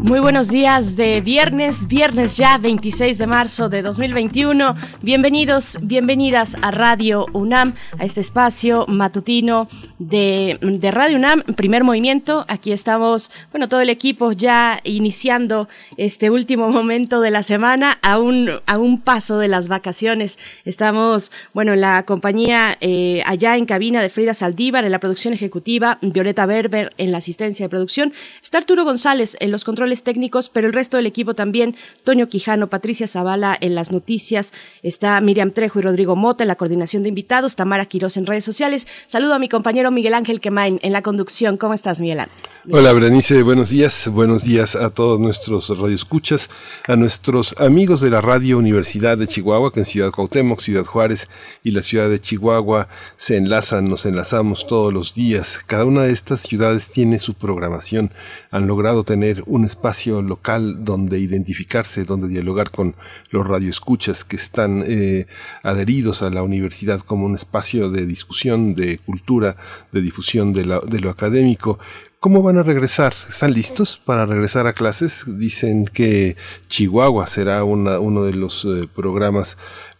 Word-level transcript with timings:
Muy 0.00 0.20
buenos 0.20 0.48
días 0.48 0.94
de 0.94 1.20
viernes, 1.20 1.88
viernes 1.88 2.36
ya 2.36 2.56
26 2.56 3.18
de 3.18 3.26
marzo 3.26 3.68
de 3.68 3.82
2021. 3.82 4.76
Bienvenidos, 5.02 5.76
bienvenidas 5.82 6.56
a 6.62 6.70
Radio 6.70 7.26
UNAM, 7.32 7.74
a 7.98 8.04
este 8.04 8.20
espacio 8.20 8.86
matutino 8.86 9.68
de, 9.98 10.56
de, 10.62 10.90
Radio 10.92 11.16
UNAM, 11.16 11.42
primer 11.56 11.82
movimiento. 11.82 12.44
Aquí 12.46 12.70
estamos, 12.70 13.32
bueno, 13.50 13.68
todo 13.68 13.80
el 13.80 13.90
equipo 13.90 14.30
ya 14.30 14.78
iniciando 14.84 15.68
este 15.96 16.30
último 16.30 16.70
momento 16.70 17.20
de 17.20 17.32
la 17.32 17.42
semana, 17.42 17.98
a 18.00 18.20
un, 18.20 18.50
a 18.66 18.78
un 18.78 19.00
paso 19.00 19.38
de 19.38 19.48
las 19.48 19.66
vacaciones. 19.66 20.38
Estamos, 20.64 21.32
bueno, 21.52 21.72
en 21.72 21.80
la 21.80 22.04
compañía 22.04 22.78
eh, 22.80 23.24
allá 23.26 23.56
en 23.56 23.66
cabina 23.66 24.00
de 24.00 24.10
Frida 24.10 24.32
Saldívar, 24.32 24.84
en 24.84 24.92
la 24.92 25.00
producción 25.00 25.34
ejecutiva, 25.34 25.98
Violeta 26.02 26.46
Berber 26.46 26.94
en 26.98 27.10
la 27.10 27.18
asistencia 27.18 27.66
de 27.66 27.70
producción, 27.70 28.12
está 28.40 28.58
Arturo 28.58 28.84
González 28.84 29.36
en 29.40 29.50
los 29.50 29.64
controles 29.64 29.87
técnicos, 29.96 30.48
pero 30.48 30.66
el 30.66 30.72
resto 30.72 30.96
del 30.96 31.06
equipo 31.06 31.34
también, 31.34 31.76
Toño 32.04 32.28
Quijano, 32.28 32.68
Patricia 32.68 33.06
Zavala 33.06 33.56
en 33.60 33.74
las 33.74 33.90
noticias, 33.90 34.52
está 34.82 35.20
Miriam 35.20 35.50
Trejo 35.50 35.78
y 35.78 35.82
Rodrigo 35.82 36.16
Mota 36.16 36.44
en 36.44 36.48
la 36.48 36.56
coordinación 36.56 37.02
de 37.02 37.08
invitados, 37.08 37.56
Tamara 37.56 37.86
Quiroz 37.86 38.16
en 38.16 38.26
redes 38.26 38.44
sociales. 38.44 38.86
Saludo 39.06 39.34
a 39.34 39.38
mi 39.38 39.48
compañero 39.48 39.90
Miguel 39.90 40.14
Ángel 40.14 40.40
Quemain 40.40 40.78
en 40.82 40.92
la 40.92 41.02
conducción. 41.02 41.56
¿Cómo 41.56 41.74
estás, 41.74 42.00
Miguel 42.00 42.20
Ángel? 42.20 42.36
Hola, 42.70 42.92
Berenice, 42.92 43.42
buenos 43.42 43.70
días. 43.70 44.08
Buenos 44.12 44.44
días 44.44 44.76
a 44.76 44.90
todos 44.90 45.18
nuestros 45.18 45.70
radioescuchas, 45.70 46.50
a 46.86 46.96
nuestros 46.96 47.58
amigos 47.60 48.00
de 48.02 48.10
la 48.10 48.20
Radio 48.20 48.58
Universidad 48.58 49.16
de 49.16 49.26
Chihuahua, 49.26 49.72
que 49.72 49.80
en 49.80 49.86
Ciudad 49.86 50.10
Cuauhtémoc, 50.10 50.60
Ciudad 50.60 50.84
Juárez 50.84 51.30
y 51.64 51.70
la 51.70 51.82
ciudad 51.82 52.10
de 52.10 52.20
Chihuahua 52.20 52.88
se 53.16 53.36
enlazan, 53.36 53.88
nos 53.88 54.04
enlazamos 54.04 54.66
todos 54.66 54.92
los 54.92 55.14
días. 55.14 55.60
Cada 55.66 55.86
una 55.86 56.02
de 56.02 56.12
estas 56.12 56.42
ciudades 56.42 56.88
tiene 56.88 57.18
su 57.18 57.34
programación. 57.34 58.12
Han 58.50 58.66
logrado 58.66 59.02
tener 59.02 59.42
un 59.46 59.64
espacio 59.64 59.77
local 60.22 60.84
donde 60.84 61.18
identificarse, 61.18 62.04
donde 62.04 62.28
dialogar 62.28 62.70
con 62.70 62.94
los 63.30 63.46
radioescuchas 63.46 64.24
que 64.24 64.36
están 64.36 64.84
eh, 64.86 65.26
adheridos 65.62 66.22
a 66.22 66.30
la 66.30 66.42
universidad 66.42 67.00
como 67.00 67.26
un 67.26 67.34
espacio 67.34 67.90
de 67.90 68.06
discusión, 68.06 68.74
de 68.74 68.98
cultura, 68.98 69.56
de 69.92 70.00
difusión 70.02 70.52
de, 70.52 70.62
de 70.62 71.00
lo 71.00 71.10
académico 71.10 71.78
¿Cómo 72.20 72.42
van 72.42 72.58
a 72.58 72.64
regresar? 72.64 73.14
¿Están 73.28 73.54
listos 73.54 74.00
para 74.04 74.26
regresar 74.26 74.66
a 74.66 74.72
clases? 74.72 75.22
Dicen 75.38 75.84
que 75.84 76.36
Chihuahua 76.66 77.28
será 77.28 77.62
uno 77.62 78.24
de 78.24 78.34
los 78.34 78.64
eh, 78.64 78.88
programas 78.92 79.56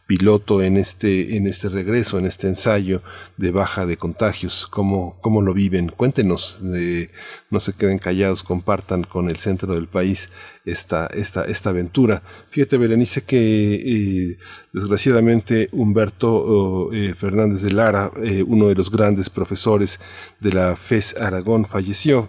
piloto 0.09 0.62
en 0.62 0.78
este, 0.78 1.37
en 1.37 1.47
este 1.47 1.69
regreso, 1.69 2.19
en 2.19 2.25
este 2.25 2.48
ensayo 2.48 3.03
de 3.37 3.51
baja 3.51 3.84
de 3.84 3.98
contagios? 3.98 4.67
¿Cómo, 4.67 5.19
cómo 5.20 5.42
lo 5.42 5.53
viven? 5.53 5.91
Cuéntenos, 5.91 6.61
no 6.62 7.61
se 7.61 7.75
queden 7.75 7.98
callados, 7.98 8.42
compartan 8.42 9.05
con 9.05 9.28
el 9.28 9.37
centro 9.37 9.75
del 9.75 9.87
país 9.87 10.31
esta, 10.71 11.07
esta, 11.09 11.43
esta 11.43 11.71
aventura. 11.71 12.23
Fíjate, 12.51 12.77
Berenice, 12.77 13.23
que 13.23 13.75
eh, 13.75 14.39
desgraciadamente 14.73 15.69
Humberto 15.73 16.93
eh, 16.93 17.15
Fernández 17.15 17.63
de 17.63 17.73
Lara, 17.73 18.11
eh, 18.23 18.45
uno 18.47 18.69
de 18.69 18.75
los 18.75 18.91
grandes 18.91 19.31
profesores 19.31 19.99
de 20.41 20.53
la 20.53 20.77
FES 20.77 21.17
Aragón, 21.21 21.67
falleció. 21.67 22.29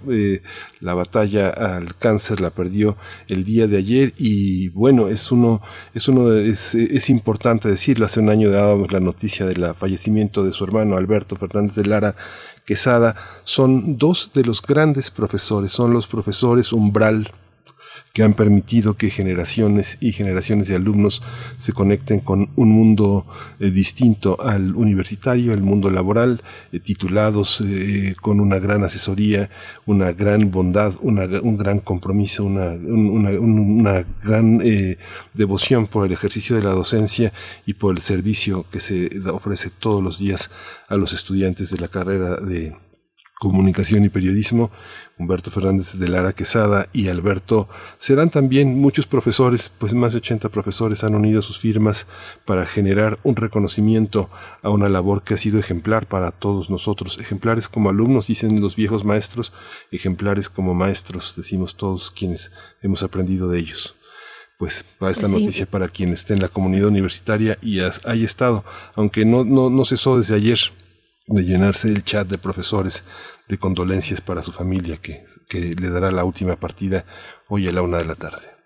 la 0.80 0.94
batalla 0.94 1.50
al 1.50 1.96
cáncer 1.98 2.42
la 2.42 2.50
perdió 2.50 2.98
el 3.28 3.44
día 3.44 3.68
de 3.68 3.78
ayer 3.78 4.14
y 4.18 4.70
bueno, 4.70 5.08
es 5.10 5.32
uno, 5.32 5.62
es 5.94 6.08
uno 6.08 6.32
es, 6.34 6.76
es 6.76 7.10
importante 7.10 7.68
decirlo. 7.68 8.06
Hace 8.06 8.20
un 8.20 8.30
año 8.30 8.50
dábamos 8.50 8.92
la 8.92 9.00
noticia 9.00 9.46
del 9.46 9.74
fallecimiento 9.76 10.44
de 10.44 10.54
su 10.54 10.64
hermano 10.64 10.96
Alberto 10.96 11.36
Fernández 11.36 11.76
de 11.76 11.86
Lara 11.86 12.16
Quesada. 12.66 13.16
Son 13.44 13.98
dos 13.98 14.32
de 14.34 14.44
los 14.44 14.62
grandes 14.62 15.12
profesores, 15.12 15.72
son 15.72 15.92
los 15.92 16.08
profesores 16.08 16.72
umbral 16.72 17.32
que 18.14 18.24
han 18.24 18.34
permitido 18.34 18.96
que 18.96 19.10
generaciones 19.10 19.98
y 20.02 20.12
generaciones 20.12 20.68
de 20.68 20.76
alumnos 20.76 21.22
se 21.58 21.74
conecten 21.74 22.20
con 22.20 22.50
un 22.56 22.70
mundo 22.70 23.26
eh, 23.60 23.70
distinto 23.70 24.42
al 24.42 24.76
universitario, 24.76 25.54
el 25.54 25.62
mundo 25.62 25.92
laboral, 25.92 26.42
eh, 26.72 26.80
titulados 26.80 27.62
eh, 27.62 28.16
con 28.20 28.40
una 28.40 28.60
gran 28.60 28.84
asesoría, 28.84 29.50
una 29.86 30.12
gran 30.12 30.50
bondad, 30.52 30.96
un 31.02 31.58
gran 31.58 31.80
compromiso, 31.80 32.44
una, 32.46 32.74
una 32.74 34.06
gran 34.24 34.60
devoción 35.34 35.88
por 35.88 36.06
el 36.06 36.12
ejercicio 36.12 36.56
de 36.56 36.64
la 36.64 36.72
docencia 36.72 37.32
y 37.66 37.74
por 37.74 37.96
el 37.96 38.02
servicio 38.02 38.66
que 38.72 38.80
se 38.80 39.10
ofrece 39.32 39.70
todos 39.70 40.04
los 40.04 40.20
días 40.20 40.50
a 40.88 40.96
los 40.96 41.14
estudiantes 41.14 41.72
de 41.72 41.78
la 41.78 41.88
carrera 41.88 42.38
de 42.38 42.76
Comunicación 43.40 44.04
y 44.04 44.10
Periodismo, 44.10 44.70
Humberto 45.20 45.52
Fernández 45.52 46.00
de 46.00 46.08
Lara 46.08 46.32
Quesada 46.32 46.88
y 46.94 47.10
Alberto, 47.10 47.68
serán 47.98 48.30
también 48.30 48.80
muchos 48.80 49.06
profesores, 49.06 49.70
pues 49.70 49.94
más 49.94 50.14
de 50.14 50.20
80 50.20 50.48
profesores 50.48 51.04
han 51.04 51.14
unido 51.14 51.42
sus 51.42 51.60
firmas 51.60 52.08
para 52.46 52.66
generar 52.66 53.20
un 53.24 53.36
reconocimiento 53.36 54.30
a 54.62 54.70
una 54.70 54.88
labor 54.88 55.24
que 55.24 55.34
ha 55.34 55.38
sido 55.38 55.60
ejemplar 55.60 56.08
para 56.08 56.32
todos 56.32 56.70
nosotros, 56.70 57.20
ejemplares 57.20 57.68
como 57.68 57.90
alumnos, 57.90 58.28
dicen 58.28 58.62
los 58.62 58.78
viejos 58.78 59.04
maestros, 59.04 59.52
ejemplares 59.92 60.50
como 60.50 60.74
maestros, 60.74 61.34
decimos 61.36 61.76
todos 61.76 62.12
quienes 62.12 62.54
hemos 62.82 63.04
aprendido 63.04 63.50
de 63.50 63.60
ellos. 63.60 63.96
Pues 64.58 64.86
va 65.04 65.12
esta 65.12 65.28
noticia 65.28 65.66
para 65.66 65.90
quien 65.90 66.12
esté 66.12 66.34
en 66.34 66.42
la 66.42 66.48
comunidad 66.48 66.88
universitaria 66.88 67.58
y 67.62 67.82
haya 67.82 68.26
estado, 68.26 68.64
aunque 68.96 69.26
no, 69.26 69.44
no, 69.44 69.70
no 69.70 69.84
cesó 69.84 70.18
desde 70.18 70.36
ayer 70.36 70.60
de 71.30 71.44
llenarse 71.44 71.90
el 71.90 72.04
chat 72.04 72.28
de 72.28 72.38
profesores 72.38 73.04
de 73.48 73.58
condolencias 73.58 74.22
para 74.22 74.44
su 74.44 74.52
familia 74.52 74.98
que, 74.98 75.26
que 75.48 75.76
le 75.76 75.90
dará 75.90 76.12
la 76.12 76.24
última 76.24 76.60
partida 76.60 77.06
hoy 77.48 77.68
a 77.68 77.72
la 77.72 77.82
una 77.82 77.98
de 77.98 78.06
la 78.06 78.16
tarde. 78.16 78.60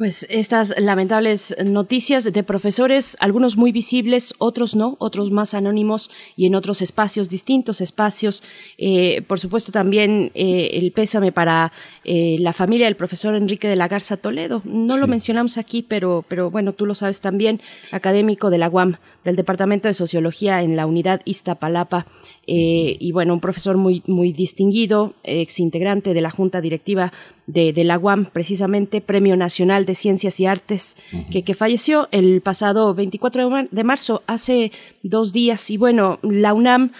Pues 0.00 0.26
estas 0.30 0.72
lamentables 0.78 1.54
noticias 1.62 2.24
de 2.24 2.42
profesores, 2.42 3.18
algunos 3.20 3.58
muy 3.58 3.70
visibles, 3.70 4.32
otros 4.38 4.74
no, 4.74 4.96
otros 4.98 5.30
más 5.30 5.52
anónimos 5.52 6.10
y 6.36 6.46
en 6.46 6.54
otros 6.54 6.80
espacios, 6.80 7.28
distintos 7.28 7.82
espacios. 7.82 8.42
Eh, 8.78 9.20
por 9.28 9.38
supuesto 9.38 9.72
también 9.72 10.32
eh, 10.34 10.70
el 10.72 10.92
pésame 10.92 11.32
para 11.32 11.70
eh, 12.04 12.36
la 12.40 12.52
familia 12.52 12.86
del 12.86 12.96
profesor 12.96 13.34
Enrique 13.34 13.68
de 13.68 13.76
la 13.76 13.88
Garza 13.88 14.16
Toledo. 14.16 14.62
No 14.64 14.96
lo 14.96 15.06
mencionamos 15.06 15.58
aquí, 15.58 15.82
pero, 15.82 16.24
pero 16.28 16.50
bueno, 16.50 16.72
tú 16.72 16.86
lo 16.86 16.94
sabes 16.94 17.20
también, 17.20 17.60
académico 17.92 18.50
de 18.50 18.58
la 18.58 18.68
UAM, 18.68 18.96
del 19.24 19.36
Departamento 19.36 19.86
de 19.86 19.94
Sociología 19.94 20.62
en 20.62 20.76
la 20.76 20.86
unidad 20.86 21.20
Iztapalapa. 21.24 22.06
y 22.46 23.12
bueno, 23.12 23.34
un 23.34 23.40
profesor 23.40 23.76
muy, 23.76 24.02
muy 24.06 24.32
distinguido, 24.32 25.14
ex 25.24 25.60
integrante 25.60 26.14
de 26.14 26.20
la 26.20 26.30
Junta 26.30 26.60
Directiva 26.60 27.12
de, 27.46 27.72
de, 27.72 27.84
la 27.84 27.98
UAM, 27.98 28.26
precisamente 28.26 29.00
Premio 29.00 29.36
Nacional 29.36 29.84
de 29.84 29.94
Ciencias 29.94 30.40
y 30.40 30.46
Artes, 30.46 30.96
que, 31.30 31.42
que, 31.42 31.54
falleció 31.54 32.08
el 32.12 32.40
pasado 32.40 32.94
24 32.94 33.68
de 33.70 33.84
marzo, 33.84 34.22
hace 34.26 34.72
dos 35.02 35.32
días. 35.32 35.70
Y 35.70 35.76
bueno, 35.76 36.18
la 36.22 36.54
UNAM 36.54 36.92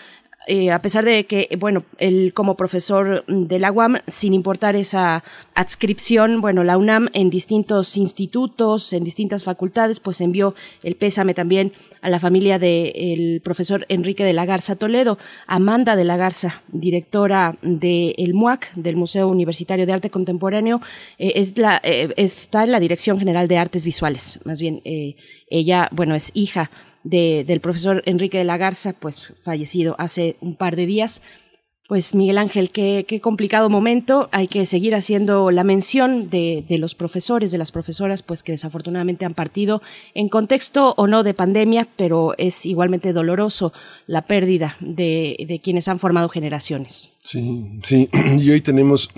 eh, 0.53 0.73
a 0.73 0.83
pesar 0.83 1.05
de 1.05 1.27
que, 1.27 1.49
bueno, 1.61 1.85
él 1.99 2.33
como 2.35 2.57
profesor 2.57 3.25
de 3.29 3.61
la 3.61 3.71
UAM, 3.71 3.99
sin 4.09 4.35
importar 4.35 4.75
esa 4.75 5.23
adscripción, 5.55 6.41
bueno, 6.41 6.65
la 6.65 6.77
UNAM 6.77 7.09
en 7.13 7.31
distintos 7.31 7.97
institutos, 7.97 8.93
en 8.93 9.05
distintas 9.05 9.45
facultades, 9.45 10.01
pues 10.01 10.21
envió 10.21 10.57
el 10.83 10.97
pésame 10.97 11.35
también 11.35 11.73
a 12.03 12.11
la 12.11 12.19
familia 12.19 12.59
del 12.59 13.41
profesor 13.45 13.87
Enrique 13.89 14.25
de 14.25 14.33
la 14.33 14.45
Garza 14.45 14.75
Toledo, 14.75 15.19
Amanda 15.47 15.95
de 15.95 16.03
la 16.03 16.17
Garza, 16.17 16.65
directora 16.67 17.57
del 17.63 18.35
MUAC, 18.35 18.75
del 18.75 18.97
Museo 18.97 19.29
Universitario 19.29 19.87
de 19.87 19.93
Arte 19.93 20.11
Contemporáneo, 20.11 20.81
eh, 21.21 21.33
eh, 21.37 22.15
está 22.17 22.65
en 22.65 22.73
la 22.73 22.81
Dirección 22.81 23.21
General 23.21 23.47
de 23.47 23.57
Artes 23.57 23.85
Visuales, 23.85 24.41
más 24.43 24.61
bien, 24.61 24.83
ella, 25.49 25.89
bueno, 25.93 26.17
es 26.17 26.33
hija 26.35 26.71
del 27.05 27.61
profesor 27.61 28.03
Enrique 28.07 28.39
de 28.39 28.45
la 28.45 28.57
Garza, 28.57 28.93
pues 28.93 29.33
fallecido 29.43 29.97
hace 29.99 30.37
un 30.41 30.55
par 30.55 30.77
de 30.77 30.87
días. 30.87 31.23
Pues 31.89 32.15
Miguel 32.15 32.39
Ángel, 32.39 32.71
qué, 32.71 33.21
complicado 33.21 33.69
momento. 33.69 34.29
Hay 34.31 34.47
que 34.47 34.65
seguir 34.65 34.95
haciendo 34.95 35.51
la 35.51 35.65
mención 35.65 36.29
de, 36.29 36.65
de, 36.69 36.79
los 36.79 36.95
profesores, 36.95 37.51
de 37.51 37.59
las 37.59 37.73
profesoras, 37.73 38.23
pues 38.23 38.45
que 38.45 38.53
desafortunadamente 38.53 39.25
han 39.25 39.35
partido 39.35 39.83
en 40.15 40.29
contexto 40.29 40.95
o 40.97 41.09
no 41.09 41.25
de 41.25 41.35
pandemia, 41.35 41.89
pero 41.97 42.35
es 42.39 42.65
igualmente 42.65 43.13
doloroso 43.13 43.73
la 44.07 44.23
pérdida 44.23 44.77
de, 44.79 45.45
de 45.49 45.59
quienes 45.59 45.89
han 45.89 45.99
formado 45.99 46.29
generaciones. 46.29 47.11
Sí, 47.25 47.81
sí. 47.83 48.09
Y 48.39 48.51
hoy 48.51 48.61
tenemos 48.61 49.11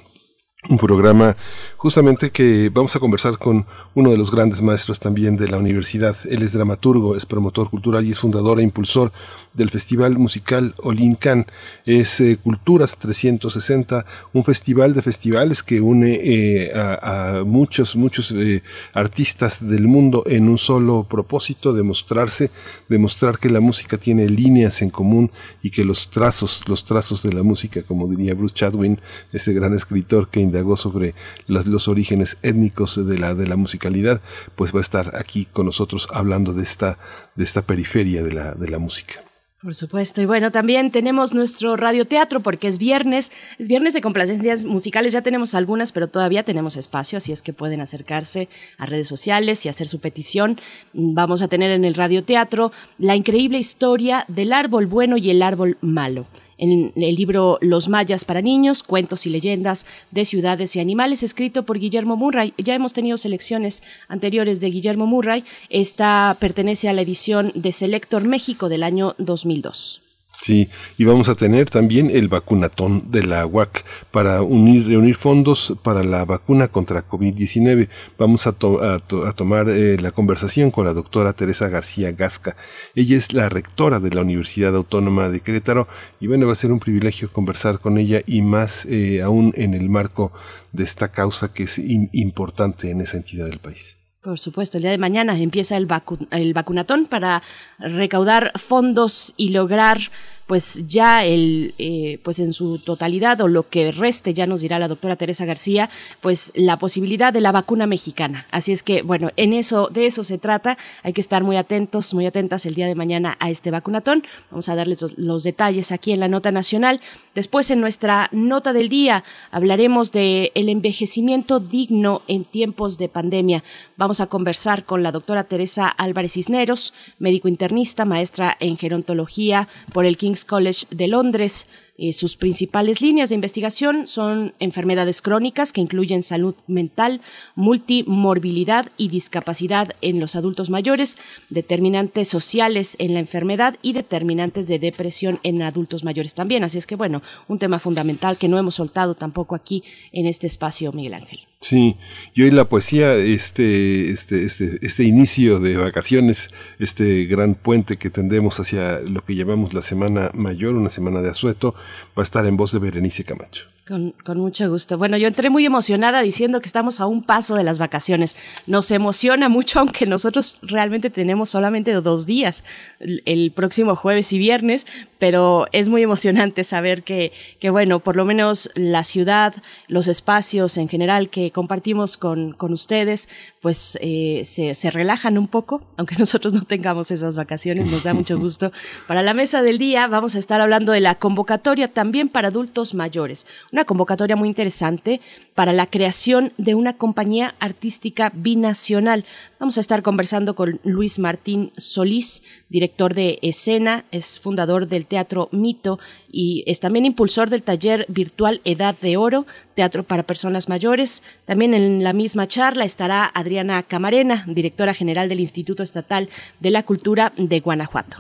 un 0.69 0.79
programa 0.79 1.37
justamente 1.77 2.31
que 2.31 2.71
vamos 2.73 2.95
a 2.95 3.01
conversar 3.01 3.37
con 3.37 3.67
uno 3.95 4.13
de 4.13 4.17
los 4.17 4.31
grandes 4.31 4.63
maestros 4.63 5.01
también 5.01 5.37
de 5.37 5.49
la 5.49 5.59
universidad. 5.59 6.17
Él 6.31 6.43
es 6.43 6.53
dramaturgo, 6.53 7.17
es 7.17 7.27
promotor 7.27 7.69
cultural 7.69 8.07
y 8.07 8.13
es 8.13 8.21
fundador 8.21 8.61
e 8.61 8.63
impulsor 8.63 9.11
del 9.55 9.71
Festival 9.71 10.17
Musical 10.19 10.75
Olincan. 10.79 11.47
Es 11.85 12.21
eh, 12.21 12.39
Culturas 12.41 12.97
360, 12.99 14.07
un 14.33 14.45
festival 14.45 14.95
de 14.95 15.03
festivales 15.03 15.65
que 15.65 15.81
une 15.81 16.21
eh, 16.23 16.73
a, 16.75 17.43
muchos, 17.45 17.97
muchos 17.97 18.31
eh, 18.31 18.63
artistas 18.95 19.67
del 19.69 19.89
mundo 19.89 20.23
en 20.27 20.49
un 20.49 20.59
solo 20.59 21.05
propósito, 21.11 21.73
de 21.73 21.83
mostrarse, 21.83 22.53
demostrar 22.89 23.39
que 23.39 23.51
la 23.51 23.61
música 23.61 23.99
tiene 23.99 24.29
líneas 24.29 24.81
en 24.83 24.91
común 24.91 25.33
y 25.61 25.71
que 25.71 25.83
los 25.85 26.09
trazos, 26.09 26.63
los 26.69 26.85
trazos 26.85 27.25
de 27.25 27.33
la 27.33 27.43
música, 27.43 27.83
como 27.83 28.07
diría 28.07 28.35
Bruce 28.35 28.55
Chadwin, 28.55 29.01
ese 29.33 29.53
gran 29.53 29.75
escritor 29.75 30.29
que 30.29 30.52
sobre 30.77 31.15
los, 31.47 31.67
los 31.67 31.89
orígenes 31.89 32.39
étnicos 32.43 33.07
de 33.07 33.19
la, 33.19 33.35
de 33.35 33.47
la 33.47 33.57
musicalidad, 33.57 34.21
pues 34.57 34.75
va 34.75 34.79
a 34.79 34.83
estar 34.83 35.17
aquí 35.17 35.47
con 35.47 35.67
nosotros 35.67 36.09
hablando 36.13 36.53
de 36.53 36.63
esta, 36.63 36.99
de 37.35 37.45
esta 37.45 37.63
periferia 37.63 38.23
de 38.23 38.33
la, 38.33 38.55
de 38.55 38.69
la 38.69 38.79
música. 38.79 39.23
Por 39.63 39.77
supuesto. 39.77 40.21
Y 40.21 40.27
bueno, 40.27 40.51
también 40.51 40.91
tenemos 40.91 41.35
nuestro 41.35 41.77
radioteatro 41.77 42.41
porque 42.41 42.67
es 42.67 42.79
viernes, 42.79 43.31
es 43.61 43.69
viernes 43.69 43.95
de 43.95 44.01
complacencias 44.01 44.65
musicales, 44.65 45.13
ya 45.13 45.23
tenemos 45.23 45.55
algunas, 45.55 45.93
pero 45.93 46.09
todavía 46.09 46.43
tenemos 46.43 46.77
espacio, 46.77 47.19
así 47.19 47.31
es 47.31 47.43
que 47.43 47.53
pueden 47.53 47.81
acercarse 47.81 48.49
a 48.77 48.87
redes 48.87 49.07
sociales 49.07 49.65
y 49.65 49.69
hacer 49.69 49.87
su 49.87 50.01
petición. 50.01 50.61
Vamos 50.93 51.43
a 51.43 51.49
tener 51.49 51.71
en 51.71 51.85
el 51.85 51.95
radioteatro 51.95 52.73
la 52.99 53.15
increíble 53.15 53.59
historia 53.59 54.25
del 54.27 54.53
árbol 54.53 54.87
bueno 54.87 55.17
y 55.17 55.31
el 55.31 55.43
árbol 55.43 55.79
malo 55.81 56.27
en 56.63 56.93
el 56.95 57.15
libro 57.17 57.59
Los 57.61 57.89
mayas 57.89 58.25
para 58.25 58.41
niños, 58.41 58.85
cuentos 58.85 59.27
y 59.27 59.31
leyendas 59.31 59.85
de 60.13 60.25
ciudades 60.25 60.77
y 60.77 60.81
animales, 60.81 61.25
escrito 61.25 61.65
por 61.65 61.81
Guillermo 61.81 62.17
Murray. 62.17 62.55
Ya 62.57 62.75
hemos 62.75 62.93
tenido 62.93 63.17
selecciones 63.17 63.83
anteriores 64.07 64.61
de 64.61 64.71
Guillermo 64.71 65.07
Murray. 65.07 65.43
Esta 65.71 66.37
pertenece 66.39 66.89
a 66.89 66.93
la 66.93 67.03
edición 67.03 67.51
de 67.57 67.73
Selector 67.73 68.23
México 68.25 68.69
del 68.69 68.85
año 68.85 69.17
2002. 69.19 70.02
Sí, 70.43 70.69
y 70.99 71.05
vamos 71.05 71.29
a 71.29 71.37
tener 71.37 71.71
también 71.71 72.11
el 72.11 72.27
vacunatón 72.27 73.13
de 73.13 73.23
la 73.23 73.47
UAC 73.47 73.85
para 74.11 74.43
unir, 74.43 74.89
reunir 74.89 75.15
fondos 75.15 75.77
para 75.85 76.03
la 76.03 76.25
vacuna 76.25 76.67
contra 76.67 77.07
COVID-19. 77.07 77.89
Vamos 78.19 78.49
a, 78.49 78.53
tomar 78.53 79.71
eh, 79.71 79.99
la 80.01 80.11
conversación 80.11 80.73
con 80.73 80.85
la 80.85 80.95
doctora 80.95 81.33
Teresa 81.33 81.69
García 81.69 82.11
Gasca. 82.11 82.57
Ella 82.97 83.17
es 83.17 83.33
la 83.33 83.49
rectora 83.49 84.01
de 84.01 84.11
la 84.11 84.23
Universidad 84.23 84.75
Autónoma 84.75 85.29
de 85.29 85.39
Querétaro 85.39 85.87
y 86.19 86.27
bueno, 86.27 86.47
va 86.47 86.55
a 86.55 86.57
ser 86.57 86.73
un 86.73 86.81
privilegio 86.81 87.33
conversar 87.33 87.79
con 87.79 87.97
ella 87.97 88.21
y 88.27 88.43
más 88.43 88.85
eh, 88.87 89.23
aún 89.23 89.53
en 89.55 89.75
el 89.75 89.89
marco 89.89 90.33
de 90.73 90.83
esta 90.83 91.13
causa 91.13 91.55
que 91.55 91.63
es 91.63 91.79
importante 91.79 92.91
en 92.91 93.01
esa 93.01 93.17
entidad 93.17 93.47
del 93.47 93.61
país. 93.61 93.97
Por 94.23 94.39
supuesto, 94.39 94.77
el 94.79 94.83
día 94.83 94.93
de 94.93 94.99
mañana 94.99 95.37
empieza 95.37 95.77
el, 95.77 95.89
el 96.31 96.55
vacunatón 96.55 97.07
para 97.07 97.43
recaudar 97.81 98.53
fondos 98.55 99.35
y 99.37 99.49
lograr 99.49 99.99
pues 100.47 100.85
ya 100.87 101.25
el, 101.25 101.75
eh, 101.79 102.19
pues 102.23 102.39
en 102.39 102.53
su 102.53 102.79
totalidad 102.79 103.41
o 103.41 103.49
lo 103.49 103.69
que 103.69 103.93
reste, 103.93 104.35
ya 104.35 104.47
nos 104.47 104.61
dirá 104.61 104.79
la 104.79 104.89
doctora 104.89 105.17
Teresa 105.17 105.45
García, 105.45 105.89
pues 106.21 106.53
la 106.55 106.79
posibilidad 106.79 107.33
de 107.33 107.41
la 107.41 107.53
vacuna 107.53 107.87
mexicana. 107.87 108.47
Así 108.51 108.73
es 108.73 108.83
que, 108.83 109.03
bueno, 109.03 109.31
en 109.37 109.53
eso, 109.53 109.89
de 109.89 110.07
eso 110.07 110.25
se 110.25 110.39
trata. 110.39 110.79
Hay 111.03 111.13
que 111.13 111.21
estar 111.21 111.45
muy 111.45 111.57
atentos, 111.57 112.13
muy 112.15 112.27
atentas 112.27 112.67
el 112.67 112.75
día 112.75 112.87
de 112.87 112.95
mañana 112.95 113.37
a 113.41 113.51
este 113.51 113.71
vacunatón. 113.71 114.25
Vamos 114.51 114.69
a 114.69 114.75
darles 114.75 115.03
los, 115.17 115.43
detalles 115.43 115.93
aquí 115.93 116.13
en 116.13 116.21
la 116.21 116.29
nota 116.29 116.53
nacional. 116.53 117.01
Después, 117.35 117.71
en 117.71 117.81
nuestra 117.81 118.29
nota 118.33 118.73
del 118.73 118.89
día, 118.89 119.25
hablaremos 119.51 120.13
de 120.13 120.53
el 120.55 120.69
envejecimiento 120.69 121.61
digno 121.61 122.23
en 122.29 122.45
tiempos 122.45 122.99
de 122.99 123.09
pandemia. 123.09 123.65
Vamos 123.97 124.21
a 124.21 124.27
conversar 124.27 124.85
con 124.85 125.03
la 125.03 125.13
doctora 125.13 125.45
Teresa 125.45 125.89
Álvarez 125.89 126.33
Cisneros, 126.33 126.93
médico 127.19 127.49
internista, 127.49 128.05
maestra 128.05 128.57
en 128.61 128.77
gerontología 128.77 129.69
por 129.93 130.05
el 130.05 130.17
King's 130.33 130.45
College 130.47 130.87
de 130.91 131.09
Londres. 131.09 131.67
Eh, 131.99 132.15
sus 132.15 132.37
principales 132.37 133.03
líneas 133.03 133.29
de 133.29 133.35
investigación 133.35 134.07
son 134.07 134.55
enfermedades 134.61 135.21
crónicas 135.21 135.73
que 135.73 135.83
incluyen 135.83 136.23
salud 136.23 136.55
mental, 136.67 137.21
multimorbilidad 137.55 138.91
y 138.97 139.09
discapacidad 139.09 139.95
en 140.01 140.19
los 140.19 140.35
adultos 140.35 140.71
mayores, 140.71 141.19
determinantes 141.51 142.29
sociales 142.29 142.97
en 142.99 143.13
la 143.13 143.21
enfermedad 143.21 143.77
y 143.83 143.93
determinantes 143.93 144.69
de 144.69 144.79
depresión 144.79 145.39
en 145.43 145.61
adultos 145.61 146.03
mayores 146.03 146.35
también. 146.35 146.65
Así 146.65 146.79
es 146.79 146.87
que, 146.87 146.97
bueno, 146.97 147.23
un 147.47 147.59
tema 147.59 147.79
fundamental 147.79 148.39
que 148.39 148.49
no 148.49 148.59
hemos 148.59 148.77
soltado 148.77 149.15
tampoco 149.15 149.55
aquí 149.55 149.85
en 150.13 150.27
este 150.27 150.47
espacio, 150.47 150.93
Miguel 150.93 151.15
Ángel. 151.15 151.41
Sí, 151.63 151.97
y 152.35 152.43
hoy 152.43 152.51
la 152.51 152.69
poesía, 152.69 153.15
este, 153.15 154.11
este, 154.11 154.43
este, 154.43 154.85
este 154.85 155.05
inicio 155.05 155.61
de 155.61 155.77
vacaciones, 155.77 156.49
este 156.81 157.25
gran 157.27 157.55
puente 157.55 157.99
que 157.99 158.11
tendemos 158.11 158.59
hacia 158.59 158.99
lo 158.99 159.25
que 159.25 159.37
llamamos 159.37 159.73
la 159.73 159.81
Semana 159.81 160.33
Mayor, 160.35 160.75
una 160.75 160.91
semana 160.91 161.23
de 161.23 161.31
asueto, 161.31 161.77
va 162.19 162.23
a 162.23 162.25
estar 162.25 162.49
en 162.49 162.57
voz 162.57 162.73
de 162.73 162.81
Berenice 162.81 163.23
Camacho. 163.23 163.72
Con, 163.85 164.15
mucho 164.39 164.71
gusto. 164.71 164.97
Bueno, 164.97 165.17
yo 165.17 165.27
entré 165.27 165.51
muy 165.51 165.67
emocionada 165.67 166.23
diciendo 166.23 166.61
que 166.61 166.69
estamos 166.69 167.01
a 167.01 167.07
un 167.07 167.21
paso 167.21 167.57
de 167.57 167.65
las 167.65 167.79
vacaciones. 167.79 168.37
Nos 168.69 168.93
emociona 168.93 169.49
mucho, 169.49 169.81
aunque 169.81 170.07
nosotros 170.07 170.59
realmente 170.63 171.11
tenemos 171.11 171.51
solamente 171.51 171.93
dos 171.93 172.25
días, 172.25 172.63
el, 173.01 173.51
próximo 173.51 173.97
jueves 173.97 174.33
y 174.33 174.39
viernes, 174.39 174.87
pero 175.19 175.67
es 175.73 175.89
muy 175.89 176.03
emocionante 176.03 176.63
saber 176.63 177.03
que, 177.03 177.33
que, 177.59 177.71
bueno, 177.71 177.99
por 177.99 178.15
lo 178.15 178.25
menos 178.25 178.71
la 178.77 179.03
ciudad, 179.03 179.53
los 179.89 180.07
espacios 180.07 180.77
en 180.77 180.89
general 180.89 181.29
que 181.29 181.51
compartimos 181.51 182.17
con, 182.17 182.53
con 182.53 182.73
ustedes, 182.73 183.29
pues 183.63 183.97
eh, 184.03 184.43
se, 184.45 184.75
se 184.75 184.91
relajan 184.91 185.39
un 185.39 185.49
poco, 185.49 185.81
aunque 185.97 186.17
nosotros 186.19 186.53
no 186.53 186.63
tengamos 186.63 187.11
esas 187.11 187.37
vacaciones, 187.37 187.91
nos 187.91 188.03
da 188.03 188.13
mucho 188.13 188.39
gusto. 188.41 188.73
Para 189.07 189.23
la 189.23 189.33
mesa 189.33 189.63
del 189.63 189.79
día 189.79 190.07
vamos 190.09 190.35
a 190.35 190.39
estar 190.39 190.61
hablando 190.61 190.93
de 190.93 191.01
la 191.01 191.15
convocatoria 191.15 191.89
también 191.89 192.29
para 192.29 192.49
adultos 192.49 192.93
mayores 192.93 193.47
una 193.73 193.85
convocatoria 193.85 194.37
muy 194.37 194.49
interesante 194.49 195.21
para 195.55 195.73
la 195.73 195.87
creación 195.87 196.53
de 196.57 196.75
una 196.75 196.95
compañía 196.95 197.55
artística 197.59 198.33
binacional. 198.35 199.25
Vamos 199.63 199.79
a 199.79 199.81
estar 199.81 200.03
conversando 200.03 200.57
con 200.57 200.81
Luis 200.83 201.21
Martín 201.21 201.73
Solís, 201.77 202.43
director 202.69 203.15
de 203.15 203.39
escena, 203.43 204.05
es 204.11 204.41
fundador 204.41 204.89
del 204.89 205.07
Teatro 205.07 205.49
Mito 205.53 206.01
y 206.29 206.65
es 206.67 206.81
también 206.81 207.07
impulsor 207.07 207.49
del 207.49 207.63
taller 207.63 208.05
virtual 208.09 208.61
Edad 208.65 208.97
de 209.01 209.17
Oro, 209.17 209.47
Teatro 209.77 210.03
para 210.03 210.25
Personas 210.25 210.69
Mayores. 210.69 211.23
También 211.45 211.75
en 211.75 212.03
la 212.03 212.13
misma 212.13 212.49
charla 212.49 212.85
estará 212.85 213.25
Adriana 213.25 213.81
Camarena, 213.85 214.45
directora 214.49 214.95
general 214.95 215.29
del 215.29 215.39
Instituto 215.39 215.85
Estatal 215.85 216.29
de 216.59 216.71
la 216.73 216.83
Cultura 216.83 217.33
de 217.37 217.61
Guanajuato. 217.61 218.17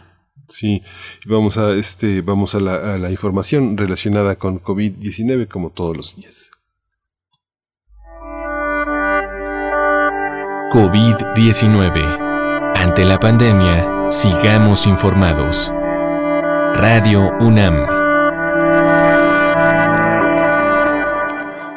Sí, 0.48 0.84
vamos 1.26 1.58
a 1.58 1.74
este, 1.74 2.20
vamos 2.20 2.54
la, 2.54 2.94
a 2.94 2.98
la 2.98 3.10
información 3.10 3.76
relacionada 3.76 4.36
con 4.36 4.62
COVID-19 4.62 5.48
como 5.48 5.70
todos 5.70 5.96
los 5.96 6.14
días. 6.14 6.51
COVID-19. 10.72 12.72
Ante 12.76 13.04
la 13.04 13.20
pandemia, 13.20 14.10
sigamos 14.10 14.86
informados. 14.86 15.70
Radio 16.72 17.30
UNAM. 17.40 17.74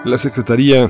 La 0.05 0.17
Secretaría 0.17 0.89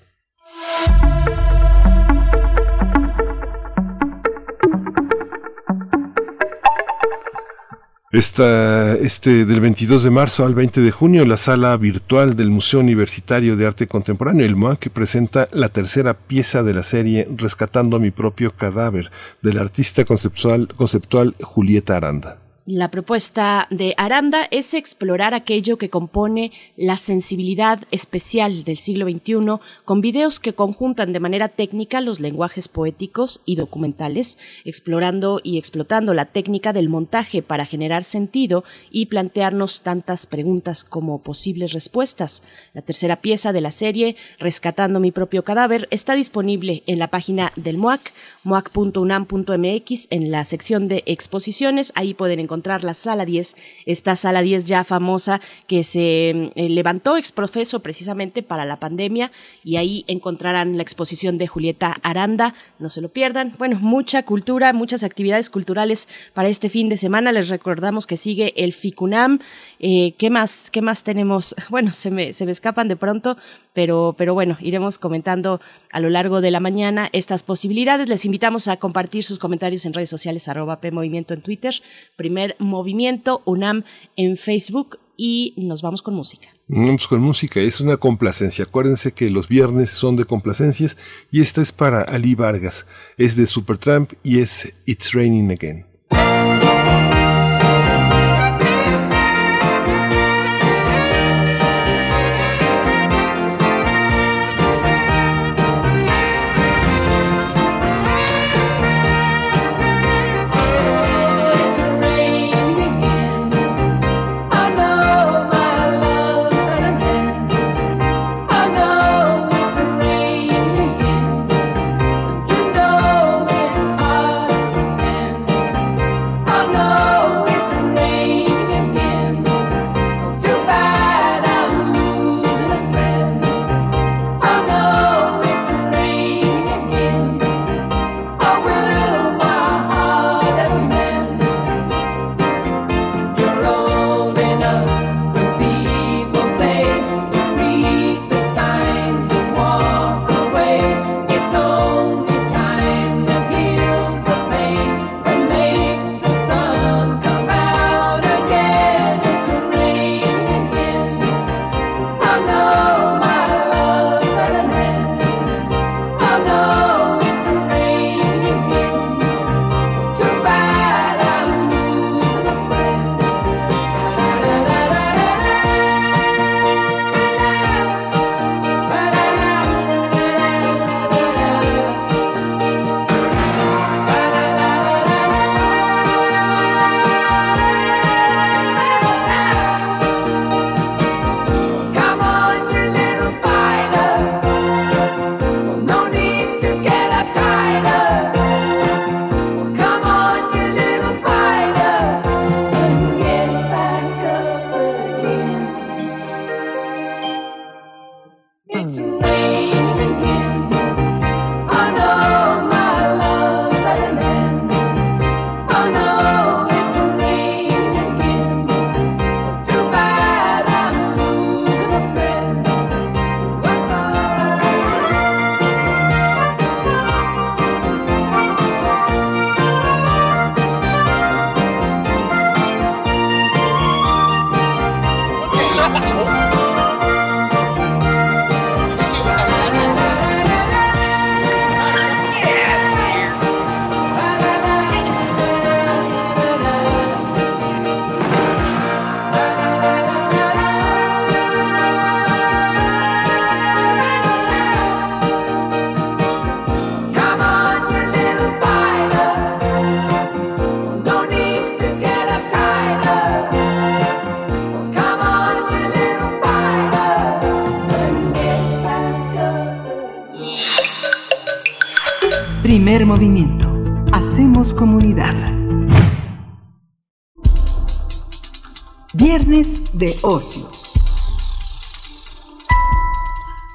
Esta, 8.13 8.95
este 8.97 9.47
del 9.47 9.63
22 9.63 10.03
de 10.03 10.11
marzo 10.11 10.45
al 10.45 10.55
20 10.55 10.83
de 10.83 10.91
junio, 10.91 11.25
la 11.25 11.39
sala 11.39 11.75
virtual 11.79 12.37
del 12.37 12.51
Museo 12.51 12.81
Universitario 12.81 13.57
de 13.57 13.67
Arte 13.67 13.87
Contemporáneo, 13.87 14.45
el 14.45 14.55
MOAC, 14.55 14.91
presenta 14.91 15.49
la 15.51 15.71
tercera 15.71 16.13
pieza 16.13 16.63
de 16.63 16.75
la 16.75 16.83
serie 16.83 17.27
Rescatando 17.35 17.97
a 17.97 18.01
mi 18.01 18.11
propio 18.11 18.55
cadáver, 18.55 19.11
del 19.41 19.57
artista 19.57 20.05
conceptual, 20.05 20.69
conceptual 20.77 21.35
Julieta 21.41 21.97
Aranda. 21.97 22.42
La 22.65 22.93
propuesta 22.93 23.67
de 23.71 23.93
Aranda 23.97 24.47
es 24.53 24.73
explorar 24.73 25.35
aquello 25.35 25.79
que 25.79 25.91
compone 25.91 26.53
la 26.77 26.97
sensibilidad 26.97 27.81
especial 27.91 28.63
del 28.63 28.77
siglo 28.77 29.05
XXI 29.11 29.59
con 29.85 30.01
videos 30.01 30.39
que 30.39 30.53
conjuntan 30.53 31.13
de 31.13 31.19
manera 31.19 31.49
técnica 31.49 32.01
los 32.01 32.21
lenguajes 32.21 32.69
poéticos 32.69 33.41
y 33.45 33.57
documentales, 33.57 34.39
explorando 34.65 35.41
y 35.43 35.59
explotando 35.59 36.15
la 36.15 36.27
técnica 36.27 36.73
del 36.73 36.89
montaje 36.89 37.43
para 37.43 37.67
generar 37.67 38.05
sentido 38.05 38.63
y 38.93 39.07
plantearnos 39.07 39.83
tantas 39.83 40.29
preguntas 40.29 40.85
como 40.85 41.21
posibles 41.21 41.73
respuestas. 41.73 42.45
La 42.75 42.83
tercera 42.83 43.17
pieza 43.17 43.53
de 43.53 43.61
la 43.61 43.73
serie, 43.73 44.15
Rescatando 44.39 45.01
mi 45.01 45.11
propio 45.11 45.43
cadáver, 45.43 45.89
está 45.91 46.15
disponible 46.15 46.85
en 46.87 47.01
la 47.01 47.09
página 47.09 47.53
del 47.57 47.77
MOAC, 47.77 48.13
moac.unam.mx, 48.45 50.07
en 50.11 50.31
la 50.31 50.45
sección 50.45 50.87
de 50.87 51.03
exposiciones. 51.07 51.93
Ahí 51.97 52.15
pueden 52.15 52.39
encontrar 52.39 52.52
encontrar 52.53 52.85
la 52.85 52.93
sala 52.93 53.25
10, 53.25 53.57
esta 53.87 54.15
sala 54.15 54.43
10 54.43 54.67
ya 54.67 54.85
famosa 54.85 55.41
que 55.67 55.83
se 55.83 56.51
eh, 56.55 56.69
levantó 56.69 57.17
exprofeso 57.17 57.81
precisamente 57.81 58.43
para 58.43 58.67
la 58.67 58.77
pandemia 58.77 59.33
y 59.65 59.77
ahí 59.77 60.05
encontrarán 60.07 60.77
la 60.77 60.83
exposición 60.83 61.39
de 61.39 61.47
Julieta 61.47 61.97
Aranda, 62.03 62.55
no 62.79 62.91
se 62.91 63.01
lo 63.01 63.09
pierdan. 63.09 63.55
Bueno, 63.57 63.79
mucha 63.81 64.25
cultura, 64.25 64.75
muchas 64.75 65.03
actividades 65.03 65.49
culturales 65.49 66.09
para 66.35 66.51
este 66.51 66.69
fin 66.69 66.91
de 66.91 66.99
semana. 66.99 67.33
Les 67.33 67.49
recordamos 67.49 68.07
que 68.07 68.19
sigue 68.19 68.53
el 68.63 68.75
FICUNAM. 68.75 69.41
Eh, 69.85 70.15
¿Qué 70.17 70.31
más? 70.31 70.71
¿Qué 70.71 70.81
más 70.81 71.05
tenemos? 71.05 71.55
Bueno, 71.69 71.93
se 71.93 72.11
me, 72.11 72.33
se 72.33 72.45
me 72.45 72.53
escapan 72.53 72.87
de 72.87 72.97
pronto, 72.97 73.37
pero, 73.73 74.15
pero 74.17 74.35
bueno, 74.35 74.59
iremos 74.61 74.99
comentando 74.99 75.61
a 75.91 76.01
lo 76.01 76.11
largo 76.11 76.41
de 76.41 76.51
la 76.51 76.61
mañana 76.61 77.09
estas 77.13 77.43
posibilidades. 77.43 78.09
Les 78.09 78.25
invitamos 78.25 78.69
a 78.69 78.77
compartir 78.77 79.25
sus 79.25 79.39
comentarios 79.39 79.85
en 79.87 79.95
redes 79.95 80.11
sociales, 80.11 80.49
arroba 80.49 80.81
PMovimiento 80.81 81.35
en 81.35 81.41
Twitter, 81.41 81.75
primer 82.17 82.57
movimiento 82.59 83.43
UNAM 83.47 83.85
en 84.17 84.37
Facebook 84.37 84.99
y 85.17 85.55
nos 85.57 85.83
vamos 85.83 86.03
con 86.03 86.15
música. 86.15 86.49
Vamos 86.69 87.09
con 87.09 87.21
música, 87.21 87.61
es 87.61 87.81
una 87.81 87.97
complacencia. 87.97 88.65
Acuérdense 88.65 89.13
que 89.13 89.31
los 89.31 89.49
viernes 89.49 89.91
son 89.91 90.17
de 90.17 90.25
complacencias 90.25 90.97
y 91.31 91.41
esta 91.41 91.61
es 91.61 91.73
para 91.73 92.03
Ali 92.03 92.35
Vargas. 92.35 92.87
Es 93.17 93.35
de 93.35 93.47
Supertramp 93.47 94.13
y 94.23 94.41
es 94.41 94.75
It's 94.87 95.13
Raining 95.13 95.51
Again. 95.51 95.92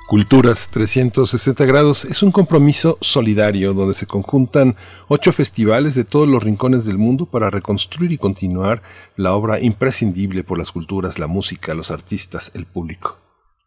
Culturas 0.08 0.70
360 0.70 1.66
grados 1.66 2.06
es 2.06 2.24
un 2.24 2.32
compromiso 2.32 2.98
solidario 3.02 3.74
donde 3.74 3.94
se 3.94 4.06
conjuntan 4.06 4.76
ocho 5.08 5.32
festivales 5.32 5.96
de 5.96 6.04
todos 6.04 6.28
los 6.28 6.44
rincones 6.44 6.86
del 6.86 6.98
mundo 6.98 7.26
para 7.26 7.50
reconstruir 7.50 8.12
y 8.12 8.18
continuar 8.18 8.82
la 9.16 9.34
obra 9.34 9.60
imprescindible 9.62 10.44
por 10.44 10.58
las 10.58 10.72
culturas, 10.72 11.20
la 11.20 11.28
música, 11.28 11.74
los 11.74 11.92
artistas, 11.92 12.52
el 12.54 12.66
público. 12.66 13.18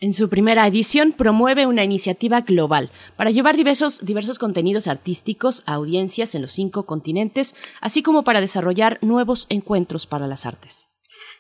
En 0.01 0.15
su 0.15 0.29
primera 0.31 0.67
edición 0.67 1.13
promueve 1.13 1.67
una 1.67 1.85
iniciativa 1.85 2.41
global 2.41 2.91
para 3.17 3.31
llevar 3.31 3.57
diversos, 3.57 4.05
diversos 4.05 4.39
contenidos 4.39 4.89
artísticos 4.89 5.63
a 5.67 5.75
audiencias 5.75 6.35
en 6.35 6.43
los 6.43 6.53
cinco 6.53 6.87
continentes, 6.87 7.55
así 7.81 8.03
como 8.03 8.25
para 8.25 8.41
desarrollar 8.41 8.99
nuevos 9.03 9.47
encuentros 9.49 10.07
para 10.07 10.27
las 10.27 10.47
artes. 10.47 10.90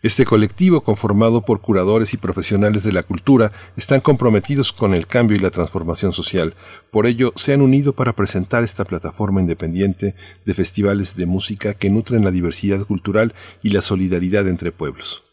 Este 0.02 0.24
colectivo, 0.24 0.80
conformado 0.80 1.42
por 1.42 1.60
curadores 1.60 2.14
y 2.14 2.16
profesionales 2.16 2.84
de 2.84 2.92
la 2.92 3.02
cultura, 3.02 3.52
están 3.76 4.00
comprometidos 4.00 4.72
con 4.72 4.94
el 4.94 5.06
cambio 5.06 5.36
y 5.36 5.40
la 5.40 5.50
transformación 5.50 6.14
social. 6.14 6.54
Por 6.90 7.06
ello, 7.06 7.34
se 7.36 7.52
han 7.52 7.60
unido 7.60 7.92
para 7.92 8.16
presentar 8.16 8.64
esta 8.64 8.86
plataforma 8.86 9.42
independiente 9.42 10.14
de 10.46 10.54
festivales 10.54 11.16
de 11.16 11.26
música 11.26 11.74
que 11.74 11.90
nutren 11.90 12.24
la 12.24 12.30
diversidad 12.30 12.86
cultural 12.86 13.34
y 13.62 13.70
la 13.70 13.82
solidaridad 13.82 14.48
entre 14.48 14.72
pueblos. 14.72 15.29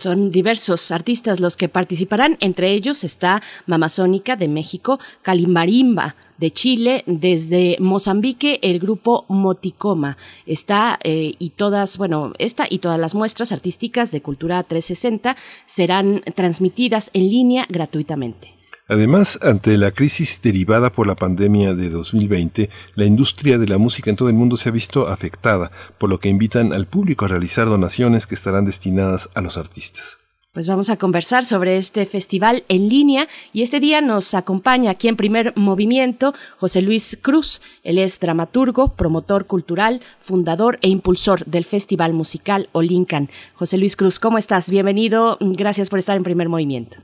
Son 0.00 0.30
diversos 0.30 0.92
artistas 0.92 1.40
los 1.40 1.58
que 1.58 1.68
participarán, 1.68 2.38
entre 2.40 2.72
ellos 2.72 3.04
está 3.04 3.42
Mamazónica 3.66 4.34
de 4.34 4.48
México, 4.48 4.98
Calimbarimba 5.20 6.16
de 6.38 6.50
Chile, 6.50 7.04
desde 7.04 7.76
Mozambique 7.80 8.60
el 8.62 8.78
grupo 8.78 9.26
Moticoma 9.28 10.16
está 10.46 10.98
eh, 11.04 11.34
y 11.38 11.50
todas, 11.50 11.98
bueno, 11.98 12.32
esta 12.38 12.66
y 12.70 12.78
todas 12.78 12.98
las 12.98 13.14
muestras 13.14 13.52
artísticas 13.52 14.10
de 14.10 14.22
Cultura 14.22 14.62
360 14.62 15.36
serán 15.66 16.22
transmitidas 16.34 17.10
en 17.12 17.28
línea 17.28 17.66
gratuitamente. 17.68 18.59
Además, 18.90 19.38
ante 19.42 19.78
la 19.78 19.92
crisis 19.92 20.42
derivada 20.42 20.90
por 20.90 21.06
la 21.06 21.14
pandemia 21.14 21.74
de 21.74 21.90
2020, 21.90 22.70
la 22.96 23.04
industria 23.04 23.56
de 23.56 23.68
la 23.68 23.78
música 23.78 24.10
en 24.10 24.16
todo 24.16 24.28
el 24.28 24.34
mundo 24.34 24.56
se 24.56 24.68
ha 24.68 24.72
visto 24.72 25.06
afectada, 25.06 25.70
por 25.96 26.10
lo 26.10 26.18
que 26.18 26.28
invitan 26.28 26.72
al 26.72 26.88
público 26.88 27.24
a 27.24 27.28
realizar 27.28 27.68
donaciones 27.68 28.26
que 28.26 28.34
estarán 28.34 28.64
destinadas 28.64 29.30
a 29.36 29.42
los 29.42 29.56
artistas. 29.58 30.18
Pues 30.52 30.66
vamos 30.66 30.90
a 30.90 30.96
conversar 30.96 31.44
sobre 31.44 31.76
este 31.76 32.04
festival 32.06 32.64
en 32.68 32.88
línea 32.88 33.28
y 33.52 33.62
este 33.62 33.78
día 33.78 34.00
nos 34.00 34.34
acompaña 34.34 34.90
aquí 34.90 35.06
en 35.06 35.14
primer 35.14 35.52
movimiento 35.54 36.34
José 36.58 36.82
Luis 36.82 37.16
Cruz. 37.22 37.62
Él 37.84 37.98
es 37.98 38.18
dramaturgo, 38.18 38.96
promotor 38.96 39.46
cultural, 39.46 40.00
fundador 40.18 40.80
e 40.82 40.88
impulsor 40.88 41.44
del 41.44 41.64
Festival 41.64 42.14
Musical 42.14 42.68
Olincan. 42.72 43.28
José 43.54 43.78
Luis 43.78 43.94
Cruz, 43.94 44.18
¿cómo 44.18 44.38
estás? 44.38 44.68
Bienvenido. 44.68 45.38
Gracias 45.38 45.88
por 45.88 46.00
estar 46.00 46.16
en 46.16 46.24
primer 46.24 46.48
movimiento. 46.48 46.96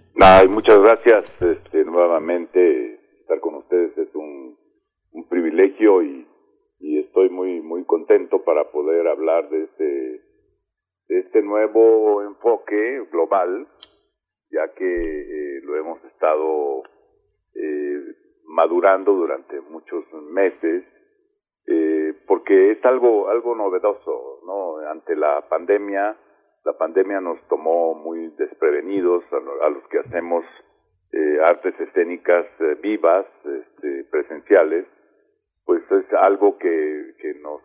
muchas 0.48 0.80
gracias. 0.80 1.24
Nuevamente 1.96 3.00
estar 3.20 3.40
con 3.40 3.54
ustedes 3.54 3.96
es 3.96 4.14
un, 4.14 4.54
privilegio 5.30 6.02
y, 6.02 6.28
estoy 6.78 7.30
muy, 7.30 7.62
muy 7.62 7.84
contento 7.86 8.44
para 8.44 8.70
poder 8.70 9.08
hablar 9.08 9.48
de 9.48 9.64
este 9.64 10.20
este 11.08 11.40
nuevo 11.40 12.22
enfoque 12.22 13.00
global, 13.10 13.66
ya 14.50 14.74
que 14.74 14.84
eh, 14.84 15.60
lo 15.62 15.74
hemos 15.76 16.04
estado 16.04 16.82
eh, 17.54 18.02
madurando 18.44 19.14
durante 19.14 19.58
muchos 19.62 20.04
meses, 20.30 20.84
eh, 21.66 22.12
porque 22.26 22.72
es 22.72 22.84
algo 22.84 23.30
algo 23.30 23.54
novedoso, 23.54 24.42
¿no? 24.46 24.86
Ante 24.86 25.16
la 25.16 25.48
pandemia, 25.48 26.14
la 26.62 26.76
pandemia 26.76 27.22
nos 27.22 27.40
tomó 27.48 27.94
muy 27.94 28.28
desprevenidos 28.36 29.24
a, 29.32 29.70
los 29.70 29.88
que 29.88 30.00
hacemos 30.00 30.44
artes 31.42 31.78
escénicas 31.80 32.46
vivas, 32.82 33.26
este, 33.44 34.04
presenciales, 34.10 34.86
pues 35.64 35.82
es 35.90 36.12
algo 36.14 36.58
que, 36.58 37.14
nos 37.42 37.62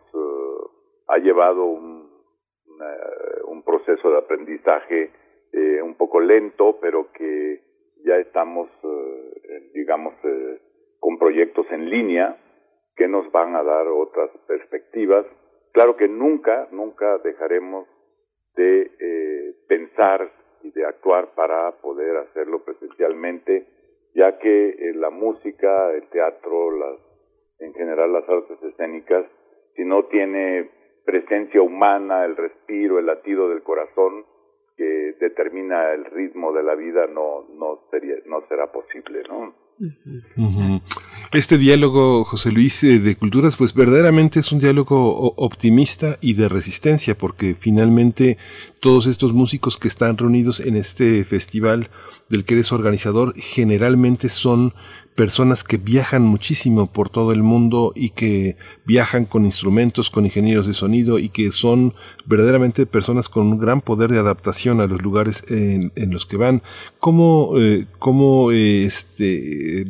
ha 1.08 1.18
llevado 1.18 1.64
un 1.64 3.62
proceso 3.64 4.10
de 4.10 4.18
aprendizaje 4.18 5.10
eh, 5.52 5.82
un 5.82 5.96
poco 5.96 6.18
lento, 6.18 6.78
pero 6.80 7.12
que 7.12 7.60
ya 8.04 8.16
estamos, 8.16 8.70
eh, 8.82 9.70
digamos, 9.74 10.14
eh, 10.24 10.58
con 10.98 11.18
proyectos 11.18 11.66
en 11.70 11.90
línea 11.90 12.38
que 12.96 13.06
nos 13.06 13.30
van 13.32 13.54
a 13.54 13.62
dar 13.62 13.86
otras 13.88 14.30
perspectivas. 14.46 15.26
Claro 15.72 15.96
que 15.98 16.08
nunca, 16.08 16.68
nunca 16.70 17.18
dejaremos 17.18 17.86
de 18.56 18.90
pensar 19.68 20.30
y 20.62 20.70
de 20.70 20.86
actuar 20.86 21.34
para 21.34 21.72
poder 21.80 22.16
hacerlo 22.16 22.64
presencialmente, 22.64 23.66
ya 24.14 24.38
que 24.38 24.92
la 24.94 25.10
música, 25.10 25.92
el 25.92 26.08
teatro, 26.08 26.70
las, 26.70 26.98
en 27.58 27.72
general 27.74 28.12
las 28.12 28.28
artes 28.28 28.62
escénicas, 28.62 29.26
si 29.76 29.84
no 29.84 30.04
tiene 30.04 30.70
presencia 31.04 31.62
humana, 31.62 32.24
el 32.24 32.36
respiro, 32.36 32.98
el 32.98 33.06
latido 33.06 33.48
del 33.48 33.62
corazón 33.62 34.24
que 34.76 35.14
determina 35.20 35.92
el 35.92 36.04
ritmo 36.06 36.52
de 36.52 36.62
la 36.62 36.74
vida 36.74 37.06
no 37.06 37.46
no 37.54 37.80
sería 37.90 38.16
no 38.26 38.46
será 38.48 38.72
posible, 38.72 39.22
¿no? 39.28 39.54
Este 41.30 41.56
diálogo, 41.56 42.24
José 42.24 42.52
Luis, 42.52 42.82
eh, 42.84 42.98
de 42.98 43.16
culturas, 43.16 43.56
pues 43.56 43.72
verdaderamente 43.72 44.40
es 44.40 44.52
un 44.52 44.58
diálogo 44.58 45.34
optimista 45.36 46.18
y 46.20 46.34
de 46.34 46.48
resistencia, 46.48 47.16
porque 47.16 47.56
finalmente 47.58 48.36
todos 48.80 49.06
estos 49.06 49.32
músicos 49.32 49.78
que 49.78 49.88
están 49.88 50.18
reunidos 50.18 50.60
en 50.60 50.76
este 50.76 51.24
festival 51.24 51.90
del 52.28 52.44
que 52.44 52.54
eres 52.54 52.72
organizador 52.72 53.34
generalmente 53.36 54.28
son 54.28 54.74
personas 55.14 55.64
que 55.64 55.76
viajan 55.76 56.22
muchísimo 56.22 56.90
por 56.90 57.08
todo 57.10 57.32
el 57.32 57.42
mundo 57.42 57.92
y 57.94 58.10
que 58.10 58.56
viajan 58.84 59.26
con 59.26 59.44
instrumentos, 59.44 60.10
con 60.10 60.24
ingenieros 60.24 60.66
de 60.66 60.72
sonido 60.72 61.18
y 61.18 61.28
que 61.28 61.52
son 61.52 61.94
verdaderamente 62.26 62.84
personas 62.86 63.28
con 63.28 63.46
un 63.46 63.58
gran 63.58 63.80
poder 63.80 64.10
de 64.10 64.18
adaptación 64.18 64.80
a 64.80 64.86
los 64.86 65.02
lugares 65.02 65.44
en, 65.48 65.92
los 66.10 66.26
que 66.26 66.36
van. 66.36 66.62
¿Cómo, 66.98 67.52
eh, 67.58 67.86
cómo 67.98 68.50
eh, 68.50 68.84
este, 68.84 69.86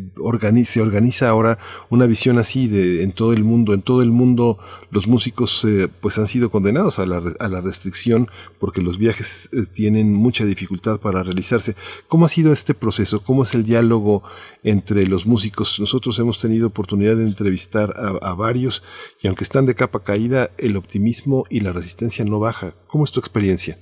se 0.64 0.80
organiza 0.82 1.28
ahora 1.28 1.58
una 1.90 2.06
visión 2.06 2.38
así 2.38 2.68
de, 2.68 3.02
en 3.02 3.12
todo 3.12 3.32
el 3.32 3.44
mundo? 3.44 3.72
En 3.72 3.82
todo 3.82 4.02
el 4.02 4.10
mundo 4.10 4.58
los 4.90 5.06
músicos 5.06 5.64
eh, 5.64 5.88
pues 6.00 6.18
han 6.18 6.26
sido 6.26 6.50
condenados 6.50 6.98
a 6.98 7.06
la, 7.06 7.22
a 7.40 7.48
la 7.48 7.60
restricción 7.62 8.28
porque 8.58 8.82
los 8.82 8.98
viajes 8.98 9.48
tienen 9.72 10.12
mucha 10.12 10.44
dificultad 10.44 11.00
para 11.00 11.22
realizarse. 11.22 11.76
¿Cómo 12.08 12.26
ha 12.26 12.28
sido 12.28 12.52
este 12.52 12.74
proceso? 12.74 13.22
¿Cómo 13.22 13.44
es 13.44 13.54
el 13.54 13.64
diálogo 13.64 14.22
entre 14.62 15.06
los 15.06 15.26
músicos? 15.26 15.80
Nosotros 15.80 16.18
hemos 16.18 16.38
tenido 16.38 16.68
oportunidad 16.68 17.16
de 17.16 17.24
entrevistar 17.24 17.94
a 17.96 18.34
varios 18.34 18.81
y 19.20 19.28
aunque 19.28 19.44
están 19.44 19.66
de 19.66 19.74
capa 19.74 20.04
caída, 20.04 20.50
el 20.58 20.76
optimismo 20.76 21.44
y 21.50 21.60
la 21.60 21.72
resistencia 21.72 22.24
no 22.24 22.40
baja. 22.40 22.74
¿Cómo 22.88 23.04
es 23.04 23.12
tu 23.12 23.20
experiencia? 23.20 23.76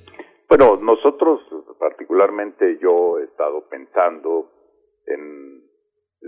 Bueno, 0.48 0.76
nosotros, 0.76 1.40
particularmente 1.78 2.78
yo 2.82 3.18
he 3.18 3.24
estado 3.24 3.68
pensando 3.68 4.50
en 5.06 5.62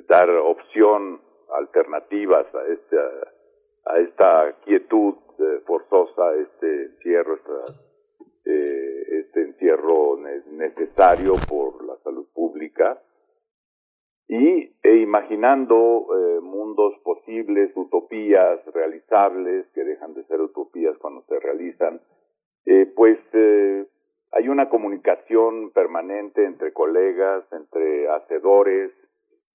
dar 0.09 0.31
opción, 0.31 1.21
alternativas 1.55 2.47
a 2.55 2.73
esta, 2.73 3.93
a 3.93 3.99
esta 3.99 4.57
quietud 4.65 5.15
eh, 5.39 5.61
forzosa, 5.67 6.35
este 6.37 6.85
encierro, 6.85 7.39
eh, 8.45 9.21
este 9.21 9.43
encierro 9.43 10.19
necesario 10.51 11.35
por 11.49 11.85
la 11.85 11.97
salud 12.05 12.27
pública 12.35 12.99
y 14.33 14.73
e 14.83 14.97
imaginando 14.97 16.07
eh, 16.09 16.41
mundos 16.41 16.95
posibles, 17.05 17.71
utopías 17.75 18.65
realizables 18.73 19.67
que 19.75 19.85
dejan 19.85 20.15
de 20.15 20.25
ser 20.25 20.41
utopías 20.41 20.97
cuando 20.97 21.21
se 21.29 21.39
realizan, 21.39 22.01
eh, 22.65 22.91
pues 22.97 23.19
eh, 23.35 23.85
hay 24.31 24.49
una 24.49 24.71
comunicación 24.71 25.71
permanente 25.73 26.47
entre 26.47 26.73
colegas, 26.73 27.45
entre 27.53 28.09
hacedores, 28.09 28.91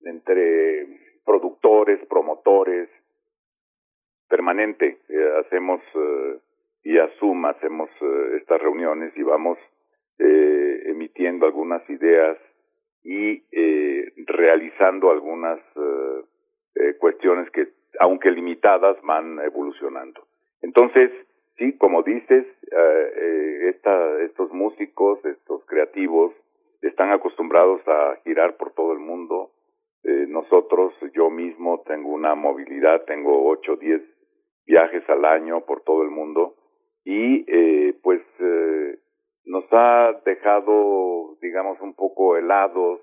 entre 0.02 0.86
productores, 1.24 1.98
promotores, 2.06 2.88
permanente. 4.28 4.98
hacemos 5.44 5.80
vía 6.84 7.10
Zoom, 7.18 7.46
hacemos 7.46 7.90
estas 8.40 8.62
reuniones 8.62 9.12
y 9.16 9.24
vamos 9.24 9.58
emitiendo 10.18 11.46
algunas 11.46 11.82
ideas 11.90 12.38
y 13.08 13.42
eh, 13.52 14.12
realizando 14.26 15.10
algunas 15.10 15.58
eh, 15.76 16.22
eh, 16.74 16.94
cuestiones 16.98 17.50
que, 17.52 17.68
aunque 18.00 18.30
limitadas, 18.30 19.00
van 19.02 19.38
evolucionando. 19.40 20.26
Entonces, 20.60 21.10
sí, 21.56 21.72
como 21.78 22.02
dices, 22.02 22.44
esta, 23.62 24.20
estos 24.20 24.52
músicos, 24.52 25.24
estos 25.24 25.64
creativos, 25.64 26.34
están 26.82 27.10
acostumbrados 27.10 27.80
a 27.88 28.18
girar 28.24 28.56
por 28.58 28.72
todo 28.72 28.92
el 28.92 28.98
mundo, 28.98 29.50
Eh, 30.04 30.26
nosotros, 30.28 30.94
yo 31.12 31.28
mismo 31.28 31.82
tengo 31.84 32.10
una 32.10 32.34
movilidad, 32.34 33.04
tengo 33.04 33.48
8 33.50 33.72
o 33.72 33.76
10 33.76 34.00
viajes 34.64 35.02
al 35.08 35.24
año 35.24 35.62
por 35.66 35.82
todo 35.82 36.02
el 36.02 36.10
mundo 36.10 36.54
y 37.04 37.44
eh, 37.48 37.94
pues 38.02 38.22
eh, 38.38 38.97
nos 39.48 39.64
ha 39.72 40.20
dejado, 40.24 41.36
digamos, 41.40 41.80
un 41.80 41.94
poco 41.94 42.36
helados 42.36 43.00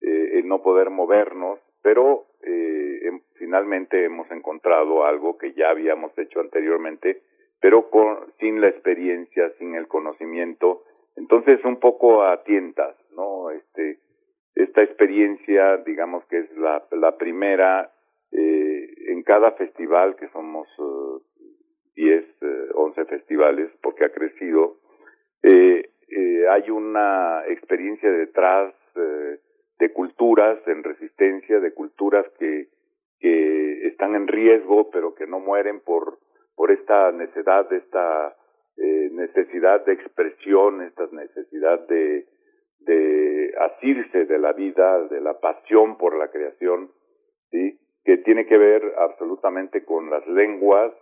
eh, 0.00 0.42
no 0.44 0.62
poder 0.62 0.90
movernos, 0.90 1.60
pero 1.82 2.26
eh, 2.42 3.00
em, 3.04 3.20
finalmente 3.34 4.04
hemos 4.04 4.30
encontrado 4.30 5.04
algo 5.04 5.38
que 5.38 5.52
ya 5.52 5.70
habíamos 5.70 6.16
hecho 6.18 6.40
anteriormente, 6.40 7.22
pero 7.60 7.90
con, 7.90 8.32
sin 8.38 8.60
la 8.60 8.68
experiencia, 8.68 9.50
sin 9.58 9.74
el 9.74 9.88
conocimiento, 9.88 10.82
entonces 11.16 11.64
un 11.64 11.78
poco 11.78 12.22
a 12.22 12.42
tientas, 12.44 12.96
¿no? 13.16 13.50
Este, 13.50 13.98
esta 14.54 14.82
experiencia, 14.82 15.76
digamos 15.78 16.24
que 16.26 16.38
es 16.38 16.56
la, 16.56 17.16
primera 17.18 17.92
eh, 18.32 18.88
en 19.08 19.22
cada 19.22 19.52
festival, 19.52 20.16
que 20.16 20.28
somos 20.28 20.68
uh, 20.78 21.20
10, 21.94 22.24
eh, 22.24 22.68
11 22.74 23.04
festivales, 23.06 23.70
porque 23.82 24.04
ha 24.04 24.10
crecido, 24.10 24.76
eh, 25.42 25.90
eh, 26.08 26.48
hay 26.48 26.70
una 26.70 27.44
experiencia 27.48 28.10
detrás 28.10 28.74
eh, 28.96 29.38
de 29.78 29.92
culturas 29.92 30.58
en 30.66 30.82
resistencia, 30.82 31.60
de 31.60 31.72
culturas 31.72 32.26
que, 32.38 32.68
que 33.20 33.86
están 33.86 34.14
en 34.14 34.26
riesgo, 34.26 34.90
pero 34.90 35.14
que 35.14 35.26
no 35.26 35.38
mueren 35.38 35.80
por, 35.80 36.18
por 36.54 36.70
esta 36.70 37.12
necesidad, 37.12 37.72
esta 37.72 38.36
eh, 38.76 39.10
necesidad 39.12 39.84
de 39.84 39.92
expresión, 39.92 40.82
esta 40.82 41.06
necesidad 41.12 41.86
de, 41.88 42.26
de 42.80 43.54
asirse 43.60 44.24
de 44.24 44.38
la 44.38 44.52
vida, 44.52 45.06
de 45.08 45.20
la 45.20 45.38
pasión 45.40 45.98
por 45.98 46.16
la 46.16 46.28
creación, 46.28 46.90
¿sí? 47.50 47.78
que 48.04 48.18
tiene 48.18 48.46
que 48.46 48.56
ver 48.56 48.82
absolutamente 48.98 49.84
con 49.84 50.10
las 50.10 50.26
lenguas, 50.26 50.92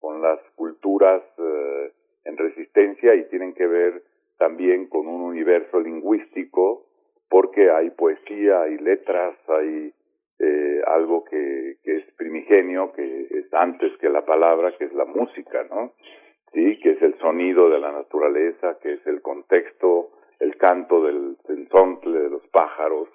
con 0.00 0.20
las 0.22 0.40
culturas 0.56 1.22
eh, 1.38 1.92
en 2.28 2.36
resistencia 2.36 3.14
y 3.14 3.24
tienen 3.24 3.54
que 3.54 3.66
ver 3.66 4.02
también 4.36 4.86
con 4.86 5.08
un 5.08 5.22
universo 5.22 5.80
lingüístico, 5.80 6.86
porque 7.28 7.70
hay 7.70 7.90
poesía, 7.90 8.62
hay 8.62 8.78
letras, 8.78 9.34
hay 9.48 9.92
eh, 10.38 10.80
algo 10.86 11.24
que, 11.24 11.76
que 11.82 11.96
es 11.96 12.04
primigenio, 12.16 12.92
que 12.92 13.26
es 13.30 13.52
antes 13.52 13.96
que 13.98 14.08
la 14.08 14.24
palabra, 14.24 14.72
que 14.76 14.84
es 14.84 14.92
la 14.92 15.06
música, 15.06 15.64
¿no? 15.70 15.94
Sí, 16.52 16.78
que 16.80 16.92
es 16.92 17.02
el 17.02 17.18
sonido 17.18 17.68
de 17.68 17.80
la 17.80 17.92
naturaleza, 17.92 18.78
que 18.80 18.94
es 18.94 19.06
el 19.06 19.20
contexto, 19.20 20.10
el 20.38 20.56
canto 20.56 21.04
del 21.04 21.36
tensontle, 21.46 22.20
de 22.20 22.30
los 22.30 22.46
pájaros, 22.48 23.08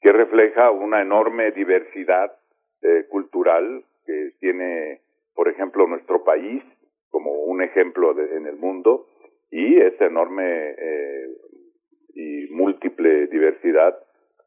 que 0.00 0.12
refleja 0.12 0.70
una 0.70 1.02
enorme 1.02 1.50
diversidad 1.52 2.36
eh, 2.82 3.06
cultural 3.08 3.84
que 4.06 4.32
tiene, 4.40 5.00
por 5.34 5.48
ejemplo, 5.48 5.86
nuestro 5.86 6.24
país 6.24 6.62
como 7.14 7.30
un 7.30 7.62
ejemplo 7.62 8.12
de, 8.12 8.36
en 8.36 8.46
el 8.46 8.56
mundo 8.56 9.06
y 9.48 9.76
esa 9.80 10.06
enorme 10.06 10.74
eh, 10.76 11.28
y 12.12 12.48
múltiple 12.50 13.28
diversidad 13.28 13.96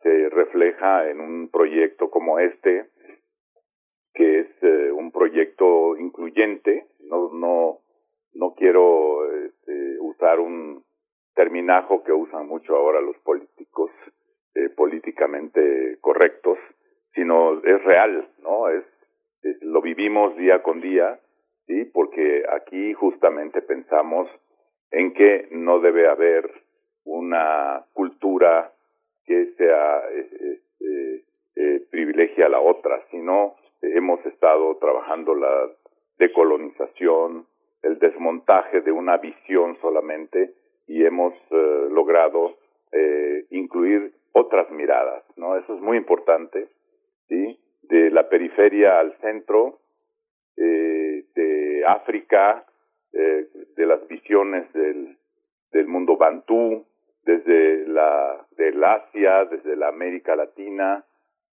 se 0.03 0.27
refleja 0.27 1.09
en 1.09 1.21
un 1.21 1.47
proyecto 1.47 2.09
como 2.09 2.39
este, 2.39 2.89
que 4.13 4.39
es 4.41 4.47
eh, 4.63 4.91
un 4.91 5.13
proyecto 5.13 5.95
incluyente. 5.95 6.87
No, 7.09 7.31
no, 7.31 7.79
no 8.33 8.53
quiero 8.53 9.33
este, 9.45 10.01
usar 10.01 10.41
un 10.41 10.83
terminajo 11.35 12.03
que 12.03 12.11
usan 12.11 12.49
mucho 12.49 12.75
ahora 12.75 12.99
los 12.99 13.15
políticos 13.19 13.91
eh, 14.55 14.67
políticamente 14.75 15.99
correctos, 16.01 16.57
sino 17.13 17.63
es 17.63 17.81
real, 17.85 18.27
¿no? 18.39 18.67
Es, 18.67 18.83
es, 19.43 19.55
lo 19.61 19.81
vivimos 19.81 20.35
día 20.35 20.61
con 20.61 20.81
día, 20.81 21.17
sí, 21.67 21.85
porque 21.85 22.43
aquí 22.51 22.93
justamente 22.93 23.61
pensamos 23.61 24.29
en 24.91 25.13
que 25.13 25.47
no 25.51 25.79
debe 25.79 26.07
haber 26.07 26.49
una 27.03 27.85
cultura 27.93 28.71
que 29.25 29.53
sea 29.57 30.01
eh, 30.09 30.61
eh, 30.79 31.23
eh, 31.55 31.83
privilegia 31.91 32.45
a 32.45 32.49
la 32.49 32.59
otra, 32.59 33.01
sino 33.11 33.55
hemos 33.81 34.25
estado 34.25 34.77
trabajando 34.77 35.35
la 35.35 35.69
decolonización, 36.17 37.45
el 37.83 37.99
desmontaje 37.99 38.81
de 38.81 38.91
una 38.91 39.17
visión 39.17 39.77
solamente 39.81 40.53
y 40.87 41.05
hemos 41.05 41.33
eh, 41.51 41.87
logrado 41.91 42.57
eh, 42.91 43.45
incluir 43.51 44.13
otras 44.31 44.69
miradas, 44.71 45.23
¿no? 45.35 45.57
Eso 45.57 45.75
es 45.75 45.81
muy 45.81 45.97
importante, 45.97 46.69
¿sí? 47.27 47.59
De 47.83 48.09
la 48.11 48.29
periferia 48.29 48.99
al 48.99 49.13
centro, 49.19 49.79
eh, 50.55 50.96
África, 51.87 52.65
eh, 53.13 53.47
de 53.75 53.85
las 53.85 54.07
visiones 54.07 54.71
del, 54.73 55.17
del 55.71 55.87
mundo 55.87 56.17
bantú, 56.17 56.85
desde 57.23 57.87
la 57.87 58.45
del 58.57 58.83
Asia, 58.83 59.45
desde 59.45 59.75
la 59.75 59.89
América 59.89 60.35
Latina, 60.35 61.03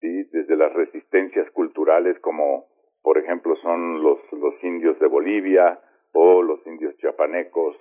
¿sí? 0.01 0.25
desde 0.25 0.57
las 0.57 0.73
resistencias 0.73 1.51
culturales 1.51 2.19
como 2.21 2.67
por 3.03 3.19
ejemplo 3.19 3.57
son 3.57 4.03
los 4.03 4.21
indios 4.63 4.99
de 4.99 5.07
Bolivia 5.09 5.79
o 6.13 6.43
los 6.43 6.65
indios 6.67 6.97
chiapanecos 6.99 7.77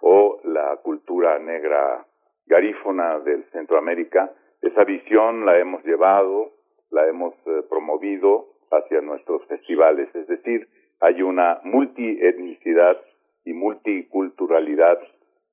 o 0.00 0.40
la 0.44 0.76
cultura 0.82 1.38
negra 1.38 2.06
garífona 2.46 3.20
del 3.20 3.44
Centroamérica, 3.52 4.32
esa 4.60 4.84
visión 4.84 5.46
la 5.46 5.58
hemos 5.58 5.84
llevado, 5.84 6.52
la 6.90 7.06
hemos 7.06 7.34
eh, 7.46 7.62
promovido 7.68 8.48
hacia 8.70 9.00
nuestros 9.00 9.44
festivales, 9.46 10.08
es 10.14 10.26
decir, 10.26 10.68
hay 11.02 11.20
una 11.20 11.60
multietnicidad 11.64 12.96
y 13.44 13.52
multiculturalidad 13.52 15.00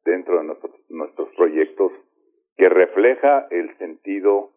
dentro 0.06 0.38
de 0.38 0.44
nuestros, 0.44 0.74
nuestros 0.90 1.30
proyectos 1.36 1.92
que 2.56 2.70
refleja 2.70 3.48
el 3.50 3.76
sentido 3.80 4.52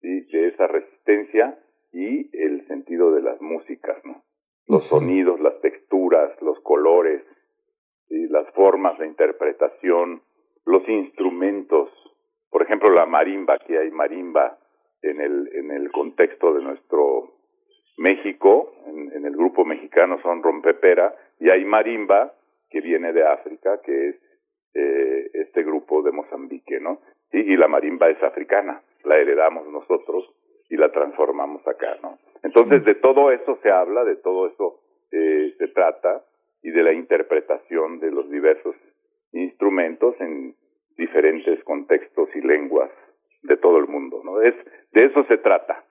¿sí? 0.00 0.22
de 0.32 0.48
esa 0.48 0.66
resistencia 0.66 1.58
y 1.92 2.34
el 2.34 2.66
sentido 2.68 3.12
de 3.12 3.20
las 3.20 3.38
músicas, 3.42 4.02
¿no? 4.04 4.22
Los 4.66 4.86
sonidos, 4.86 5.40
las 5.40 5.60
texturas, 5.60 6.30
los 6.40 6.58
colores, 6.60 7.22
¿sí? 8.08 8.26
las 8.28 8.48
formas 8.54 8.98
de 8.98 9.08
interpretación, 9.08 10.22
los 10.64 10.88
instrumentos, 10.88 11.90
por 12.48 12.62
ejemplo 12.62 12.88
la 12.90 13.04
marimba, 13.04 13.58
que 13.58 13.76
hay 13.76 13.90
marimba 13.90 14.58
en 15.02 15.20
el, 15.20 15.50
en 15.52 15.70
el 15.70 15.92
contexto 15.92 16.54
de 16.54 16.62
nuestro 16.62 17.39
México, 18.00 18.72
en, 18.86 19.12
en 19.12 19.26
el 19.26 19.36
grupo 19.36 19.66
mexicano 19.66 20.18
son 20.22 20.42
rompepera, 20.42 21.14
y 21.38 21.50
hay 21.50 21.66
marimba 21.66 22.32
que 22.70 22.80
viene 22.80 23.12
de 23.12 23.26
África, 23.26 23.80
que 23.82 24.08
es 24.08 24.16
eh, 24.72 25.30
este 25.34 25.62
grupo 25.62 26.00
de 26.02 26.10
Mozambique, 26.10 26.80
¿no? 26.80 27.02
Y, 27.30 27.40
y 27.52 27.56
la 27.56 27.68
marimba 27.68 28.08
es 28.08 28.22
africana, 28.22 28.82
la 29.04 29.18
heredamos 29.18 29.68
nosotros 29.68 30.24
y 30.70 30.78
la 30.78 30.90
transformamos 30.90 31.66
acá, 31.68 31.98
¿no? 32.02 32.18
Entonces 32.42 32.84
de 32.86 32.94
todo 32.94 33.32
eso 33.32 33.58
se 33.62 33.70
habla, 33.70 34.02
de 34.04 34.16
todo 34.16 34.46
eso 34.46 34.80
eh, 35.12 35.54
se 35.58 35.68
trata 35.68 36.24
y 36.62 36.70
de 36.70 36.82
la 36.82 36.94
interpretación 36.94 38.00
de 38.00 38.12
los 38.12 38.30
diversos 38.30 38.76
instrumentos 39.32 40.14
en 40.20 40.54
diferentes 40.96 41.62
contextos 41.64 42.30
y 42.34 42.40
lenguas 42.40 42.90
de 43.42 43.58
todo 43.58 43.76
el 43.78 43.88
mundo, 43.88 44.22
¿no? 44.24 44.40
Es 44.40 44.54
de 44.92 45.04
eso 45.04 45.22
se 45.24 45.36
trata, 45.36 45.84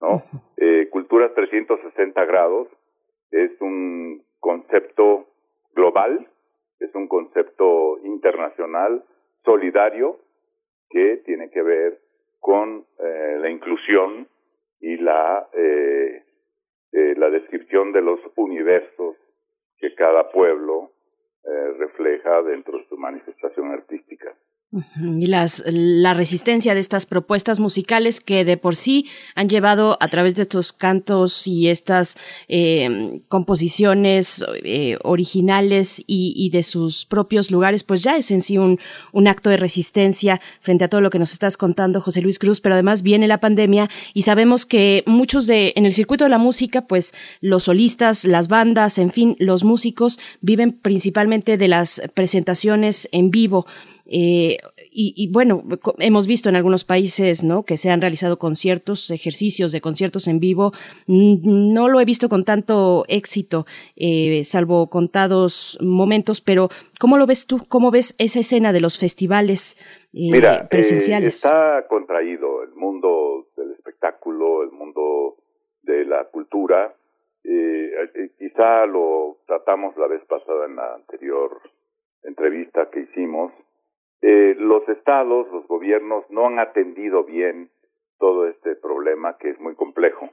¿no? 0.00 0.22
Eh, 0.58 0.88
Culturas 0.88 1.34
360 1.34 2.24
grados 2.24 2.68
es 3.30 3.50
un 3.60 4.24
concepto 4.40 5.26
global, 5.74 6.26
es 6.80 6.94
un 6.94 7.08
concepto 7.08 7.98
internacional, 8.04 9.04
solidario, 9.44 10.18
que 10.88 11.18
tiene 11.26 11.50
que 11.50 11.60
ver 11.60 12.00
con 12.40 12.86
eh, 12.98 13.36
la 13.38 13.50
inclusión 13.50 14.28
y 14.80 14.96
la, 14.96 15.48
eh, 15.52 16.22
eh, 16.92 17.14
la 17.16 17.30
descripción 17.30 17.92
de 17.92 18.02
los 18.02 18.20
universos 18.36 19.16
que 19.78 19.94
cada 19.94 20.30
pueblo 20.30 20.92
eh, 21.44 21.72
refleja 21.78 22.42
dentro 22.42 22.78
de 22.78 22.86
su 22.88 22.96
manifestación 22.96 23.72
artística. 23.72 24.34
Y 24.72 25.26
las, 25.26 25.62
la 25.66 26.12
resistencia 26.12 26.74
de 26.74 26.80
estas 26.80 27.06
propuestas 27.06 27.60
musicales 27.60 28.20
que 28.20 28.44
de 28.44 28.56
por 28.56 28.74
sí 28.74 29.06
han 29.36 29.48
llevado 29.48 29.96
a 30.00 30.08
través 30.08 30.34
de 30.34 30.42
estos 30.42 30.72
cantos 30.72 31.46
y 31.46 31.68
estas 31.68 32.18
eh, 32.48 33.22
composiciones 33.28 34.44
eh, 34.64 34.98
originales 35.02 36.02
y, 36.06 36.50
de 36.50 36.64
sus 36.64 37.06
propios 37.06 37.50
lugares, 37.52 37.84
pues 37.84 38.02
ya 38.02 38.16
es 38.16 38.30
en 38.32 38.42
sí 38.42 38.58
un, 38.58 38.78
acto 39.28 39.50
de 39.50 39.56
resistencia 39.56 40.40
frente 40.60 40.84
a 40.84 40.88
todo 40.88 41.00
lo 41.00 41.10
que 41.10 41.18
nos 41.18 41.32
estás 41.32 41.56
contando, 41.56 42.00
José 42.00 42.20
Luis 42.20 42.38
Cruz, 42.38 42.60
pero 42.60 42.74
además 42.74 43.02
viene 43.02 43.28
la 43.28 43.40
pandemia 43.40 43.88
y 44.14 44.22
sabemos 44.22 44.66
que 44.66 45.04
muchos 45.06 45.46
de, 45.46 45.72
en 45.76 45.86
el 45.86 45.92
circuito 45.92 46.24
de 46.24 46.30
la 46.30 46.38
música, 46.38 46.86
pues 46.86 47.14
los 47.40 47.64
solistas, 47.64 48.24
las 48.24 48.48
bandas, 48.48 48.98
en 48.98 49.10
fin, 49.10 49.36
los 49.38 49.64
músicos 49.64 50.18
viven 50.40 50.72
principalmente 50.72 51.56
de 51.56 51.68
las 51.68 52.02
presentaciones 52.14 53.08
en 53.12 53.30
vivo. 53.30 53.66
Eh, 54.08 54.58
y, 54.98 55.30
bueno, 55.32 55.62
hemos 55.98 56.26
visto 56.26 56.48
en 56.48 56.56
algunos 56.56 56.84
países, 56.84 57.44
¿no? 57.44 57.64
Que 57.64 57.76
se 57.76 57.90
han 57.90 58.00
realizado 58.00 58.38
conciertos, 58.38 59.10
ejercicios 59.10 59.72
de 59.72 59.80
conciertos 59.80 60.28
en 60.28 60.40
vivo. 60.40 60.72
No 61.06 61.88
lo 61.88 62.00
he 62.00 62.04
visto 62.04 62.28
con 62.28 62.44
tanto 62.44 63.04
éxito, 63.08 63.66
eh, 63.96 64.42
salvo 64.44 64.88
contados 64.88 65.78
momentos, 65.82 66.40
pero 66.40 66.68
¿cómo 66.98 67.18
lo 67.18 67.26
ves 67.26 67.46
tú? 67.46 67.60
¿Cómo 67.68 67.90
ves 67.90 68.14
esa 68.18 68.40
escena 68.40 68.72
de 68.72 68.80
los 68.80 68.98
festivales 68.98 69.76
eh, 70.14 70.30
Mira, 70.32 70.68
presenciales? 70.68 71.36
está 71.36 71.86
contraído 71.88 72.62
el 72.62 72.74
mundo 72.74 73.48
del 73.56 73.72
espectáculo, 73.72 74.62
el 74.62 74.70
mundo 74.70 75.36
de 75.82 76.04
la 76.04 76.24
cultura. 76.26 76.94
quizá 78.38 78.86
lo 78.86 79.38
tratamos 79.46 79.96
la 79.96 80.06
vez 80.06 80.22
pasada 80.26 80.66
en 80.66 80.76
la 80.76 80.94
anterior 80.94 81.60
entrevista 82.22 82.88
que 82.90 83.00
hicimos 83.00 83.52
eh, 84.22 84.54
los 84.58 84.88
estados, 84.88 85.46
los 85.52 85.66
gobiernos 85.66 86.24
no 86.30 86.46
han 86.46 86.58
atendido 86.58 87.24
bien 87.24 87.70
todo 88.18 88.46
este 88.46 88.74
problema 88.76 89.36
que 89.38 89.50
es 89.50 89.60
muy 89.60 89.74
complejo. 89.74 90.30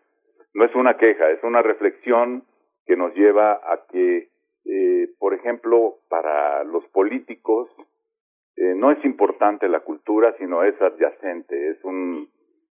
No 0.54 0.66
es 0.66 0.74
una 0.76 0.98
queja, 0.98 1.30
es 1.32 1.44
una 1.44 1.62
reflexión 1.62 2.44
que 2.86 2.96
nos 2.96 3.14
lleva 3.14 3.54
a 3.54 3.86
que, 3.92 4.30
eh, 4.66 5.10
por 5.20 5.34
ejemplo, 5.34 5.98
para 6.10 6.64
los 6.64 6.86
políticos 6.88 7.70
eh, 8.56 8.74
no 8.76 8.92
es 8.92 9.04
importante 9.04 9.68
la 9.68 9.82
cultura, 9.82 10.36
sino 10.38 10.64
es 10.64 10.80
adyacente, 10.82 11.70
es 11.70 11.84
un 11.84 12.30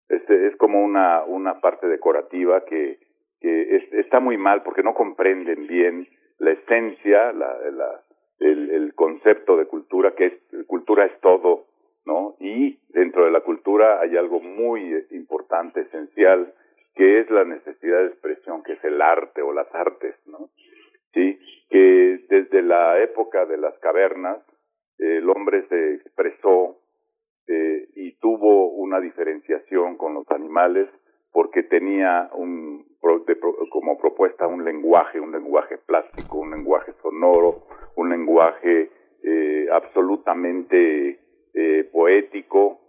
es, 0.09 0.29
es 0.29 0.57
como 0.57 0.83
una 0.83 1.25
una 1.25 1.61
parte 1.61 1.89
decorativa 1.89 2.65
que 2.65 2.99
que 3.41 3.89
está 3.93 4.21
muy 4.21 4.39
mal 4.39 4.63
porque 4.63 4.85
no 4.85 4.95
comprenden 4.95 5.67
bien 5.67 6.07
la 6.39 6.53
esencia, 6.53 7.33
la, 7.33 7.59
la 7.71 8.03
el, 8.43 8.71
el 8.71 8.95
concepto 8.95 9.57
de 9.57 9.67
cultura, 9.67 10.15
que 10.15 10.27
es 10.27 10.67
cultura 10.67 11.07
es 11.07 11.21
todo, 11.21 11.67
¿no? 12.05 12.37
Y 12.41 12.79
dentro 12.89 13.25
de 13.25 13.31
la 13.31 13.41
cultura 13.41 14.01
hay 14.01 14.17
algo 14.17 14.41
muy 14.41 15.07
importante, 15.11 15.83
esencial, 15.83 16.53
que 16.95 17.21
es 17.21 17.31
la 17.31 17.45
necesidad 17.45 18.01
de 18.01 18.09
expresión, 18.09 18.63
que 18.63 18.75
es 18.75 18.85
el 18.85 19.01
arte 19.01 19.43
o 19.43 19.53
las 19.53 19.73
artes, 19.75 20.15
¿no? 20.27 20.51
Sí, 21.15 21.39
que 21.71 22.21
desde 22.29 22.63
la 22.63 23.03
época 23.03 23.45
de 23.47 23.59
las 23.59 23.79
cavernas 23.79 24.39
el 24.99 25.29
hombre 25.29 25.67
se 25.69 25.95
expresó 25.95 26.79
eh, 27.49 27.89
y 27.97 28.13
tuvo 28.13 28.71
una 28.73 29.01
diferenciación 29.01 29.97
con 29.97 30.15
los 30.15 30.31
animales 30.31 30.89
porque 31.33 31.63
tenía 31.63 32.31
un, 32.35 32.87
como 33.71 33.99
propuesta 33.99 34.47
un 34.47 34.65
lenguaje, 34.65 35.19
un 35.19 35.33
lenguaje 35.33 35.79
plástico, 35.79 36.39
un 36.39 36.53
lenguaje 36.53 36.93
sonoro, 37.03 37.67
un 37.97 38.11
lenguaje 38.11 38.91
eh, 39.23 39.67
absolutamente 39.73 41.19
eh, 41.53 41.89
poético 41.93 42.81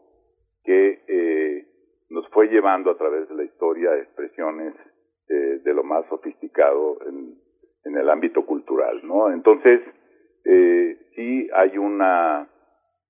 que 0.63 1.03
eh, 1.07 1.67
nos 2.09 2.27
fue 2.29 2.47
llevando 2.47 2.91
a 2.91 2.97
través 2.97 3.27
de 3.27 3.35
la 3.35 3.43
historia 3.43 3.91
a 3.91 3.97
expresiones 3.97 4.73
eh, 5.29 5.61
de 5.63 5.73
lo 5.73 5.83
más 5.83 6.05
sofisticado 6.09 6.99
en, 7.07 7.35
en, 7.83 7.97
el 7.97 8.09
ámbito 8.09 8.45
cultural, 8.45 9.01
¿no? 9.03 9.31
Entonces, 9.31 9.81
eh, 10.45 10.97
sí 11.15 11.49
hay 11.53 11.77
una, 11.77 12.47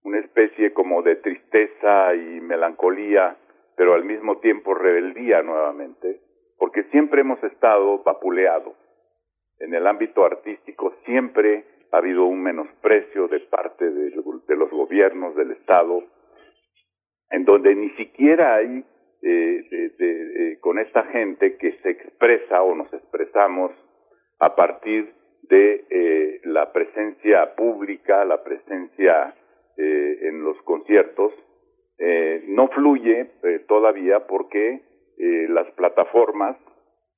una 0.04 0.20
especie 0.20 0.74
como 0.74 1.02
de 1.02 1.18
tristeza 1.18 2.16
y 2.16 2.40
melancolía 2.42 3.38
pero 3.76 3.94
al 3.94 4.04
mismo 4.04 4.38
tiempo 4.38 4.74
rebeldía 4.74 5.42
nuevamente, 5.42 6.22
porque 6.58 6.84
siempre 6.86 7.22
hemos 7.22 7.44
estado 7.44 8.00
vapuleados. 8.04 8.76
En 9.60 9.74
el 9.74 9.88
ámbito 9.88 10.26
artístico 10.26 10.94
siempre 11.06 11.66
ha 11.92 11.98
habido 11.98 12.26
un 12.26 12.42
menosprecio 12.42 13.28
de 13.28 13.40
parte 13.42 13.90
de, 13.90 14.12
los 14.56 14.72
gobiernos 14.72 15.36
del 15.36 15.52
Estado, 15.52 16.04
en 17.30 17.46
donde 17.46 17.76
ni 17.76 17.90
siquiera 17.92 18.56
hay 18.56 18.84
eh, 19.22 19.92
de, 19.98 20.58
con 20.60 20.80
esta 20.80 21.04
gente 21.06 21.58
que 21.58 21.74
se 21.84 21.92
expresa 21.92 22.62
o 22.64 22.76
nos 22.76 22.92
expresamos 22.94 23.72
a 24.40 24.56
partir 24.56 25.14
de 25.44 25.86
eh, 25.90 26.42
la 26.46 26.72
presencia 26.72 27.56
pública, 27.56 28.26
la 28.26 28.44
presencia 28.44 29.36
eh, 29.78 30.18
en 30.22 30.44
los 30.44 30.62
conciertos, 30.64 31.34
eh, 31.98 32.44
no 32.48 32.68
fluye 32.70 33.32
eh, 33.44 33.60
todavía 33.68 34.28
porque 34.28 34.82
eh, 35.18 35.48
las 35.50 35.70
plataformas 35.72 36.58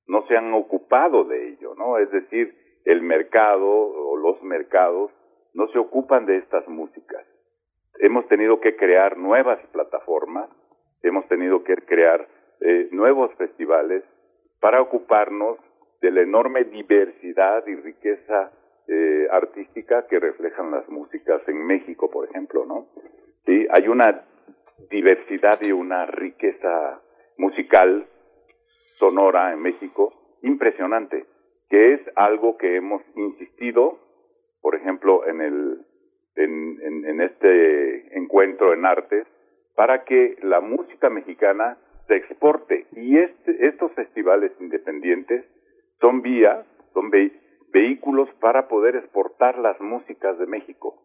no 0.08 0.25
se 0.27 0.38
han 0.38 0.53
ocupado 0.53 1.23
de 1.23 1.49
ello, 1.49 1.73
¿no? 1.75 1.97
Es 1.97 2.12
decir, 2.12 2.55
el 2.86 3.01
mercado 3.01 3.67
o 3.67 4.17
los 4.17 4.41
mercados 4.43 5.12
no 5.53 5.67
se 5.69 5.79
ocupan 5.79 6.25
de 6.25 6.38
estas 6.38 6.67
músicas. 6.67 7.25
Hemos 7.99 8.27
tenido 8.27 8.60
que 8.60 8.75
crear 8.75 9.17
nuevas 9.17 9.60
plataformas, 9.71 10.49
hemos 11.01 11.27
tenido 11.27 11.63
que 11.63 11.75
crear 11.75 12.27
eh, 12.62 12.89
nuevos 12.91 13.34
festivales 13.36 14.03
para 14.60 14.81
ocuparnos 14.81 15.58
de 16.01 16.12
la 16.12 16.21
enorme 16.21 16.65
diversidad 16.65 17.65
y 17.65 17.75
riqueza 17.75 18.51
eh, 18.88 19.27
artística 19.31 20.05
que 20.08 20.19
reflejan 20.19 20.69
las 20.71 20.88
músicas 20.89 21.41
en 21.47 21.65
México, 21.65 22.08
por 22.10 22.29
ejemplo, 22.29 22.65
¿no? 22.65 22.88
Hay 23.71 23.88
una 23.88 24.25
diversidad 24.89 25.60
y 25.62 25.71
una 25.71 26.05
riqueza 26.05 27.01
musical 27.38 28.08
sonora 29.00 29.54
en 29.54 29.62
México 29.62 30.13
impresionante, 30.41 31.26
que 31.69 31.93
es 31.93 32.02
algo 32.15 32.58
que 32.58 32.76
hemos 32.76 33.02
insistido, 33.15 34.00
por 34.62 34.76
ejemplo, 34.76 35.28
en 35.28 35.41
el 35.41 35.86
en, 36.36 37.06
en, 37.06 37.21
este 37.21 38.17
encuentro 38.17 38.74
en 38.74 38.86
artes, 38.86 39.26
para 39.76 40.04
que 40.04 40.38
la 40.41 40.60
música 40.60 41.10
mexicana 41.10 41.78
se 42.08 42.17
exporte. 42.17 42.86
Y 42.91 43.17
este, 43.17 43.67
estos 43.67 43.91
festivales 43.93 44.52
independientes 44.60 45.45
son 46.02 46.21
vías, 46.21 46.65
son 46.93 47.10
vehículos 47.71 48.30
para 48.41 48.67
poder 48.67 48.98
exportar 48.98 49.58
las 49.60 49.80
músicas 49.80 50.38
de 50.38 50.45
México. 50.45 51.02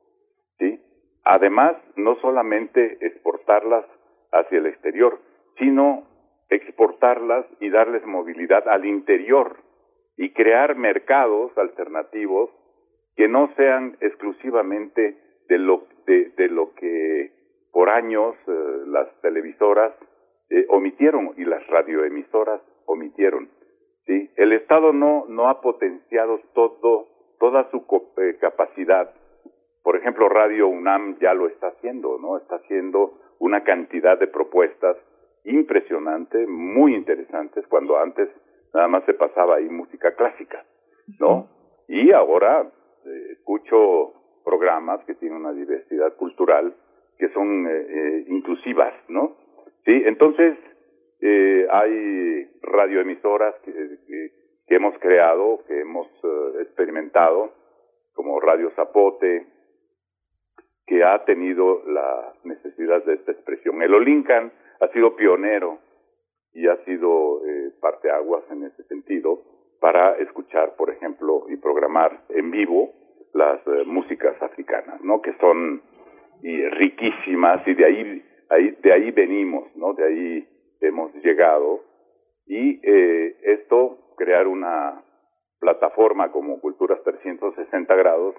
¿sí? 0.59 0.81
Además, 1.25 1.77
no 1.97 2.17
solamente 2.17 2.99
exportarlas 3.01 3.85
hacia 4.33 4.59
el 4.59 4.67
exterior, 4.67 5.21
sino 5.59 6.10
exportarlas 6.51 7.47
y 7.61 7.71
darles 7.71 8.05
movilidad 8.05 8.69
al 8.69 8.85
interior 8.85 9.57
y 10.17 10.33
crear 10.33 10.77
mercados 10.77 11.57
alternativos 11.57 12.51
que 13.17 13.29
no 13.29 13.53
sean 13.57 13.97
exclusivamente 14.01 15.17
de 15.49 15.59
lo, 15.59 15.87
de, 16.07 16.49
lo 16.49 16.75
que 16.75 17.33
por 17.73 17.89
años 17.89 18.35
eh, 18.47 18.53
las 18.87 19.09
televisoras 19.23 19.93
eh, 20.51 20.67
omitieron 20.69 21.35
y 21.37 21.45
las 21.45 21.67
radioemisoras 21.69 22.61
omitieron. 22.87 23.49
¿sí? 24.07 24.31
El 24.37 24.53
Estado 24.53 24.93
no, 24.93 25.25
no 25.29 25.49
ha 25.49 25.61
potenciado 25.61 26.41
todo, 26.55 27.09
toda 27.39 27.71
su 27.71 27.85
eh, 28.19 28.37
capacidad 28.41 29.15
por 29.83 29.97
ejemplo, 29.97 30.29
Radio 30.29 30.69
UNAM 30.69 31.19
ya 31.21 31.35
lo 31.35 31.49
está 31.49 31.69
haciendo, 31.69 32.19
¿no? 32.19 32.37
Está 32.37 32.57
haciendo 32.57 33.11
una 33.39 33.65
cantidad 33.65 34.19
de 34.19 34.27
propuestas 34.27 34.97
impresionantes, 35.45 36.49
muy 36.49 36.95
interesantes, 36.95 37.67
cuando 37.67 37.99
antes 37.99 38.29
nada 38.75 38.89
más 38.89 39.05
se 39.05 39.15
pasaba 39.15 39.57
ahí 39.57 39.69
música 39.69 40.15
clásica, 40.15 40.65
¿no? 41.19 41.49
Y 41.89 42.13
ahora 42.13 42.71
eh, 43.05 43.27
escucho 43.33 44.15
programas 44.45 45.05
que 45.05 45.15
tienen 45.15 45.39
una 45.39 45.53
diversidad 45.53 46.15
cultural 46.17 46.75
que 47.21 47.29
son 47.29 47.67
eh, 47.67 47.87
eh, 47.89 48.25
inclusivas, 48.29 48.95
¿no? 49.09 49.37
Sí, 49.85 50.03
entonces 50.07 50.57
eh, 51.21 51.67
hay 51.71 52.51
radioemisoras 52.63 53.55
que, 53.65 53.73
que, 53.73 54.33
que, 54.67 54.75
hemos 54.75 54.99
creado, 54.99 55.63
que 55.69 55.81
hemos 55.81 56.09
experimentado, 56.61 57.53
como 58.15 58.41
Radio 58.41 58.71
Zapote, 58.75 59.47
que 60.87 61.05
ha 61.05 61.25
tenido 61.25 61.83
la 61.87 62.35
necesidad 62.45 63.05
de 63.05 63.15
esta 63.15 63.33
expresión. 63.33 63.83
El 63.83 63.95
Olincan 63.95 64.51
ha 64.81 64.89
sido 64.89 65.17
pionero 65.17 65.79
y 66.53 66.67
ha 66.67 66.77
sido 66.85 67.45
eh, 67.47 67.73
parteaguas 67.81 68.45
en 68.51 68.65
ese 68.65 68.83
sentido 68.85 69.43
para 69.81 70.17
escuchar, 70.19 70.77
por 70.77 70.91
ejemplo, 70.91 71.47
y 71.49 71.57
programar 71.57 72.25
en 72.31 72.51
vivo 72.51 72.93
las 73.33 73.61
eh, 73.67 73.85
músicas 73.87 74.41
africanas, 74.43 75.01
¿no? 75.03 75.23
Que 75.23 75.33
son 75.41 75.83
y 76.43 76.65
riquísimas 76.69 77.67
y 77.67 77.75
de 77.75 77.85
ahí, 77.85 78.25
ahí, 78.49 78.71
de 78.83 78.93
ahí 78.93 79.11
venimos, 79.11 79.65
¿no? 79.77 79.95
De 79.95 80.05
ahí 80.05 80.49
hemos 80.81 81.15
llegado 81.17 81.83
y 82.47 82.81
eh, 82.83 83.37
esto 83.43 84.15
crear 84.17 84.47
una 84.47 85.05
plataforma 85.61 86.33
como 86.33 86.61
Culturas 86.61 87.03
360 87.05 87.95
grados 87.95 88.35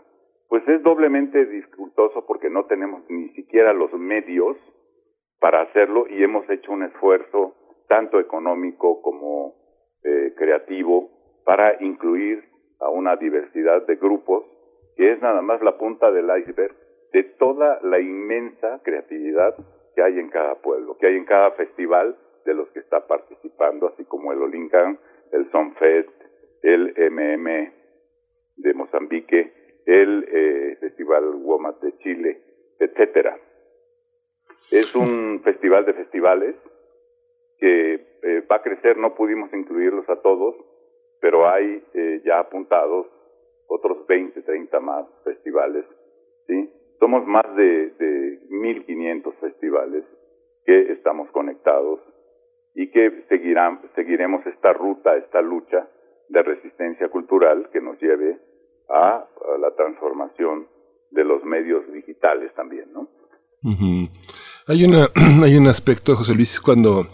pues 0.51 0.67
es 0.67 0.83
doblemente 0.83 1.45
dificultoso 1.45 2.25
porque 2.25 2.49
no 2.49 2.65
tenemos 2.65 3.03
ni 3.09 3.29
siquiera 3.29 3.71
los 3.71 3.93
medios 3.93 4.57
para 5.41 5.63
hacerlo 5.63 6.05
y 6.07 6.23
hemos 6.23 6.47
hecho 6.49 6.71
un 6.71 6.83
esfuerzo 6.83 7.55
tanto 7.89 8.19
económico 8.19 9.01
como 9.01 9.55
eh, 10.03 10.33
creativo 10.37 11.09
para 11.43 11.83
incluir 11.83 12.43
a 12.79 12.89
una 12.89 13.15
diversidad 13.15 13.85
de 13.87 13.95
grupos 13.95 14.45
que 14.95 15.11
es 15.11 15.21
nada 15.21 15.41
más 15.41 15.61
la 15.63 15.79
punta 15.79 16.11
del 16.11 16.29
iceberg 16.39 16.75
de 17.11 17.23
toda 17.23 17.79
la 17.81 17.99
inmensa 17.99 18.81
creatividad 18.83 19.55
que 19.95 20.03
hay 20.03 20.19
en 20.19 20.29
cada 20.29 20.61
pueblo, 20.61 20.97
que 20.99 21.07
hay 21.07 21.17
en 21.17 21.25
cada 21.25 21.51
festival 21.51 22.15
de 22.45 22.53
los 22.53 22.69
que 22.69 22.79
está 22.79 23.07
participando, 23.07 23.87
así 23.87 24.05
como 24.05 24.31
el 24.31 24.41
Olincan, 24.41 24.99
el 25.31 25.49
Sonfest, 25.51 26.09
el 26.61 26.93
MM 27.11 27.73
de 28.57 28.73
Mozambique, 28.75 29.51
el 29.87 30.25
eh, 30.31 30.77
Festival 30.79 31.35
Womat 31.35 31.81
de 31.81 31.97
Chile, 31.97 32.41
etcétera. 32.79 33.37
Es 34.71 34.95
un 34.95 35.41
festival 35.43 35.85
de 35.85 35.93
festivales 35.93 36.55
que 37.59 37.93
eh, 38.23 38.45
va 38.49 38.55
a 38.55 38.61
crecer, 38.61 38.97
no 38.97 39.13
pudimos 39.13 39.53
incluirlos 39.53 40.09
a 40.09 40.21
todos, 40.21 40.55
pero 41.19 41.47
hay 41.47 41.83
eh, 41.93 42.21
ya 42.25 42.39
apuntados 42.39 43.07
otros 43.67 44.07
20, 44.07 44.41
30 44.41 44.79
más 44.79 45.05
festivales, 45.23 45.85
¿sí? 46.47 46.69
Somos 46.99 47.25
más 47.27 47.55
de, 47.55 47.89
de 47.91 48.39
1.500 48.49 49.33
festivales 49.39 50.03
que 50.65 50.91
estamos 50.93 51.29
conectados 51.31 51.99
y 52.73 52.89
que 52.91 53.25
seguirán, 53.27 53.81
seguiremos 53.95 54.45
esta 54.45 54.73
ruta, 54.73 55.17
esta 55.17 55.41
lucha 55.41 55.87
de 56.29 56.43
resistencia 56.43 57.09
cultural 57.09 57.69
que 57.71 57.81
nos 57.81 57.99
lleve 58.01 58.39
a, 58.89 59.27
la 59.59 59.75
transformación 59.75 60.67
de 61.09 61.25
los 61.25 61.43
medios 61.43 61.91
digitales 61.91 62.53
también, 62.55 62.91
¿no? 62.93 63.07
Hay 64.71 64.85
una 64.85 65.09
hay 65.43 65.57
un 65.57 65.67
aspecto, 65.67 66.15
José 66.15 66.33
Luis, 66.33 66.61
cuando 66.61 67.05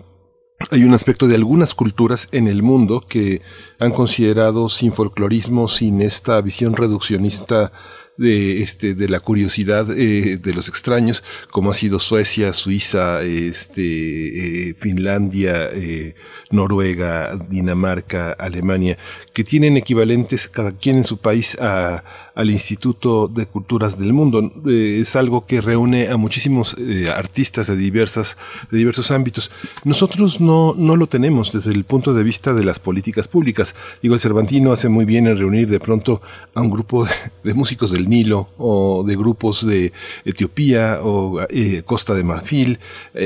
hay 0.69 0.83
un 0.83 0.93
aspecto 0.93 1.25
de 1.25 1.33
algunas 1.33 1.73
culturas 1.73 2.27
en 2.31 2.47
el 2.47 2.61
mundo 2.61 3.01
que 3.01 3.41
han 3.79 3.91
considerado 3.91 4.69
sin 4.69 4.93
folclorismo, 4.93 5.67
sin 5.67 6.03
esta 6.03 6.39
visión 6.41 6.75
reduccionista 6.75 7.71
de, 8.15 8.61
este, 8.61 8.93
de 8.93 9.09
la 9.09 9.19
curiosidad 9.21 9.89
eh, 9.89 10.37
de 10.37 10.53
los 10.53 10.67
extraños, 10.67 11.23
como 11.49 11.71
ha 11.71 11.73
sido 11.73 11.97
Suecia, 11.97 12.53
Suiza, 12.53 13.23
este, 13.23 14.69
eh, 14.69 14.73
Finlandia, 14.75 15.69
eh, 15.71 16.13
Noruega, 16.51 17.35
Dinamarca, 17.49 18.33
Alemania, 18.33 18.99
que 19.37 19.43
tienen 19.43 19.77
equivalentes 19.77 20.47
cada 20.47 20.71
quien 20.71 20.97
en 20.97 21.03
su 21.03 21.17
país 21.17 21.59
a, 21.61 22.03
al 22.33 22.49
Instituto 22.49 23.27
de 23.27 23.45
Culturas 23.45 23.99
del 23.99 24.11
Mundo. 24.11 24.51
Eh, 24.65 24.97
es 25.01 25.15
algo 25.15 25.45
que 25.45 25.61
reúne 25.61 26.07
a 26.07 26.17
muchísimos 26.17 26.75
eh, 26.79 27.07
artistas 27.15 27.67
de, 27.67 27.75
diversas, 27.75 28.35
de 28.71 28.79
diversos 28.79 29.11
ámbitos. 29.11 29.51
Nosotros 29.83 30.41
no, 30.41 30.73
no 30.75 30.95
lo 30.95 31.05
tenemos 31.05 31.51
desde 31.51 31.71
el 31.71 31.83
punto 31.83 32.15
de 32.15 32.23
vista 32.23 32.55
de 32.55 32.63
las 32.63 32.79
políticas 32.79 33.27
públicas. 33.27 33.75
Digo, 34.01 34.15
el 34.15 34.21
Cervantino 34.21 34.71
hace 34.71 34.89
muy 34.89 35.05
bien 35.05 35.27
en 35.27 35.37
reunir 35.37 35.69
de 35.69 35.79
pronto 35.79 36.19
a 36.55 36.61
un 36.63 36.71
grupo 36.71 37.07
de, 37.43 37.53
músicos 37.53 37.91
del 37.91 38.09
Nilo 38.09 38.49
o 38.57 39.03
de 39.05 39.15
grupos 39.15 39.67
de 39.67 39.93
Etiopía 40.25 40.99
o 41.03 41.45
eh, 41.51 41.83
Costa 41.85 42.15
de 42.15 42.23
Marfil. 42.23 42.79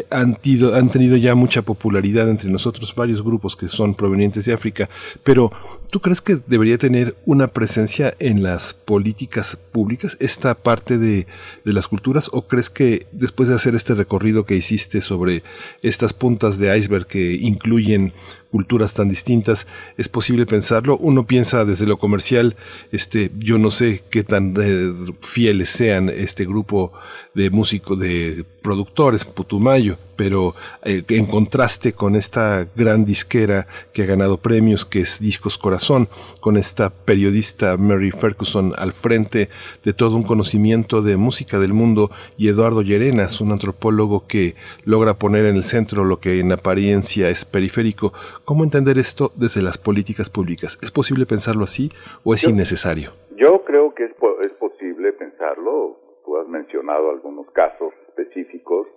han, 0.09 0.37
han 0.73 0.89
tenido 0.89 1.15
ya 1.15 1.35
mucha 1.35 1.61
popularidad 1.61 2.29
entre 2.29 2.51
nosotros 2.51 2.93
varios 2.93 3.21
grupos 3.23 3.55
que 3.55 3.69
son 3.69 3.95
provenientes 3.95 4.43
de 4.43 4.51
África, 4.51 4.89
pero 5.23 5.53
¿Tú 5.91 5.99
crees 5.99 6.21
que 6.21 6.39
debería 6.47 6.77
tener 6.77 7.17
una 7.25 7.47
presencia 7.47 8.13
en 8.19 8.41
las 8.41 8.73
políticas 8.73 9.57
públicas 9.57 10.15
esta 10.21 10.55
parte 10.55 10.97
de, 10.97 11.27
de, 11.65 11.73
las 11.73 11.89
culturas 11.89 12.29
o 12.31 12.47
crees 12.47 12.69
que 12.69 13.07
después 13.11 13.49
de 13.49 13.55
hacer 13.55 13.75
este 13.75 13.93
recorrido 13.93 14.45
que 14.45 14.55
hiciste 14.55 15.01
sobre 15.01 15.43
estas 15.81 16.13
puntas 16.13 16.59
de 16.59 16.77
iceberg 16.77 17.07
que 17.07 17.33
incluyen 17.33 18.13
culturas 18.51 18.93
tan 18.93 19.09
distintas, 19.09 19.65
es 19.97 20.09
posible 20.09 20.45
pensarlo. 20.45 20.97
Uno 20.97 21.25
piensa 21.25 21.65
desde 21.65 21.87
lo 21.87 21.97
comercial, 21.97 22.55
este, 22.91 23.31
yo 23.37 23.57
no 23.57 23.71
sé 23.71 24.03
qué 24.09 24.23
tan 24.23 24.55
eh, 24.61 25.13
fieles 25.21 25.69
sean 25.69 26.09
este 26.09 26.45
grupo 26.45 26.91
de 27.33 27.49
músicos, 27.49 27.97
de 27.97 28.45
productores, 28.61 29.25
Putumayo, 29.25 29.97
pero 30.15 30.53
eh, 30.83 31.03
en 31.09 31.25
contraste 31.25 31.93
con 31.93 32.15
esta 32.15 32.67
gran 32.75 33.05
disquera 33.05 33.65
que 33.93 34.03
ha 34.03 34.05
ganado 34.05 34.37
premios, 34.37 34.85
que 34.85 34.99
es 34.99 35.19
Discos 35.19 35.57
Corazón, 35.57 36.07
con 36.41 36.57
esta 36.57 36.89
periodista 36.89 37.77
Mary 37.77 38.11
Ferguson 38.11 38.73
al 38.77 38.93
frente 38.93 39.49
de 39.83 39.93
todo 39.93 40.15
un 40.15 40.23
conocimiento 40.23 41.01
de 41.01 41.17
música 41.17 41.59
del 41.59 41.73
mundo, 41.73 42.11
y 42.37 42.49
Eduardo 42.49 42.81
Llerenas, 42.81 43.41
un 43.41 43.51
antropólogo 43.51 44.27
que 44.27 44.55
logra 44.85 45.15
poner 45.15 45.45
en 45.45 45.55
el 45.55 45.63
centro 45.63 46.03
lo 46.03 46.19
que 46.19 46.39
en 46.39 46.51
apariencia 46.51 47.29
es 47.29 47.45
periférico, 47.45 48.13
¿Cómo 48.45 48.63
entender 48.63 48.97
esto 48.97 49.31
desde 49.35 49.61
las 49.61 49.77
políticas 49.77 50.29
públicas? 50.29 50.77
¿Es 50.81 50.91
posible 50.91 51.25
pensarlo 51.25 51.63
así 51.63 51.89
o 52.23 52.33
es 52.33 52.43
innecesario? 52.43 53.11
Yo 53.37 53.63
creo 53.63 53.93
que 53.93 54.05
es, 54.05 54.11
es 54.43 54.51
posible 54.53 55.13
pensarlo. 55.13 55.97
Tú 56.25 56.37
has 56.37 56.47
mencionado 56.47 57.11
algunos 57.11 57.49
casos 57.51 57.93
específicos 58.21 58.87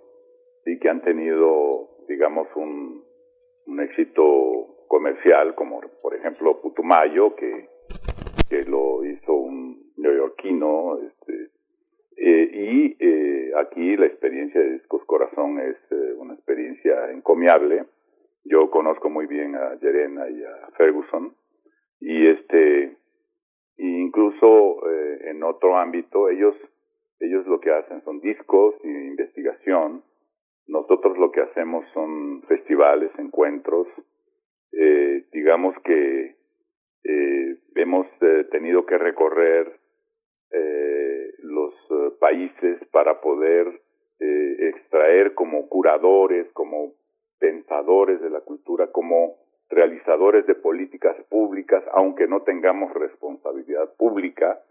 y 0.65 0.79
que 0.79 0.89
han 0.89 1.01
tenido, 1.01 1.89
digamos, 2.07 2.47
un, 2.55 3.03
un 3.67 3.79
éxito 3.81 4.85
comercial, 4.87 5.55
como 5.55 5.81
por 6.01 6.15
ejemplo 6.15 6.61
Putumayo, 6.61 7.35
que, 7.35 7.67
que 8.49 8.63
lo 8.63 9.03
hizo 9.05 9.33
un 9.33 9.91
neoyorquino, 9.97 10.99
este, 10.99 11.49
eh, 12.17 12.49
y 12.53 12.95
eh, 12.99 13.51
aquí 13.57 13.97
la 13.97 14.05
experiencia 14.05 14.61
de 14.61 14.73
Discos 14.73 15.03
Corazón 15.05 15.59
es 15.59 15.75
eh, 15.91 16.13
una 16.17 16.33
experiencia 16.33 17.11
encomiable. 17.11 17.85
Yo 18.45 18.69
conozco 18.69 19.09
muy 19.09 19.25
bien 19.25 19.55
a 19.55 19.75
Yerena 19.79 20.29
y 20.29 20.43
a 20.43 20.69
Ferguson 20.77 21.35
y 21.99 22.27
este 22.27 22.95
incluso 23.77 24.87
eh, 24.89 25.31
en 25.31 25.43
otro 25.43 25.77
ámbito 25.77 26.29
ellos 26.29 26.55
ellos 27.19 27.45
lo 27.47 27.59
que 27.59 27.71
hacen 27.71 28.03
son 28.03 28.19
discos 28.19 28.75
y 28.83 28.87
investigación 28.87 30.03
nosotros 30.67 31.17
lo 31.17 31.31
que 31.31 31.41
hacemos 31.41 31.85
son 31.93 32.43
festivales 32.43 33.11
encuentros 33.17 33.87
eh, 34.71 35.25
digamos 35.31 35.75
que 35.83 36.35
eh, 37.07 37.57
hemos 37.75 38.07
eh, 38.21 38.45
tenido 38.51 38.85
que 38.85 38.97
recorrer 38.97 39.79
eh, 40.51 41.33
los 41.39 41.73
países 42.19 42.79
para 42.91 43.21
poder 43.21 43.81
extraer 44.17 45.33
como 45.35 45.67
curadores 45.67 46.49
como 46.53 46.93
pensadores 47.37 48.21
de 48.21 48.29
la 48.29 48.41
cultura, 48.41 48.87
como 48.91 49.35
realizadores 49.69 50.47
de 50.47 50.55
políticas 50.55 51.15
públicas, 51.29 51.83
aunque 51.93 52.27
no 52.27 52.41
tengamos 52.41 52.93
responsabilidad 52.93 53.93
pública. 53.97 54.61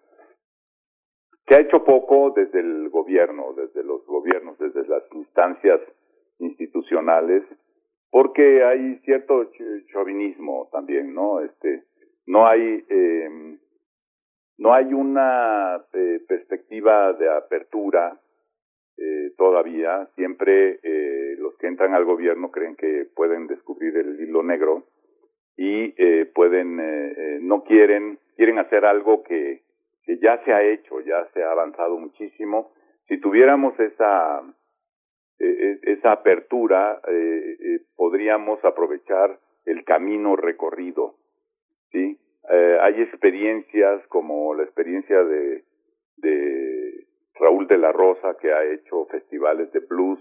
Se 1.46 1.54
ha 1.54 1.60
hecho 1.60 1.84
poco 1.84 2.32
desde 2.34 2.60
el 2.60 2.88
gobierno, 2.88 3.52
desde 3.54 3.84
los 3.84 4.04
gobiernos, 4.06 4.58
desde 4.58 4.86
las 4.86 5.02
instancias 5.12 5.80
institucionales, 6.38 7.42
porque 8.10 8.64
hay 8.64 8.96
cierto 9.04 9.50
chauvinismo 9.92 10.68
también, 10.72 11.14
¿no? 11.14 11.40
Este, 11.40 11.82
no 12.26 12.46
hay, 12.46 12.84
eh, 12.88 13.58
no 14.58 14.72
hay 14.72 14.94
una 14.94 15.84
eh, 15.92 16.20
perspectiva 16.26 17.12
de 17.14 17.28
apertura 17.28 18.18
eh, 18.96 19.32
todavía. 19.36 20.06
Siempre 20.14 20.78
eh, 20.84 21.34
los 21.38 21.56
que 21.56 21.66
entran 21.66 21.94
al 21.94 22.04
gobierno 22.04 22.52
creen 22.52 22.76
que 22.76 23.06
pueden 23.16 23.48
descubrir 23.48 23.96
el 23.96 24.20
hilo 24.20 24.44
negro 24.44 24.84
y 25.56 25.92
eh, 26.00 26.26
pueden, 26.32 27.46
no 27.46 27.64
quieren, 27.64 28.18
quieren 28.36 28.58
hacer 28.60 28.84
algo 28.84 29.24
que, 29.24 29.63
que 30.04 30.18
ya 30.18 30.42
se 30.44 30.52
ha 30.52 30.62
hecho, 30.62 31.00
ya 31.00 31.26
se 31.32 31.42
ha 31.42 31.50
avanzado 31.50 31.98
muchísimo. 31.98 32.72
Si 33.08 33.18
tuviéramos 33.20 33.78
esa, 33.80 34.42
esa 35.38 36.12
apertura, 36.12 37.00
podríamos 37.96 38.64
aprovechar 38.64 39.38
el 39.64 39.84
camino 39.84 40.36
recorrido. 40.36 41.16
¿sí? 41.90 42.18
hay 42.80 43.00
experiencias 43.00 44.06
como 44.08 44.54
la 44.54 44.64
experiencia 44.64 45.24
de, 45.24 45.64
de 46.16 47.06
Raúl 47.34 47.66
de 47.66 47.78
la 47.78 47.92
Rosa, 47.92 48.36
que 48.40 48.52
ha 48.52 48.64
hecho 48.64 49.06
festivales 49.06 49.72
de 49.72 49.80
blues 49.80 50.20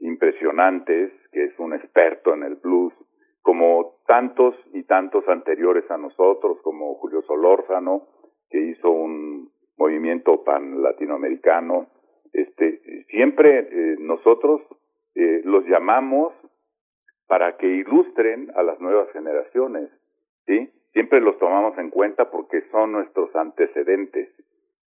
impresionantes, 0.00 1.12
que 1.32 1.44
es 1.44 1.58
un 1.58 1.74
experto 1.74 2.34
en 2.34 2.44
el 2.44 2.56
blues, 2.56 2.92
como 3.42 4.00
tantos 4.06 4.54
y 4.72 4.84
tantos 4.84 5.26
anteriores 5.28 5.90
a 5.90 5.98
nosotros, 5.98 6.58
como 6.62 6.94
Julio 6.96 7.22
Solórzano, 7.22 8.06
que 8.50 8.60
hizo 8.60 8.90
un 8.90 9.50
movimiento 9.76 10.44
pan 10.44 10.82
latinoamericano. 10.82 11.86
Este, 12.32 13.04
siempre 13.10 13.58
eh, 13.60 13.96
nosotros 13.98 14.60
eh, 15.14 15.42
los 15.44 15.64
llamamos 15.66 16.32
para 17.26 17.56
que 17.56 17.66
ilustren 17.66 18.50
a 18.56 18.62
las 18.62 18.80
nuevas 18.80 19.10
generaciones, 19.12 19.90
¿sí? 20.46 20.70
Siempre 20.92 21.20
los 21.20 21.38
tomamos 21.38 21.76
en 21.78 21.90
cuenta 21.90 22.30
porque 22.30 22.62
son 22.70 22.92
nuestros 22.92 23.34
antecedentes. 23.36 24.30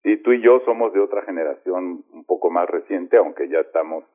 Sí, 0.04 0.18
tú 0.18 0.32
y 0.32 0.42
yo 0.42 0.62
somos 0.62 0.94
de 0.94 1.02
otra 1.02 1.24
generación 1.24 2.06
un 2.12 2.24
poco 2.26 2.50
más 2.50 2.70
reciente, 2.70 3.18
aunque 3.18 3.50
ya 3.50 3.60
estamos 3.60 4.06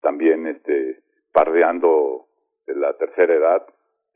también 0.00 0.46
este 0.46 1.00
pardeando 1.32 2.26
de 2.66 2.74
la 2.74 2.96
tercera 2.98 3.34
edad, 3.34 3.66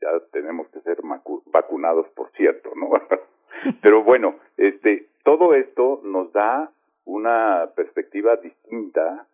ya 0.01 0.09
tenemos 0.31 0.67
que 0.69 0.81
ser 0.81 0.99
vacunados, 1.45 2.07
por 2.09 2.29
cierto, 2.31 2.71
¿no? 2.75 2.89
Pero 3.81 4.03
bueno, 4.03 4.35
este 4.57 5.07
todo 5.23 5.53
esto 5.55 5.99
nos 6.05 6.31
da 6.31 6.71
una 7.03 7.71
perspectiva 7.75 8.37
distinta, 8.37 9.27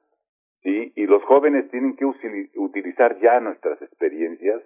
¿sí? 0.64 0.92
Y 0.96 1.06
los 1.06 1.24
jóvenes 1.24 1.70
tienen 1.70 1.96
que 1.96 2.06
utilizar 2.06 3.20
ya 3.20 3.40
nuestras 3.40 3.80
experiencias, 3.80 4.62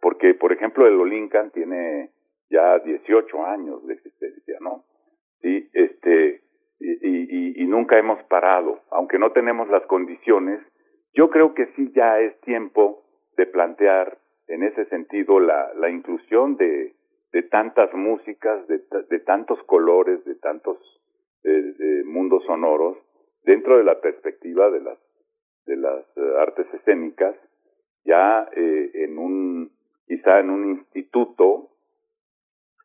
porque, 0.00 0.34
por 0.34 0.52
ejemplo, 0.52 0.84
el 0.86 0.98
Olincan 0.98 1.52
tiene 1.52 2.10
ya 2.50 2.80
18 2.80 3.46
años 3.46 3.86
de 3.86 3.94
existencia, 3.94 4.58
¿no? 4.60 4.84
Sí, 5.40 5.70
este, 5.72 6.40
y, 6.80 7.62
y, 7.62 7.66
nunca 7.66 7.96
hemos 7.96 8.20
parado, 8.24 8.80
aunque 8.90 9.20
no 9.20 9.30
tenemos 9.30 9.68
las 9.68 9.86
condiciones, 9.86 10.60
yo 11.14 11.30
creo 11.30 11.54
que 11.54 11.66
sí 11.76 11.92
ya 11.94 12.18
es 12.18 12.40
tiempo 12.40 13.04
de 13.36 13.46
plantear 13.46 14.18
en 14.48 14.64
ese 14.64 14.84
sentido 14.86 15.38
la, 15.38 15.72
la 15.74 15.90
inclusión 15.90 16.56
de, 16.56 16.92
de 17.32 17.42
tantas 17.44 17.92
músicas, 17.94 18.66
de, 18.68 18.82
de 19.08 19.18
tantos 19.20 19.62
colores, 19.64 20.24
de 20.24 20.34
tantos 20.36 20.78
de 21.42 22.04
mundos 22.04 22.44
sonoros 22.44 22.98
dentro 23.42 23.78
de 23.78 23.84
la 23.84 24.00
perspectiva 24.00 24.70
de 24.70 24.80
las 24.80 24.98
de 25.66 25.76
las 25.76 26.04
eh, 26.16 26.34
artes 26.38 26.66
escénicas 26.74 27.36
ya 28.04 28.48
eh, 28.54 28.90
en 28.94 29.18
un 29.18 29.70
quizá 30.06 30.40
en 30.40 30.50
un 30.50 30.70
instituto 30.70 31.68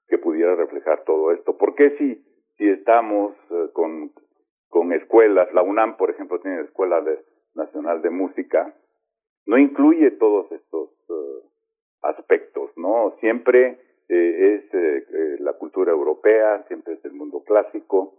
que 0.07 0.17
pudiera 0.17 0.55
reflejar 0.55 1.03
todo 1.03 1.31
esto. 1.31 1.57
¿Por 1.57 1.75
qué 1.75 1.97
si 1.97 2.23
si 2.57 2.69
estamos 2.69 3.35
eh, 3.49 3.69
con 3.73 4.11
con 4.69 4.91
escuelas, 4.93 5.51
la 5.53 5.63
UNAM 5.63 5.97
por 5.97 6.09
ejemplo 6.09 6.39
tiene 6.39 6.57
la 6.57 6.63
Escuela 6.63 7.03
Nacional 7.55 8.01
de 8.01 8.09
Música, 8.09 8.75
no 9.45 9.57
incluye 9.57 10.11
todos 10.11 10.51
estos 10.51 10.89
aspectos, 12.01 12.69
¿no? 12.75 13.15
Siempre 13.21 13.79
es 14.10 15.39
la 15.41 15.53
cultura 15.53 15.91
europea, 15.91 16.64
siempre 16.68 16.93
es 16.93 17.05
el 17.05 17.14
mundo 17.14 17.43
clásico, 17.43 18.14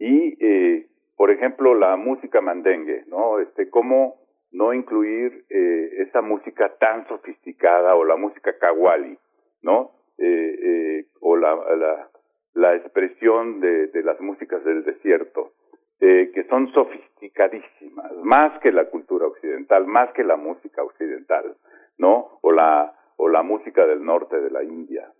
y, 0.00 0.36
eh, 0.44 0.86
por 1.16 1.30
ejemplo, 1.30 1.74
la 1.74 1.96
música 1.96 2.40
mandengue, 2.40 3.04
¿no? 3.06 3.38
Este, 3.38 3.68
cómo 3.68 4.16
no 4.52 4.72
incluir 4.72 5.44
eh, 5.50 5.90
esa 5.98 6.22
música 6.22 6.74
tan 6.78 7.06
sofisticada 7.06 7.94
o 7.94 8.04
la 8.04 8.16
música 8.16 8.58
kawali, 8.58 9.18
¿no? 9.62 9.92
Eh, 10.16 10.58
eh, 10.62 11.06
o 11.20 11.36
la, 11.36 11.54
la, 11.76 12.08
la 12.54 12.74
expresión 12.74 13.60
de, 13.60 13.88
de, 13.88 14.02
las 14.02 14.20
músicas 14.20 14.64
del 14.64 14.84
desierto, 14.84 15.52
eh, 16.00 16.30
que 16.34 16.44
son 16.44 16.72
sofisticadísimas, 16.72 18.12
más 18.22 18.58
que 18.60 18.72
la 18.72 18.86
cultura 18.86 19.26
occidental, 19.26 19.86
más 19.86 20.12
que 20.12 20.24
la 20.24 20.36
música 20.36 20.82
occidental, 20.82 21.56
¿no? 21.98 22.38
O 22.40 22.52
la, 22.52 22.94
o 23.16 23.28
la 23.28 23.42
música 23.42 23.86
del 23.86 24.02
norte 24.02 24.40
de 24.40 24.50
la 24.50 24.64
India, 24.64 25.12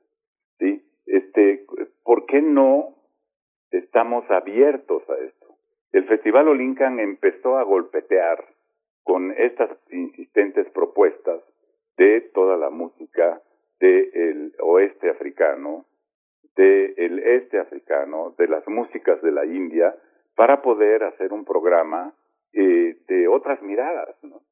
¿sí? 0.61 0.84
Este, 1.06 1.66
¿por 2.04 2.26
qué 2.26 2.40
no 2.40 2.94
estamos 3.70 4.28
abiertos 4.30 5.02
a 5.08 5.14
esto. 5.18 5.46
El 5.92 6.04
Festival 6.04 6.48
Olincan 6.48 7.00
empezó 7.00 7.58
a 7.58 7.64
golpetear 7.64 8.44
con 9.02 9.32
estas 9.32 9.70
insistentes 9.90 10.68
propuestas 10.70 11.40
de 11.96 12.20
toda 12.32 12.56
la 12.56 12.70
música 12.70 13.40
del 13.80 14.54
oeste 14.61 15.11
africano, 15.11 15.84
del 16.56 17.18
este 17.20 17.58
africano, 17.58 18.34
de 18.38 18.48
las 18.48 18.66
músicas 18.68 19.20
de 19.22 19.32
la 19.32 19.46
India, 19.46 19.94
para 20.36 20.62
poder 20.62 21.04
hacer 21.04 21.32
un 21.32 21.44
programa 21.44 22.14
eh, 22.52 22.96
de 23.08 23.28
otras 23.28 23.62
miradas. 23.62 24.14
¿no? 24.22 24.42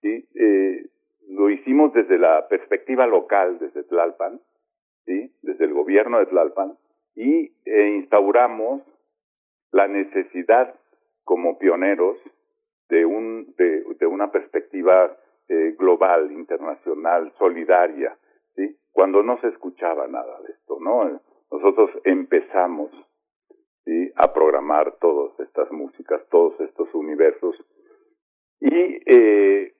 ¿Sí? 0.00 0.26
Eh, 0.34 0.86
lo 1.28 1.50
hicimos 1.50 1.92
desde 1.92 2.18
la 2.18 2.48
perspectiva 2.48 3.06
local, 3.06 3.58
desde 3.58 3.84
Tlalpan, 3.84 4.40
¿sí? 5.08 5.32
desde 5.42 5.64
el 5.64 5.72
gobierno 5.72 6.18
de 6.18 6.26
Tlalpan, 6.26 6.76
y 7.16 7.50
eh, 7.64 7.88
instauramos 7.96 8.82
la 9.72 9.88
necesidad 9.88 10.74
como 11.24 11.58
pioneros 11.58 12.16
de 12.88 13.04
un 13.04 13.54
de, 13.56 13.84
de 13.98 14.06
una 14.06 14.30
perspectiva 14.30 15.16
eh, 15.48 15.74
global, 15.78 16.30
internacional, 16.30 17.32
solidaria. 17.38 18.16
Cuando 18.92 19.22
no 19.22 19.40
se 19.40 19.46
escuchaba 19.48 20.08
nada 20.08 20.40
de 20.42 20.52
esto, 20.52 20.78
¿no? 20.80 21.20
Nosotros 21.52 21.90
empezamos 22.02 22.90
a 24.16 24.32
programar 24.34 24.96
todas 25.00 25.38
estas 25.38 25.70
músicas, 25.70 26.20
todos 26.30 26.58
estos 26.60 26.92
universos 26.94 27.56
y 28.60 28.98
eh, 29.06 29.72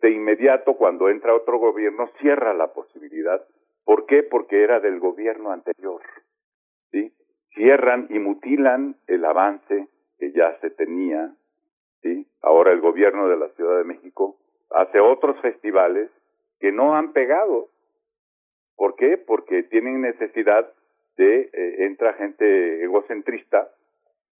de 0.00 0.10
inmediato 0.10 0.74
cuando 0.74 1.08
entra 1.08 1.34
otro 1.34 1.58
gobierno 1.58 2.08
cierra 2.20 2.54
la 2.54 2.72
posibilidad. 2.72 3.44
¿Por 3.84 4.06
qué? 4.06 4.22
Porque 4.22 4.62
era 4.62 4.80
del 4.80 5.00
gobierno 5.00 5.50
anterior. 5.50 6.02
¿sí? 6.90 7.12
Cierran 7.54 8.06
y 8.10 8.18
mutilan 8.18 8.96
el 9.06 9.24
avance 9.24 9.88
que 10.18 10.32
ya 10.32 10.58
se 10.60 10.70
tenía, 10.70 11.34
¿sí? 12.02 12.26
Ahora 12.42 12.72
el 12.72 12.80
gobierno 12.80 13.28
de 13.28 13.36
la 13.36 13.48
Ciudad 13.50 13.78
de 13.78 13.84
México 13.84 14.36
hace 14.70 15.00
otros 15.00 15.40
festivales 15.40 16.10
que 16.60 16.72
no 16.72 16.94
han 16.94 17.12
pegado. 17.12 17.68
¿Por 18.76 18.94
qué? 18.96 19.16
Porque 19.16 19.62
tienen 19.64 20.02
necesidad 20.02 20.72
de, 21.16 21.50
eh, 21.52 21.84
entra 21.86 22.14
gente 22.14 22.84
egocentrista 22.84 23.68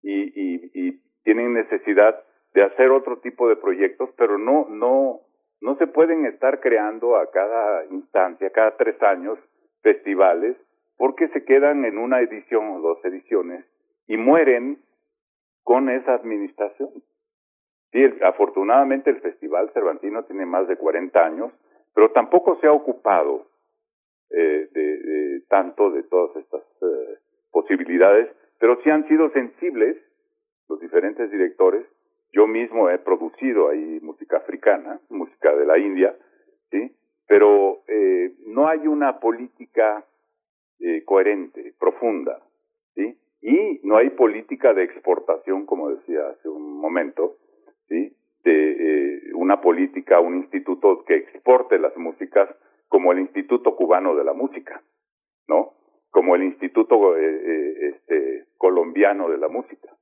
y, 0.03 0.23
y, 0.23 0.71
y 0.75 1.01
tienen 1.25 1.53
necesidad 1.53 2.23
de 2.55 2.63
hacer 2.63 2.91
otro 2.91 3.19
tipo 3.19 3.49
de 3.49 3.57
proyectos, 3.57 4.11
pero 4.17 4.39
no, 4.39 4.67
no, 4.69 5.21
no 5.61 5.77
se 5.77 5.87
pueden 5.87 6.27
estar 6.27 6.61
creando 6.61 7.17
a 7.17 7.31
cada 7.31 7.85
instancia, 7.87 8.51
cada 8.51 8.77
tres 8.77 9.01
años, 9.03 9.39
festivales 9.83 10.57
porque 10.97 11.29
se 11.29 11.45
quedan 11.45 11.87
en 11.87 11.97
una 11.97 12.21
edición 12.21 12.69
o 12.73 12.81
dos 12.81 13.03
ediciones 13.07 13.65
y 14.07 14.19
mueren 14.19 14.79
con 15.63 15.89
esa 15.89 16.13
administración. 16.13 16.91
Sí, 17.91 18.05
afortunadamente 18.23 19.09
el 19.09 19.21
Festival 19.21 19.71
Cervantino 19.73 20.25
tiene 20.25 20.45
más 20.45 20.69
de 20.69 20.77
40 20.77 21.25
años, 21.25 21.53
pero 21.95 22.11
tampoco 22.11 22.59
se 22.61 22.67
ha 22.67 22.73
ocupado 22.73 23.47
eh, 24.29 24.69
de, 24.73 24.97
de, 24.99 25.41
tanto 25.49 25.91
de 25.91 26.03
todas 26.03 26.37
estas 26.37 26.63
eh, 26.83 27.19
posibilidades, 27.51 28.29
pero 28.59 28.79
sí 28.83 28.91
han 28.91 29.09
sido 29.09 29.31
sensibles 29.31 29.97
los 30.69 30.81
diferentes 30.81 31.31
directores. 31.31 31.87
Yo 32.33 32.47
mismo 32.47 32.91
he 32.91 32.99
producido 32.99 33.69
ahí 33.69 33.99
música 34.03 34.39
africana, 34.39 35.01
música 35.09 35.55
de 35.55 35.67
la 35.67 35.79
India, 35.79 36.15
sí, 36.71 36.93
pero 37.27 37.83
eh, 37.89 38.35
no 38.47 38.69
hay 38.69 38.87
una 38.87 39.19
política 39.21 40.05
eh, 40.79 41.05
coherente, 41.05 41.75
profunda, 41.79 42.41
¿sí? 42.95 43.19
Y 43.43 43.81
no 43.85 43.97
hay 43.97 44.11
política 44.11 44.75
de 44.75 44.85
exportación, 44.85 45.67
como 45.67 45.91
decía 45.91 46.29
hace 46.29 46.49
un 46.49 46.79
momento, 46.81 47.37
¿sí? 47.89 48.15
De 48.45 48.53
eh, 48.53 49.21
una 49.35 49.61
política, 49.61 50.21
un 50.21 50.37
instituto 50.37 51.05
que 51.05 51.17
exporte 51.17 51.79
las 51.79 51.97
músicas 51.97 52.49
como 52.91 53.13
el 53.13 53.21
Instituto 53.21 53.77
Cubano 53.77 54.17
de 54.17 54.25
la 54.25 54.33
Música, 54.33 54.83
¿no? 55.47 55.75
Como 56.11 56.35
el 56.35 56.43
Instituto 56.43 57.17
eh, 57.17 57.23
eh, 57.23 57.89
este, 57.95 58.47
Colombiano 58.59 59.31
de 59.31 59.39
la 59.39 59.49
Música, 59.49 59.97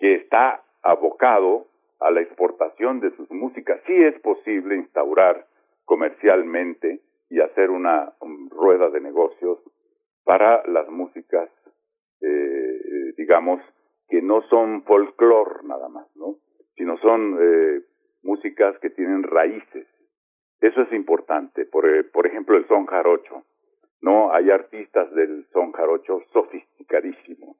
que 0.00 0.16
está 0.16 0.63
abocado 0.84 1.66
a 2.00 2.10
la 2.10 2.20
exportación 2.20 3.00
de 3.00 3.10
sus 3.16 3.30
músicas. 3.30 3.80
Sí 3.86 3.92
es 3.94 4.18
posible 4.20 4.76
instaurar 4.76 5.46
comercialmente 5.84 7.00
y 7.30 7.40
hacer 7.40 7.70
una 7.70 8.12
rueda 8.50 8.90
de 8.90 9.00
negocios 9.00 9.58
para 10.24 10.66
las 10.66 10.88
músicas, 10.88 11.50
eh, 12.20 13.12
digamos, 13.16 13.60
que 14.08 14.22
no 14.22 14.42
son 14.42 14.82
folclore 14.84 15.64
nada 15.64 15.88
más, 15.88 16.06
¿no? 16.16 16.36
Sino 16.76 16.96
son 16.98 17.38
eh, 17.40 17.82
músicas 18.22 18.78
que 18.80 18.90
tienen 18.90 19.22
raíces. 19.22 19.86
Eso 20.60 20.82
es 20.82 20.92
importante. 20.92 21.66
Por, 21.66 21.88
eh, 21.88 22.04
por 22.04 22.26
ejemplo, 22.26 22.56
el 22.56 22.66
son 22.68 22.86
jarocho, 22.86 23.44
¿no? 24.00 24.32
Hay 24.32 24.50
artistas 24.50 25.12
del 25.14 25.46
son 25.52 25.72
jarocho 25.72 26.20
sofisticadísimos, 26.32 27.56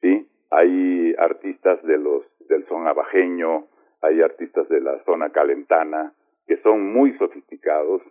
¿sí? 0.00 0.28
Hay 0.50 1.14
artistas 1.18 1.82
de 1.82 1.98
los, 1.98 2.24
del 2.48 2.66
son 2.68 2.86
abajeño, 2.86 3.66
hay 4.00 4.20
artistas 4.20 4.68
de 4.68 4.80
la 4.80 5.02
zona 5.04 5.30
calentana, 5.30 6.12
que 6.46 6.56
son 6.58 6.92
muy 6.92 7.16
sofisticados. 7.18 8.02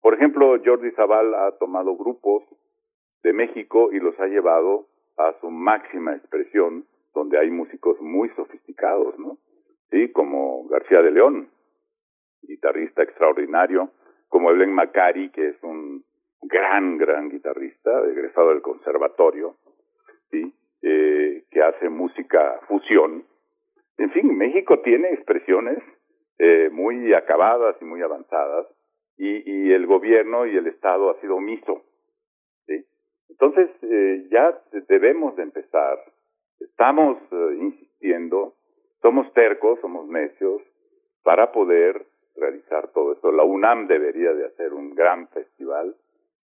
Por 0.00 0.14
ejemplo, 0.14 0.56
Jordi 0.64 0.90
Zaval 0.92 1.34
ha 1.34 1.52
tomado 1.58 1.96
grupos 1.96 2.42
de 3.22 3.32
México 3.32 3.90
y 3.92 4.00
los 4.00 4.18
ha 4.20 4.26
llevado 4.26 4.86
a 5.16 5.34
su 5.40 5.50
máxima 5.50 6.14
expresión, 6.14 6.84
donde 7.14 7.38
hay 7.38 7.50
músicos 7.50 8.00
muy 8.00 8.28
sofisticados, 8.30 9.18
¿no? 9.18 9.38
Sí, 9.90 10.10
como 10.12 10.66
García 10.68 11.00
de 11.00 11.10
León, 11.10 11.48
guitarrista 12.42 13.02
extraordinario, 13.02 13.90
como 14.28 14.50
Evelyn 14.50 14.72
Macari, 14.72 15.30
que 15.30 15.48
es 15.48 15.62
un 15.62 16.04
gran, 16.42 16.98
gran 16.98 17.28
guitarrista, 17.30 17.90
egresado 18.04 18.50
del 18.50 18.62
conservatorio, 18.62 19.56
¿sí? 20.30 20.52
Eh, 20.82 21.44
que 21.50 21.62
hace 21.62 21.88
música 21.88 22.60
fusión. 22.68 23.24
En 23.98 24.10
fin, 24.10 24.36
México 24.36 24.80
tiene 24.80 25.08
expresiones 25.10 25.78
eh, 26.38 26.68
muy 26.70 27.12
acabadas 27.14 27.76
y 27.80 27.84
muy 27.84 28.02
avanzadas, 28.02 28.66
y, 29.18 29.50
y 29.50 29.72
el 29.72 29.86
gobierno 29.86 30.46
y 30.46 30.56
el 30.56 30.66
Estado 30.66 31.10
ha 31.10 31.20
sido 31.20 31.36
omiso 31.36 31.82
entonces, 33.38 33.68
eh, 33.82 34.26
ya 34.30 34.58
debemos 34.88 35.36
de 35.36 35.42
empezar. 35.42 35.98
Estamos 36.58 37.18
eh, 37.30 37.56
insistiendo, 37.60 38.54
somos 39.02 39.30
tercos, 39.34 39.78
somos 39.80 40.08
necios 40.08 40.62
para 41.22 41.52
poder 41.52 42.06
realizar 42.34 42.88
todo 42.92 43.12
esto. 43.12 43.30
La 43.32 43.44
UNAM 43.44 43.88
debería 43.88 44.32
de 44.32 44.46
hacer 44.46 44.72
un 44.72 44.94
gran 44.94 45.28
festival 45.28 45.94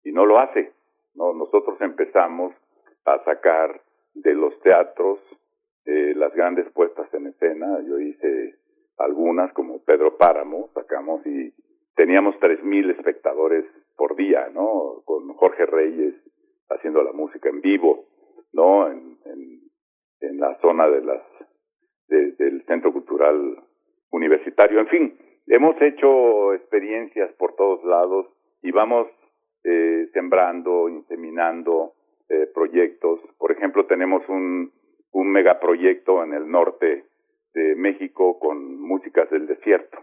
y 0.03 0.11
no 0.11 0.25
lo 0.25 0.39
hace. 0.39 0.73
No, 1.15 1.31
nosotros 1.33 1.79
empezamos 1.79 2.53
a 3.05 3.23
sacar 3.23 3.79
de 4.13 4.33
los 4.33 4.59
teatros 4.59 5.19
eh, 5.85 6.13
las 6.15 6.33
grandes 6.33 6.69
puestas 6.71 7.13
en 7.13 7.27
escena. 7.27 7.79
Yo 7.87 7.99
hice 7.99 8.55
algunas 8.97 9.51
como 9.53 9.83
Pedro 9.83 10.17
Páramo, 10.17 10.69
sacamos 10.73 11.25
y 11.25 11.53
teníamos 11.95 12.35
tres 12.39 12.63
mil 12.63 12.89
espectadores 12.91 13.65
por 13.97 14.15
día, 14.15 14.49
¿no? 14.53 15.01
Con 15.05 15.33
Jorge 15.33 15.65
Reyes 15.65 16.15
haciendo 16.69 17.03
la 17.03 17.11
música 17.11 17.49
en 17.49 17.61
vivo, 17.61 18.05
¿no? 18.53 18.87
En, 18.89 19.17
en, 19.25 19.61
en 20.21 20.39
la 20.39 20.57
zona 20.61 20.87
de 20.87 21.01
las 21.01 21.21
del 22.07 22.63
Centro 22.65 22.91
Cultural 22.91 23.57
Universitario. 24.11 24.79
En 24.79 24.87
fin, 24.87 25.17
hemos 25.47 25.81
hecho 25.81 26.53
experiencias 26.53 27.31
por 27.33 27.55
todos 27.55 27.83
lados 27.85 28.27
y 28.61 28.71
vamos 28.71 29.07
eh, 29.63 30.09
sembrando, 30.13 30.89
inseminando 30.89 31.93
eh, 32.27 32.47
proyectos. 32.53 33.21
Por 33.37 33.51
ejemplo, 33.51 33.85
tenemos 33.85 34.27
un, 34.27 34.73
un 35.11 35.31
megaproyecto 35.31 36.23
en 36.23 36.33
el 36.33 36.49
norte 36.49 37.05
de 37.53 37.75
México 37.75 38.39
con 38.39 38.79
músicas 38.79 39.29
del 39.29 39.47
desierto, 39.47 39.97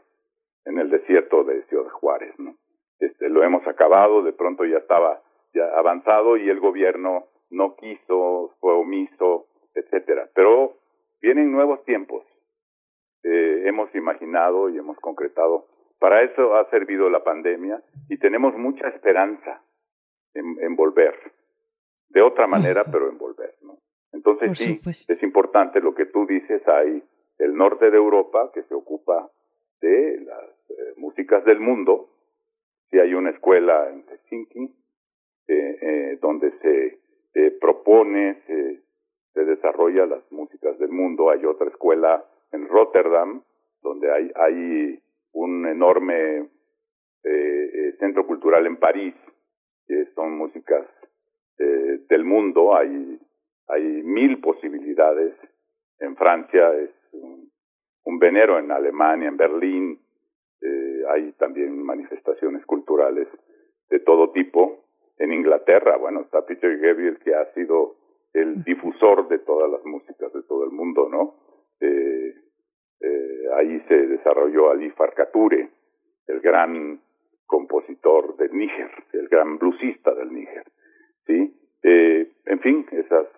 en 0.64 0.78
el 0.78 0.90
desierto 0.90 1.44
de 1.44 1.64
Ciudad 1.64 1.88
Juárez, 1.90 2.34
¿no? 2.38 2.56
Este, 2.98 3.28
lo 3.28 3.42
hemos 3.42 3.66
acabado, 3.66 4.22
de 4.22 4.32
pronto 4.32 4.64
ya 4.64 4.78
estaba 4.78 5.22
ya 5.54 5.64
avanzado 5.76 6.36
y 6.36 6.48
el 6.48 6.60
gobierno 6.60 7.26
no 7.50 7.76
quiso, 7.76 8.54
fue 8.60 8.74
omiso, 8.74 9.46
etcétera. 9.74 10.28
Pero 10.34 10.74
vienen 11.20 11.52
nuevos 11.52 11.84
tiempos. 11.84 12.24
Eh, 13.22 13.64
hemos 13.66 13.94
imaginado 13.94 14.68
y 14.68 14.78
hemos 14.78 14.98
concretado. 14.98 15.66
Para 15.98 16.22
eso 16.22 16.56
ha 16.56 16.68
servido 16.70 17.10
la 17.10 17.24
pandemia 17.24 17.82
y 18.08 18.18
tenemos 18.18 18.54
mucha 18.56 18.88
esperanza 18.88 19.62
en, 20.34 20.76
volver. 20.76 21.14
De 22.10 22.22
otra 22.22 22.46
manera, 22.46 22.84
pero 22.84 23.08
en 23.08 23.18
volver, 23.18 23.54
¿no? 23.62 23.78
Entonces 24.18 24.58
sí, 24.58 24.80
es 24.84 25.22
importante 25.22 25.80
lo 25.80 25.94
que 25.94 26.06
tú 26.06 26.26
dices. 26.26 26.66
Hay 26.66 27.02
el 27.38 27.54
norte 27.54 27.88
de 27.88 27.96
Europa 27.96 28.50
que 28.52 28.64
se 28.64 28.74
ocupa 28.74 29.30
de 29.80 30.20
las 30.22 30.70
eh, 30.70 30.94
músicas 30.96 31.44
del 31.44 31.60
mundo. 31.60 32.10
Si 32.90 32.98
hay 32.98 33.14
una 33.14 33.30
escuela 33.30 33.88
en 33.90 34.04
Helsinki 34.08 34.74
eh, 35.46 35.78
eh, 35.80 36.18
donde 36.20 36.50
se 36.58 36.98
propone, 37.60 38.42
se, 38.48 38.80
se 39.34 39.44
desarrolla 39.44 40.04
las 40.06 40.32
músicas 40.32 40.76
del 40.80 40.90
mundo. 40.90 41.30
Hay 41.30 41.44
otra 41.44 41.68
escuela 41.68 42.24
en 42.50 42.66
Rotterdam 42.66 43.42
donde 43.80 44.10
hay, 44.10 44.32
hay 44.34 45.00
un 45.32 45.66
enorme 45.66 46.48
centro 48.00 48.26
cultural 48.26 48.66
en 48.66 48.76
París 48.76 49.14
que 49.86 50.06
son 50.16 50.36
músicas 50.36 50.84
del 51.58 52.24
mundo. 52.24 52.74
Hay 52.76 53.20
hay 53.68 53.82
mil 54.02 54.40
posibilidades. 54.40 55.34
En 56.00 56.16
Francia 56.16 56.74
es 56.74 56.90
un, 57.12 58.18
venero, 58.18 58.58
en 58.58 58.70
Alemania, 58.72 59.28
en 59.28 59.36
Berlín, 59.36 60.00
eh, 60.60 61.02
hay 61.10 61.32
también 61.32 61.82
manifestaciones 61.82 62.64
culturales 62.66 63.28
de 63.90 64.00
todo 64.00 64.32
tipo. 64.32 64.84
En 65.18 65.32
Inglaterra, 65.32 65.96
bueno, 65.96 66.22
está 66.22 66.44
Peter 66.44 66.78
Gabriel, 66.78 67.18
que 67.18 67.34
ha 67.34 67.52
sido 67.52 67.96
el 68.32 68.64
difusor 68.64 69.28
de 69.28 69.38
todas 69.40 69.70
las 69.70 69.84
músicas 69.84 70.32
de 70.32 70.42
todo 70.42 70.64
el 70.64 70.70
mundo, 70.70 71.08
¿no? 71.08 71.34
Eh, 71.80 72.34
eh, 73.00 73.42
ahí 73.54 73.80
se 73.88 74.06
desarrolló 74.06 74.70
Ali 74.70 74.90
Farcature, 74.90 75.68
el 76.26 76.40
gran 76.40 77.00
compositor 77.46 78.36
del 78.36 78.52
Níger, 78.52 78.90
el 79.12 79.28
gran 79.28 79.58
bluesista 79.58 80.14
del 80.14 80.32
Níger, 80.32 80.64
¿sí? 81.26 81.54
en 81.80 82.60
fin, 82.60 82.84
esas 82.90 83.28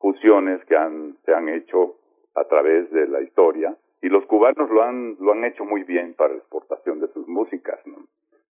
fusiones 0.00 0.64
que 0.64 0.76
han, 0.76 1.16
se 1.24 1.32
han 1.32 1.48
hecho 1.48 1.96
a 2.34 2.44
través 2.44 2.90
de 2.90 3.06
la 3.06 3.20
historia 3.20 3.76
y 4.02 4.08
los 4.08 4.24
cubanos 4.26 4.70
lo 4.70 4.82
han 4.82 5.16
lo 5.20 5.32
han 5.32 5.44
hecho 5.44 5.64
muy 5.64 5.84
bien 5.84 6.14
para 6.14 6.32
la 6.32 6.38
exportación 6.38 7.00
de 7.00 7.08
sus 7.08 7.28
músicas 7.28 7.78
¿no? 7.86 8.06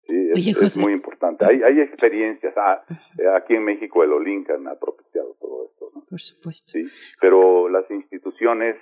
sí 0.03 0.31
es, 0.61 0.77
muy 0.77 0.93
importante. 0.93 1.45
Hay 1.45 1.63
hay 1.63 1.81
experiencias. 1.81 2.53
Ah, 2.57 2.83
eh, 3.17 3.27
aquí 3.35 3.55
en 3.55 3.63
México 3.63 4.03
el 4.03 4.13
Olincan 4.13 4.67
ha 4.67 4.75
propiciado 4.75 5.35
todo 5.39 5.65
esto 5.65 5.91
¿no? 5.95 6.03
por 6.09 6.19
supuesto. 6.19 6.71
Sí 6.71 6.85
pero 7.21 7.69
las 7.69 7.89
instituciones 7.89 8.75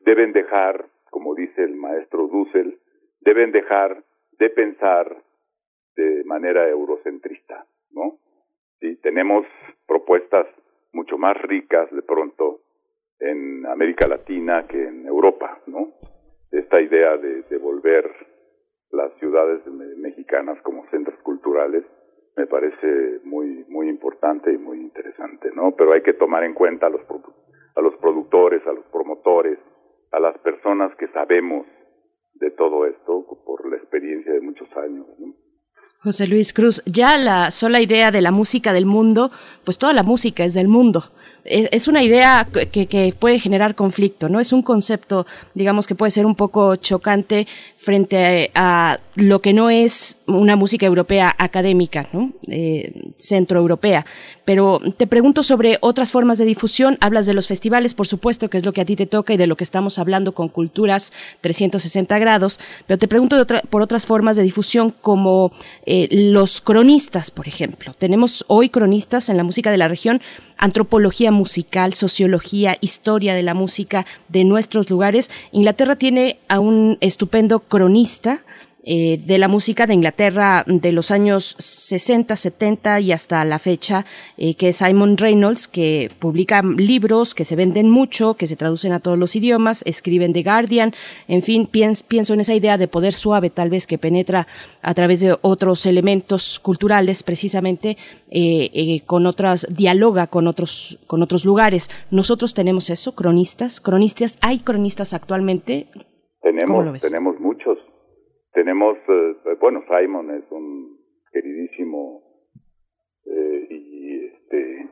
deben 0.00 0.32
dejar 0.32 0.86
como 1.10 1.34
dice 1.34 1.62
el 1.64 1.74
maestro 1.74 2.28
Dussel 2.28 2.78
deben 3.20 3.50
dejar 3.50 4.04
de 4.38 4.50
pensar 4.50 5.22
de 5.96 6.22
manera 6.24 6.68
eurocentrista 6.68 7.66
no 7.90 8.18
sí 8.80 8.96
tenemos 8.96 9.46
propuestas 9.86 10.46
mucho 10.92 11.18
más 11.18 11.40
ricas 11.42 11.90
de 11.90 12.02
pronto 12.02 12.60
en 13.18 13.66
América 13.66 14.06
Latina 14.08 14.66
que 14.66 14.82
en 14.82 15.06
Europa, 15.06 15.60
¿no? 15.66 15.92
Esta 16.50 16.80
idea 16.80 17.16
de, 17.16 17.42
de 17.42 17.58
volver 17.58 18.10
las 18.90 19.12
ciudades 19.18 19.64
mexicanas 19.96 20.60
como 20.62 20.86
centros 20.90 21.18
culturales 21.22 21.84
me 22.36 22.46
parece 22.46 23.20
muy 23.24 23.64
muy 23.68 23.88
importante 23.88 24.52
y 24.52 24.58
muy 24.58 24.80
interesante, 24.80 25.50
¿no? 25.54 25.74
Pero 25.76 25.92
hay 25.92 26.02
que 26.02 26.14
tomar 26.14 26.44
en 26.44 26.54
cuenta 26.54 26.86
a 26.86 26.90
los 26.90 27.02
a 27.74 27.80
los 27.80 27.94
productores, 27.96 28.66
a 28.66 28.72
los 28.72 28.84
promotores, 28.86 29.58
a 30.10 30.20
las 30.20 30.36
personas 30.38 30.94
que 30.96 31.08
sabemos 31.08 31.66
de 32.34 32.50
todo 32.50 32.86
esto 32.86 33.26
por 33.44 33.70
la 33.70 33.76
experiencia 33.76 34.32
de 34.32 34.40
muchos 34.40 34.68
años, 34.76 35.06
¿no? 35.18 35.34
José 36.02 36.26
Luis 36.26 36.52
Cruz, 36.52 36.82
ya 36.84 37.16
la 37.16 37.52
sola 37.52 37.80
idea 37.80 38.10
de 38.10 38.22
la 38.22 38.32
música 38.32 38.72
del 38.72 38.86
mundo, 38.86 39.30
pues 39.62 39.78
toda 39.78 39.92
la 39.92 40.02
música 40.02 40.42
es 40.44 40.52
del 40.52 40.66
mundo 40.66 41.12
es 41.44 41.88
una 41.88 42.02
idea 42.02 42.46
que, 42.70 42.86
que, 42.86 43.14
puede 43.18 43.40
generar 43.40 43.74
conflicto, 43.74 44.28
¿no? 44.28 44.38
Es 44.38 44.52
un 44.52 44.62
concepto, 44.62 45.26
digamos, 45.54 45.86
que 45.86 45.94
puede 45.94 46.10
ser 46.10 46.24
un 46.24 46.36
poco 46.36 46.76
chocante 46.76 47.46
frente 47.82 48.50
a, 48.54 49.00
lo 49.16 49.42
que 49.42 49.52
no 49.52 49.68
es 49.68 50.16
una 50.26 50.56
música 50.56 50.86
europea 50.86 51.34
académica, 51.36 52.08
¿no? 52.12 52.32
Eh, 52.46 53.12
centroeuropea. 53.18 54.06
Pero 54.44 54.80
te 54.96 55.06
pregunto 55.06 55.42
sobre 55.42 55.78
otras 55.80 56.12
formas 56.12 56.38
de 56.38 56.44
difusión. 56.44 56.96
Hablas 57.00 57.26
de 57.26 57.34
los 57.34 57.46
festivales, 57.46 57.92
por 57.92 58.06
supuesto, 58.06 58.48
que 58.48 58.58
es 58.58 58.64
lo 58.64 58.72
que 58.72 58.80
a 58.80 58.84
ti 58.84 58.96
te 58.96 59.06
toca 59.06 59.34
y 59.34 59.36
de 59.36 59.46
lo 59.46 59.56
que 59.56 59.64
estamos 59.64 59.98
hablando 59.98 60.32
con 60.32 60.48
Culturas 60.48 61.12
360 61.42 62.18
grados. 62.18 62.58
Pero 62.86 62.98
te 62.98 63.08
pregunto 63.08 63.44
por 63.68 63.82
otras 63.82 64.06
formas 64.06 64.36
de 64.36 64.44
difusión 64.44 64.90
como 64.90 65.52
eh, 65.84 66.08
los 66.10 66.60
cronistas, 66.60 67.30
por 67.30 67.48
ejemplo. 67.48 67.94
Tenemos 67.98 68.44
hoy 68.48 68.70
cronistas 68.70 69.28
en 69.28 69.36
la 69.36 69.44
música 69.44 69.70
de 69.70 69.76
la 69.76 69.88
región 69.88 70.22
antropología 70.62 71.32
musical, 71.32 71.92
sociología, 71.92 72.78
historia 72.80 73.34
de 73.34 73.42
la 73.42 73.52
música 73.52 74.06
de 74.28 74.44
nuestros 74.44 74.90
lugares. 74.90 75.28
Inglaterra 75.50 75.96
tiene 75.96 76.38
a 76.48 76.60
un 76.60 76.98
estupendo 77.00 77.58
cronista 77.58 78.42
eh, 78.84 79.20
de 79.24 79.38
la 79.38 79.46
música 79.46 79.86
de 79.86 79.94
Inglaterra 79.94 80.64
de 80.66 80.90
los 80.90 81.12
años 81.12 81.54
60, 81.56 82.34
70 82.34 82.98
y 82.98 83.12
hasta 83.12 83.44
la 83.44 83.60
fecha, 83.60 84.04
eh, 84.36 84.56
que 84.56 84.70
es 84.70 84.78
Simon 84.78 85.16
Reynolds, 85.18 85.68
que 85.68 86.10
publica 86.18 86.62
libros 86.62 87.36
que 87.36 87.44
se 87.44 87.54
venden 87.54 87.88
mucho, 87.88 88.34
que 88.34 88.48
se 88.48 88.56
traducen 88.56 88.92
a 88.92 88.98
todos 88.98 89.16
los 89.16 89.36
idiomas, 89.36 89.82
escriben 89.86 90.32
The 90.32 90.42
Guardian, 90.42 90.94
en 91.28 91.42
fin, 91.42 91.66
pienso, 91.66 92.04
pienso 92.08 92.34
en 92.34 92.40
esa 92.40 92.54
idea 92.54 92.76
de 92.76 92.88
poder 92.88 93.12
suave 93.12 93.50
tal 93.50 93.70
vez 93.70 93.86
que 93.86 93.98
penetra 93.98 94.48
a 94.82 94.94
través 94.94 95.20
de 95.20 95.38
otros 95.42 95.86
elementos 95.86 96.58
culturales 96.58 97.22
precisamente 97.22 97.96
eh, 98.30 99.02
con 99.06 99.26
otras, 99.26 99.64
dialoga 99.70 100.26
con 100.26 100.48
otros, 100.48 100.98
con 101.06 101.22
otros 101.22 101.44
lugares. 101.44 101.88
Nosotros 102.10 102.52
tenemos 102.52 102.90
eso, 102.90 103.14
cronistas, 103.14 103.80
cronistas, 103.80 104.38
hay 104.40 104.58
cronistas 104.58 105.14
actualmente. 105.14 105.86
Tenemos, 106.40 107.00
tenemos 107.00 107.38
muchos 107.38 107.78
tenemos, 108.52 108.98
eh, 109.08 109.56
bueno, 109.60 109.82
Simon 109.88 110.30
es 110.30 110.44
un 110.50 110.98
queridísimo 111.32 112.22
eh, 113.26 113.66
y 113.70 114.24
este 114.26 114.88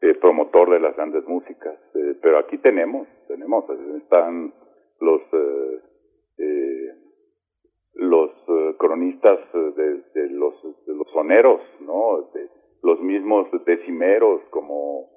eh, 0.00 0.14
promotor 0.20 0.70
de 0.70 0.80
las 0.80 0.96
grandes 0.96 1.26
músicas, 1.26 1.78
pero 2.22 2.38
aquí 2.38 2.58
tenemos, 2.58 3.06
tenemos, 3.28 3.64
están 4.02 4.52
los 5.00 5.22
los 7.98 8.30
cronistas 8.78 9.38
de, 9.52 10.02
de, 10.14 10.30
los 10.30 10.54
de 10.86 10.94
los 10.94 11.08
soneros, 11.12 11.60
¿no? 11.80 12.28
De, 12.34 12.48
los 12.82 13.00
mismos 13.00 13.48
decimeros 13.64 14.42
como 14.50 15.08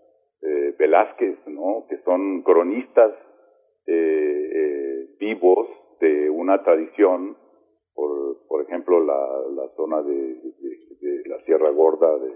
Velázquez, 0.42 1.38
¿no? 1.48 1.86
Que 1.90 1.98
son 2.00 2.42
cronistas 2.42 3.12
vivos 5.20 5.68
de 6.00 6.30
una 6.30 6.64
tradición 6.64 7.36
por, 7.94 8.46
por 8.48 8.62
ejemplo, 8.64 9.04
la, 9.04 9.28
la 9.56 9.70
zona 9.76 10.02
de, 10.02 10.14
de, 10.16 11.24
la 11.26 11.40
Sierra 11.46 11.70
Gorda 11.70 12.18
de, 12.18 12.36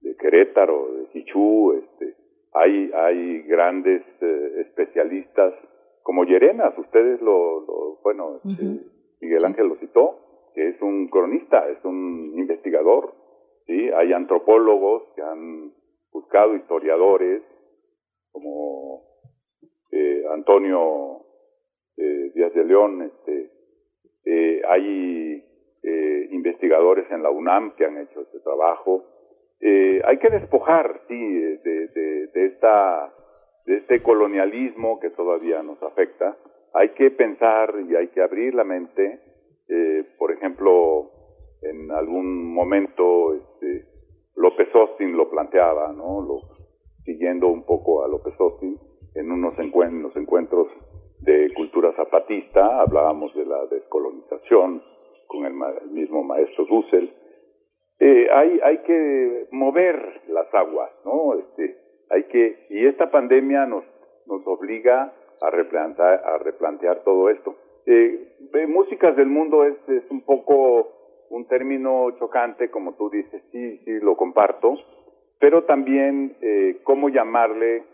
de 0.00 0.16
Querétaro, 0.16 0.92
de 0.92 1.06
Jichú, 1.08 1.72
este, 1.72 2.16
hay, 2.52 2.90
hay 2.92 3.42
grandes 3.42 4.02
eh, 4.20 4.60
especialistas 4.66 5.54
como 6.02 6.24
Llerenas, 6.24 6.76
ustedes 6.78 7.20
lo, 7.20 7.98
bueno, 8.02 8.40
este, 8.44 8.80
Miguel 9.20 9.44
Ángel 9.44 9.68
lo 9.68 9.76
citó, 9.76 10.18
que 10.54 10.68
es 10.68 10.82
un 10.82 11.08
cronista, 11.08 11.68
es 11.68 11.84
un 11.84 12.34
investigador, 12.36 13.14
¿sí? 13.66 13.90
Hay 13.90 14.12
antropólogos 14.12 15.02
que 15.14 15.22
han 15.22 15.72
buscado 16.12 16.56
historiadores, 16.56 17.42
como 18.32 19.02
eh, 19.92 20.24
Antonio 20.32 21.26
eh, 21.96 22.32
Díaz 22.34 22.54
de 22.54 22.64
León, 22.64 23.02
este, 23.02 23.50
eh, 24.24 24.62
hay 24.68 25.44
eh, 25.82 26.28
investigadores 26.30 27.10
en 27.10 27.22
la 27.22 27.30
UNAM 27.30 27.74
que 27.76 27.86
han 27.86 27.98
hecho 27.98 28.20
este 28.20 28.40
trabajo. 28.40 29.04
Eh, 29.60 30.00
hay 30.04 30.18
que 30.18 30.30
despojar, 30.30 31.00
sí, 31.08 31.16
de, 31.16 31.88
de, 31.88 32.26
de, 32.28 32.46
esta, 32.46 33.12
de 33.66 33.78
este 33.78 34.02
colonialismo 34.02 35.00
que 35.00 35.10
todavía 35.10 35.62
nos 35.62 35.82
afecta. 35.82 36.36
Hay 36.74 36.90
que 36.90 37.10
pensar 37.10 37.74
y 37.88 37.96
hay 37.96 38.08
que 38.08 38.22
abrir 38.22 38.54
la 38.54 38.64
mente. 38.64 39.20
Eh, 39.68 40.04
por 40.18 40.32
ejemplo, 40.32 41.10
en 41.62 41.90
algún 41.90 42.52
momento 42.52 43.34
este, 43.34 43.86
López 44.36 44.68
Austin 44.74 45.16
lo 45.16 45.30
planteaba, 45.30 45.92
¿no? 45.92 46.20
Lo, 46.22 46.40
siguiendo 47.04 47.48
un 47.48 47.64
poco 47.64 48.04
a 48.04 48.08
López 48.08 48.34
Austin, 48.38 48.78
en 49.14 49.32
unos 49.32 49.58
encuentros, 49.58 50.16
encuentros 50.16 50.68
de 51.22 51.52
cultura 51.54 51.92
zapatista, 51.92 52.80
hablábamos 52.80 53.34
de 53.34 53.46
la 53.46 53.66
descolonización 53.66 54.82
con 55.26 55.44
el, 55.44 55.54
mismo 55.90 56.22
maestro 56.22 56.64
Dussel. 56.64 57.12
Eh, 57.98 58.28
hay, 58.32 58.60
hay 58.62 58.78
que 58.78 59.46
mover 59.50 60.22
las 60.28 60.52
aguas, 60.54 60.90
¿no? 61.04 61.34
Este, 61.38 61.76
hay 62.10 62.24
que, 62.24 62.66
y 62.70 62.86
esta 62.86 63.10
pandemia 63.10 63.66
nos, 63.66 63.84
nos 64.26 64.46
obliga 64.46 65.12
a 65.42 65.50
replantear, 65.50 66.22
a 66.24 66.38
replantear 66.38 67.02
todo 67.04 67.28
esto. 67.30 67.54
Eh, 67.86 68.66
músicas 68.68 69.16
del 69.16 69.28
mundo 69.28 69.64
es, 69.64 69.76
es 69.88 70.10
un 70.10 70.22
poco 70.22 71.26
un 71.30 71.46
término 71.46 72.10
chocante, 72.18 72.70
como 72.70 72.94
tú 72.94 73.10
dices, 73.10 73.42
sí, 73.52 73.78
sí, 73.84 74.00
lo 74.00 74.16
comparto, 74.16 74.74
pero 75.38 75.64
también 75.64 76.36
eh, 76.42 76.80
cómo 76.82 77.08
llamarle 77.08 77.84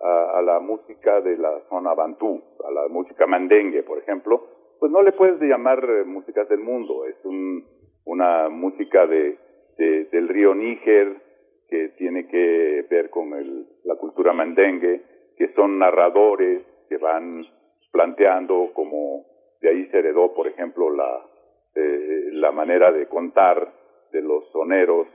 a, 0.00 0.38
a, 0.38 0.42
la 0.42 0.60
música 0.60 1.20
de 1.20 1.36
la 1.36 1.60
zona 1.68 1.94
bantú, 1.94 2.42
a 2.66 2.70
la 2.70 2.88
música 2.88 3.26
mandengue, 3.26 3.82
por 3.82 3.98
ejemplo, 3.98 4.46
pues 4.78 4.90
no 4.90 5.02
le 5.02 5.12
puedes 5.12 5.40
llamar 5.40 5.84
eh, 5.84 6.04
músicas 6.04 6.48
del 6.48 6.60
mundo, 6.60 7.04
es 7.04 7.16
un, 7.24 7.64
una 8.06 8.48
música 8.48 9.06
de, 9.06 9.38
de, 9.76 10.04
del 10.06 10.28
río 10.28 10.54
Níger 10.54 11.16
que 11.68 11.90
tiene 11.98 12.26
que 12.26 12.86
ver 12.90 13.10
con 13.10 13.32
el, 13.34 13.66
la 13.84 13.96
cultura 13.96 14.32
mandengue, 14.32 15.02
que 15.36 15.52
son 15.54 15.78
narradores 15.78 16.62
que 16.88 16.96
van 16.96 17.44
planteando 17.92 18.70
como 18.74 19.24
de 19.60 19.68
ahí 19.68 19.86
se 19.86 19.98
heredó, 19.98 20.32
por 20.34 20.46
ejemplo, 20.46 20.90
la, 20.90 21.26
eh, 21.74 22.30
la 22.32 22.50
manera 22.50 22.90
de 22.90 23.06
contar 23.06 23.72
de 24.10 24.22
los 24.22 24.50
soneros 24.50 25.06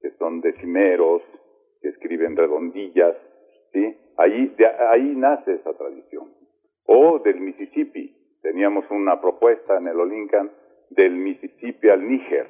que 0.00 0.10
son 0.18 0.40
decimeros, 0.40 1.22
que 1.80 1.88
escriben 1.88 2.36
redondillas, 2.36 3.16
¿sí? 3.72 3.96
Ahí, 4.18 4.54
de, 4.58 4.66
ahí 4.66 5.14
nace 5.16 5.54
esa 5.54 5.72
tradición. 5.74 6.28
O 6.86 7.18
del 7.20 7.40
Mississippi, 7.40 8.14
teníamos 8.42 8.84
una 8.90 9.20
propuesta 9.20 9.78
en 9.78 9.88
el 9.88 9.98
Olincan 9.98 10.50
del 10.90 11.12
Mississippi 11.12 11.88
al 11.88 12.06
Níger, 12.08 12.48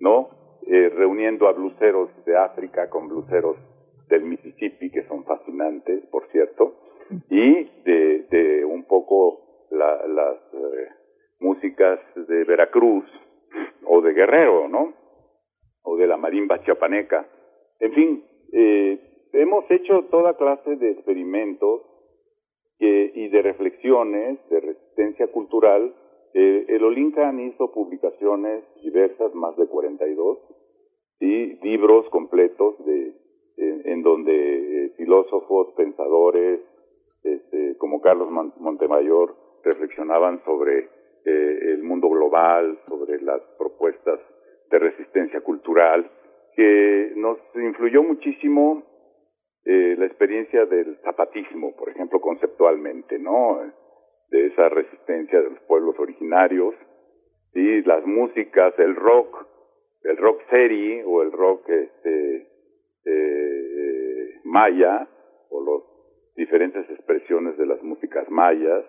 ¿no? 0.00 0.28
Eh, 0.70 0.88
reuniendo 0.88 1.48
a 1.48 1.52
bluseros 1.52 2.10
de 2.24 2.36
África 2.36 2.90
con 2.90 3.08
bluseros 3.08 3.56
del 4.08 4.24
Mississippi, 4.24 4.90
que 4.90 5.06
son 5.08 5.24
fascinantes, 5.24 5.98
por 6.10 6.26
cierto, 6.30 6.74
y 7.30 7.64
de, 7.84 8.26
de 8.30 8.64
un 8.64 8.84
poco 8.84 9.66
la, 9.70 10.06
las 10.06 10.36
eh, 10.52 10.88
músicas 11.40 12.00
de 12.14 12.44
Veracruz 12.44 13.04
o 13.84 14.00
de 14.00 14.12
Guerrero, 14.12 14.68
¿no? 14.68 15.06
o 15.86 15.96
de 15.96 16.06
la 16.06 16.16
marimba 16.16 16.62
chiapaneca. 16.62 17.26
En 17.78 17.92
fin, 17.92 18.24
eh, 18.52 18.98
hemos 19.36 19.70
hecho 19.70 20.04
toda 20.10 20.36
clase 20.36 20.76
de 20.76 20.90
experimentos 20.90 21.82
que, 22.78 23.12
y 23.14 23.28
de 23.28 23.42
reflexiones 23.42 24.38
de 24.50 24.60
resistencia 24.60 25.26
cultural. 25.28 25.94
Eh, 26.34 26.66
el 26.68 26.84
Olincan 26.84 27.40
hizo 27.40 27.72
publicaciones 27.72 28.64
diversas, 28.82 29.34
más 29.34 29.56
de 29.56 29.66
42, 29.66 30.38
y 31.20 31.54
libros 31.64 32.08
completos 32.10 32.74
de, 32.84 33.14
en, 33.56 34.02
donde 34.02 34.58
eh, 34.58 34.92
filósofos, 34.96 35.72
pensadores, 35.76 36.60
este, 37.22 37.76
como 37.78 38.00
Carlos 38.00 38.30
Montemayor, 38.58 39.34
reflexionaban 39.64 40.44
sobre 40.44 40.90
eh, 41.24 41.58
el 41.72 41.82
mundo 41.82 42.08
global, 42.08 42.78
sobre 42.86 43.20
las 43.22 43.40
propuestas 43.58 44.20
de 44.70 44.78
resistencia 44.78 45.40
cultural, 45.40 46.10
que 46.54 47.12
nos 47.16 47.38
influyó 47.54 48.02
muchísimo 48.02 48.82
eh, 49.66 49.96
la 49.98 50.06
experiencia 50.06 50.64
del 50.64 50.96
zapatismo, 51.02 51.76
por 51.76 51.88
ejemplo, 51.88 52.20
conceptualmente, 52.20 53.18
¿no? 53.18 53.60
De 54.30 54.46
esa 54.46 54.68
resistencia 54.68 55.42
de 55.42 55.50
los 55.50 55.60
pueblos 55.60 55.98
originarios, 55.98 56.74
y 57.52 57.82
las 57.82 58.04
músicas, 58.04 58.78
el 58.78 58.94
rock, 58.94 59.46
el 60.02 60.16
rock 60.18 60.42
seri 60.50 61.02
o 61.04 61.22
el 61.22 61.32
rock 61.32 61.68
este, 61.68 62.46
eh, 63.06 64.40
maya, 64.44 65.08
o 65.50 65.64
las 65.64 65.82
diferentes 66.36 66.88
expresiones 66.90 67.56
de 67.56 67.66
las 67.66 67.82
músicas 67.82 68.30
mayas, 68.30 68.84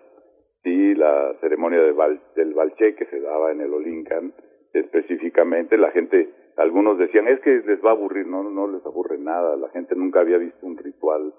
sí, 0.62 0.94
la 0.94 1.34
ceremonia 1.40 1.80
de 1.80 1.94
del 2.36 2.54
Balché 2.54 2.94
que 2.94 3.06
se 3.06 3.20
daba 3.20 3.52
en 3.52 3.62
el 3.62 3.72
Olincan, 3.72 4.34
específicamente, 4.74 5.78
la 5.78 5.90
gente, 5.90 6.28
algunos 6.58 6.98
decían, 6.98 7.28
es 7.28 7.40
que 7.40 7.62
les 7.66 7.84
va 7.84 7.90
a 7.90 7.92
aburrir, 7.92 8.26
no, 8.26 8.42
no 8.42 8.68
les 8.68 8.84
aburre 8.84 9.18
nada, 9.18 9.56
la 9.56 9.68
gente 9.70 9.94
nunca 9.94 10.20
había 10.20 10.38
visto 10.38 10.66
un 10.66 10.76
ritual 10.76 11.32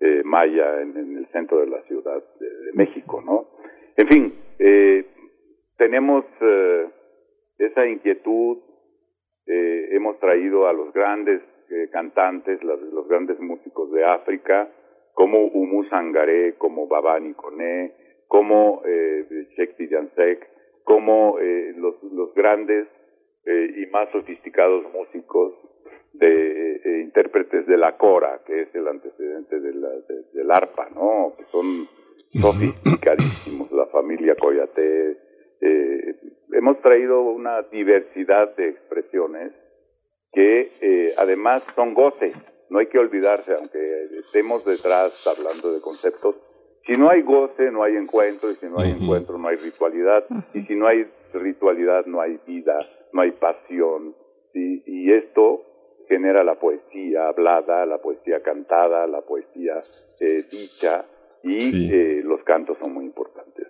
eh, 0.00 0.22
maya 0.24 0.82
en, 0.82 0.96
en, 0.96 1.16
el 1.16 1.26
centro 1.28 1.60
de 1.60 1.66
la 1.66 1.82
ciudad 1.82 2.22
de, 2.38 2.46
México, 2.74 3.22
¿no? 3.24 3.48
En 3.96 4.08
fin, 4.08 4.34
eh, 4.58 5.06
tenemos 5.78 6.24
eh, 6.42 6.86
esa 7.58 7.86
inquietud, 7.86 8.58
eh, 9.46 9.88
hemos 9.92 10.18
traído 10.18 10.66
a 10.66 10.72
los 10.72 10.92
grandes 10.92 11.40
eh, 11.70 11.88
cantantes, 11.90 12.62
los, 12.62 12.80
los, 12.92 13.08
grandes 13.08 13.40
músicos 13.40 13.90
de 13.92 14.04
África, 14.04 14.68
como 15.14 15.46
Umu 15.46 15.84
Sangaré, 15.84 16.54
como 16.58 16.86
Babani 16.86 17.32
Kone, 17.34 17.94
como 18.28 18.82
eh, 18.84 19.20
Shekti 19.56 19.88
Jansek, 19.88 20.46
como 20.84 21.38
eh, 21.40 21.72
los, 21.76 22.02
los 22.12 22.34
grandes 22.34 22.86
eh, 23.46 23.82
y 23.82 23.86
más 23.86 24.10
sofisticados 24.10 24.84
músicos 24.92 25.54
de 26.12 26.76
eh, 26.76 27.00
intérpretes 27.02 27.66
de 27.66 27.76
la 27.76 27.96
cora, 27.96 28.40
que 28.46 28.62
es 28.62 28.74
el 28.74 28.88
antecedente 28.88 29.60
de 29.60 29.74
la, 29.74 29.88
de, 29.88 30.22
del 30.32 30.50
arpa, 30.50 30.88
¿no? 30.94 31.34
Que 31.36 31.44
son 31.46 31.86
sofisticadísimos, 32.40 33.70
la 33.72 33.86
familia 33.86 34.34
Coyate. 34.34 35.18
Eh, 35.60 36.16
hemos 36.52 36.80
traído 36.80 37.22
una 37.22 37.62
diversidad 37.62 38.54
de 38.56 38.68
expresiones 38.68 39.52
que 40.32 40.70
eh, 40.80 41.14
además 41.16 41.64
son 41.74 41.94
goces. 41.94 42.36
No 42.68 42.78
hay 42.78 42.86
que 42.86 42.98
olvidarse, 42.98 43.52
aunque 43.54 44.18
estemos 44.18 44.64
detrás 44.64 45.24
hablando 45.26 45.72
de 45.72 45.80
conceptos, 45.80 46.36
si 46.84 46.96
no 46.96 47.10
hay 47.10 47.22
goce, 47.22 47.70
no 47.70 47.82
hay 47.82 47.96
encuentro, 47.96 48.50
y 48.50 48.56
si 48.56 48.66
no 48.66 48.78
hay 48.78 48.92
uh 48.92 48.94
-huh. 48.94 49.02
encuentro, 49.02 49.38
no 49.38 49.48
hay 49.48 49.56
ritualidad, 49.56 50.24
y 50.54 50.60
si 50.62 50.74
no 50.76 50.86
hay 50.86 51.06
ritualidad, 51.32 52.06
no 52.06 52.20
hay 52.20 52.38
vida, 52.46 52.78
no 53.16 53.22
hay 53.22 53.32
pasión, 53.32 54.14
¿sí? 54.52 54.82
y 54.86 55.10
esto 55.10 55.62
genera 56.06 56.44
la 56.44 56.54
poesía 56.54 57.28
hablada, 57.28 57.86
la 57.86 57.98
poesía 57.98 58.42
cantada, 58.42 59.06
la 59.06 59.22
poesía 59.22 59.80
eh, 60.20 60.44
dicha, 60.50 61.04
y 61.42 61.62
sí. 61.62 61.90
eh, 61.90 62.20
los 62.22 62.42
cantos 62.44 62.76
son 62.80 62.92
muy 62.92 63.06
importantes. 63.06 63.66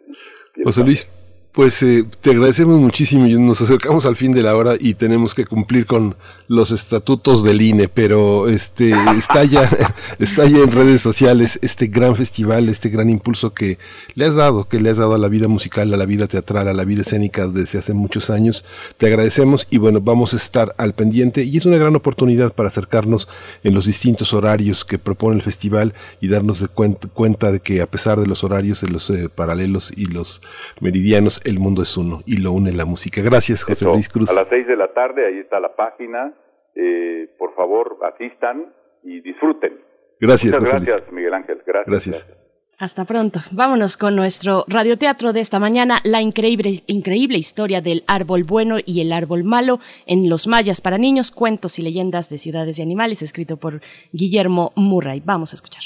José 0.64 0.82
Luis, 0.82 1.08
pues 1.52 1.82
eh, 1.82 2.04
te 2.20 2.30
agradecemos 2.30 2.78
muchísimo. 2.78 3.26
Nos 3.38 3.62
acercamos 3.62 4.04
al 4.04 4.16
fin 4.16 4.32
de 4.32 4.42
la 4.42 4.56
hora 4.56 4.74
y 4.78 4.94
tenemos 4.94 5.34
que 5.34 5.46
cumplir 5.46 5.86
con 5.86 6.16
los 6.48 6.70
estatutos 6.70 7.42
del 7.42 7.62
INE, 7.62 7.88
pero 7.88 8.48
este 8.48 8.94
está 9.16 9.44
ya 9.44 9.68
está 10.18 10.46
ya 10.46 10.58
en 10.58 10.70
redes 10.70 11.00
sociales 11.00 11.58
este 11.62 11.86
gran 11.88 12.16
festival, 12.16 12.68
este 12.68 12.88
gran 12.88 13.10
impulso 13.10 13.52
que 13.52 13.78
le 14.14 14.26
has 14.26 14.34
dado, 14.34 14.68
que 14.68 14.80
le 14.80 14.90
has 14.90 14.98
dado 14.98 15.14
a 15.14 15.18
la 15.18 15.28
vida 15.28 15.48
musical, 15.48 15.92
a 15.92 15.96
la 15.96 16.06
vida 16.06 16.26
teatral, 16.26 16.68
a 16.68 16.72
la 16.72 16.84
vida 16.84 17.02
escénica 17.02 17.46
desde 17.48 17.78
hace 17.78 17.94
muchos 17.94 18.30
años. 18.30 18.64
Te 18.96 19.06
agradecemos 19.06 19.66
y 19.70 19.78
bueno, 19.78 20.00
vamos 20.00 20.34
a 20.34 20.36
estar 20.36 20.74
al 20.78 20.94
pendiente 20.94 21.42
y 21.42 21.56
es 21.56 21.66
una 21.66 21.78
gran 21.78 21.96
oportunidad 21.96 22.52
para 22.52 22.68
acercarnos 22.68 23.28
en 23.64 23.74
los 23.74 23.86
distintos 23.86 24.32
horarios 24.32 24.84
que 24.84 24.98
propone 24.98 25.36
el 25.36 25.42
festival 25.42 25.94
y 26.20 26.28
darnos 26.28 26.60
de 26.60 26.68
cuenta, 26.68 27.08
cuenta 27.12 27.50
de 27.52 27.60
que 27.60 27.82
a 27.82 27.86
pesar 27.86 28.20
de 28.20 28.26
los 28.26 28.44
horarios, 28.44 28.80
de 28.80 28.90
los 28.90 29.10
eh, 29.10 29.28
paralelos 29.34 29.92
y 29.96 30.06
los 30.06 30.42
meridianos, 30.80 31.40
el 31.44 31.58
mundo 31.58 31.82
es 31.82 31.96
uno 31.96 32.22
y 32.26 32.36
lo 32.36 32.52
une 32.52 32.72
la 32.72 32.84
música. 32.84 33.20
Gracias, 33.22 33.64
José 33.64 33.84
Eso, 33.84 33.94
Luis 33.94 34.08
Cruz. 34.08 34.30
A 34.30 34.34
las 34.34 34.48
seis 34.48 34.66
de 34.66 34.76
la 34.76 34.92
tarde, 34.92 35.26
ahí 35.26 35.38
está 35.38 35.60
la 35.60 35.74
página. 35.74 36.35
Eh, 36.76 37.28
por 37.38 37.54
favor, 37.54 37.98
asistan 38.02 38.72
y 39.02 39.20
disfruten. 39.20 39.80
Gracias, 40.20 40.52
Muchas 40.52 40.60
José 40.60 40.76
gracias, 40.76 41.00
Luis. 41.02 41.12
Miguel 41.12 41.34
Ángel. 41.34 41.62
Gracias. 41.66 41.86
gracias. 41.86 42.26
gracias. 42.26 42.46
Hasta 42.78 43.06
pronto. 43.06 43.40
Vámonos 43.52 43.96
con 43.96 44.14
nuestro 44.14 44.64
radioteatro 44.68 45.32
de 45.32 45.40
esta 45.40 45.58
mañana, 45.58 46.00
la 46.04 46.20
increíble, 46.20 46.82
increíble 46.86 47.38
historia 47.38 47.80
del 47.80 48.04
árbol 48.06 48.44
bueno 48.44 48.76
y 48.84 49.00
el 49.00 49.12
árbol 49.12 49.44
malo 49.44 49.80
en 50.04 50.28
Los 50.28 50.46
Mayas 50.46 50.82
para 50.82 50.98
niños, 50.98 51.30
cuentos 51.30 51.78
y 51.78 51.82
leyendas 51.82 52.28
de 52.28 52.36
ciudades 52.36 52.78
y 52.78 52.82
animales, 52.82 53.22
escrito 53.22 53.56
por 53.56 53.80
Guillermo 54.12 54.72
Murray. 54.76 55.22
Vamos 55.24 55.54
a 55.54 55.56
escuchar. 55.56 55.84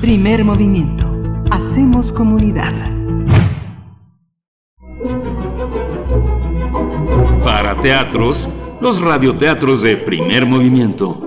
Primer 0.00 0.44
movimiento. 0.44 1.04
Hacemos 1.50 2.10
comunidad. 2.10 2.95
Para 7.56 7.74
teatros, 7.74 8.50
los 8.82 9.00
radioteatros 9.00 9.80
de 9.80 9.96
primer 9.96 10.44
movimiento. 10.44 11.22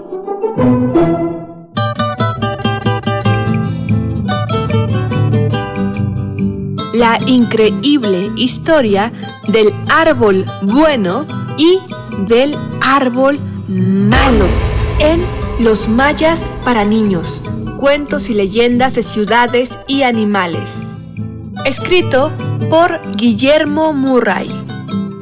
la 6.94 7.18
increíble 7.26 8.30
historia 8.36 9.12
del 9.48 9.74
árbol 9.90 10.46
bueno 10.62 11.26
y 11.58 11.80
del 12.28 12.56
árbol 12.80 13.40
malo 13.68 14.46
en 15.00 15.26
Los 15.58 15.88
Mayas 15.88 16.60
para 16.64 16.86
niños, 16.86 17.42
cuentos 17.80 18.30
y 18.30 18.36
leyendas 18.36 18.94
de 18.94 19.02
ciudades 19.02 19.80
y 19.88 20.04
animales. 20.04 20.96
Escrito 21.66 22.32
por 22.70 23.00
Guillermo 23.16 23.94
Murray, 23.94 24.69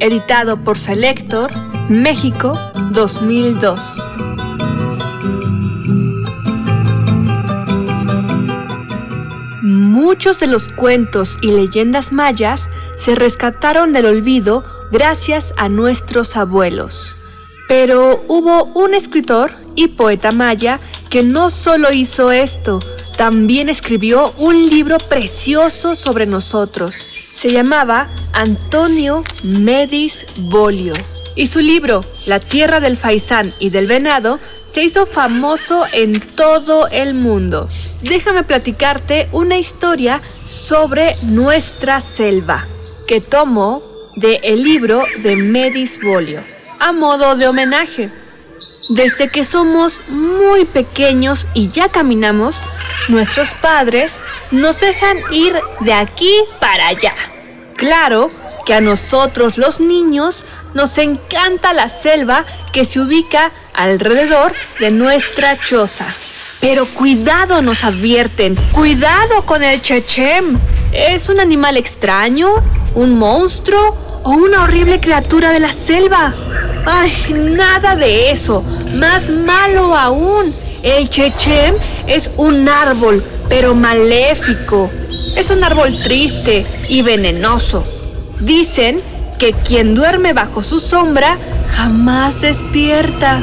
editado 0.00 0.62
por 0.62 0.78
Selector, 0.78 1.50
México 1.88 2.58
2002. 2.90 3.80
Muchos 9.62 10.40
de 10.40 10.46
los 10.46 10.68
cuentos 10.68 11.38
y 11.42 11.52
leyendas 11.52 12.12
mayas 12.12 12.68
se 12.96 13.14
rescataron 13.14 13.92
del 13.92 14.06
olvido 14.06 14.64
gracias 14.90 15.52
a 15.56 15.68
nuestros 15.68 16.36
abuelos. 16.36 17.16
Pero 17.68 18.22
hubo 18.28 18.64
un 18.64 18.94
escritor 18.94 19.52
y 19.74 19.88
poeta 19.88 20.32
maya 20.32 20.80
que 21.10 21.22
no 21.22 21.50
solo 21.50 21.92
hizo 21.92 22.32
esto, 22.32 22.80
también 23.16 23.68
escribió 23.68 24.32
un 24.38 24.70
libro 24.70 24.98
precioso 24.98 25.94
sobre 25.94 26.24
nosotros. 26.24 27.17
Se 27.38 27.50
llamaba 27.50 28.08
Antonio 28.32 29.22
Medis 29.44 30.26
Bolio. 30.40 30.94
Y 31.36 31.46
su 31.46 31.60
libro, 31.60 32.04
La 32.26 32.40
tierra 32.40 32.80
del 32.80 32.96
faisán 32.96 33.54
y 33.60 33.70
del 33.70 33.86
venado, 33.86 34.40
se 34.66 34.82
hizo 34.82 35.06
famoso 35.06 35.84
en 35.92 36.20
todo 36.20 36.88
el 36.88 37.14
mundo 37.14 37.68
déjame 38.02 38.42
platicarte 38.44 39.28
una 39.32 39.58
historia 39.58 40.20
sobre 40.46 41.16
nuestra 41.24 42.00
selva 42.00 42.64
que 43.06 43.20
tomo 43.20 43.82
de 44.16 44.40
el 44.42 44.62
libro 44.62 45.04
de 45.22 45.36
Medis 45.36 46.00
Bolio 46.02 46.42
a 46.80 46.92
modo 46.92 47.36
de 47.36 47.48
homenaje. 47.48 48.10
Desde 48.88 49.28
que 49.28 49.44
somos 49.44 50.00
muy 50.08 50.64
pequeños 50.64 51.46
y 51.52 51.70
ya 51.70 51.90
caminamos, 51.90 52.62
nuestros 53.08 53.50
padres 53.52 54.14
nos 54.50 54.80
dejan 54.80 55.18
ir 55.30 55.54
de 55.80 55.92
aquí 55.92 56.32
para 56.58 56.88
allá. 56.88 57.14
Claro 57.76 58.30
que 58.64 58.72
a 58.72 58.80
nosotros 58.80 59.58
los 59.58 59.78
niños 59.80 60.46
nos 60.72 60.96
encanta 60.96 61.74
la 61.74 61.90
selva 61.90 62.46
que 62.72 62.86
se 62.86 63.00
ubica 63.00 63.52
alrededor 63.74 64.54
de 64.80 64.90
nuestra 64.90 65.62
choza. 65.62 66.06
Pero 66.60 66.86
cuidado, 66.86 67.60
nos 67.60 67.84
advierten. 67.84 68.56
Cuidado 68.72 69.42
con 69.44 69.62
el 69.62 69.82
chechem. 69.82 70.58
¿Es 70.92 71.28
un 71.28 71.40
animal 71.40 71.76
extraño? 71.76 72.48
¿Un 72.94 73.18
monstruo? 73.18 74.07
¿O 74.22 74.30
una 74.30 74.64
horrible 74.64 75.00
criatura 75.00 75.50
de 75.50 75.60
la 75.60 75.72
selva? 75.72 76.34
Ay, 76.86 77.12
nada 77.32 77.96
de 77.96 78.30
eso. 78.30 78.62
Más 78.94 79.30
malo 79.30 79.94
aún. 79.94 80.54
El 80.82 81.08
chechem 81.08 81.74
es 82.06 82.30
un 82.36 82.68
árbol, 82.68 83.22
pero 83.48 83.74
maléfico. 83.74 84.90
Es 85.36 85.50
un 85.50 85.62
árbol 85.64 85.98
triste 86.02 86.66
y 86.88 87.02
venenoso. 87.02 87.84
Dicen 88.40 89.00
que 89.38 89.52
quien 89.52 89.94
duerme 89.94 90.32
bajo 90.32 90.62
su 90.62 90.80
sombra 90.80 91.38
jamás 91.74 92.40
despierta. 92.40 93.40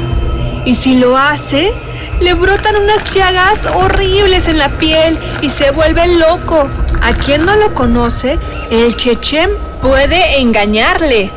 Y 0.64 0.74
si 0.74 0.96
lo 0.96 1.16
hace, 1.16 1.72
le 2.20 2.34
brotan 2.34 2.76
unas 2.76 3.10
llagas 3.14 3.66
horribles 3.74 4.48
en 4.48 4.58
la 4.58 4.70
piel 4.78 5.18
y 5.42 5.50
se 5.50 5.70
vuelve 5.70 6.06
loco. 6.16 6.68
A 7.02 7.12
quien 7.12 7.44
no 7.44 7.56
lo 7.56 7.74
conoce, 7.74 8.38
el 8.70 8.96
chechem 8.96 9.50
puede 9.82 10.40
engañarle. 10.40 11.30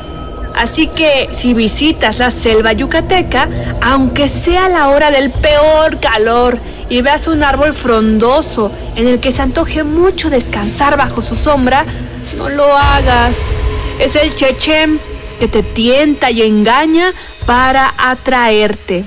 Así 0.55 0.87
que 0.87 1.29
si 1.31 1.53
visitas 1.53 2.19
la 2.19 2.31
selva 2.31 2.73
yucateca, 2.73 3.47
aunque 3.81 4.27
sea 4.27 4.67
la 4.69 4.89
hora 4.89 5.11
del 5.11 5.31
peor 5.31 5.99
calor 5.99 6.57
y 6.89 7.01
veas 7.01 7.27
un 7.27 7.43
árbol 7.43 7.73
frondoso 7.73 8.71
en 8.95 9.07
el 9.07 9.19
que 9.19 9.31
se 9.31 9.41
antoje 9.41 9.83
mucho 9.83 10.29
descansar 10.29 10.97
bajo 10.97 11.21
su 11.21 11.35
sombra, 11.35 11.85
no 12.37 12.49
lo 12.49 12.75
hagas. 12.75 13.37
Es 13.99 14.15
el 14.15 14.35
chechem 14.35 14.97
que 15.39 15.47
te 15.47 15.61
tienta 15.61 16.31
y 16.31 16.41
engaña 16.41 17.13
para 17.45 17.93
atraerte. 17.97 19.05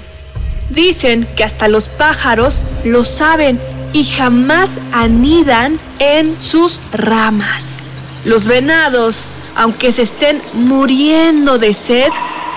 Dicen 0.73 1.29
que 1.37 1.45
hasta 1.45 1.69
los 1.69 1.89
pájaros 1.89 2.55
lo 2.83 3.05
saben 3.05 3.61
y 3.93 4.05
jamás 4.05 4.79
anidan 4.93 5.79
en 5.99 6.35
sus 6.43 6.81
ramas. 6.93 7.85
Los 8.25 8.47
venados, 8.47 9.27
aunque 9.55 9.93
se 9.93 10.01
estén 10.01 10.41
muriendo 10.55 11.59
de 11.59 11.75
sed, 11.75 12.09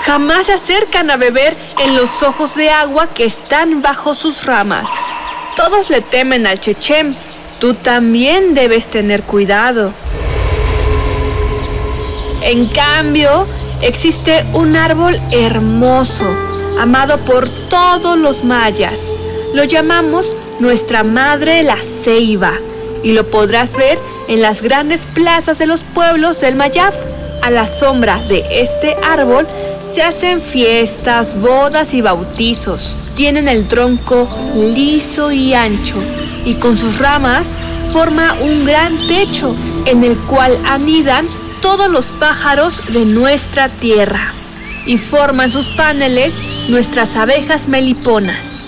jamás 0.06 0.46
se 0.46 0.54
acercan 0.54 1.12
a 1.12 1.18
beber 1.18 1.58
en 1.84 1.98
los 1.98 2.24
ojos 2.24 2.56
de 2.56 2.70
agua 2.70 3.10
que 3.14 3.26
están 3.26 3.82
bajo 3.82 4.16
sus 4.16 4.46
ramas. 4.46 4.90
Todos 5.58 5.90
le 5.90 6.00
temen 6.00 6.48
al 6.48 6.62
chechem. 6.62 7.16
Tú 7.60 7.74
también 7.74 8.54
debes 8.54 8.88
tener 8.88 9.24
cuidado. 9.24 9.92
En 12.42 12.68
cambio, 12.68 13.46
existe 13.82 14.46
un 14.54 14.78
árbol 14.78 15.20
hermoso 15.32 16.55
amado 16.80 17.18
por 17.20 17.50
todos 17.70 18.18
los 18.18 18.44
mayas. 18.44 19.00
Lo 19.54 19.64
llamamos 19.64 20.36
nuestra 20.60 21.04
madre 21.04 21.64
la 21.64 21.76
ceiba 21.76 22.54
y 23.04 23.12
lo 23.12 23.26
podrás 23.26 23.74
ver 23.74 24.00
en 24.28 24.42
las 24.42 24.62
grandes 24.62 25.06
plazas 25.06 25.60
de 25.60 25.68
los 25.68 25.84
pueblos 25.84 26.42
del 26.42 26.56
Mayaf. 26.56 26.96
A 27.42 27.52
la 27.52 27.68
sombra 27.68 28.20
de 28.28 28.44
este 28.50 28.96
árbol 29.04 29.48
se 29.86 30.02
hacen 30.02 30.42
fiestas, 30.42 31.40
bodas 31.40 31.94
y 31.94 32.02
bautizos. 32.02 32.96
Tienen 33.16 33.48
el 33.48 33.68
tronco 33.68 34.28
liso 34.56 35.32
y 35.32 35.54
ancho 35.54 35.96
y 36.44 36.56
con 36.56 36.78
sus 36.78 37.00
ramas 37.00 37.52
forma 37.94 38.36
un 38.42 38.66
gran 38.66 38.94
techo 39.08 39.56
en 39.86 40.04
el 40.04 40.18
cual 40.18 40.58
anidan 40.66 41.28
todos 41.62 41.90
los 41.90 42.08
pájaros 42.08 42.82
de 42.92 43.06
nuestra 43.06 43.70
tierra 43.70 44.34
y 44.86 44.98
forman 44.98 45.52
sus 45.52 45.68
paneles 45.70 46.42
nuestras 46.70 47.16
abejas 47.16 47.68
meliponas. 47.68 48.66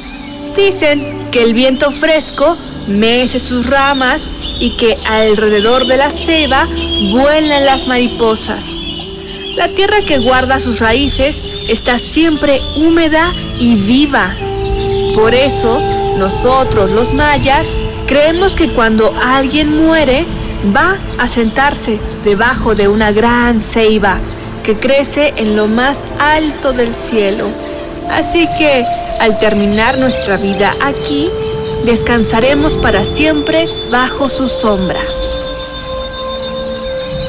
Dicen 0.56 1.30
que 1.32 1.44
el 1.44 1.54
viento 1.54 1.92
fresco 1.92 2.58
mece 2.88 3.40
sus 3.40 3.68
ramas 3.68 4.30
y 4.60 4.72
que 4.72 4.98
alrededor 5.06 5.86
de 5.88 5.98
la 5.98 6.10
ceba 6.10 6.68
vuelan 7.12 7.66
las 7.66 7.88
mariposas. 7.88 8.66
La 9.56 9.68
tierra 9.70 9.98
que 10.08 10.20
guarda 10.20 10.60
sus 10.60 10.80
raíces 10.80 11.42
está 11.68 12.00
siempre 12.00 12.62
húmeda 12.78 13.32
y 13.60 13.76
viva. 13.76 14.34
Por 15.16 15.34
eso, 15.34 15.80
nosotros 16.18 16.92
los 16.92 17.14
mayas 17.14 17.68
creemos 18.08 18.56
que 18.56 18.70
cuando 18.70 19.14
alguien 19.22 19.84
muere, 19.84 20.26
va 20.76 20.98
a 21.20 21.28
sentarse 21.28 22.00
debajo 22.24 22.74
de 22.74 22.88
una 22.88 23.12
gran 23.12 23.62
ceiba 23.62 24.20
crece 24.76 25.34
en 25.38 25.56
lo 25.56 25.68
más 25.68 26.00
alto 26.20 26.74
del 26.74 26.96
cielo. 26.96 27.48
Así 28.10 28.48
que 28.58 28.86
al 29.20 29.40
terminar 29.40 29.98
nuestra 29.98 30.38
vida 30.38 30.74
aquí, 30.82 31.30
descansaremos 31.86 32.76
para 32.78 33.04
siempre 33.04 33.68
bajo 33.90 34.30
su 34.30 34.48
sombra. 34.48 35.00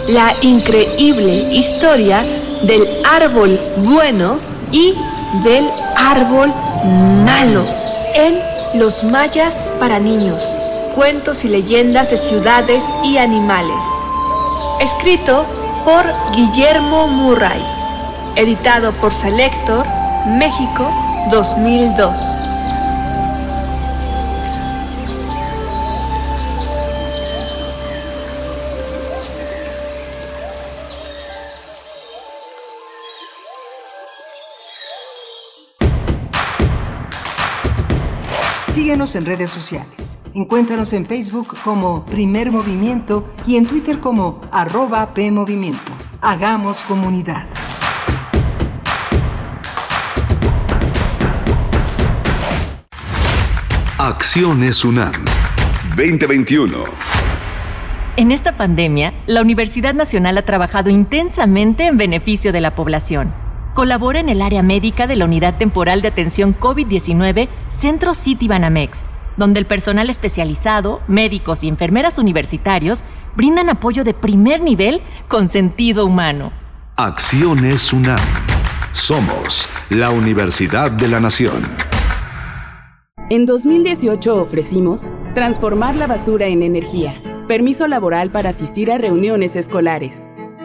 La 0.09 0.35
increíble 0.43 1.49
historia 1.53 2.25
del 2.63 2.87
árbol 3.05 3.59
bueno 3.77 4.39
y 4.73 4.95
del 5.45 5.69
árbol 5.97 6.53
malo 7.25 7.65
en 8.15 8.39
Los 8.75 9.05
Mayas 9.05 9.55
para 9.79 9.99
niños, 9.99 10.43
cuentos 10.95 11.45
y 11.45 11.49
leyendas 11.49 12.11
de 12.11 12.17
ciudades 12.17 12.85
y 13.05 13.19
animales. 13.19 13.85
Escrito 14.81 15.45
por 15.89 16.05
Guillermo 16.33 17.09
Murray, 17.09 17.65
editado 18.37 18.93
por 19.01 19.11
Selector, 19.11 19.87
México 20.27 20.93
2002. 21.31 22.48
Síguenos 38.69 39.17
en 39.17 39.25
redes 39.25 39.51
sociales. 39.51 40.19
Encuéntranos 40.35 40.93
en 40.93 41.07
Facebook 41.07 41.57
como 41.65 42.05
Primer 42.05 42.53
Movimiento 42.53 43.27
y 43.47 43.57
en 43.57 43.67
Twitter 43.67 43.99
como 43.99 44.43
arroba 44.53 45.15
PMovimiento. 45.15 45.93
Hagamos 46.21 46.83
comunidad. 46.85 47.47
Acciones 53.97 54.85
UNAM 54.85 55.13
2021. 55.97 56.85
En 58.17 58.33
esta 58.33 58.57
pandemia, 58.57 59.15
la 59.27 59.41
Universidad 59.41 59.95
Nacional 59.95 60.37
ha 60.39 60.43
trabajado 60.43 60.91
intensamente 60.91 61.87
en 61.87 61.97
beneficio 61.97 62.53
de 62.53 62.61
la 62.61 62.75
población. 62.75 63.48
Colabora 63.79 64.19
en 64.19 64.29
el 64.29 64.43
área 64.43 64.65
médica 64.65 65.07
de 65.07 65.15
la 65.15 65.25
Unidad 65.25 65.57
Temporal 65.57 66.03
de 66.03 66.09
Atención 66.09 66.53
COVID-19 66.59 67.49
Centro 67.69 68.13
City 68.13 68.49
Banamex, 68.49 69.05
donde 69.37 69.61
el 69.61 69.67
personal 69.67 70.11
especializado, 70.11 71.01
médicos 71.07 71.63
y 71.63 71.69
enfermeras 71.69 72.19
universitarios 72.19 73.05
brindan 73.37 73.71
apoyo 73.71 74.03
de 74.03 74.15
primer 74.15 74.63
nivel 74.63 75.01
con 75.29 75.49
sentido 75.49 76.07
humano. 76.07 76.51
Acciones 76.97 77.93
UNAM. 77.93 78.19
Somos 78.91 79.69
la 79.91 80.11
Universidad 80.11 80.91
de 80.91 81.07
la 81.07 81.21
Nación. 81.21 81.63
En 83.31 83.47
2018 83.47 84.43
ofrecimos 84.43 85.13
transformar 85.37 85.95
la 85.95 86.09
basura 86.09 86.49
en 86.49 86.65
energía, 86.65 87.15
permiso 87.47 87.87
laboral 87.87 88.33
para 88.33 88.51
asistir 88.51 88.91
a 88.91 88.99
reuniones 88.99 89.55
escolares, 89.55 90.29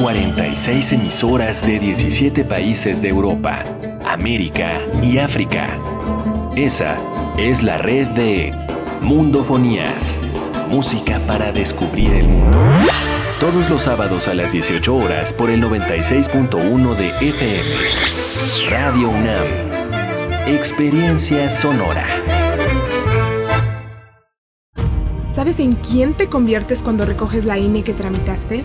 46 0.00 0.92
emisoras 0.92 1.66
de 1.66 1.80
17 1.80 2.44
países 2.44 3.02
de 3.02 3.08
Europa, 3.08 3.64
América 4.06 4.80
y 5.02 5.18
África. 5.18 5.76
Esa 6.54 7.00
es 7.36 7.64
la 7.64 7.78
red 7.78 8.06
de 8.08 8.54
Mundofonías, 9.00 10.20
música 10.70 11.18
para 11.26 11.50
descubrir 11.50 12.12
el 12.12 12.28
mundo. 12.28 12.58
Todos 13.40 13.68
los 13.68 13.82
sábados 13.82 14.28
a 14.28 14.34
las 14.34 14.52
18 14.52 14.94
horas 14.94 15.32
por 15.32 15.50
el 15.50 15.60
96.1 15.60 16.94
de 16.94 17.08
FM. 17.30 18.70
Radio 18.70 19.08
UNAM. 19.08 19.46
Experiencia 20.46 21.50
sonora. 21.50 22.06
¿Sabes 25.28 25.58
en 25.58 25.72
quién 25.72 26.16
te 26.16 26.28
conviertes 26.28 26.84
cuando 26.84 27.04
recoges 27.04 27.44
la 27.44 27.58
INE 27.58 27.82
que 27.82 27.94
tramitaste? 27.94 28.64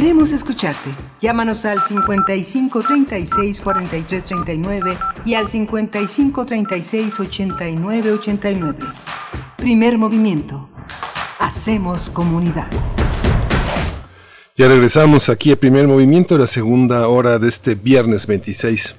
Queremos 0.00 0.32
escucharte. 0.32 0.88
Llámanos 1.20 1.66
al 1.66 1.82
55 1.82 2.82
36 2.84 3.60
43 3.60 4.24
39 4.24 4.96
y 5.26 5.34
al 5.34 5.46
55 5.46 6.46
36 6.46 7.20
89 7.20 8.12
89. 8.12 8.78
Primer 9.58 9.98
movimiento. 9.98 10.70
Hacemos 11.38 12.08
comunidad. 12.08 12.70
Ya 14.56 14.68
regresamos 14.68 15.28
aquí 15.28 15.52
a 15.52 15.60
primer 15.60 15.86
movimiento, 15.86 16.38
la 16.38 16.46
segunda 16.46 17.06
hora 17.06 17.38
de 17.38 17.50
este 17.50 17.74
viernes 17.74 18.26
26 18.26 18.94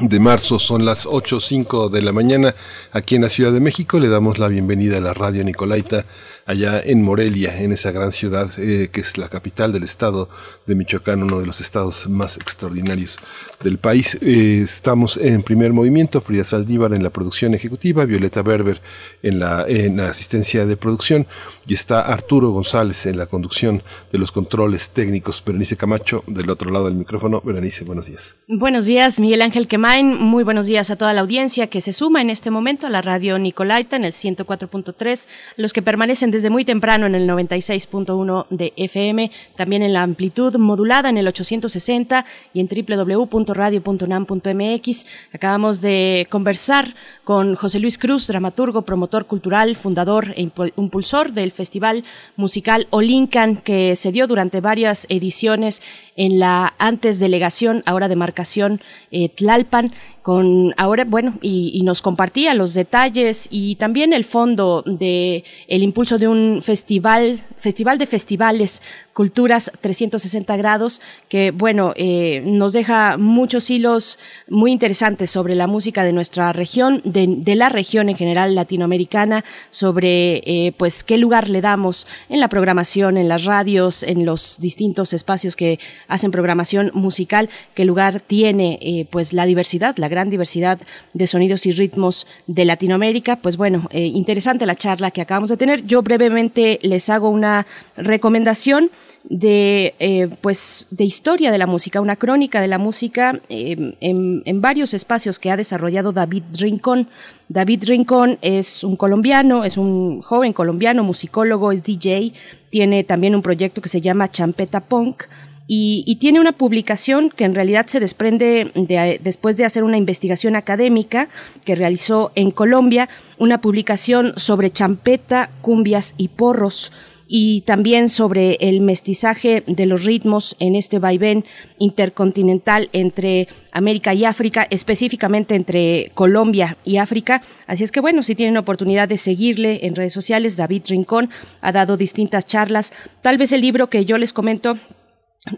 de 0.00 0.20
marzo, 0.20 0.60
son 0.60 0.84
las 0.84 1.04
8.05 1.04 1.88
de 1.90 2.00
la 2.00 2.12
mañana 2.12 2.54
aquí 2.92 3.16
en 3.16 3.22
la 3.22 3.28
Ciudad 3.28 3.52
de 3.52 3.58
México. 3.58 3.98
Le 3.98 4.08
damos 4.08 4.38
la 4.38 4.46
bienvenida 4.46 4.98
a 4.98 5.00
la 5.00 5.14
radio 5.14 5.42
Nicolaita 5.42 6.04
allá 6.48 6.80
en 6.82 7.02
Morelia, 7.02 7.60
en 7.60 7.72
esa 7.72 7.90
gran 7.90 8.10
ciudad 8.10 8.50
eh, 8.56 8.88
que 8.90 9.02
es 9.02 9.18
la 9.18 9.28
capital 9.28 9.70
del 9.70 9.82
estado 9.82 10.30
de 10.66 10.74
Michoacán, 10.74 11.22
uno 11.22 11.40
de 11.40 11.46
los 11.46 11.60
estados 11.60 12.08
más 12.08 12.38
extraordinarios 12.38 13.18
del 13.62 13.76
país. 13.76 14.16
Eh, 14.22 14.62
estamos 14.64 15.18
en 15.18 15.42
primer 15.42 15.74
movimiento, 15.74 16.22
Frida 16.22 16.44
Saldívar 16.44 16.94
en 16.94 17.02
la 17.02 17.10
producción 17.10 17.52
ejecutiva, 17.52 18.06
Violeta 18.06 18.40
Berber 18.40 18.80
en 19.22 19.40
la, 19.40 19.66
en 19.68 19.98
la 19.98 20.08
asistencia 20.08 20.64
de 20.64 20.78
producción 20.78 21.26
y 21.66 21.74
está 21.74 22.00
Arturo 22.00 22.48
González 22.48 23.04
en 23.04 23.18
la 23.18 23.26
conducción 23.26 23.82
de 24.10 24.16
los 24.16 24.32
controles 24.32 24.88
técnicos. 24.88 25.44
Berenice 25.44 25.76
Camacho 25.76 26.24
del 26.26 26.48
otro 26.48 26.70
lado 26.70 26.86
del 26.86 26.94
micrófono. 26.94 27.42
Berenice, 27.44 27.84
buenos 27.84 28.06
días. 28.06 28.36
Buenos 28.48 28.86
días, 28.86 29.20
Miguel 29.20 29.42
Ángel 29.42 29.68
Quemain. 29.68 30.16
Muy 30.16 30.44
buenos 30.44 30.66
días 30.66 30.90
a 30.90 30.96
toda 30.96 31.12
la 31.12 31.20
audiencia 31.20 31.66
que 31.66 31.82
se 31.82 31.92
suma 31.92 32.22
en 32.22 32.30
este 32.30 32.50
momento 32.50 32.86
a 32.86 32.90
la 32.90 33.02
radio 33.02 33.38
Nicolaita 33.38 33.96
en 33.96 34.06
el 34.06 34.12
104.3, 34.12 35.28
los 35.56 35.74
que 35.74 35.82
permanecen 35.82 36.30
desde 36.30 36.37
muy 36.50 36.64
temprano 36.64 37.06
en 37.06 37.14
el 37.14 37.28
96.1 37.28 38.46
de 38.50 38.72
FM, 38.76 39.30
también 39.56 39.82
en 39.82 39.92
la 39.92 40.02
amplitud 40.02 40.56
modulada 40.56 41.08
en 41.08 41.18
el 41.18 41.28
860 41.28 42.24
y 42.54 42.60
en 42.60 42.68
www.radio.unam.mx. 42.68 45.06
Acabamos 45.32 45.80
de 45.80 46.26
conversar 46.30 46.94
con 47.24 47.56
José 47.56 47.80
Luis 47.80 47.98
Cruz, 47.98 48.26
dramaturgo, 48.26 48.82
promotor 48.82 49.26
cultural, 49.26 49.76
fundador 49.76 50.34
e 50.36 50.50
impulsor 50.76 51.32
del 51.32 51.52
Festival 51.52 52.04
Musical 52.36 52.86
Olincan, 52.90 53.56
que 53.56 53.96
se 53.96 54.12
dio 54.12 54.26
durante 54.26 54.60
varias 54.60 55.06
ediciones 55.08 55.82
en 56.16 56.38
la 56.38 56.74
antes 56.78 57.18
delegación, 57.18 57.82
ahora 57.86 58.08
demarcación 58.08 58.80
eh, 59.10 59.28
Tlalpan, 59.28 59.92
con 60.28 60.74
ahora, 60.76 61.06
bueno, 61.06 61.38
y, 61.40 61.80
nos 61.84 62.02
compartía 62.02 62.52
los 62.52 62.74
detalles 62.74 63.48
y 63.50 63.76
también 63.76 64.12
el 64.12 64.26
fondo 64.26 64.82
de 64.84 65.42
el 65.68 65.82
impulso 65.82 66.18
de 66.18 66.28
un 66.28 66.60
festival, 66.60 67.40
festival 67.56 67.96
de 67.96 68.04
festivales, 68.04 68.82
culturas 69.18 69.72
360 69.80 70.56
grados, 70.58 71.00
que 71.28 71.50
bueno, 71.50 71.92
eh, 71.96 72.40
nos 72.46 72.72
deja 72.72 73.16
muchos 73.18 73.68
hilos 73.68 74.16
muy 74.48 74.70
interesantes 74.70 75.28
sobre 75.32 75.56
la 75.56 75.66
música 75.66 76.04
de 76.04 76.12
nuestra 76.12 76.52
región, 76.52 77.02
de, 77.02 77.56
la 77.56 77.68
región 77.68 78.08
en 78.08 78.14
general 78.14 78.54
latinoamericana, 78.54 79.44
sobre 79.70 80.36
eh, 80.46 80.72
pues 80.76 81.02
qué 81.02 81.18
lugar 81.18 81.50
le 81.50 81.60
damos 81.60 82.06
en 82.28 82.38
la 82.38 82.46
programación, 82.46 83.16
en 83.16 83.26
las 83.26 83.42
radios, 83.42 84.04
en 84.04 84.24
los 84.24 84.60
distintos 84.60 85.12
espacios 85.12 85.56
que 85.56 85.80
hacen 86.06 86.30
programación 86.30 86.92
musical, 86.94 87.50
qué 87.74 87.84
lugar 87.84 88.20
tiene 88.20 88.78
eh, 88.80 89.08
pues 89.10 89.32
la 89.32 89.46
diversidad, 89.46 89.96
la 89.96 90.06
gran 90.06 90.30
diversidad 90.30 90.78
de 91.12 91.26
sonidos 91.26 91.66
y 91.66 91.72
ritmos 91.72 92.28
de 92.46 92.64
Latinoamérica. 92.64 93.34
Pues 93.34 93.56
bueno, 93.56 93.88
eh, 93.90 94.04
interesante 94.04 94.64
la 94.64 94.76
charla 94.76 95.10
que 95.10 95.22
acabamos 95.22 95.50
de 95.50 95.56
tener. 95.56 95.84
Yo 95.86 96.02
brevemente 96.02 96.78
les 96.82 97.10
hago 97.10 97.30
una 97.30 97.66
recomendación 97.96 98.92
de 99.24 99.94
eh, 99.98 100.28
pues 100.40 100.86
de 100.90 101.04
historia 101.04 101.50
de 101.50 101.58
la 101.58 101.66
música, 101.66 102.00
una 102.00 102.16
crónica 102.16 102.60
de 102.60 102.68
la 102.68 102.78
música 102.78 103.40
en, 103.48 103.96
en, 104.00 104.60
varios 104.60 104.94
espacios 104.94 105.38
que 105.38 105.50
ha 105.50 105.56
desarrollado 105.56 106.12
David 106.12 106.44
Rincón. 106.54 107.08
David 107.48 107.84
Rincón 107.84 108.38
es 108.42 108.84
un 108.84 108.96
colombiano, 108.96 109.64
es 109.64 109.76
un 109.76 110.22
joven 110.22 110.52
colombiano, 110.52 111.04
musicólogo, 111.04 111.72
es 111.72 111.82
DJ, 111.82 112.32
tiene 112.70 113.04
también 113.04 113.34
un 113.34 113.42
proyecto 113.42 113.82
que 113.82 113.88
se 113.88 114.00
llama 114.00 114.30
Champeta 114.30 114.80
Punk 114.80 115.24
y, 115.70 116.16
tiene 116.16 116.40
una 116.40 116.52
publicación 116.52 117.28
que 117.28 117.44
en 117.44 117.54
realidad 117.54 117.86
se 117.88 118.00
desprende 118.00 118.72
de, 118.74 119.20
después 119.22 119.58
de 119.58 119.66
hacer 119.66 119.84
una 119.84 119.98
investigación 119.98 120.56
académica 120.56 121.28
que 121.66 121.74
realizó 121.74 122.32
en 122.34 122.50
Colombia, 122.50 123.10
una 123.36 123.60
publicación 123.60 124.32
sobre 124.36 124.70
champeta, 124.70 125.50
cumbias 125.60 126.14
y 126.16 126.28
porros 126.28 126.90
y 127.28 127.60
también 127.60 128.08
sobre 128.08 128.54
el 128.60 128.80
mestizaje 128.80 129.62
de 129.66 129.86
los 129.86 130.04
ritmos 130.04 130.56
en 130.58 130.74
este 130.74 130.98
vaivén 130.98 131.44
intercontinental 131.78 132.88
entre 132.94 133.48
América 133.70 134.14
y 134.14 134.24
África, 134.24 134.66
específicamente 134.70 135.54
entre 135.54 136.10
Colombia 136.14 136.78
y 136.84 136.96
África. 136.96 137.42
Así 137.66 137.84
es 137.84 137.92
que 137.92 138.00
bueno, 138.00 138.22
si 138.22 138.34
tienen 138.34 138.56
oportunidad 138.56 139.08
de 139.08 139.18
seguirle 139.18 139.86
en 139.86 139.94
redes 139.94 140.14
sociales, 140.14 140.56
David 140.56 140.84
Rincón 140.88 141.28
ha 141.60 141.70
dado 141.70 141.98
distintas 141.98 142.46
charlas. 142.46 142.92
Tal 143.20 143.36
vez 143.36 143.52
el 143.52 143.60
libro 143.60 143.90
que 143.90 144.06
yo 144.06 144.16
les 144.16 144.32
comento 144.32 144.78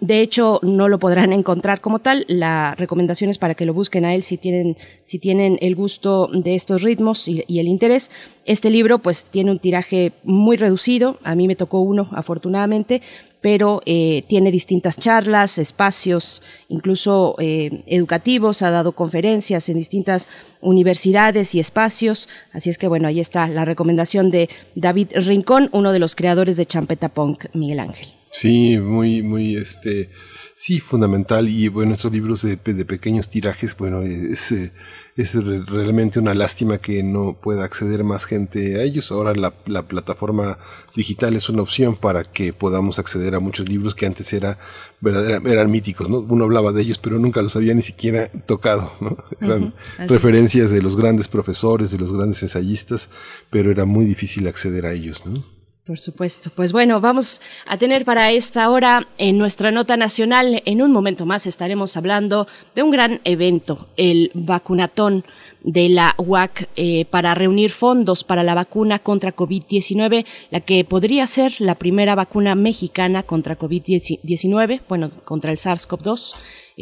de 0.00 0.20
hecho, 0.20 0.60
no 0.62 0.88
lo 0.88 0.98
podrán 0.98 1.32
encontrar 1.32 1.80
como 1.80 1.98
tal. 1.98 2.24
La 2.28 2.74
recomendación 2.74 3.30
es 3.30 3.38
para 3.38 3.54
que 3.54 3.64
lo 3.64 3.74
busquen 3.74 4.04
a 4.04 4.14
él 4.14 4.22
si 4.22 4.36
tienen, 4.36 4.76
si 5.04 5.18
tienen 5.18 5.58
el 5.60 5.74
gusto 5.74 6.28
de 6.32 6.54
estos 6.54 6.82
ritmos 6.82 7.28
y, 7.28 7.44
el 7.48 7.68
interés. 7.68 8.10
Este 8.44 8.70
libro, 8.70 8.98
pues, 8.98 9.24
tiene 9.24 9.50
un 9.50 9.58
tiraje 9.58 10.12
muy 10.22 10.56
reducido. 10.56 11.18
A 11.24 11.34
mí 11.34 11.46
me 11.46 11.56
tocó 11.56 11.80
uno, 11.80 12.08
afortunadamente, 12.12 13.02
pero 13.40 13.80
eh, 13.86 14.24
tiene 14.28 14.50
distintas 14.50 14.98
charlas, 14.98 15.58
espacios, 15.58 16.42
incluso 16.68 17.36
eh, 17.38 17.82
educativos. 17.86 18.62
Ha 18.62 18.70
dado 18.70 18.92
conferencias 18.92 19.68
en 19.68 19.76
distintas 19.76 20.28
universidades 20.60 21.54
y 21.54 21.60
espacios. 21.60 22.28
Así 22.52 22.70
es 22.70 22.78
que, 22.78 22.88
bueno, 22.88 23.08
ahí 23.08 23.20
está 23.20 23.48
la 23.48 23.64
recomendación 23.64 24.30
de 24.30 24.48
David 24.74 25.08
Rincón, 25.14 25.70
uno 25.72 25.92
de 25.92 25.98
los 25.98 26.14
creadores 26.14 26.56
de 26.56 26.66
Champeta 26.66 27.08
Punk, 27.08 27.46
Miguel 27.54 27.80
Ángel. 27.80 28.19
Sí, 28.30 28.78
muy, 28.78 29.22
muy, 29.22 29.56
este, 29.56 30.10
sí, 30.54 30.78
fundamental. 30.78 31.48
Y 31.48 31.68
bueno, 31.68 31.94
estos 31.94 32.12
libros 32.12 32.42
de, 32.42 32.56
pequeños 32.56 33.28
tirajes, 33.28 33.76
bueno, 33.76 34.02
es, 34.02 34.52
es 35.16 35.34
realmente 35.34 36.20
una 36.20 36.32
lástima 36.32 36.78
que 36.78 37.02
no 37.02 37.38
pueda 37.40 37.64
acceder 37.64 38.04
más 38.04 38.24
gente 38.26 38.78
a 38.78 38.82
ellos. 38.84 39.10
Ahora 39.10 39.34
la, 39.34 39.52
la, 39.66 39.86
plataforma 39.88 40.58
digital 40.94 41.34
es 41.34 41.48
una 41.48 41.62
opción 41.62 41.96
para 41.96 42.24
que 42.24 42.52
podamos 42.52 43.00
acceder 43.00 43.34
a 43.34 43.40
muchos 43.40 43.68
libros 43.68 43.96
que 43.96 44.06
antes 44.06 44.32
era 44.32 44.58
verdadera, 45.00 45.40
eran 45.50 45.70
míticos, 45.70 46.08
¿no? 46.08 46.18
Uno 46.20 46.44
hablaba 46.44 46.72
de 46.72 46.82
ellos, 46.82 46.98
pero 46.98 47.18
nunca 47.18 47.42
los 47.42 47.56
había 47.56 47.74
ni 47.74 47.82
siquiera 47.82 48.28
tocado, 48.46 48.92
¿no? 49.00 49.16
Eran 49.40 49.74
referencias 50.06 50.70
de 50.70 50.82
los 50.82 50.96
grandes 50.96 51.26
profesores, 51.26 51.90
de 51.90 51.98
los 51.98 52.12
grandes 52.12 52.42
ensayistas, 52.42 53.08
pero 53.50 53.72
era 53.72 53.86
muy 53.86 54.04
difícil 54.04 54.46
acceder 54.46 54.86
a 54.86 54.92
ellos, 54.92 55.26
¿no? 55.26 55.59
Por 55.90 55.98
supuesto. 55.98 56.52
Pues 56.54 56.70
bueno, 56.70 57.00
vamos 57.00 57.42
a 57.66 57.76
tener 57.76 58.04
para 58.04 58.30
esta 58.30 58.70
hora 58.70 59.08
en 59.18 59.38
nuestra 59.38 59.72
nota 59.72 59.96
nacional, 59.96 60.62
en 60.64 60.82
un 60.82 60.92
momento 60.92 61.26
más 61.26 61.48
estaremos 61.48 61.96
hablando 61.96 62.46
de 62.76 62.84
un 62.84 62.92
gran 62.92 63.20
evento, 63.24 63.88
el 63.96 64.30
vacunatón 64.32 65.24
de 65.64 65.88
la 65.88 66.14
UAC 66.16 66.68
eh, 66.76 67.06
para 67.06 67.34
reunir 67.34 67.72
fondos 67.72 68.22
para 68.22 68.44
la 68.44 68.54
vacuna 68.54 69.00
contra 69.00 69.34
COVID-19, 69.34 70.26
la 70.52 70.60
que 70.60 70.84
podría 70.84 71.26
ser 71.26 71.60
la 71.60 71.74
primera 71.74 72.14
vacuna 72.14 72.54
mexicana 72.54 73.24
contra 73.24 73.58
COVID-19, 73.58 74.82
bueno, 74.88 75.10
contra 75.24 75.50
el 75.50 75.58
SARS-CoV-2. 75.58 76.36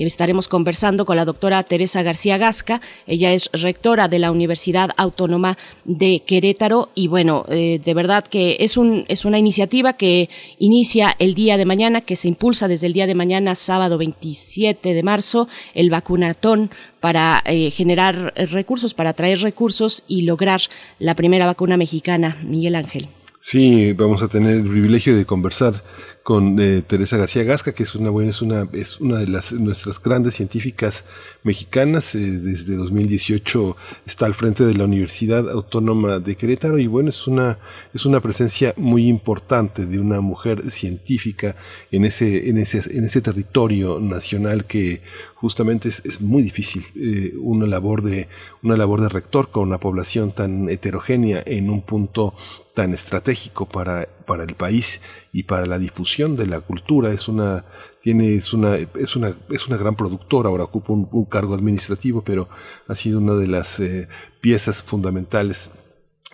Estaremos 0.06 0.48
conversando 0.48 1.04
con 1.04 1.16
la 1.16 1.24
doctora 1.24 1.62
Teresa 1.62 2.02
García 2.02 2.38
Gasca. 2.38 2.80
Ella 3.06 3.32
es 3.32 3.50
rectora 3.52 4.08
de 4.08 4.18
la 4.18 4.30
Universidad 4.30 4.90
Autónoma 4.96 5.58
de 5.84 6.22
Querétaro 6.26 6.90
y 6.94 7.08
bueno, 7.08 7.44
eh, 7.48 7.80
de 7.84 7.94
verdad 7.94 8.24
que 8.24 8.56
es, 8.60 8.76
un, 8.76 9.04
es 9.08 9.24
una 9.24 9.38
iniciativa 9.38 9.94
que 9.94 10.28
inicia 10.58 11.14
el 11.18 11.34
día 11.34 11.56
de 11.56 11.64
mañana, 11.64 12.00
que 12.00 12.16
se 12.16 12.28
impulsa 12.28 12.68
desde 12.68 12.86
el 12.86 12.92
día 12.92 13.06
de 13.06 13.14
mañana, 13.14 13.54
sábado 13.54 13.98
27 13.98 14.94
de 14.94 15.02
marzo, 15.02 15.48
el 15.74 15.90
vacunatón 15.90 16.70
para 17.00 17.42
eh, 17.44 17.70
generar 17.70 18.32
recursos, 18.34 18.94
para 18.94 19.12
traer 19.12 19.40
recursos 19.40 20.04
y 20.08 20.22
lograr 20.22 20.60
la 20.98 21.14
primera 21.14 21.46
vacuna 21.46 21.76
mexicana. 21.76 22.38
Miguel 22.42 22.74
Ángel. 22.74 23.08
Sí, 23.40 23.92
vamos 23.92 24.24
a 24.24 24.28
tener 24.28 24.56
el 24.56 24.68
privilegio 24.68 25.16
de 25.16 25.24
conversar 25.24 25.84
con 26.24 26.58
eh, 26.60 26.82
Teresa 26.84 27.16
García 27.16 27.44
Gasca, 27.44 27.72
que 27.72 27.84
es 27.84 27.94
una 27.94 28.10
buena, 28.10 28.30
es 28.30 28.42
una, 28.42 28.68
es 28.72 29.00
una 29.00 29.18
de 29.18 29.28
las 29.28 29.52
nuestras 29.52 30.02
grandes 30.02 30.34
científicas 30.34 31.04
mexicanas. 31.44 32.16
Eh, 32.16 32.18
desde 32.18 32.74
2018 32.74 33.76
está 34.04 34.26
al 34.26 34.34
frente 34.34 34.66
de 34.66 34.74
la 34.74 34.84
Universidad 34.84 35.48
Autónoma 35.48 36.18
de 36.18 36.36
Querétaro 36.36 36.78
y 36.78 36.88
bueno, 36.88 37.10
es 37.10 37.28
una, 37.28 37.60
es 37.94 38.04
una 38.06 38.20
presencia 38.20 38.74
muy 38.76 39.06
importante 39.06 39.86
de 39.86 40.00
una 40.00 40.20
mujer 40.20 40.70
científica 40.72 41.54
en 41.92 42.04
ese, 42.04 42.50
en 42.50 42.58
ese, 42.58 42.82
en 42.98 43.04
ese 43.04 43.20
territorio 43.20 44.00
nacional 44.00 44.66
que 44.66 45.00
justamente 45.36 45.88
es, 45.88 46.02
es 46.04 46.20
muy 46.20 46.42
difícil 46.42 46.84
eh, 46.96 47.32
una 47.38 47.66
labor 47.66 48.02
de 48.02 48.28
una 48.62 48.76
labor 48.76 49.00
de 49.00 49.08
rector 49.08 49.50
con 49.50 49.68
una 49.68 49.78
población 49.78 50.32
tan 50.32 50.68
heterogénea 50.68 51.42
en 51.46 51.70
un 51.70 51.82
punto 51.82 52.34
tan 52.78 52.94
estratégico 52.94 53.66
para, 53.66 54.06
para 54.24 54.44
el 54.44 54.54
país 54.54 55.00
y 55.32 55.42
para 55.42 55.66
la 55.66 55.80
difusión 55.80 56.36
de 56.36 56.46
la 56.46 56.60
cultura. 56.60 57.10
Es 57.10 57.26
una, 57.26 57.64
tiene, 58.00 58.36
es 58.36 58.52
una, 58.52 58.76
es 58.76 59.16
una, 59.16 59.34
es 59.50 59.66
una 59.66 59.76
gran 59.76 59.96
productora, 59.96 60.48
ahora 60.48 60.62
ocupa 60.62 60.92
un, 60.92 61.24
cargo 61.24 61.54
administrativo, 61.54 62.22
pero 62.22 62.48
ha 62.86 62.94
sido 62.94 63.18
una 63.18 63.34
de 63.34 63.48
las 63.48 63.80
eh, 63.80 64.06
piezas 64.40 64.80
fundamentales 64.80 65.72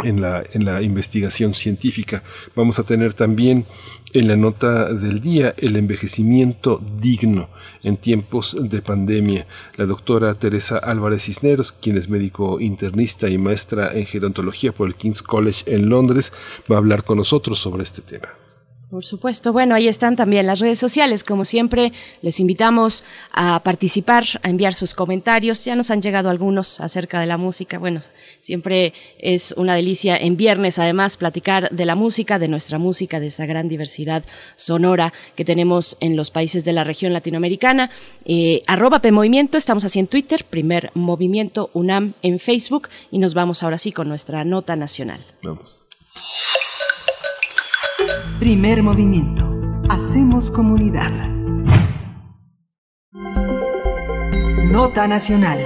en 0.03 0.21
la, 0.21 0.45
en 0.53 0.67
la 0.67 0.83
investigación 0.83 1.55
científica. 1.55 2.23
Vamos 2.55 2.79
a 2.79 2.83
tener 2.83 3.15
también 3.15 3.65
en 4.15 4.29
la 4.29 4.37
nota 4.37 4.95
del 4.95 5.21
día 5.21 5.55
el 5.59 5.77
envejecimiento 5.77 6.81
digno 7.01 7.51
en 7.83 7.97
tiempos 7.97 8.57
de 8.59 8.81
pandemia. 8.81 9.47
La 9.77 9.87
doctora 9.87 10.35
Teresa 10.35 10.79
Álvarez 10.79 11.25
Cisneros, 11.25 11.73
quien 11.73 11.99
es 11.99 12.09
médico 12.09 12.61
internista 12.61 13.29
y 13.29 13.39
maestra 13.39 13.93
en 13.93 14.07
gerontología 14.07 14.73
por 14.73 14.89
el 14.89 14.95
King's 14.95 15.23
College 15.23 15.65
en 15.67 15.89
Londres, 15.89 16.33
va 16.71 16.77
a 16.77 16.79
hablar 16.79 17.05
con 17.05 17.19
nosotros 17.19 17.59
sobre 17.59 17.83
este 17.83 18.03
tema. 18.03 18.29
Por 18.89 19.05
supuesto. 19.05 19.53
Bueno, 19.53 19.75
ahí 19.75 19.89
están 19.89 20.15
también 20.15 20.47
las 20.47 20.61
redes 20.61 20.79
sociales. 20.79 21.25
Como 21.25 21.45
siempre, 21.45 21.93
les 22.23 22.39
invitamos 22.39 23.03
a 23.33 23.61
participar, 23.65 24.25
a 24.45 24.49
enviar 24.49 24.73
sus 24.73 24.95
comentarios. 24.95 25.65
Ya 25.65 25.75
nos 25.75 25.91
han 25.91 26.01
llegado 26.01 26.31
algunos 26.31 26.81
acerca 26.81 27.19
de 27.19 27.27
la 27.27 27.37
música. 27.37 27.81
Bueno, 27.81 28.03
siempre 28.45 28.93
es 29.19 29.55
una 29.57 29.75
delicia 29.75 30.17
en 30.19 30.37
viernes, 30.37 30.79
además, 30.79 31.17
platicar 31.17 31.71
de 31.71 31.87
la 31.87 31.95
música, 31.95 32.39
de 32.39 32.49
nuestra 32.49 32.79
música, 32.79 33.19
de 33.19 33.27
esta 33.27 33.47
gran 33.47 33.69
diversidad 33.69 34.23
sonora 34.55 35.15
que 35.35 35.47
tenemos 35.47 35.97
en 36.01 36.15
los 36.15 36.31
países 36.31 36.63
de 36.65 36.73
la 36.73 36.85
región 36.85 37.15
latinoamericana. 37.15 37.91
Eh, 38.27 38.63
arroba 38.67 39.01
PMovimiento, 39.01 39.57
estamos 39.57 39.85
así 39.85 39.99
en 39.99 40.09
Twitter, 40.09 40.45
primer 40.45 40.91
movimiento 40.93 41.71
UNAM 41.73 42.13
en 42.21 42.39
Facebook 42.39 42.89
y 43.11 43.19
nos 43.19 43.33
vamos 43.33 43.63
ahora 43.63 43.79
sí 43.79 43.93
con 43.93 44.09
nuestra 44.09 44.45
nota 44.45 44.77
nacional. 44.77 45.21
Vamos. 45.43 45.81
Primer 48.39 48.83
movimiento. 48.83 49.51
Hacemos 49.89 50.51
comunidad. 50.51 51.13
Nota 54.71 55.09
nacional. 55.09 55.59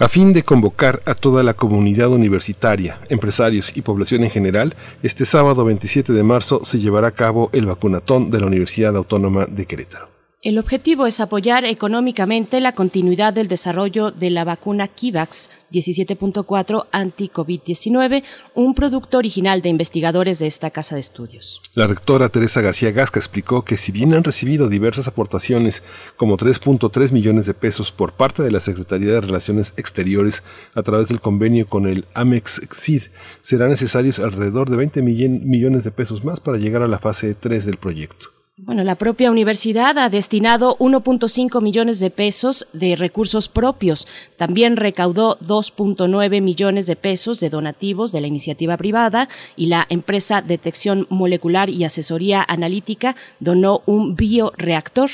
A 0.00 0.08
fin 0.08 0.32
de 0.32 0.42
convocar 0.42 1.02
a 1.06 1.14
toda 1.14 1.44
la 1.44 1.54
comunidad 1.54 2.08
universitaria, 2.08 2.98
empresarios 3.10 3.76
y 3.76 3.82
población 3.82 4.24
en 4.24 4.30
general, 4.30 4.74
este 5.04 5.24
sábado 5.24 5.64
27 5.64 6.12
de 6.12 6.24
marzo 6.24 6.64
se 6.64 6.80
llevará 6.80 7.08
a 7.08 7.12
cabo 7.12 7.48
el 7.52 7.66
vacunatón 7.66 8.32
de 8.32 8.40
la 8.40 8.46
Universidad 8.46 8.96
Autónoma 8.96 9.46
de 9.46 9.66
Querétaro. 9.66 10.13
El 10.44 10.58
objetivo 10.58 11.06
es 11.06 11.20
apoyar 11.20 11.64
económicamente 11.64 12.60
la 12.60 12.74
continuidad 12.74 13.32
del 13.32 13.48
desarrollo 13.48 14.10
de 14.10 14.28
la 14.28 14.44
vacuna 14.44 14.88
Kivax 14.88 15.50
17.4 15.72 16.84
anti-COVID-19, 16.92 18.22
un 18.54 18.74
producto 18.74 19.16
original 19.16 19.62
de 19.62 19.70
investigadores 19.70 20.38
de 20.40 20.46
esta 20.46 20.70
casa 20.70 20.96
de 20.96 21.00
estudios. 21.00 21.62
La 21.72 21.86
rectora 21.86 22.28
Teresa 22.28 22.60
García 22.60 22.90
Gasca 22.90 23.18
explicó 23.18 23.64
que 23.64 23.78
si 23.78 23.90
bien 23.90 24.12
han 24.12 24.22
recibido 24.22 24.68
diversas 24.68 25.08
aportaciones, 25.08 25.82
como 26.18 26.36
3.3 26.36 27.12
millones 27.12 27.46
de 27.46 27.54
pesos 27.54 27.90
por 27.90 28.12
parte 28.12 28.42
de 28.42 28.50
la 28.50 28.60
Secretaría 28.60 29.12
de 29.12 29.22
Relaciones 29.22 29.72
Exteriores 29.78 30.42
a 30.74 30.82
través 30.82 31.08
del 31.08 31.22
convenio 31.22 31.66
con 31.66 31.86
el 31.86 32.04
Amex-CID, 32.12 33.04
serán 33.40 33.70
necesarios 33.70 34.18
alrededor 34.18 34.68
de 34.68 34.76
20 34.76 35.00
millones 35.00 35.84
de 35.84 35.90
pesos 35.90 36.22
más 36.22 36.40
para 36.40 36.58
llegar 36.58 36.82
a 36.82 36.88
la 36.88 36.98
fase 36.98 37.34
3 37.34 37.64
del 37.64 37.78
proyecto. 37.78 38.43
Bueno, 38.56 38.84
la 38.84 38.94
propia 38.94 39.32
universidad 39.32 39.98
ha 39.98 40.08
destinado 40.08 40.76
1.5 40.78 41.60
millones 41.60 41.98
de 41.98 42.10
pesos 42.10 42.68
de 42.72 42.94
recursos 42.94 43.48
propios. 43.48 44.06
También 44.36 44.76
recaudó 44.76 45.36
2.9 45.40 46.40
millones 46.40 46.86
de 46.86 46.94
pesos 46.94 47.40
de 47.40 47.50
donativos 47.50 48.12
de 48.12 48.20
la 48.20 48.28
iniciativa 48.28 48.76
privada 48.76 49.28
y 49.56 49.66
la 49.66 49.84
empresa 49.88 50.40
Detección 50.40 51.08
Molecular 51.10 51.68
y 51.68 51.82
Asesoría 51.82 52.44
Analítica 52.46 53.16
donó 53.40 53.82
un 53.86 54.14
bioreactor 54.14 55.10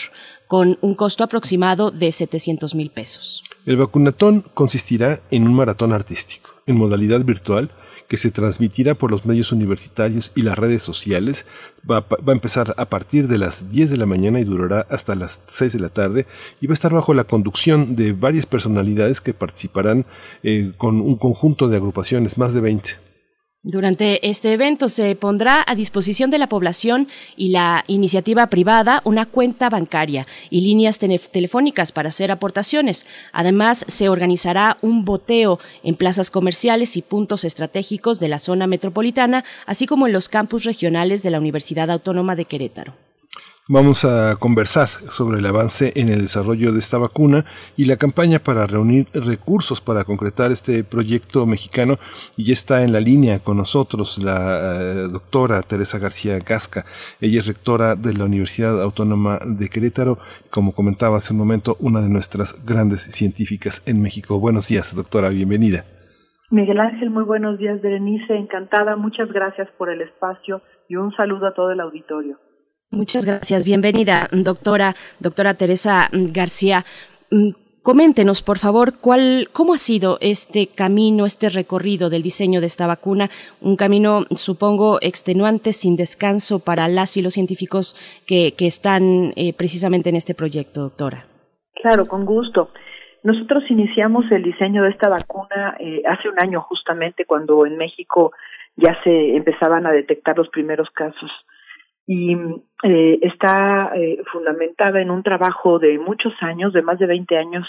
con 0.47 0.76
un 0.82 0.95
costo 0.95 1.24
aproximado 1.24 1.91
de 1.91 2.12
700 2.12 2.74
mil 2.74 2.91
pesos. 2.91 3.43
El 3.64 3.78
vacunatón 3.78 4.45
consistirá 4.53 5.22
en 5.30 5.47
un 5.47 5.55
maratón 5.55 5.95
artístico, 5.95 6.51
en 6.66 6.76
modalidad 6.76 7.24
virtual, 7.24 7.70
que 8.11 8.16
se 8.16 8.32
transmitirá 8.32 8.96
por 8.96 9.12
los 9.12 9.24
medios 9.24 9.52
universitarios 9.52 10.32
y 10.34 10.42
las 10.42 10.58
redes 10.58 10.82
sociales. 10.82 11.46
Va, 11.88 11.98
a 12.08 12.32
empezar 12.32 12.74
a 12.76 12.86
partir 12.86 13.28
de 13.28 13.38
las 13.38 13.70
10 13.70 13.88
de 13.88 13.96
la 13.96 14.04
mañana 14.04 14.40
y 14.40 14.44
durará 14.44 14.84
hasta 14.90 15.14
las 15.14 15.40
6 15.46 15.74
de 15.74 15.78
la 15.78 15.90
tarde 15.90 16.26
y 16.61 16.66
va 16.66 16.72
a 16.72 16.74
estar 16.74 16.92
bajo 16.92 17.14
la 17.14 17.22
conducción 17.22 17.94
de 17.94 18.12
varias 18.12 18.46
personalidades 18.46 19.20
que 19.20 19.32
participarán 19.32 20.06
eh, 20.42 20.72
con 20.76 21.00
un 21.00 21.14
conjunto 21.14 21.68
de 21.68 21.76
agrupaciones, 21.76 22.36
más 22.36 22.52
de 22.52 22.61
20. 22.62 23.09
Durante 23.62 24.26
este 24.26 24.54
evento 24.54 24.88
se 24.88 25.14
pondrá 25.16 25.62
a 25.66 25.74
disposición 25.74 26.30
de 26.30 26.38
la 26.38 26.48
población 26.48 27.08
y 27.36 27.48
la 27.48 27.84
iniciativa 27.88 28.46
privada 28.46 29.02
una 29.04 29.26
cuenta 29.26 29.68
bancaria 29.68 30.26
y 30.48 30.62
líneas 30.62 30.98
telefónicas 30.98 31.92
para 31.92 32.08
hacer 32.08 32.30
aportaciones. 32.30 33.04
Además, 33.34 33.84
se 33.86 34.08
organizará 34.08 34.78
un 34.80 35.04
boteo 35.04 35.58
en 35.82 35.94
plazas 35.94 36.30
comerciales 36.30 36.96
y 36.96 37.02
puntos 37.02 37.44
estratégicos 37.44 38.18
de 38.18 38.28
la 38.28 38.38
zona 38.38 38.66
metropolitana, 38.66 39.44
así 39.66 39.86
como 39.86 40.06
en 40.06 40.14
los 40.14 40.30
campus 40.30 40.64
regionales 40.64 41.22
de 41.22 41.30
la 41.30 41.38
Universidad 41.38 41.90
Autónoma 41.90 42.36
de 42.36 42.46
Querétaro. 42.46 43.09
Vamos 43.72 44.04
a 44.04 44.34
conversar 44.34 44.88
sobre 44.88 45.38
el 45.38 45.46
avance 45.46 45.92
en 45.94 46.08
el 46.08 46.22
desarrollo 46.22 46.72
de 46.72 46.80
esta 46.80 46.98
vacuna 46.98 47.44
y 47.76 47.84
la 47.84 47.98
campaña 47.98 48.40
para 48.40 48.66
reunir 48.66 49.06
recursos 49.14 49.80
para 49.80 50.02
concretar 50.02 50.50
este 50.50 50.82
proyecto 50.82 51.46
mexicano. 51.46 51.94
Y 52.36 52.46
ya 52.46 52.52
está 52.52 52.82
en 52.82 52.92
la 52.92 52.98
línea 52.98 53.38
con 53.38 53.58
nosotros 53.58 54.20
la 54.24 54.80
eh, 54.80 54.94
doctora 55.12 55.62
Teresa 55.62 56.00
García 56.00 56.40
Gasca. 56.40 56.84
Ella 57.20 57.38
es 57.38 57.46
rectora 57.46 57.94
de 57.94 58.12
la 58.12 58.24
Universidad 58.24 58.82
Autónoma 58.82 59.38
de 59.46 59.68
Querétaro, 59.68 60.18
como 60.50 60.72
comentaba 60.72 61.18
hace 61.18 61.32
un 61.32 61.38
momento, 61.38 61.76
una 61.78 62.00
de 62.00 62.08
nuestras 62.08 62.66
grandes 62.66 63.02
científicas 63.02 63.84
en 63.86 64.02
México. 64.02 64.40
Buenos 64.40 64.66
días, 64.66 64.96
doctora, 64.96 65.28
bienvenida. 65.28 65.84
Miguel 66.50 66.80
Ángel, 66.80 67.10
muy 67.10 67.22
buenos 67.22 67.56
días, 67.56 67.80
Berenice, 67.80 68.34
encantada, 68.34 68.96
muchas 68.96 69.30
gracias 69.30 69.68
por 69.78 69.90
el 69.90 70.00
espacio 70.00 70.60
y 70.88 70.96
un 70.96 71.12
saludo 71.12 71.46
a 71.46 71.54
todo 71.54 71.70
el 71.70 71.78
auditorio. 71.78 72.36
Muchas 72.93 73.24
gracias. 73.24 73.64
Bienvenida, 73.64 74.26
doctora, 74.32 74.97
doctora 75.20 75.55
Teresa 75.55 76.09
García. 76.11 76.84
Mm, 77.30 77.51
coméntenos, 77.84 78.43
por 78.43 78.59
favor, 78.59 78.99
cuál, 79.01 79.49
cómo 79.53 79.74
ha 79.74 79.78
sido 79.78 80.18
este 80.20 80.66
camino, 80.66 81.24
este 81.24 81.51
recorrido 81.51 82.11
del 82.11 82.22
diseño 82.22 82.61
de 82.61 82.66
esta 82.66 82.88
vacuna, 82.88 83.30
un 83.61 83.76
camino, 83.76 84.24
supongo, 84.30 84.99
extenuante, 85.03 85.72
sin 85.72 85.95
descanso 85.95 86.64
para 86.64 86.88
las 86.88 87.16
y 87.16 87.22
los 87.22 87.34
científicos 87.34 87.95
que, 88.26 88.55
que 88.59 88.66
están 88.66 89.34
eh, 89.36 89.55
precisamente 89.57 90.09
en 90.09 90.16
este 90.16 90.34
proyecto, 90.34 90.80
doctora. 90.80 91.26
Claro, 91.80 92.09
con 92.09 92.24
gusto. 92.24 92.70
Nosotros 93.22 93.62
iniciamos 93.70 94.24
el 94.32 94.43
diseño 94.43 94.82
de 94.82 94.91
esta 94.91 95.09
vacuna 95.09 95.76
eh, 95.78 96.03
hace 96.09 96.28
un 96.28 96.41
año 96.41 96.61
justamente 96.62 97.24
cuando 97.24 97.66
en 97.66 97.76
México 97.76 98.32
ya 98.74 99.01
se 99.05 99.36
empezaban 99.36 99.86
a 99.86 99.93
detectar 99.93 100.36
los 100.36 100.49
primeros 100.49 100.88
casos 100.91 101.30
y 102.06 102.36
eh, 102.82 103.18
está 103.22 103.92
eh, 103.94 104.22
fundamentada 104.32 105.00
en 105.00 105.10
un 105.10 105.22
trabajo 105.22 105.78
de 105.78 105.98
muchos 105.98 106.32
años, 106.40 106.72
de 106.72 106.82
más 106.82 106.98
de 106.98 107.06
20 107.06 107.36
años, 107.36 107.66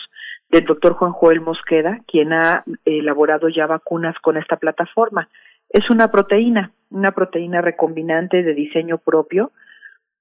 del 0.50 0.66
doctor 0.66 0.94
Juan 0.94 1.12
Joel 1.12 1.42
Mosqueda, 1.42 2.00
quien 2.08 2.34
ha 2.34 2.64
elaborado 2.86 3.50
ya 3.50 3.68
vacunas 3.68 4.16
con 4.22 4.38
esta 4.38 4.58
plataforma. 4.58 5.30
Es 5.70 5.90
una 5.90 6.10
proteína, 6.10 6.72
una 6.90 7.12
proteína 7.12 7.62
recombinante 7.62 8.44
de 8.44 8.54
diseño 8.54 8.98
propio 8.98 9.52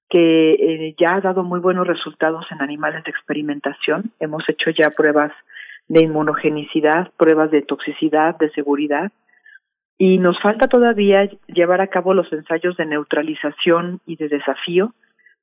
que 0.09 0.51
eh, 0.51 0.95
ya 0.99 1.15
ha 1.15 1.21
dado 1.21 1.43
muy 1.43 1.59
buenos 1.59 1.87
resultados 1.87 2.45
en 2.51 2.61
animales 2.61 3.03
de 3.05 3.11
experimentación. 3.11 4.11
Hemos 4.19 4.43
hecho 4.49 4.69
ya 4.69 4.89
pruebas 4.89 5.31
de 5.87 6.03
inmunogenicidad, 6.03 7.11
pruebas 7.17 7.49
de 7.49 7.61
toxicidad, 7.61 8.37
de 8.37 8.49
seguridad, 8.51 9.11
y 10.03 10.17
nos 10.17 10.41
falta 10.41 10.67
todavía 10.67 11.29
llevar 11.45 11.79
a 11.79 11.85
cabo 11.85 12.15
los 12.15 12.33
ensayos 12.33 12.75
de 12.75 12.87
neutralización 12.87 14.01
y 14.07 14.15
de 14.15 14.29
desafío 14.29 14.95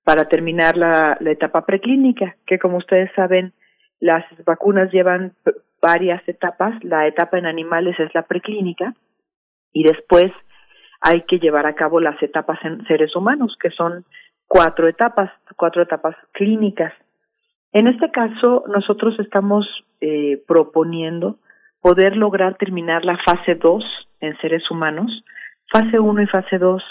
para 0.03 0.25
terminar 0.25 0.77
la, 0.77 1.17
etapa 1.21 1.65
preclínica, 1.65 2.35
que 2.45 2.59
como 2.59 2.79
ustedes 2.79 3.09
saben, 3.15 3.53
las 4.01 4.25
vacunas 4.45 4.91
llevan 4.91 5.35
varias 5.81 6.29
etapas. 6.29 6.75
La 6.83 7.07
etapa 7.07 7.39
en 7.39 7.47
animales 7.47 8.01
es 8.01 8.13
la 8.15 8.23
preclínica 8.23 8.95
y 9.73 9.85
después 9.85 10.33
hay 11.03 11.23
que 11.29 11.39
llevar 11.39 11.67
a 11.67 11.77
cabo 11.77 12.01
las 12.01 12.21
etapas 12.21 12.59
en 12.65 12.85
seres 12.89 13.15
humanos, 13.15 13.57
que 13.63 13.71
son 13.71 14.07
cuatro 14.49 14.89
etapas, 14.89 15.31
cuatro 15.55 15.83
etapas 15.83 16.17
clínicas. 16.33 16.93
En 17.71 17.87
este 17.87 18.11
caso, 18.11 18.65
nosotros 18.67 19.21
estamos 19.21 19.69
eh, 20.01 20.43
proponiendo 20.49 21.37
poder 21.81 22.17
lograr 22.17 22.57
terminar 22.57 23.05
la 23.05 23.19
fase 23.19 23.55
2 23.55 24.08
en 24.21 24.37
seres 24.39 24.71
humanos. 24.71 25.25
Fase 25.71 25.99
1 25.99 26.23
y 26.23 26.27
fase 26.27 26.59
2 26.59 26.83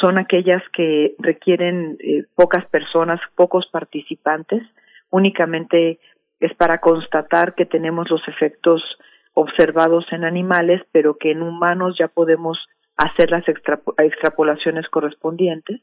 son 0.00 0.18
aquellas 0.18 0.62
que 0.72 1.14
requieren 1.18 1.96
eh, 2.00 2.24
pocas 2.34 2.66
personas, 2.66 3.20
pocos 3.36 3.66
participantes. 3.70 4.62
Únicamente 5.10 6.00
es 6.40 6.54
para 6.54 6.78
constatar 6.78 7.54
que 7.54 7.64
tenemos 7.64 8.10
los 8.10 8.26
efectos 8.28 8.82
observados 9.34 10.04
en 10.12 10.24
animales, 10.24 10.82
pero 10.92 11.16
que 11.16 11.32
en 11.32 11.42
humanos 11.42 11.96
ya 11.98 12.08
podemos 12.08 12.58
hacer 12.96 13.30
las 13.30 13.44
extrapolaciones 13.48 14.88
correspondientes. 14.88 15.80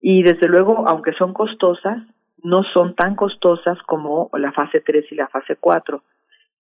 Y 0.00 0.22
desde 0.22 0.48
luego, 0.48 0.88
aunque 0.88 1.12
son 1.12 1.34
costosas, 1.34 1.98
no 2.42 2.62
son 2.64 2.94
tan 2.94 3.16
costosas 3.16 3.78
como 3.82 4.30
la 4.32 4.52
fase 4.52 4.80
3 4.80 5.04
y 5.10 5.14
la 5.14 5.28
fase 5.28 5.56
4, 5.56 6.02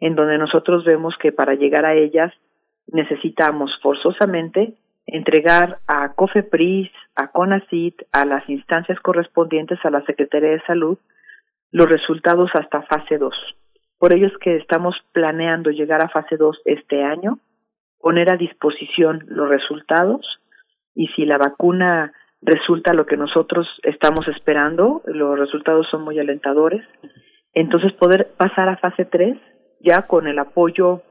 en 0.00 0.16
donde 0.16 0.38
nosotros 0.38 0.84
vemos 0.84 1.14
que 1.20 1.32
para 1.32 1.54
llegar 1.54 1.84
a 1.84 1.94
ellas 1.94 2.32
necesitamos 2.92 3.70
forzosamente 3.82 4.74
entregar 5.06 5.78
a 5.86 6.12
COFEPRIS, 6.14 6.90
a 7.16 7.28
CONACIT, 7.28 8.02
a 8.12 8.24
las 8.24 8.48
instancias 8.48 9.00
correspondientes 9.00 9.78
a 9.84 9.90
la 9.90 10.04
Secretaría 10.04 10.50
de 10.50 10.62
Salud, 10.66 10.98
los 11.70 11.88
resultados 11.88 12.50
hasta 12.54 12.82
fase 12.82 13.18
2. 13.18 13.34
Por 13.98 14.12
ello 14.12 14.26
es 14.26 14.36
que 14.38 14.56
estamos 14.56 14.94
planeando 15.12 15.70
llegar 15.70 16.02
a 16.02 16.08
fase 16.08 16.36
2 16.36 16.60
este 16.64 17.02
año, 17.02 17.38
poner 18.00 18.30
a 18.32 18.36
disposición 18.36 19.24
los 19.26 19.48
resultados 19.48 20.24
y 20.94 21.08
si 21.08 21.24
la 21.24 21.38
vacuna 21.38 22.12
resulta 22.42 22.92
lo 22.92 23.06
que 23.06 23.16
nosotros 23.16 23.66
estamos 23.82 24.28
esperando, 24.28 25.02
los 25.06 25.38
resultados 25.38 25.88
son 25.90 26.02
muy 26.02 26.18
alentadores, 26.18 26.86
entonces 27.54 27.92
poder 27.94 28.28
pasar 28.36 28.68
a 28.68 28.76
fase 28.76 29.04
3 29.04 29.36
ya 29.80 30.02
con 30.02 30.26
el 30.28 30.38
apoyo 30.38 31.02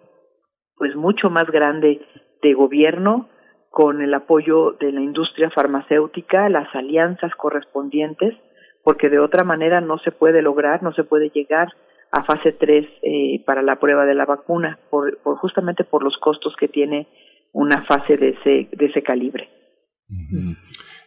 pues 0.77 0.95
mucho 0.95 1.29
más 1.29 1.45
grande 1.47 2.01
de 2.41 2.53
gobierno, 2.53 3.29
con 3.69 4.01
el 4.01 4.13
apoyo 4.13 4.71
de 4.79 4.91
la 4.91 5.01
industria 5.01 5.49
farmacéutica, 5.51 6.49
las 6.49 6.73
alianzas 6.73 7.31
correspondientes, 7.35 8.35
porque 8.83 9.09
de 9.09 9.19
otra 9.19 9.43
manera 9.43 9.81
no 9.81 9.97
se 9.99 10.11
puede 10.11 10.41
lograr, 10.41 10.81
no 10.81 10.93
se 10.93 11.03
puede 11.03 11.29
llegar 11.29 11.67
a 12.11 12.23
fase 12.23 12.53
3 12.53 12.87
eh, 13.01 13.43
para 13.45 13.61
la 13.61 13.79
prueba 13.79 14.05
de 14.05 14.15
la 14.15 14.25
vacuna, 14.25 14.79
por, 14.89 15.17
por, 15.19 15.37
justamente 15.37 15.83
por 15.83 16.03
los 16.03 16.17
costos 16.17 16.55
que 16.57 16.67
tiene 16.67 17.07
una 17.51 17.83
fase 17.85 18.17
de 18.17 18.29
ese, 18.29 18.69
de 18.71 18.85
ese 18.85 19.03
calibre 19.03 19.49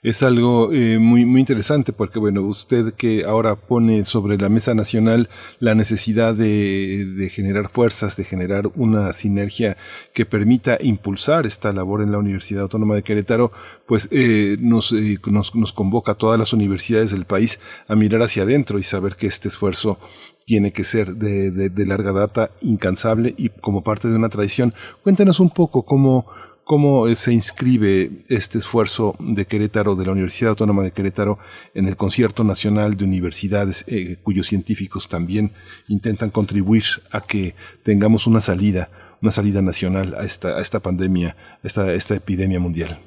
es 0.02 0.22
algo 0.22 0.72
eh, 0.72 0.98
muy, 0.98 1.26
muy 1.26 1.40
interesante 1.40 1.92
porque, 1.92 2.18
bueno, 2.18 2.42
usted 2.42 2.94
que 2.94 3.24
ahora 3.24 3.56
pone 3.56 4.04
sobre 4.06 4.38
la 4.38 4.48
mesa 4.48 4.74
nacional 4.74 5.28
la 5.58 5.74
necesidad 5.74 6.34
de, 6.34 7.04
de 7.16 7.28
generar 7.28 7.68
fuerzas, 7.68 8.16
de 8.16 8.24
generar 8.24 8.70
una 8.76 9.12
sinergia 9.12 9.76
que 10.14 10.24
permita 10.24 10.78
impulsar 10.80 11.44
esta 11.44 11.72
labor 11.72 12.02
en 12.02 12.12
la 12.12 12.18
Universidad 12.18 12.62
Autónoma 12.62 12.94
de 12.94 13.02
Querétaro, 13.02 13.52
pues 13.86 14.08
eh, 14.10 14.56
nos, 14.58 14.92
eh, 14.92 15.18
nos, 15.26 15.54
nos 15.54 15.72
convoca 15.72 16.12
a 16.12 16.16
todas 16.16 16.38
las 16.38 16.52
universidades 16.54 17.10
del 17.10 17.26
país 17.26 17.60
a 17.86 17.94
mirar 17.94 18.22
hacia 18.22 18.44
adentro 18.44 18.78
y 18.78 18.82
saber 18.82 19.16
que 19.16 19.26
este 19.26 19.48
esfuerzo 19.48 19.98
tiene 20.46 20.72
que 20.72 20.84
ser 20.84 21.16
de, 21.16 21.50
de, 21.50 21.68
de, 21.68 21.86
larga 21.86 22.12
data, 22.12 22.50
incansable 22.60 23.34
y 23.36 23.50
como 23.50 23.84
parte 23.84 24.08
de 24.08 24.16
una 24.16 24.30
tradición. 24.30 24.74
Cuéntenos 25.02 25.38
un 25.38 25.50
poco 25.50 25.84
cómo, 25.84 26.26
¿Cómo 26.70 27.08
eh, 27.08 27.16
se 27.16 27.32
inscribe 27.32 28.22
este 28.28 28.58
esfuerzo 28.58 29.14
de 29.18 29.44
Querétaro, 29.44 29.96
de 29.96 30.06
la 30.06 30.12
Universidad 30.12 30.50
Autónoma 30.50 30.84
de 30.84 30.92
Querétaro, 30.92 31.38
en 31.74 31.88
el 31.88 31.96
Concierto 31.96 32.44
Nacional 32.44 32.96
de 32.96 33.04
Universidades, 33.04 33.84
eh, 33.90 34.22
cuyos 34.22 34.46
científicos 34.46 35.08
también 35.08 35.50
intentan 35.88 36.30
contribuir 36.30 36.84
a 37.10 37.26
que 37.26 37.54
tengamos 37.82 38.28
una 38.28 38.38
salida, 38.38 38.86
una 39.20 39.32
salida 39.32 39.62
nacional 39.62 40.14
a 40.14 40.22
esta, 40.22 40.58
a 40.58 40.60
esta 40.60 40.78
pandemia, 40.78 41.34
a 41.60 41.66
esta, 41.66 41.92
esta 41.92 42.14
epidemia 42.14 42.60
mundial? 42.60 43.00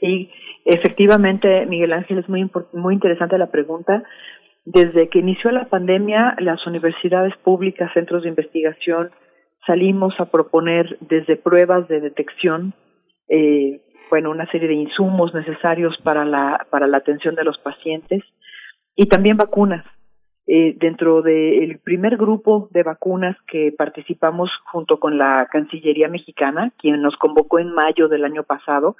Sí, 0.00 0.30
efectivamente, 0.64 1.66
Miguel 1.66 1.92
Ángel, 1.92 2.20
es 2.20 2.28
muy, 2.30 2.50
muy 2.72 2.94
interesante 2.94 3.36
la 3.36 3.50
pregunta. 3.50 4.02
Desde 4.64 5.10
que 5.10 5.18
inició 5.18 5.50
la 5.50 5.68
pandemia, 5.68 6.36
las 6.38 6.66
universidades 6.66 7.36
públicas, 7.44 7.92
centros 7.92 8.22
de 8.22 8.30
investigación, 8.30 9.10
salimos 9.66 10.14
a 10.18 10.30
proponer 10.30 10.96
desde 11.02 11.36
pruebas 11.36 11.86
de 11.88 12.00
detección 12.00 12.72
eh, 13.28 13.80
bueno, 14.10 14.30
una 14.30 14.50
serie 14.50 14.68
de 14.68 14.74
insumos 14.74 15.34
necesarios 15.34 15.96
para 16.02 16.24
la, 16.24 16.66
para 16.70 16.86
la 16.86 16.98
atención 16.98 17.34
de 17.34 17.44
los 17.44 17.58
pacientes 17.58 18.22
y 18.94 19.06
también 19.06 19.36
vacunas. 19.36 19.84
Eh, 20.46 20.76
dentro 20.78 21.22
del 21.22 21.78
primer 21.78 22.18
grupo 22.18 22.68
de 22.70 22.82
vacunas 22.82 23.34
que 23.46 23.72
participamos 23.72 24.50
junto 24.70 25.00
con 25.00 25.16
la 25.16 25.48
Cancillería 25.50 26.08
mexicana, 26.08 26.70
quien 26.78 27.00
nos 27.00 27.16
convocó 27.16 27.58
en 27.60 27.72
mayo 27.72 28.08
del 28.08 28.24
año 28.24 28.42
pasado 28.42 28.96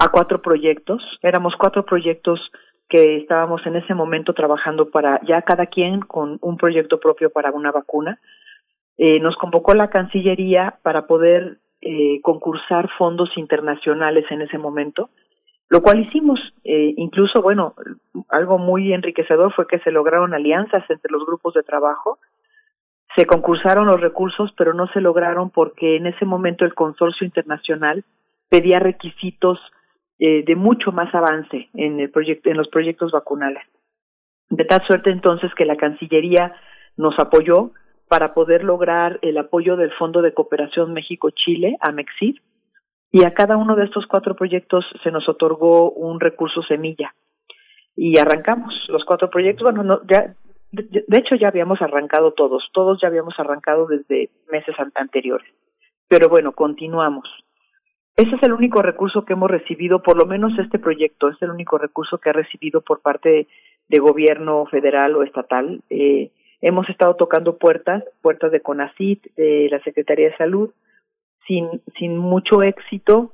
a 0.00 0.08
cuatro 0.08 0.42
proyectos, 0.42 1.00
éramos 1.22 1.54
cuatro 1.56 1.84
proyectos 1.84 2.40
que 2.88 3.18
estábamos 3.18 3.64
en 3.64 3.76
ese 3.76 3.94
momento 3.94 4.34
trabajando 4.34 4.90
para 4.90 5.20
ya 5.24 5.42
cada 5.42 5.66
quien 5.66 6.00
con 6.00 6.38
un 6.42 6.56
proyecto 6.56 6.98
propio 6.98 7.30
para 7.30 7.52
una 7.52 7.70
vacuna. 7.70 8.18
Eh, 8.98 9.20
nos 9.20 9.36
convocó 9.36 9.74
la 9.74 9.88
Cancillería 9.88 10.78
para 10.82 11.06
poder 11.06 11.58
eh, 11.82 12.20
concursar 12.22 12.88
fondos 12.96 13.36
internacionales 13.36 14.24
en 14.30 14.42
ese 14.42 14.56
momento, 14.56 15.10
lo 15.68 15.82
cual 15.82 16.00
hicimos. 16.00 16.38
Eh, 16.62 16.94
incluso, 16.96 17.42
bueno, 17.42 17.74
algo 18.28 18.58
muy 18.58 18.92
enriquecedor 18.92 19.52
fue 19.52 19.66
que 19.66 19.80
se 19.80 19.90
lograron 19.90 20.32
alianzas 20.32 20.88
entre 20.88 21.10
los 21.10 21.26
grupos 21.26 21.54
de 21.54 21.64
trabajo, 21.64 22.18
se 23.16 23.26
concursaron 23.26 23.86
los 23.86 24.00
recursos, 24.00 24.52
pero 24.56 24.74
no 24.74 24.86
se 24.88 25.00
lograron 25.00 25.50
porque 25.50 25.96
en 25.96 26.06
ese 26.06 26.24
momento 26.24 26.64
el 26.64 26.74
consorcio 26.74 27.26
internacional 27.26 28.04
pedía 28.48 28.78
requisitos 28.78 29.58
eh, 30.18 30.44
de 30.44 30.54
mucho 30.54 30.92
más 30.92 31.12
avance 31.14 31.68
en, 31.74 31.98
el 31.98 32.10
proyecto, 32.10 32.48
en 32.48 32.58
los 32.58 32.68
proyectos 32.68 33.10
vacunales. 33.10 33.64
De 34.50 34.64
tal 34.64 34.86
suerte 34.86 35.10
entonces 35.10 35.52
que 35.56 35.64
la 35.64 35.76
Cancillería 35.76 36.54
nos 36.96 37.18
apoyó, 37.18 37.72
para 38.12 38.34
poder 38.34 38.62
lograr 38.62 39.18
el 39.22 39.38
apoyo 39.38 39.74
del 39.74 39.90
Fondo 39.92 40.20
de 40.20 40.34
Cooperación 40.34 40.92
México-Chile, 40.92 41.78
AMEXID, 41.80 42.36
y 43.10 43.24
a 43.24 43.32
cada 43.32 43.56
uno 43.56 43.74
de 43.74 43.86
estos 43.86 44.04
cuatro 44.06 44.36
proyectos 44.36 44.84
se 45.02 45.10
nos 45.10 45.26
otorgó 45.30 45.90
un 45.92 46.20
recurso 46.20 46.62
semilla. 46.62 47.14
Y 47.96 48.18
arrancamos 48.18 48.74
los 48.88 49.06
cuatro 49.06 49.30
proyectos, 49.30 49.62
bueno, 49.62 49.82
no, 49.82 50.02
ya, 50.06 50.34
de, 50.72 51.04
de 51.08 51.16
hecho 51.16 51.36
ya 51.36 51.48
habíamos 51.48 51.80
arrancado 51.80 52.32
todos, 52.34 52.68
todos 52.74 53.00
ya 53.00 53.08
habíamos 53.08 53.32
arrancado 53.38 53.86
desde 53.86 54.28
meses 54.50 54.76
anteriores. 54.94 55.48
Pero 56.06 56.28
bueno, 56.28 56.52
continuamos. 56.52 57.26
Ese 58.14 58.36
es 58.36 58.42
el 58.42 58.52
único 58.52 58.82
recurso 58.82 59.24
que 59.24 59.32
hemos 59.32 59.50
recibido, 59.50 60.02
por 60.02 60.18
lo 60.18 60.26
menos 60.26 60.52
este 60.58 60.78
proyecto 60.78 61.30
es 61.30 61.40
el 61.40 61.48
único 61.48 61.78
recurso 61.78 62.18
que 62.18 62.28
ha 62.28 62.34
recibido 62.34 62.82
por 62.82 63.00
parte 63.00 63.48
de 63.88 63.98
gobierno 64.00 64.66
federal 64.66 65.16
o 65.16 65.22
estatal. 65.22 65.80
Eh, 65.88 66.30
Hemos 66.62 66.88
estado 66.88 67.16
tocando 67.16 67.58
puertas, 67.58 68.04
puertas 68.22 68.52
de 68.52 68.60
CONACIT, 68.60 69.34
de 69.34 69.68
la 69.68 69.80
Secretaría 69.82 70.28
de 70.28 70.36
Salud, 70.36 70.70
sin, 71.46 71.82
sin 71.98 72.16
mucho 72.16 72.62
éxito, 72.62 73.32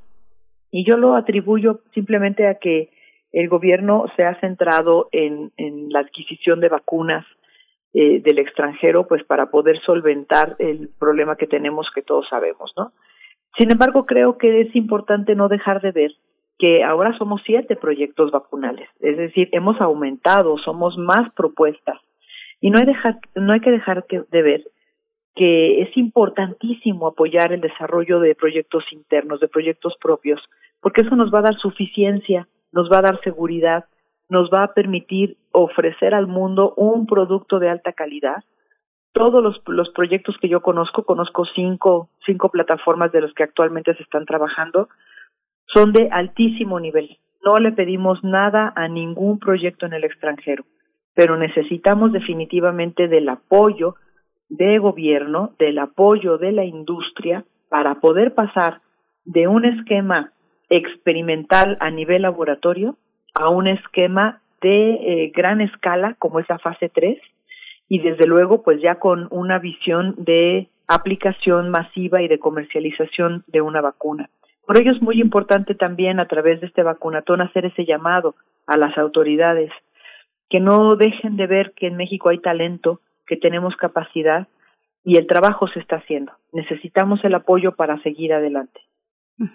y 0.71 0.87
yo 0.87 0.97
lo 0.97 1.15
atribuyo 1.15 1.81
simplemente 1.93 2.47
a 2.47 2.55
que 2.55 2.89
el 3.33 3.51
gobierno 3.51 4.07
se 4.17 4.25
ha 4.25 4.41
centrado 4.41 5.11
en, 5.13 5.53
en 5.59 5.91
la 5.91 6.01
adquisición 6.01 6.61
de 6.61 6.71
vacunas 6.71 7.27
eh, 7.93 8.21
del 8.21 8.39
extranjero, 8.39 9.07
pues 9.07 9.23
para 9.25 9.51
poder 9.51 9.79
solventar 9.81 10.57
el 10.59 10.89
problema 10.99 11.37
que 11.37 11.47
tenemos 11.47 11.87
que 11.95 12.01
todos 12.01 12.27
sabemos, 12.31 12.73
¿no? 12.79 12.93
Sin 13.59 13.71
embargo, 13.71 14.07
creo 14.07 14.39
que 14.39 14.63
es 14.63 14.75
importante 14.75 15.35
no 15.35 15.49
dejar 15.49 15.83
de 15.83 15.93
ver 15.93 16.13
que 16.59 16.83
ahora 16.83 17.17
somos 17.19 17.43
siete 17.45 17.77
proyectos 17.77 18.31
vacunales, 18.31 18.89
es 19.01 19.19
decir, 19.19 19.51
hemos 19.53 19.79
aumentado, 19.83 20.57
somos 20.59 20.97
más 20.97 21.31
propuestas 21.35 22.01
y 22.61 22.71
no 22.71 22.79
hay, 22.79 22.87
dejar, 22.87 23.19
no 23.35 23.53
hay 23.53 23.61
que 23.61 23.71
dejar 23.71 24.05
de 24.09 24.43
ver 24.43 24.65
que 25.39 25.83
es 25.83 25.97
importantísimo 25.97 27.07
apoyar 27.07 27.53
el 27.53 27.61
desarrollo 27.61 28.19
de 28.19 28.35
proyectos 28.35 28.85
internos, 28.91 29.39
de 29.39 29.47
proyectos 29.47 29.95
propios, 30.01 30.41
porque 30.81 31.03
eso 31.03 31.15
nos 31.15 31.33
va 31.33 31.39
a 31.39 31.43
dar 31.43 31.57
suficiencia, 31.59 32.49
nos 32.73 32.91
va 32.91 32.99
a 32.99 33.03
dar 33.03 33.21
seguridad, 33.23 33.85
nos 34.29 34.51
va 34.53 34.65
a 34.65 34.75
permitir 34.75 35.37
ofrecer 35.53 36.13
al 36.13 36.27
mundo 36.27 36.75
un 36.77 37.07
producto 37.07 37.61
de 37.61 37.71
alta 37.71 37.93
calidad. 37.93 38.43
Todos 39.13 39.41
los, 39.43 39.63
los 39.69 39.91
proyectos 39.91 40.37
que 40.41 40.49
yo 40.49 40.61
conozco, 40.61 41.05
conozco 41.05 41.45
cinco, 41.55 42.11
cinco 42.27 42.51
plataformas 42.51 43.13
de 43.13 43.21
los 43.21 43.33
que 43.33 43.45
actualmente 43.45 43.95
se 43.95 44.03
están 44.03 44.27
trabajando, 44.27 44.89
son 45.73 45.93
de 45.93 46.09
altísimo 46.11 46.81
nivel. 46.81 47.17
No 47.45 47.61
le 47.61 47.71
pedimos 47.71 48.25
nada 48.25 48.73
a 48.75 48.89
ningún 48.89 49.39
proyecto 49.39 49.87
en 49.87 49.93
el 49.93 50.03
extranjero 50.03 50.65
pero 51.19 51.37
necesitamos 51.37 52.13
definitivamente 52.13 53.09
del 53.09 53.29
apoyo 53.29 53.97
de 54.49 54.79
gobierno, 54.79 55.53
del 55.59 55.81
apoyo 55.81 56.39
de 56.39 56.53
la 56.53 56.65
industria 56.65 57.45
para 57.69 57.97
poder 57.97 58.35
pasar 58.35 58.83
de 59.25 59.49
un 59.49 59.65
esquema 59.65 60.31
experimental 60.71 61.77
a 61.81 61.91
nivel 61.91 62.23
laboratorio 62.23 62.95
a 63.35 63.49
un 63.49 63.67
esquema 63.67 64.43
de 64.63 64.91
eh, 64.93 65.33
gran 65.35 65.61
escala 65.61 66.15
como 66.21 66.39
es 66.39 66.49
la 66.49 66.61
fase 66.61 66.89
3 66.89 67.19
y 67.89 67.99
desde 67.99 68.29
luego 68.29 68.63
pues 68.63 68.81
ya 68.81 69.01
con 69.01 69.27
una 69.33 69.59
visión 69.59 70.15
de 70.19 70.69
aplicación 70.87 71.71
masiva 71.71 72.23
y 72.23 72.29
de 72.29 72.39
comercialización 72.39 73.43
de 73.49 73.61
una 73.61 73.81
vacuna. 73.81 74.31
Por 74.69 74.81
ello 74.81 74.93
es 74.93 75.03
muy 75.03 75.21
importante 75.21 75.75
también 75.75 76.21
a 76.21 76.29
través 76.29 76.61
de 76.61 76.69
este 76.69 76.85
vacunatón 76.85 77.41
hacer 77.41 77.65
ese 77.65 77.85
llamado 77.85 78.37
a 78.69 78.77
las 78.77 78.97
autoridades 78.97 79.73
que 80.49 80.61
no 80.61 80.97
dejen 80.97 81.37
de 81.37 81.47
ver 81.47 81.73
que 81.75 81.87
en 81.87 81.97
México 81.97 82.29
hay 82.29 82.39
talento, 82.39 83.01
que 83.27 83.37
tenemos 83.37 83.77
capacidad 83.77 84.49
y 85.05 85.17
el 85.17 85.27
trabajo 85.27 85.69
se 85.69 85.81
está 85.81 85.97
haciendo. 85.97 86.33
Necesitamos 86.53 87.25
el 87.25 87.35
apoyo 87.35 87.73
para 87.77 88.01
seguir 88.03 88.33
adelante. 88.33 88.81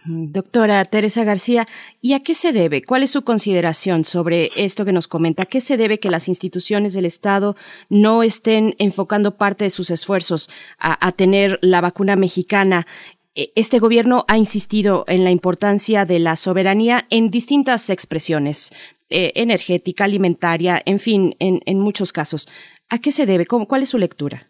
Doctora 0.05 0.85
Teresa 0.85 1.25
García, 1.25 1.67
¿y 1.99 2.13
a 2.13 2.21
qué 2.21 2.35
se 2.35 2.53
debe? 2.53 2.83
¿Cuál 2.83 3.03
es 3.03 3.11
su 3.11 3.23
consideración 3.23 4.05
sobre 4.05 4.49
esto 4.55 4.85
que 4.85 4.93
nos 4.93 5.09
comenta? 5.09 5.43
¿A 5.43 5.45
qué 5.45 5.59
se 5.59 5.75
debe 5.75 5.99
que 5.99 6.09
las 6.09 6.29
instituciones 6.29 6.93
del 6.93 7.03
Estado 7.03 7.57
no 7.89 8.23
estén 8.23 8.75
enfocando 8.79 9.35
parte 9.35 9.65
de 9.65 9.69
sus 9.69 9.91
esfuerzos 9.91 10.49
a, 10.79 11.11
tener 11.11 11.59
la 11.61 11.81
vacuna 11.81 12.15
mexicana 12.15 12.87
eh, 13.35 13.51
este 13.55 13.79
gobierno 13.79 14.23
ha 14.27 14.37
insistido 14.37 15.03
en 15.07 15.23
la 15.23 15.31
importancia 15.31 16.05
de 16.05 16.19
la 16.19 16.35
soberanía 16.37 17.05
en 17.09 17.29
distintas 17.29 17.89
expresiones, 17.89 18.71
eh, 19.09 19.31
energética, 19.35 20.03
alimentaria, 20.05 20.81
en 20.85 20.99
fin, 20.99 21.35
en, 21.39 21.59
en, 21.65 21.79
muchos 21.79 22.11
casos. 22.11 22.47
¿A 22.89 22.99
qué 22.99 23.11
se 23.11 23.25
debe? 23.25 23.45
¿Cuál 23.45 23.81
es 23.81 23.89
su 23.89 23.97
lectura? 23.97 24.47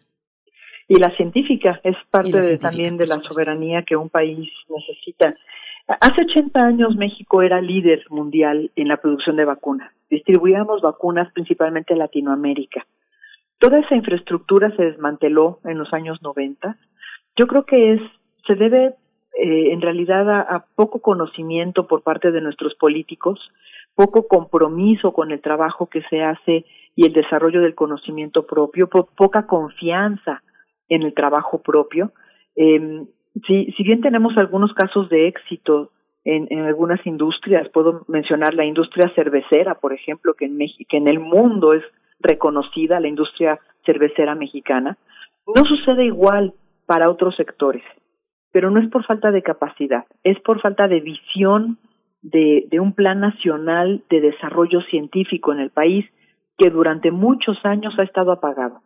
Y 0.88 0.96
la 0.96 1.14
científica 1.16 1.80
es 1.82 1.96
parte 2.10 2.58
también 2.58 2.96
de 2.96 3.06
la 3.06 3.20
soberanía 3.22 3.82
que 3.82 3.96
un 3.96 4.10
país 4.10 4.50
necesita. 4.68 5.34
Hace 5.86 6.22
80 6.22 6.64
años 6.64 6.96
México 6.96 7.42
era 7.42 7.60
líder 7.60 8.04
mundial 8.10 8.70
en 8.76 8.88
la 8.88 8.98
producción 8.98 9.36
de 9.36 9.44
vacunas. 9.44 9.92
Distribuíamos 10.10 10.82
vacunas 10.82 11.32
principalmente 11.32 11.94
a 11.94 11.96
Latinoamérica. 11.96 12.86
Toda 13.58 13.80
esa 13.80 13.94
infraestructura 13.94 14.74
se 14.76 14.84
desmanteló 14.84 15.60
en 15.64 15.78
los 15.78 15.92
años 15.92 16.22
90. 16.22 16.76
Yo 17.36 17.46
creo 17.46 17.64
que 17.64 17.94
es 17.94 18.00
se 18.46 18.54
debe 18.54 18.94
eh, 19.36 19.72
en 19.72 19.80
realidad 19.80 20.30
a, 20.30 20.64
poco 20.74 21.00
conocimiento 21.00 21.86
por 21.86 22.02
parte 22.02 22.30
de 22.30 22.40
nuestros 22.40 22.74
políticos, 22.74 23.40
poco 23.94 24.26
compromiso 24.26 25.12
con 25.12 25.30
el 25.30 25.40
trabajo 25.40 25.86
que 25.86 26.02
se 26.10 26.22
hace 26.22 26.64
y 26.96 27.06
el 27.06 27.12
desarrollo 27.12 27.60
del 27.60 27.74
conocimiento 27.74 28.46
propio, 28.46 28.88
poca 28.88 29.46
confianza 29.46 30.42
en 30.88 31.02
el 31.02 31.14
trabajo 31.14 31.62
propio. 31.62 32.12
Eh, 32.56 33.04
si, 33.46 33.82
bien 33.82 34.00
tenemos 34.00 34.36
algunos 34.36 34.72
casos 34.74 35.08
de 35.08 35.26
éxito 35.26 35.90
en, 36.24 36.46
en, 36.50 36.60
algunas 36.60 37.04
industrias, 37.06 37.68
puedo 37.70 38.04
mencionar 38.08 38.54
la 38.54 38.64
industria 38.64 39.10
cervecera, 39.14 39.74
por 39.74 39.92
ejemplo, 39.92 40.34
que 40.34 40.46
en 40.46 40.58
que 40.88 40.96
en 40.96 41.08
el 41.08 41.18
mundo 41.18 41.72
es 41.72 41.82
reconocida, 42.20 43.00
la 43.00 43.08
industria 43.08 43.58
cervecera 43.84 44.34
mexicana, 44.34 44.96
no 45.46 45.64
sucede 45.64 46.04
igual 46.04 46.54
para 46.86 47.10
otros 47.10 47.34
sectores 47.36 47.82
pero 48.54 48.70
no 48.70 48.78
es 48.78 48.88
por 48.88 49.04
falta 49.04 49.32
de 49.32 49.42
capacidad, 49.42 50.04
es 50.22 50.38
por 50.42 50.60
falta 50.60 50.86
de 50.86 51.00
visión 51.00 51.76
de, 52.24 52.80
un 52.80 52.94
plan 52.94 53.20
nacional 53.20 54.02
de 54.08 54.20
desarrollo 54.20 54.80
científico 54.90 55.52
en 55.52 55.60
el 55.60 55.70
país 55.70 56.06
que 56.56 56.70
durante 56.70 57.10
muchos 57.10 57.58
años 57.64 57.94
ha 57.98 58.02
estado 58.02 58.32
apagado. 58.32 58.80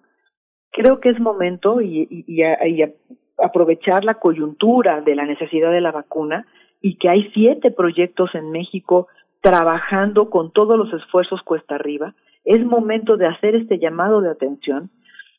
Creo 0.73 1.01
que 1.01 1.10
es 1.10 1.20
momento 1.20 1.81
y, 1.81 2.43
aprovechar 3.39 4.05
la 4.05 4.15
coyuntura 4.15 5.01
de 5.01 5.15
la 5.15 5.24
necesidad 5.24 5.70
de 5.70 5.81
la 5.81 5.93
vacuna 5.93 6.47
y 6.82 6.97
que 6.97 7.09
hay 7.09 7.31
siete 7.32 7.70
proyectos 7.70 8.35
en 8.35 8.51
México 8.51 9.06
trabajando 9.40 10.28
con 10.28 10.52
todos 10.52 10.77
los 10.77 10.93
esfuerzos 10.93 11.43
cuesta 11.43 11.77
arriba. 11.77 12.15
Es 12.44 12.65
momento 12.65 13.16
de 13.16 13.27
hacer 13.27 13.55
este 13.55 13.78
llamado 13.78 14.20
de 14.20 14.31
atención 14.31 14.90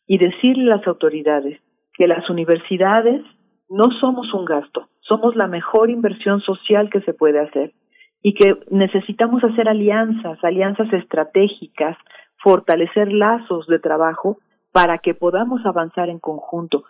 y 0.07 0.17
decirle 0.17 0.71
a 0.71 0.77
las 0.77 0.87
autoridades 0.87 1.59
que 1.93 2.07
las 2.07 2.29
universidades 2.29 3.21
no 3.67 3.91
somos 3.99 4.33
un 4.33 4.45
gasto, 4.45 4.87
somos 5.01 5.35
la 5.35 5.47
mejor 5.47 5.89
inversión 5.89 6.39
social 6.39 6.89
que 6.89 7.01
se 7.01 7.13
puede 7.13 7.39
hacer 7.39 7.73
y 8.21 8.33
que 8.33 8.57
necesitamos 8.69 9.43
hacer 9.43 9.67
alianzas, 9.67 10.43
alianzas 10.43 10.91
estratégicas, 10.93 11.97
fortalecer 12.37 13.11
lazos 13.11 13.67
de 13.67 13.79
trabajo 13.79 14.37
para 14.71 14.99
que 14.99 15.13
podamos 15.13 15.65
avanzar 15.65 16.09
en 16.09 16.19
conjunto. 16.19 16.83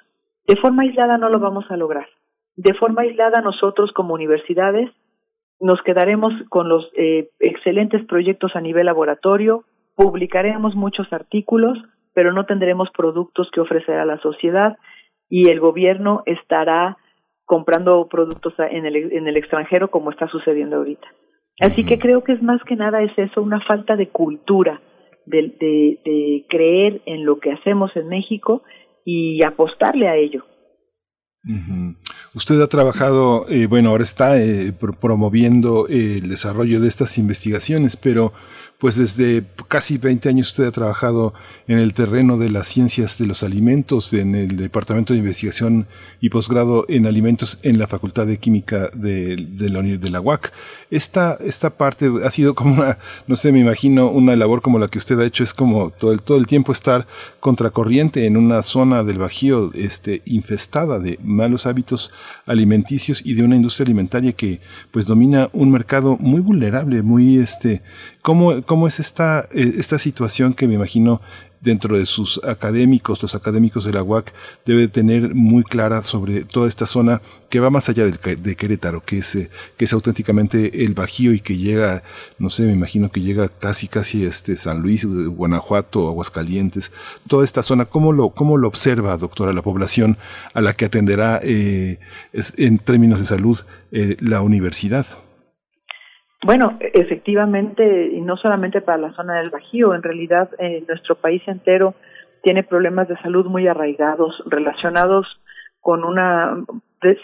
De 0.48 0.56
forma 0.56 0.84
aislada 0.84 1.18
no 1.18 1.30
lo 1.30 1.40
vamos 1.40 1.66
a 1.70 1.78
lograr. 1.78 2.08
De 2.56 2.74
forma 2.74 3.04
aislada 3.04 3.42
nosotros 3.42 3.92
como 3.94 4.14
universidades 4.14 4.92
nos 5.60 5.82
quedaremos 5.84 6.34
con 6.50 6.70
los 6.70 6.90
eh, 6.96 7.30
excelentes 7.40 8.06
proyectos 8.06 8.56
a 8.56 8.62
nivel 8.62 8.86
laboratorio, 8.86 9.66
publicaremos 9.96 10.76
muchos 10.76 11.12
artículos, 11.12 11.78
pero 12.14 12.32
no 12.32 12.46
tendremos 12.46 12.90
productos 12.92 13.50
que 13.52 13.60
ofrecer 13.60 14.00
a 14.00 14.06
la 14.06 14.20
sociedad 14.20 14.78
y 15.30 15.50
el 15.50 15.60
gobierno 15.60 16.24
estará 16.26 16.98
comprando 17.50 18.08
productos 18.08 18.54
en 18.60 18.86
el, 18.86 18.96
en 18.96 19.28
el 19.28 19.36
extranjero 19.36 19.90
como 19.90 20.12
está 20.12 20.28
sucediendo 20.28 20.76
ahorita. 20.76 21.08
Así 21.60 21.84
que 21.84 21.98
creo 21.98 22.24
que 22.24 22.34
es 22.34 22.44
más 22.44 22.62
que 22.64 22.76
nada 22.76 23.02
es 23.02 23.12
eso, 23.18 23.42
una 23.42 23.60
falta 23.62 23.96
de 23.96 24.10
cultura, 24.10 24.80
de, 25.26 25.42
de, 25.60 26.46
creer 26.48 27.02
en 27.08 27.26
lo 27.26 27.40
que 27.40 27.52
hacemos 27.52 27.90
en 27.96 28.08
México 28.08 28.62
y 29.04 29.44
apostarle 29.44 30.08
a 30.08 30.16
ello. 30.16 30.46
Usted 32.36 32.62
ha 32.62 32.68
trabajado, 32.68 33.50
eh, 33.50 33.66
bueno, 33.66 33.90
ahora 33.90 34.04
está 34.04 34.40
eh, 34.40 34.72
promoviendo 35.02 35.88
el 35.88 36.30
desarrollo 36.30 36.80
de 36.80 36.88
estas 36.88 37.18
investigaciones, 37.18 37.98
pero 37.98 38.32
pues 38.80 38.96
desde 38.96 39.44
casi 39.68 39.98
20 39.98 40.30
años 40.30 40.48
usted 40.48 40.66
ha 40.66 40.72
trabajado 40.72 41.34
en 41.68 41.80
el 41.80 41.94
terreno 41.94 42.38
de 42.38 42.50
las 42.50 42.68
ciencias 42.68 43.18
de 43.18 43.28
los 43.28 43.44
alimentos, 43.44 44.14
en 44.14 44.36
el 44.36 44.56
Departamento 44.56 45.14
de 45.14 45.20
Investigación 45.20 45.86
y 46.22 46.30
Posgrado 46.30 46.86
en 46.88 47.06
Alimentos 47.06 47.60
en 47.64 47.78
la 47.78 47.88
Facultad 47.88 48.26
de 48.26 48.38
Química 48.38 48.90
de, 48.94 49.36
la, 49.60 49.82
de 49.82 50.10
la 50.10 50.22
UAC. 50.22 50.54
Esta, 50.90 51.38
esta 51.42 51.72
parte 51.72 52.10
ha 52.24 52.32
sido 52.32 52.56
como 52.56 52.76
una, 52.76 53.00
no 53.28 53.36
sé, 53.36 53.52
me 53.52 53.60
imagino 53.60 54.10
una 54.10 54.36
labor 54.38 54.62
como 54.62 54.80
la 54.80 54.88
que 54.88 54.98
usted 54.98 55.20
ha 55.20 55.26
hecho, 55.26 55.44
es 55.44 55.54
como 55.54 55.90
todo 55.90 56.14
el, 56.14 56.22
todo 56.22 56.38
el 56.38 56.48
tiempo 56.48 56.72
estar 56.72 57.06
contracorriente 57.42 58.26
en 58.26 58.38
una 58.38 58.64
zona 58.64 59.04
del 59.04 59.20
Bajío 59.20 59.72
este, 59.74 60.22
infestada 60.26 61.00
de 61.00 61.20
malos 61.22 61.66
hábitos 61.66 62.14
alimenticios 62.46 63.22
y 63.26 63.34
de 63.34 63.44
una 63.44 63.58
industria 63.58 63.84
alimentaria 63.84 64.32
que 64.32 64.62
pues 64.92 65.06
domina 65.06 65.50
un 65.52 65.70
mercado 65.70 66.18
muy 66.18 66.40
vulnerable, 66.40 67.02
muy 67.02 67.38
este, 67.38 67.82
¿cómo, 68.22 68.62
cómo 68.64 68.88
es 68.88 69.00
esta, 69.00 69.48
eh, 69.52 69.74
esta 69.78 70.00
situación 70.00 70.54
que 70.54 70.68
me 70.68 70.76
imagino 70.76 71.22
dentro 71.62 71.98
de 71.98 72.06
sus 72.06 72.42
académicos, 72.44 73.22
los 73.22 73.36
académicos 73.36 73.84
de 73.84 73.94
la 73.94 74.04
UAC, 74.04 74.34
debe 74.66 74.88
tener 74.88 75.36
muy 75.36 75.64
clara 75.64 76.04
sobre 76.04 76.46
toda 76.46 76.68
esta 76.68 76.86
zona 76.86 77.22
que 77.50 77.60
va 77.60 77.70
más 77.70 77.90
allá 77.90 78.06
de, 78.06 78.56
Querétaro, 78.56 79.02
que 79.02 79.20
es, 79.20 79.36
eh, 79.36 79.50
que 79.78 79.86
es 79.86 79.94
auténticamente 79.94 80.86
el 80.86 80.94
Bajío 80.94 81.34
y 81.34 81.40
que 81.40 81.58
llega, 81.58 82.04
no 82.38 82.50
sé, 82.50 82.64
me 82.64 82.74
imagino 82.74 83.12
que 83.12 83.22
llega 83.22 83.50
casi, 83.50 83.88
casi 83.88 84.26
este 84.26 84.56
San 84.56 84.82
Luis, 84.82 85.06
Guanajuato, 85.06 86.08
Aguascalientes, 86.08 86.92
toda 87.28 87.44
esta 87.44 87.64
zona. 87.64 87.86
¿Cómo 87.86 88.14
lo, 88.14 88.30
cómo 88.30 88.58
lo 88.58 88.68
observa, 88.68 89.18
doctora, 89.18 89.54
la 89.54 89.62
población 89.62 90.18
a 90.54 90.62
la 90.62 90.74
que 90.74 90.86
atenderá 90.86 91.40
eh, 91.44 92.00
en 92.58 92.80
términos 92.80 93.20
de 93.20 93.26
salud 93.26 93.60
eh, 93.92 94.16
la 94.20 94.42
universidad? 94.42 95.06
Bueno, 96.42 96.78
efectivamente, 96.80 98.12
y 98.14 98.22
no 98.22 98.38
solamente 98.38 98.80
para 98.82 98.98
la 98.98 99.14
zona 99.14 99.40
del 99.40 99.50
Bajío, 99.50 99.94
en 99.94 100.04
realidad 100.04 100.50
eh, 100.58 100.84
nuestro 100.88 101.16
país 101.16 101.42
entero 101.48 101.96
tiene 102.44 102.64
problemas 102.64 103.10
de 103.10 103.18
salud 103.18 103.46
muy 103.46 103.68
arraigados 103.68 104.42
relacionados 104.46 105.28
con 105.82 106.06
una, 106.06 106.64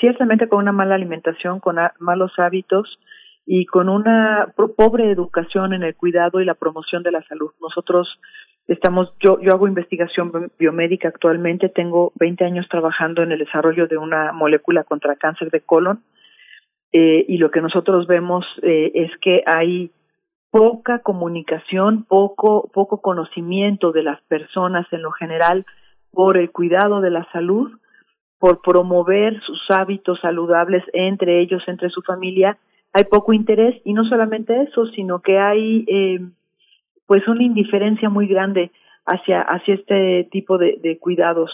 ciertamente 0.01 0.49
con 0.49 0.59
una 0.59 0.73
mala 0.73 0.95
alimentación, 0.95 1.61
con 1.61 1.77
malos 1.99 2.33
hábitos 2.37 2.99
y 3.45 3.65
con 3.67 3.87
una 3.87 4.53
pobre 4.75 5.09
educación 5.11 5.73
en 5.73 5.83
el 5.83 5.95
cuidado 5.95 6.41
y 6.41 6.45
la 6.45 6.55
promoción 6.55 7.01
de 7.01 7.11
la 7.11 7.21
salud. 7.23 7.51
Nosotros 7.61 8.19
estamos, 8.67 9.13
yo, 9.21 9.39
yo 9.39 9.53
hago 9.53 9.67
investigación 9.67 10.51
biomédica 10.59 11.07
actualmente, 11.07 11.69
tengo 11.69 12.11
20 12.15 12.43
años 12.43 12.67
trabajando 12.69 13.23
en 13.23 13.31
el 13.31 13.39
desarrollo 13.39 13.87
de 13.87 13.97
una 13.97 14.33
molécula 14.33 14.83
contra 14.83 15.15
cáncer 15.15 15.51
de 15.51 15.61
colon 15.61 16.01
eh, 16.97 17.25
y 17.27 17.39
lo 17.39 17.51
que 17.51 17.59
nosotros 17.59 18.07
vemos 18.07 18.45
eh, 18.61 18.89
es 18.95 19.11
que 19.19 19.43
hay 19.45 19.91
poca 20.49 20.99
comunicación, 20.99 22.05
poco, 22.05 22.69
poco 22.73 23.01
conocimiento 23.01 23.91
de 23.91 24.01
las 24.01 24.21
personas 24.29 24.87
en 24.93 25.01
lo 25.01 25.11
general 25.11 25.65
por 26.11 26.37
el 26.37 26.51
cuidado 26.51 27.01
de 27.01 27.09
la 27.09 27.29
salud, 27.33 27.69
por 28.39 28.61
promover 28.61 29.41
sus 29.41 29.59
hábitos 29.71 30.21
saludables 30.21 30.85
entre 30.93 31.41
ellos, 31.41 31.63
entre 31.67 31.89
su 31.89 32.01
familia, 32.01 32.57
hay 32.93 33.03
poco 33.03 33.33
interés 33.33 33.75
y 33.83 33.91
no 33.91 34.05
solamente 34.05 34.61
eso, 34.61 34.85
sino 34.95 35.19
que 35.19 35.37
hay 35.37 35.83
eh, 35.89 36.21
pues 37.07 37.27
una 37.27 37.43
indiferencia 37.43 38.09
muy 38.09 38.27
grande 38.27 38.71
hacia, 39.05 39.41
hacia 39.41 39.73
este 39.73 40.29
tipo 40.31 40.57
de, 40.57 40.79
de 40.81 40.97
cuidados 40.97 41.51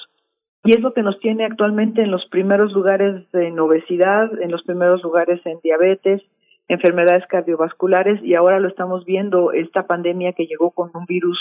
y 0.64 0.74
es 0.74 0.82
lo 0.82 0.94
que 0.94 1.02
nos 1.02 1.20
tiene 1.20 1.46
actualmente 1.46 2.02
en 2.04 2.12
los 2.12 2.26
primeros 2.28 2.72
lugares 2.72 3.24
en 3.34 3.60
obesidad, 3.60 4.30
en 4.42 4.52
los 4.52 4.64
primeros 4.64 5.02
lugares 5.02 5.42
en 5.46 5.60
diabetes, 5.64 6.22
enfermedades 6.68 7.26
cardiovasculares 7.28 8.22
y 8.24 8.36
ahora 8.36 8.60
lo 8.60 8.68
estamos 8.68 9.04
viendo 9.06 9.52
esta 9.52 9.88
pandemia 9.88 10.34
que 10.34 10.46
llegó 10.46 10.72
con 10.72 10.92
un 10.94 11.06
virus 11.06 11.38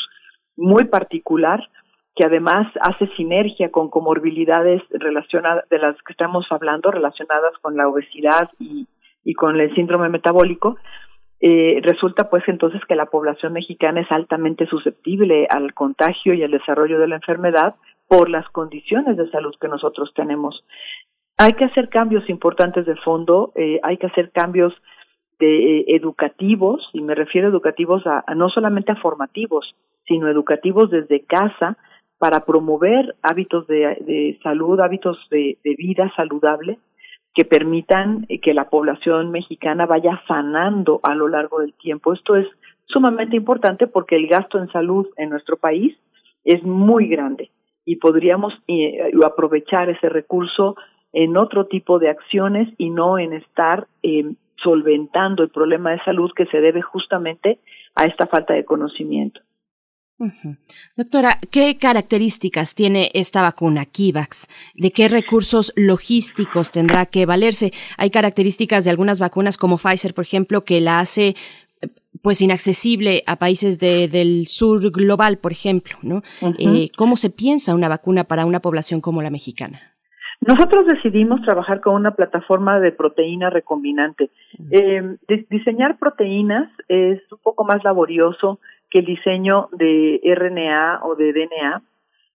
muy 0.56 0.84
particular 0.84 1.60
que 2.16 2.24
además 2.24 2.66
hace 2.80 3.06
sinergia 3.16 3.70
con 3.70 3.88
comorbilidades 3.88 4.82
relacionadas 4.90 5.68
de 5.68 5.78
las 5.78 5.96
que 6.02 6.12
estamos 6.12 6.46
hablando 6.50 6.90
relacionadas 6.90 7.52
con 7.62 7.76
la 7.76 7.88
obesidad 7.88 8.50
y, 8.58 8.88
y 9.24 9.34
con 9.34 9.60
el 9.60 9.72
síndrome 9.74 10.08
metabólico 10.08 10.76
eh, 11.40 11.80
resulta 11.82 12.28
pues 12.28 12.42
entonces 12.48 12.82
que 12.86 12.96
la 12.96 13.06
población 13.06 13.52
mexicana 13.52 14.00
es 14.00 14.10
altamente 14.10 14.66
susceptible 14.66 15.46
al 15.48 15.72
contagio 15.72 16.34
y 16.34 16.42
al 16.42 16.50
desarrollo 16.50 16.98
de 16.98 17.08
la 17.08 17.16
enfermedad 17.16 17.76
por 18.10 18.28
las 18.28 18.48
condiciones 18.48 19.16
de 19.16 19.30
salud 19.30 19.54
que 19.60 19.68
nosotros 19.68 20.10
tenemos. 20.16 20.64
Hay 21.38 21.52
que 21.52 21.66
hacer 21.66 21.88
cambios 21.88 22.28
importantes 22.28 22.84
de 22.84 22.96
fondo, 22.96 23.52
eh, 23.54 23.78
hay 23.84 23.98
que 23.98 24.08
hacer 24.08 24.32
cambios 24.32 24.74
de, 25.38 25.78
eh, 25.78 25.84
educativos, 25.94 26.90
y 26.92 27.02
me 27.02 27.14
refiero 27.14 27.46
a 27.46 27.50
educativos 27.50 28.02
a, 28.08 28.24
no 28.34 28.48
solamente 28.48 28.90
a 28.90 28.96
formativos, 28.96 29.76
sino 30.08 30.26
educativos 30.26 30.90
desde 30.90 31.24
casa 31.24 31.76
para 32.18 32.44
promover 32.44 33.14
hábitos 33.22 33.68
de, 33.68 34.36
salud, 34.42 34.80
hábitos 34.80 35.16
de, 35.30 35.56
vida 35.78 36.12
saludable, 36.16 36.80
que 37.32 37.44
permitan 37.44 38.26
que 38.42 38.54
la 38.54 38.68
población 38.70 39.30
mexicana 39.30 39.86
vaya 39.86 40.20
sanando 40.26 40.98
a 41.04 41.14
lo 41.14 41.28
largo 41.28 41.60
del 41.60 41.74
tiempo. 41.74 42.12
Esto 42.12 42.34
es 42.34 42.48
sumamente 42.86 43.36
importante 43.36 43.86
porque 43.86 44.16
el 44.16 44.26
gasto 44.26 44.58
en 44.58 44.66
salud 44.72 45.06
en 45.16 45.30
nuestro 45.30 45.58
país 45.58 45.96
es 46.42 46.60
muy 46.64 47.06
grande 47.06 47.50
y 47.90 47.96
podríamos 47.96 48.54
eh, 48.68 49.10
aprovechar 49.26 49.90
ese 49.90 50.08
recurso 50.08 50.76
en 51.12 51.36
otro 51.36 51.66
tipo 51.66 51.98
de 51.98 52.08
acciones 52.08 52.68
y 52.78 52.90
no 52.90 53.18
en 53.18 53.32
estar 53.32 53.88
eh, 54.04 54.32
solventando 54.62 55.42
el 55.42 55.48
problema 55.48 55.90
de 55.90 56.04
salud 56.04 56.30
que 56.36 56.46
se 56.46 56.60
debe 56.60 56.82
justamente 56.82 57.58
a 57.96 58.04
esta 58.04 58.28
falta 58.28 58.54
de 58.54 58.64
conocimiento. 58.64 59.40
Doctora, 60.96 61.38
¿qué 61.50 61.78
características 61.78 62.76
tiene 62.76 63.10
esta 63.12 63.42
vacuna 63.42 63.86
Kivax? 63.86 64.46
¿De 64.76 64.92
qué 64.92 65.08
recursos 65.08 65.72
logísticos 65.74 66.70
tendrá 66.70 67.06
que 67.06 67.26
valerse? 67.26 67.72
Hay 67.98 68.10
características 68.10 68.84
de 68.84 68.90
algunas 68.90 69.18
vacunas 69.18 69.56
como 69.56 69.78
Pfizer, 69.78 70.14
por 70.14 70.22
ejemplo, 70.22 70.62
que 70.64 70.80
la 70.80 71.00
hace 71.00 71.34
pues 72.22 72.42
inaccesible 72.42 73.22
a 73.26 73.36
países 73.36 73.78
del 73.78 74.46
sur 74.46 74.90
global, 74.90 75.38
por 75.38 75.52
ejemplo, 75.52 75.96
¿no? 76.02 76.22
Eh, 76.58 76.90
¿Cómo 76.96 77.16
se 77.16 77.30
piensa 77.30 77.74
una 77.74 77.88
vacuna 77.88 78.24
para 78.24 78.46
una 78.46 78.60
población 78.60 79.00
como 79.00 79.22
la 79.22 79.30
mexicana? 79.30 79.80
Nosotros 80.40 80.86
decidimos 80.86 81.42
trabajar 81.42 81.80
con 81.80 81.94
una 81.94 82.12
plataforma 82.12 82.80
de 82.80 82.92
proteína 82.92 83.50
recombinante. 83.50 84.30
Eh, 84.70 85.16
diseñar 85.50 85.98
proteínas 85.98 86.70
es 86.88 87.20
un 87.30 87.38
poco 87.42 87.64
más 87.64 87.84
laborioso 87.84 88.58
que 88.88 89.00
el 89.00 89.04
diseño 89.04 89.68
de 89.72 90.20
RNA 90.24 91.00
o 91.04 91.14
de 91.14 91.32
DNA. 91.32 91.82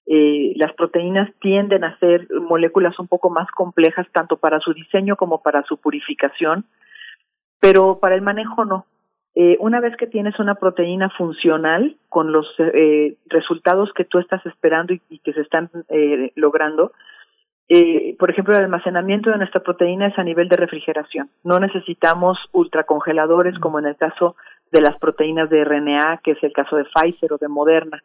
Eh, 0.07 0.53
las 0.55 0.71
proteínas 0.73 1.31
tienden 1.41 1.83
a 1.83 1.97
ser 1.97 2.27
moléculas 2.47 2.99
un 2.99 3.07
poco 3.07 3.31
más 3.31 3.49
complejas 3.49 4.05
tanto 4.11 4.37
para 4.37 4.59
su 4.59 4.73
diseño 4.73 5.15
como 5.15 5.41
para 5.41 5.63
su 5.63 5.77
purificación, 5.77 6.65
pero 7.59 7.97
para 7.99 8.13
el 8.13 8.21
manejo 8.21 8.65
no. 8.65 8.85
Eh, 9.35 9.57
una 9.59 9.81
vez 9.81 9.95
que 9.97 10.07
tienes 10.07 10.39
una 10.39 10.55
proteína 10.55 11.09
funcional 11.09 11.97
con 12.07 12.31
los 12.31 12.47
eh, 12.57 13.15
resultados 13.27 13.91
que 13.93 14.05
tú 14.05 14.19
estás 14.19 14.45
esperando 14.45 14.93
y, 14.93 15.19
que 15.19 15.33
se 15.33 15.41
están 15.41 15.69
eh, 15.89 16.31
logrando, 16.35 16.93
eh, 17.67 18.15
por 18.19 18.29
ejemplo, 18.29 18.55
el 18.55 18.63
almacenamiento 18.63 19.31
de 19.31 19.37
nuestra 19.37 19.61
proteína 19.61 20.07
es 20.07 20.19
a 20.19 20.23
nivel 20.23 20.47
de 20.49 20.55
refrigeración. 20.55 21.29
No 21.43 21.59
necesitamos 21.59 22.37
ultracongeladores 22.51 23.57
como 23.59 23.79
en 23.79 23.87
el 23.87 23.95
caso 23.95 24.35
de 24.71 24.81
las 24.81 24.97
proteínas 24.99 25.49
de 25.49 25.63
RNA, 25.63 26.21
que 26.23 26.31
es 26.31 26.43
el 26.43 26.53
caso 26.53 26.75
de 26.75 26.85
Pfizer 26.85 27.33
o 27.33 27.37
de 27.37 27.47
Moderna. 27.47 28.03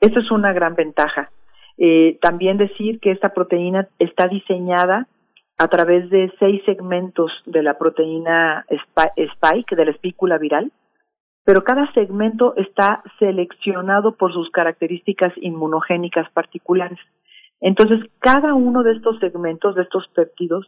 Eso 0.00 0.20
es 0.20 0.30
una 0.30 0.52
gran 0.52 0.76
ventaja. 0.76 1.30
Eh, 1.76 2.18
también 2.20 2.56
decir 2.56 3.00
que 3.00 3.10
esta 3.10 3.30
proteína 3.34 3.88
está 3.98 4.28
diseñada 4.28 5.06
a 5.60 5.68
través 5.68 6.08
de 6.08 6.32
seis 6.38 6.62
segmentos 6.64 7.30
de 7.44 7.62
la 7.62 7.76
proteína 7.76 8.64
spike, 8.70 9.76
de 9.76 9.84
la 9.84 9.90
espícula 9.90 10.38
viral, 10.38 10.72
pero 11.44 11.64
cada 11.64 11.92
segmento 11.92 12.54
está 12.56 13.02
seleccionado 13.18 14.16
por 14.16 14.32
sus 14.32 14.48
características 14.52 15.34
inmunogénicas 15.36 16.30
particulares. 16.32 16.98
Entonces, 17.60 18.00
cada 18.20 18.54
uno 18.54 18.82
de 18.82 18.92
estos 18.92 19.18
segmentos, 19.18 19.74
de 19.74 19.82
estos 19.82 20.08
péptidos, 20.14 20.66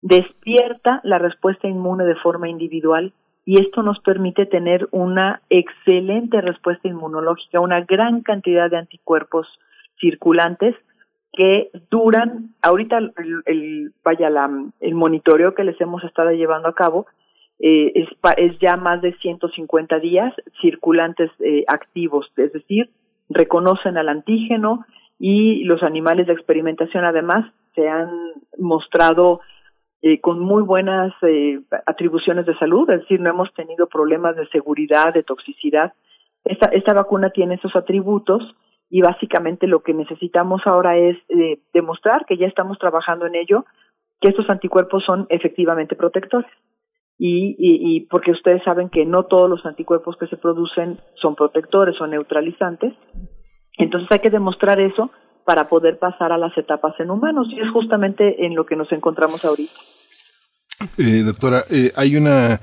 despierta 0.00 1.00
la 1.02 1.18
respuesta 1.18 1.66
inmune 1.66 2.04
de 2.04 2.14
forma 2.14 2.48
individual 2.48 3.12
y 3.44 3.60
esto 3.60 3.82
nos 3.82 3.98
permite 3.98 4.46
tener 4.46 4.86
una 4.92 5.42
excelente 5.50 6.40
respuesta 6.40 6.86
inmunológica, 6.86 7.58
una 7.58 7.80
gran 7.80 8.20
cantidad 8.20 8.70
de 8.70 8.78
anticuerpos 8.78 9.48
circulantes 10.00 10.76
que 11.32 11.70
duran, 11.90 12.54
ahorita 12.62 12.98
el, 13.46 13.92
vaya 14.04 14.30
la, 14.30 14.50
el 14.80 14.94
monitoreo 14.94 15.54
que 15.54 15.64
les 15.64 15.80
hemos 15.80 16.02
estado 16.04 16.30
llevando 16.32 16.68
a 16.68 16.74
cabo 16.74 17.06
eh, 17.58 17.92
es, 17.94 18.08
es 18.36 18.58
ya 18.58 18.76
más 18.76 19.00
de 19.02 19.12
150 19.18 19.98
días 20.00 20.34
circulantes 20.60 21.30
eh, 21.40 21.64
activos, 21.68 22.26
es 22.36 22.52
decir, 22.52 22.90
reconocen 23.28 23.96
al 23.96 24.08
antígeno, 24.08 24.84
y 25.20 25.64
los 25.64 25.82
animales 25.82 26.26
de 26.26 26.32
experimentación 26.32 27.04
además 27.04 27.52
se 27.74 27.86
han 27.86 28.10
mostrado 28.58 29.40
eh, 30.00 30.18
con 30.18 30.40
muy 30.40 30.62
buenas 30.62 31.12
eh, 31.22 31.60
atribuciones 31.84 32.46
de 32.46 32.56
salud, 32.56 32.88
es 32.88 33.00
decir, 33.00 33.20
no 33.20 33.28
hemos 33.28 33.52
tenido 33.52 33.86
problemas 33.86 34.34
de 34.34 34.48
seguridad, 34.48 35.12
de 35.12 35.22
toxicidad. 35.22 35.92
Esta, 36.42 36.70
esta 36.70 36.94
vacuna 36.94 37.28
tiene 37.30 37.56
esos 37.56 37.76
atributos 37.76 38.42
y 38.90 39.00
básicamente 39.00 39.68
lo 39.68 39.82
que 39.82 39.94
necesitamos 39.94 40.62
ahora 40.66 40.96
es 40.96 41.16
eh, 41.28 41.60
demostrar 41.72 42.26
que 42.26 42.36
ya 42.36 42.46
estamos 42.46 42.78
trabajando 42.78 43.24
en 43.26 43.36
ello, 43.36 43.64
que 44.20 44.28
estos 44.28 44.50
anticuerpos 44.50 45.04
son 45.04 45.26
efectivamente 45.30 45.94
protectores. 45.94 46.50
Y, 47.16 47.54
y, 47.58 47.96
y 47.96 48.00
porque 48.06 48.32
ustedes 48.32 48.62
saben 48.64 48.88
que 48.88 49.04
no 49.04 49.24
todos 49.24 49.48
los 49.48 49.64
anticuerpos 49.64 50.16
que 50.16 50.26
se 50.26 50.36
producen 50.36 50.98
son 51.14 51.36
protectores 51.36 52.00
o 52.00 52.06
neutralizantes, 52.06 52.94
entonces 53.78 54.08
hay 54.10 54.18
que 54.18 54.30
demostrar 54.30 54.80
eso 54.80 55.10
para 55.44 55.68
poder 55.68 55.98
pasar 55.98 56.32
a 56.32 56.38
las 56.38 56.56
etapas 56.58 56.98
en 56.98 57.10
humanos 57.10 57.48
y 57.50 57.60
es 57.60 57.70
justamente 57.70 58.44
en 58.44 58.54
lo 58.54 58.66
que 58.66 58.76
nos 58.76 58.90
encontramos 58.92 59.44
ahorita. 59.44 59.99
Eh, 60.96 61.22
doctora, 61.24 61.66
eh, 61.68 61.92
hay 61.94 62.16
una, 62.16 62.58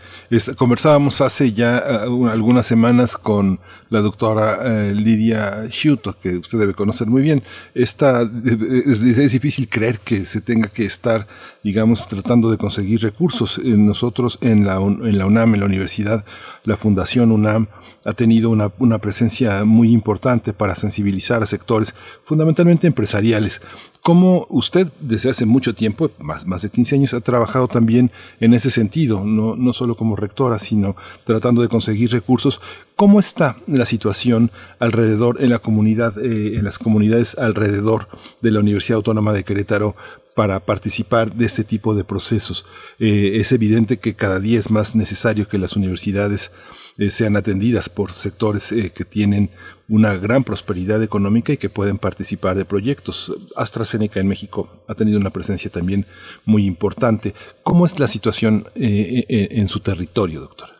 conversábamos 0.56 1.22
hace 1.22 1.54
ya 1.54 1.84
uh, 2.08 2.28
algunas 2.28 2.66
semanas 2.66 3.16
con 3.16 3.60
la 3.92 4.02
doctora 4.02 4.58
eh, 4.64 4.94
Lidia 4.96 5.68
Schuto, 5.70 6.20
que 6.20 6.38
usted 6.38 6.58
debe 6.58 6.74
conocer 6.74 7.06
muy 7.06 7.22
bien. 7.22 7.44
Esta, 7.76 8.24
es, 8.24 9.00
es, 9.04 9.32
difícil 9.32 9.70
creer 9.70 10.00
que 10.00 10.26
se 10.26 10.42
tenga 10.42 10.68
que 10.68 10.86
estar, 10.86 11.28
digamos, 11.64 12.08
tratando 12.08 12.50
de 12.50 12.58
conseguir 12.58 13.04
recursos. 13.04 13.60
nosotros 13.64 14.40
en 14.42 14.66
la, 14.66 14.78
en 14.78 15.18
la 15.18 15.28
UNAM, 15.28 15.54
en 15.54 15.60
la 15.60 15.68
universidad, 15.68 16.26
la 16.64 16.76
Fundación 16.76 17.32
UNAM, 17.32 17.68
ha 18.08 18.14
tenido 18.14 18.50
una, 18.50 18.72
una, 18.80 19.00
presencia 19.00 19.66
muy 19.66 19.92
importante 19.92 20.54
para 20.54 20.76
sensibilizar 20.76 21.44
a 21.44 21.46
sectores 21.46 21.94
fundamentalmente 22.24 22.88
empresariales. 22.88 23.62
¿Cómo 24.02 24.48
usted 24.50 24.88
desde 25.02 25.30
hace 25.30 25.46
mucho 25.46 25.76
tiempo, 25.76 26.10
más, 26.18 26.48
más 26.48 26.62
de 26.62 26.70
15 26.70 26.96
años, 26.96 27.14
ha 27.14 27.20
trabajado 27.20 27.68
también 27.68 28.10
en 28.40 28.54
ese 28.54 28.70
sentido, 28.70 29.26
no, 29.26 29.58
no 29.58 29.74
solo 29.74 29.96
como 29.96 30.16
rectora, 30.16 30.58
sino 30.58 30.96
tratando 31.26 31.62
de 31.62 31.68
conseguir 31.68 32.10
recursos? 32.12 32.62
¿Cómo 32.96 33.20
está 33.20 33.58
la 33.68 33.86
situación 33.86 34.52
alrededor 34.80 35.44
en 35.44 35.50
la 35.50 35.60
comunidad, 35.60 36.18
eh, 36.18 36.56
en 36.56 36.64
las 36.64 36.80
comunidades 36.80 37.38
alrededor 37.38 38.08
de 38.42 38.52
la 38.52 38.62
Universidad 38.62 38.96
Autónoma 38.96 39.34
de 39.34 39.44
Querétaro 39.44 39.98
para 40.34 40.62
participar 40.62 41.34
de 41.34 41.46
este 41.46 41.66
tipo 41.66 41.94
de 41.94 42.06
procesos? 42.06 42.66
Eh, 43.00 43.32
es 43.34 43.52
evidente 43.52 43.98
que 43.98 44.16
cada 44.16 44.40
día 44.40 44.60
es 44.60 44.72
más 44.72 44.96
necesario 44.96 45.50
que 45.50 45.58
las 45.58 45.76
universidades 45.76 46.54
eh, 46.98 47.10
sean 47.10 47.36
atendidas 47.36 47.90
por 47.90 48.12
sectores 48.12 48.72
eh, 48.72 48.92
que 48.96 49.06
tienen 49.06 49.50
una 49.90 50.18
gran 50.18 50.44
prosperidad 50.44 51.02
económica 51.04 51.54
y 51.54 51.58
que 51.58 51.70
pueden 51.70 51.98
participar 51.98 52.56
de 52.56 52.66
proyectos. 52.66 53.32
AstraZeneca 53.56 54.20
en 54.20 54.28
México 54.28 54.70
ha 54.88 54.96
tenido 54.96 55.20
una 55.20 55.30
presencia 55.30 55.72
también 55.72 56.06
muy 56.46 56.66
importante. 56.66 57.34
¿Cómo 57.64 57.86
es 57.86 58.00
la 58.00 58.08
situación 58.08 58.64
eh, 58.76 59.26
en 59.30 59.68
su 59.68 59.80
territorio, 59.80 60.42
doctora? 60.42 60.74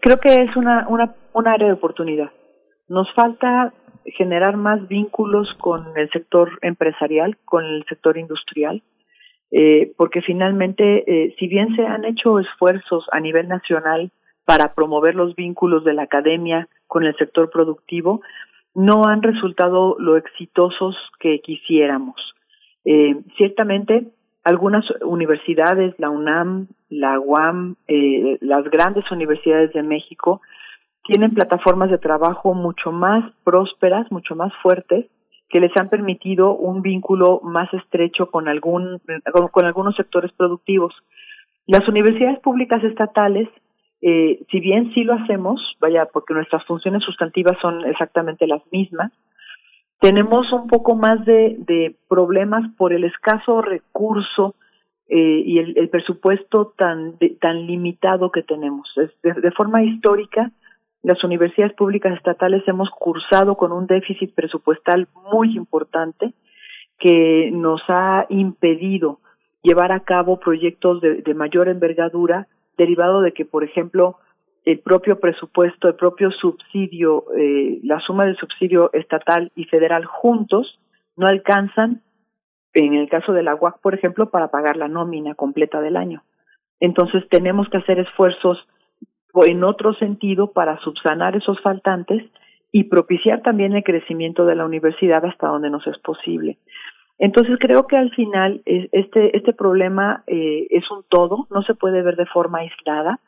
Creo 0.00 0.18
que 0.18 0.42
es 0.42 0.56
una, 0.56 0.86
un 0.88 1.48
área 1.48 1.68
de 1.68 1.74
oportunidad. 1.74 2.30
Nos 2.88 3.12
falta 3.14 3.72
generar 4.16 4.56
más 4.56 4.86
vínculos 4.88 5.48
con 5.58 5.96
el 5.96 6.10
sector 6.10 6.58
empresarial, 6.62 7.36
con 7.44 7.64
el 7.64 7.84
sector 7.88 8.18
industrial, 8.18 8.82
eh, 9.50 9.92
porque 9.96 10.22
finalmente, 10.22 11.04
eh, 11.06 11.34
si 11.38 11.46
bien 11.48 11.74
se 11.76 11.86
han 11.86 12.04
hecho 12.04 12.38
esfuerzos 12.38 13.04
a 13.12 13.20
nivel 13.20 13.48
nacional 13.48 14.10
para 14.46 14.72
promover 14.74 15.14
los 15.14 15.34
vínculos 15.34 15.84
de 15.84 15.92
la 15.92 16.04
academia 16.04 16.68
con 16.86 17.04
el 17.04 17.14
sector 17.16 17.50
productivo 17.50 18.22
no 18.74 19.06
han 19.06 19.22
resultado 19.22 19.96
lo 19.98 20.16
exitosos 20.16 20.96
que 21.18 21.40
quisiéramos. 21.40 22.14
Eh, 22.84 23.16
ciertamente, 23.36 24.06
algunas 24.44 24.84
universidades, 25.02 25.94
la 25.98 26.10
UNAM, 26.10 26.68
la 26.88 27.18
UAM, 27.18 27.76
eh, 27.88 28.38
las 28.40 28.64
grandes 28.70 29.10
universidades 29.10 29.72
de 29.72 29.82
México, 29.82 30.40
tienen 31.02 31.34
plataformas 31.34 31.90
de 31.90 31.98
trabajo 31.98 32.54
mucho 32.54 32.92
más 32.92 33.24
prósperas, 33.44 34.10
mucho 34.12 34.36
más 34.36 34.52
fuertes, 34.62 35.06
que 35.48 35.60
les 35.60 35.76
han 35.76 35.88
permitido 35.88 36.54
un 36.54 36.82
vínculo 36.82 37.40
más 37.42 37.72
estrecho 37.72 38.30
con 38.30 38.46
algún 38.46 39.00
con 39.52 39.64
algunos 39.64 39.96
sectores 39.96 40.32
productivos. 40.32 40.94
Las 41.66 41.88
universidades 41.88 42.40
públicas 42.40 42.82
estatales 42.84 43.48
eh, 44.02 44.44
si 44.50 44.60
bien 44.60 44.92
sí 44.94 45.04
lo 45.04 45.14
hacemos, 45.14 45.60
vaya, 45.80 46.06
porque 46.12 46.34
nuestras 46.34 46.64
funciones 46.64 47.02
sustantivas 47.02 47.56
son 47.60 47.84
exactamente 47.86 48.46
las 48.46 48.62
mismas, 48.70 49.12
tenemos 50.00 50.52
un 50.52 50.66
poco 50.66 50.94
más 50.94 51.24
de, 51.24 51.56
de 51.58 51.96
problemas 52.08 52.70
por 52.76 52.92
el 52.92 53.04
escaso 53.04 53.62
recurso 53.62 54.54
eh, 55.08 55.42
y 55.44 55.58
el, 55.58 55.88
presupuesto 55.88 56.74
tan, 56.76 57.16
tan 57.40 57.66
limitado 57.66 58.30
que 58.30 58.42
tenemos. 58.42 58.92
de, 58.96 59.32
de 59.32 59.50
forma 59.52 59.82
histórica, 59.82 60.50
las 61.02 61.22
universidades 61.22 61.74
públicas 61.74 62.14
estatales 62.16 62.66
hemos 62.66 62.90
cursado 62.90 63.56
con 63.56 63.72
un 63.72 63.86
déficit 63.86 64.34
presupuestal 64.34 65.06
muy 65.32 65.56
importante 65.56 66.34
que 66.98 67.50
nos 67.52 67.80
ha 67.88 68.26
impedido 68.28 69.20
llevar 69.62 69.92
a 69.92 70.00
cabo 70.00 70.40
proyectos 70.40 71.00
de, 71.00 71.22
de 71.22 71.34
mayor 71.34 71.68
envergadura, 71.68 72.48
derivado 72.76 73.20
de 73.20 73.32
que, 73.32 73.44
por 73.44 73.64
ejemplo, 73.64 74.18
el 74.64 74.80
propio 74.80 75.20
presupuesto, 75.20 75.88
el 75.88 75.94
propio 75.94 76.30
subsidio, 76.32 77.24
eh, 77.38 77.78
la 77.84 78.00
suma 78.00 78.24
del 78.24 78.36
subsidio 78.36 78.90
estatal 78.92 79.52
y 79.54 79.64
federal 79.64 80.04
juntos 80.04 80.80
no 81.16 81.26
alcanzan, 81.26 82.02
en 82.74 82.94
el 82.94 83.08
caso 83.08 83.32
de 83.32 83.42
la 83.42 83.54
UAC, 83.54 83.80
por 83.80 83.94
ejemplo, 83.94 84.30
para 84.30 84.48
pagar 84.48 84.76
la 84.76 84.88
nómina 84.88 85.34
completa 85.34 85.80
del 85.80 85.96
año. 85.96 86.24
Entonces 86.80 87.26
tenemos 87.30 87.68
que 87.70 87.78
hacer 87.78 87.98
esfuerzos 88.00 88.58
en 89.34 89.64
otro 89.64 89.94
sentido 89.94 90.52
para 90.52 90.78
subsanar 90.80 91.36
esos 91.36 91.60
faltantes 91.60 92.24
y 92.72 92.84
propiciar 92.84 93.42
también 93.42 93.74
el 93.74 93.84
crecimiento 93.84 94.44
de 94.46 94.54
la 94.54 94.66
universidad 94.66 95.24
hasta 95.24 95.46
donde 95.46 95.70
nos 95.70 95.86
es 95.86 95.98
posible. 95.98 96.58
Entonces 97.18 97.56
creo 97.58 97.86
que 97.86 97.96
al 97.96 98.10
final 98.10 98.62
este, 98.64 99.36
este 99.36 99.52
problema 99.52 100.22
eh, 100.26 100.66
es 100.70 100.90
un 100.90 101.04
todo, 101.08 101.46
no 101.50 101.62
se 101.62 101.74
puede 101.74 102.02
ver 102.02 102.16
de 102.16 102.26
forma 102.26 102.58
aislada, 102.58 103.20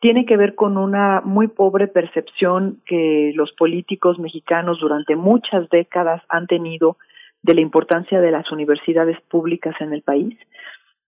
tiene 0.00 0.26
que 0.26 0.36
ver 0.36 0.54
con 0.54 0.76
una 0.76 1.22
muy 1.24 1.48
pobre 1.48 1.88
percepción 1.88 2.82
que 2.86 3.32
los 3.34 3.52
políticos 3.52 4.18
mexicanos 4.18 4.78
durante 4.78 5.16
muchas 5.16 5.68
décadas 5.70 6.22
han 6.28 6.46
tenido 6.46 6.98
de 7.42 7.54
la 7.54 7.60
importancia 7.60 8.20
de 8.20 8.30
las 8.30 8.52
universidades 8.52 9.20
públicas 9.22 9.74
en 9.80 9.92
el 9.92 10.02
país 10.02 10.38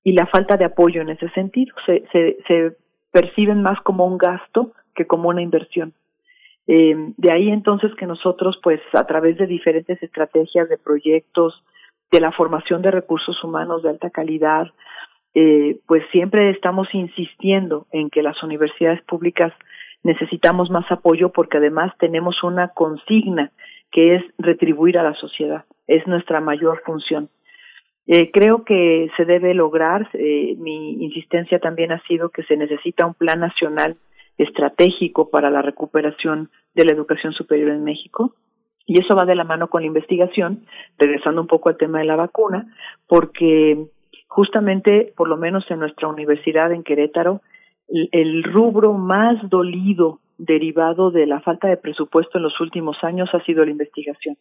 y 0.03 0.13
la 0.13 0.27
falta 0.27 0.57
de 0.57 0.65
apoyo 0.65 1.03
en 1.03 1.11
ese 1.11 1.29
sentido. 1.31 1.75
Se, 1.85 2.05
se, 2.11 2.39
se 2.49 2.77
perciben 3.13 3.63
más 3.63 3.81
como 3.83 4.07
un 4.07 4.19
gasto 4.19 4.73
que 4.95 5.07
como 5.07 5.29
una 5.29 5.43
inversión. 5.43 5.93
Eh, 6.67 6.97
de 7.17 7.31
ahí 7.31 7.51
entonces 7.51 7.95
que 7.95 8.07
nosotros, 8.07 8.59
pues 8.63 8.81
a 8.93 9.07
través 9.07 9.37
de 9.37 9.47
diferentes 9.47 10.03
estrategias 10.03 10.69
de 10.69 10.79
proyectos, 10.79 11.63
de 12.11 12.21
la 12.21 12.33
formación 12.33 12.83
de 12.83 12.91
recursos 12.91 13.43
humanos 13.43 13.83
de 13.83 13.91
alta 13.91 14.11
calidad, 14.11 14.67
eh, 15.35 15.81
pues 15.87 16.03
siempre 16.13 16.51
estamos 16.51 16.89
insistiendo 16.95 17.87
en 17.93 18.11
que 18.11 18.23
las 18.23 18.43
universidades 18.43 19.03
públicas 19.03 19.53
necesitamos 20.03 20.71
más 20.71 20.91
apoyo 20.91 21.31
porque 21.31 21.59
además 21.59 21.93
tenemos 21.99 22.43
una 22.43 22.69
consigna 22.69 23.51
que 23.91 24.17
es 24.17 24.23
retribuir 24.39 24.99
a 24.99 25.03
la 25.03 25.15
sociedad. 25.15 25.65
Es 25.87 26.07
nuestra 26.07 26.41
mayor 26.41 26.83
función. 26.85 27.29
Eh, 28.07 28.31
creo 28.31 28.65
que 28.65 29.11
se 29.17 29.25
debe 29.25 29.53
lograr, 29.53 30.09
eh, 30.13 30.55
mi 30.59 31.05
insistencia 31.05 31.59
también 31.59 31.91
ha 31.91 32.01
sido 32.07 32.31
que 32.31 32.45
se 32.45 32.57
necesita 32.57 33.05
un 33.05 33.15
plan 33.15 33.41
nacional 33.41 33.97
estratégico 34.39 35.29
para 35.29 35.51
la 35.51 35.61
recuperación 35.61 36.51
de 36.75 36.85
la 36.85 36.93
educación 36.93 37.33
superior 37.33 37.71
en 37.71 37.83
México. 37.83 38.35
Y 38.87 39.01
eso 39.01 39.15
va 39.17 39.27
de 39.27 39.35
la 39.35 39.45
mano 39.45 39.69
con 39.69 39.83
la 39.83 39.89
investigación, 39.89 40.65
regresando 40.99 41.41
un 41.41 41.49
poco 41.49 41.69
al 41.69 41.77
tema 41.77 41.99
de 41.99 42.05
la 42.05 42.17
vacuna, 42.17 42.73
porque 43.09 43.87
justamente, 44.29 45.13
por 45.17 45.29
lo 45.29 45.37
menos 45.37 45.69
en 45.71 45.81
nuestra 45.81 46.09
universidad 46.09 46.73
en 46.73 46.85
Querétaro, 46.85 47.43
el 47.89 48.43
rubro 48.45 48.93
más 48.93 49.37
dolido 49.49 50.21
derivado 50.39 51.11
de 51.11 51.27
la 51.27 51.41
falta 51.41 51.69
de 51.69 51.77
presupuesto 51.77 52.39
en 52.39 52.45
los 52.45 52.61
últimos 52.61 52.97
años 53.03 53.29
ha 53.33 53.45
sido 53.45 53.65
la 53.65 53.71
investigación. 53.71 54.37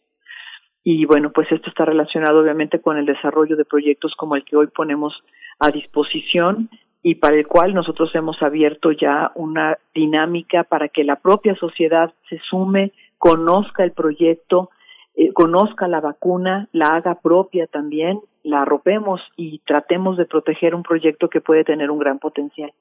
Y 0.88 1.04
bueno, 1.04 1.32
pues 1.32 1.50
esto 1.50 1.68
está 1.68 1.84
relacionado 1.84 2.40
obviamente 2.40 2.80
con 2.80 2.96
el 2.96 3.06
desarrollo 3.06 3.56
de 3.56 3.64
proyectos 3.64 4.14
como 4.16 4.36
el 4.36 4.44
que 4.44 4.56
hoy 4.56 4.68
ponemos 4.68 5.14
a 5.58 5.70
disposición 5.70 6.68
y 7.02 7.16
para 7.16 7.36
el 7.36 7.46
cual 7.46 7.74
nosotros 7.74 8.14
hemos 8.14 8.40
abierto 8.42 8.92
ya 8.92 9.32
una 9.34 9.78
dinámica 9.94 10.64
para 10.64 10.88
que 10.88 11.04
la 11.04 11.16
propia 11.16 11.54
sociedad 11.56 12.12
se 12.28 12.38
sume, 12.50 12.92
conozca 13.18 13.84
el 13.84 13.92
proyecto, 13.92 14.70
eh, 15.14 15.32
conozca 15.32 15.88
la 15.88 16.00
vacuna, 16.00 16.68
la 16.72 16.88
haga 16.88 17.16
propia 17.16 17.66
también, 17.66 18.20
la 18.42 18.62
arropemos 18.62 19.20
y 19.36 19.60
tratemos 19.60 20.16
de 20.16 20.26
proteger 20.26 20.74
un 20.74 20.82
proyecto 20.82 21.28
que 21.28 21.40
puede 21.40 21.64
tener 21.64 21.90
un 21.90 21.98
gran 21.98 22.18
potencial. 22.18 22.72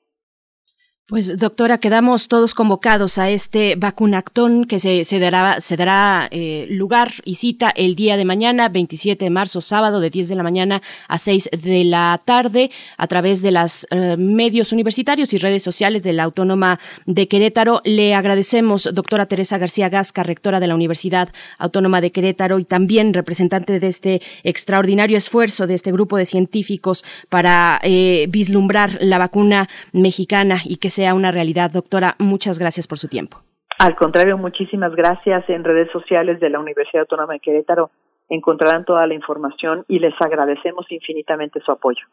Pues 1.07 1.37
doctora, 1.37 1.77
quedamos 1.77 2.29
todos 2.29 2.55
convocados 2.55 3.19
a 3.19 3.29
este 3.29 3.75
vacunactón 3.75 4.65
que 4.65 4.79
se, 4.79 5.19
dará, 5.19 5.61
se 5.61 5.77
dará 5.77 6.27
eh, 6.31 6.65
lugar 6.67 7.11
y 7.23 7.35
cita 7.35 7.69
el 7.69 7.95
día 7.95 8.17
de 8.17 8.25
mañana, 8.25 8.69
27 8.69 9.23
de 9.23 9.29
marzo, 9.29 9.61
sábado, 9.61 9.99
de 9.99 10.09
10 10.09 10.29
de 10.29 10.35
la 10.35 10.41
mañana 10.41 10.81
a 11.07 11.19
6 11.19 11.51
de 11.61 11.83
la 11.83 12.19
tarde, 12.25 12.71
a 12.97 13.05
través 13.05 13.43
de 13.43 13.51
los 13.51 13.85
eh, 13.91 14.17
medios 14.17 14.71
universitarios 14.71 15.31
y 15.33 15.37
redes 15.37 15.61
sociales 15.61 16.01
de 16.01 16.13
la 16.13 16.23
Autónoma 16.23 16.79
de 17.05 17.27
Querétaro. 17.27 17.83
Le 17.85 18.15
agradecemos, 18.15 18.89
doctora 18.91 19.27
Teresa 19.27 19.59
García 19.59 19.89
Gasca, 19.89 20.23
rectora 20.23 20.59
de 20.59 20.65
la 20.65 20.73
Universidad 20.73 21.29
Autónoma 21.59 22.01
de 22.01 22.11
Querétaro 22.11 22.57
y 22.57 22.65
también 22.65 23.13
representante 23.13 23.79
de 23.79 23.87
este 23.87 24.21
extraordinario 24.43 25.19
esfuerzo 25.19 25.67
de 25.67 25.75
este 25.75 25.91
grupo 25.91 26.17
de 26.17 26.25
científicos 26.25 27.05
para 27.29 27.79
eh, 27.83 28.25
vislumbrar 28.31 28.97
la 29.01 29.19
vacuna 29.19 29.69
mexicana 29.91 30.63
y 30.65 30.77
que 30.77 30.94
sea 30.95 31.13
una 31.13 31.31
realidad. 31.31 31.71
Doctora, 31.71 32.15
muchas 32.19 32.57
gracias 32.57 32.87
por 32.87 32.97
su 32.97 33.07
tiempo. 33.07 33.37
Al 33.77 33.95
contrario, 33.95 34.37
muchísimas 34.37 34.95
gracias. 34.95 35.49
En 35.49 35.63
redes 35.63 35.91
sociales 35.91 36.39
de 36.39 36.49
la 36.49 36.59
Universidad 36.59 37.01
Autónoma 37.01 37.33
de 37.33 37.39
Querétaro 37.41 37.91
encontrarán 38.29 38.85
toda 38.85 39.05
la 39.05 39.13
información 39.13 39.83
y 39.87 39.99
les 39.99 40.13
agradecemos 40.19 40.85
infinitamente 40.89 41.59
su 41.59 41.71
apoyo. 41.71 42.05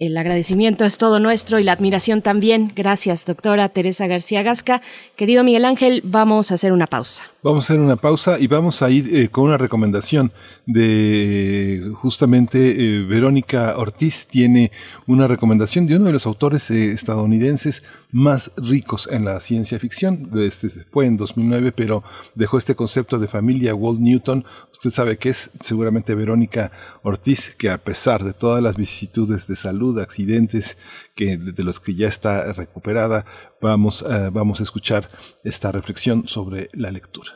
El 0.00 0.16
agradecimiento 0.16 0.84
es 0.84 0.96
todo 0.96 1.18
nuestro 1.18 1.58
y 1.58 1.64
la 1.64 1.72
admiración 1.72 2.22
también. 2.22 2.72
Gracias, 2.76 3.26
doctora 3.26 3.68
Teresa 3.68 4.06
García 4.06 4.44
Gasca. 4.44 4.80
Querido 5.16 5.42
Miguel 5.42 5.64
Ángel, 5.64 6.02
vamos 6.04 6.52
a 6.52 6.54
hacer 6.54 6.70
una 6.70 6.86
pausa. 6.86 7.24
Vamos 7.42 7.64
a 7.64 7.72
hacer 7.72 7.80
una 7.80 7.96
pausa 7.96 8.38
y 8.38 8.46
vamos 8.46 8.80
a 8.80 8.90
ir 8.90 9.12
eh, 9.12 9.28
con 9.28 9.44
una 9.44 9.58
recomendación 9.58 10.30
de 10.66 11.90
justamente 11.94 12.58
eh, 12.58 13.04
Verónica 13.04 13.76
Ortiz 13.76 14.26
tiene 14.26 14.70
una 15.06 15.26
recomendación 15.26 15.86
de 15.86 15.96
uno 15.96 16.06
de 16.06 16.12
los 16.12 16.26
autores 16.26 16.70
eh, 16.70 16.92
estadounidenses 16.92 17.82
más 18.12 18.52
ricos 18.56 19.08
en 19.10 19.24
la 19.24 19.40
ciencia 19.40 19.78
ficción. 19.78 20.30
Este 20.40 20.68
fue 20.68 21.06
en 21.06 21.16
2009, 21.16 21.72
pero 21.72 22.04
dejó 22.34 22.58
este 22.58 22.74
concepto 22.74 23.18
de 23.18 23.28
familia 23.28 23.74
Walt 23.74 23.98
Newton. 23.98 24.44
Usted 24.72 24.90
sabe 24.90 25.16
que 25.16 25.30
es 25.30 25.50
seguramente 25.60 26.14
Verónica 26.14 26.70
Ortiz, 27.02 27.54
que 27.56 27.70
a 27.70 27.78
pesar 27.78 28.22
de 28.24 28.32
todas 28.32 28.62
las 28.62 28.76
vicisitudes 28.76 29.46
de 29.46 29.56
salud, 29.56 29.87
accidentes 29.96 30.76
que 31.14 31.36
de 31.36 31.64
los 31.64 31.80
que 31.80 31.94
ya 31.94 32.08
está 32.08 32.52
recuperada, 32.52 33.24
vamos, 33.60 34.02
uh, 34.02 34.30
vamos 34.32 34.60
a 34.60 34.62
escuchar 34.62 35.08
esta 35.44 35.72
reflexión 35.72 36.26
sobre 36.28 36.68
la 36.72 36.90
lectura. 36.90 37.32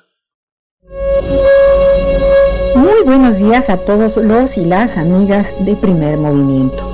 Muy 2.77 3.03
buenos 3.05 3.39
días 3.39 3.69
a 3.69 3.77
todos 3.77 4.17
los 4.17 4.57
y 4.57 4.65
las 4.65 4.97
amigas 4.97 5.49
de 5.65 5.77
primer 5.77 6.17
movimiento. 6.19 6.93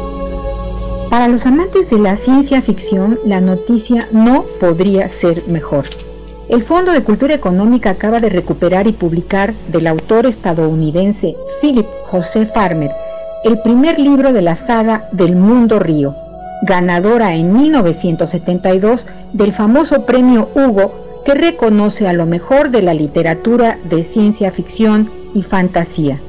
Para 1.11 1.29
los 1.29 1.47
amantes 1.47 1.89
de 1.89 1.99
la 1.99 2.17
ciencia 2.17 2.61
ficción, 2.61 3.19
la 3.25 3.41
noticia 3.41 4.09
no 4.13 4.45
podría 4.61 5.09
ser 5.09 5.47
mejor. 5.49 5.85
El 6.49 6.63
Fondo 6.63 6.93
de 6.93 7.03
Cultura 7.03 7.35
Económica 7.35 7.91
acaba 7.91 8.21
de 8.21 8.29
recuperar 8.29 8.87
y 8.87 8.93
publicar 8.93 9.55
del 9.69 9.87
autor 9.87 10.27
estadounidense 10.27 11.35
Philip 11.61 11.87
José 12.05 12.47
Farmer 12.47 12.91
el 13.45 13.61
primer 13.61 13.99
libro 13.99 14.33
de 14.33 14.43
la 14.43 14.57
saga 14.57 15.09
del 15.13 15.37
Mundo 15.37 15.79
Río, 15.79 16.15
ganadora 16.63 17.35
en 17.35 17.53
1972 17.53 19.07
del 19.33 19.53
famoso 19.53 20.05
premio 20.07 20.49
Hugo 20.55 20.93
que 21.25 21.35
reconoce 21.35 22.09
a 22.09 22.13
lo 22.13 22.27
mejor 22.27 22.71
de 22.71 22.83
la 22.83 22.95
literatura 22.95 23.79
de 23.85 24.03
ciencia 24.03 24.51
ficción 24.51 25.11
y 25.35 25.43
fantasía. 25.43 26.21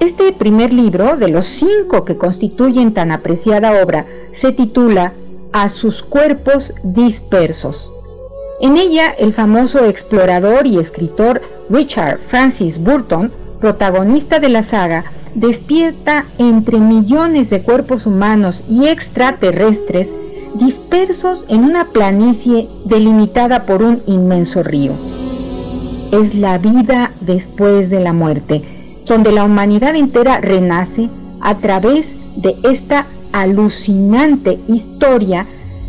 Este 0.00 0.32
primer 0.32 0.72
libro, 0.72 1.16
de 1.16 1.28
los 1.28 1.46
cinco 1.46 2.04
que 2.04 2.16
constituyen 2.16 2.92
tan 2.92 3.12
apreciada 3.12 3.82
obra, 3.82 4.06
se 4.32 4.52
titula 4.52 5.12
A 5.52 5.68
sus 5.68 6.02
cuerpos 6.02 6.74
dispersos. 6.82 7.92
En 8.60 8.76
ella, 8.76 9.14
el 9.18 9.32
famoso 9.32 9.84
explorador 9.84 10.66
y 10.66 10.78
escritor 10.78 11.40
Richard 11.70 12.18
Francis 12.18 12.78
Burton, 12.82 13.30
protagonista 13.60 14.38
de 14.38 14.48
la 14.48 14.62
saga, 14.62 15.04
despierta 15.36 16.24
entre 16.38 16.80
millones 16.80 17.50
de 17.50 17.60
cuerpos 17.60 18.06
humanos 18.06 18.64
y 18.68 18.86
extraterrestres 18.86 20.08
dispersos 20.58 21.44
en 21.48 21.64
una 21.64 21.88
planicie 21.92 22.66
delimitada 22.86 23.66
por 23.66 23.82
un 23.82 24.00
inmenso 24.06 24.62
río. 24.62 24.92
Es 26.10 26.34
la 26.34 26.56
vida 26.56 27.10
después 27.20 27.90
de 27.90 28.00
la 28.00 28.14
muerte, 28.14 28.62
donde 29.04 29.30
la 29.30 29.44
humanidad 29.44 29.94
entera 29.94 30.40
renace 30.40 31.10
a 31.42 31.54
través 31.56 32.06
de 32.36 32.56
esta 32.64 33.06
alucinante 33.32 34.58
historia. 34.68 35.44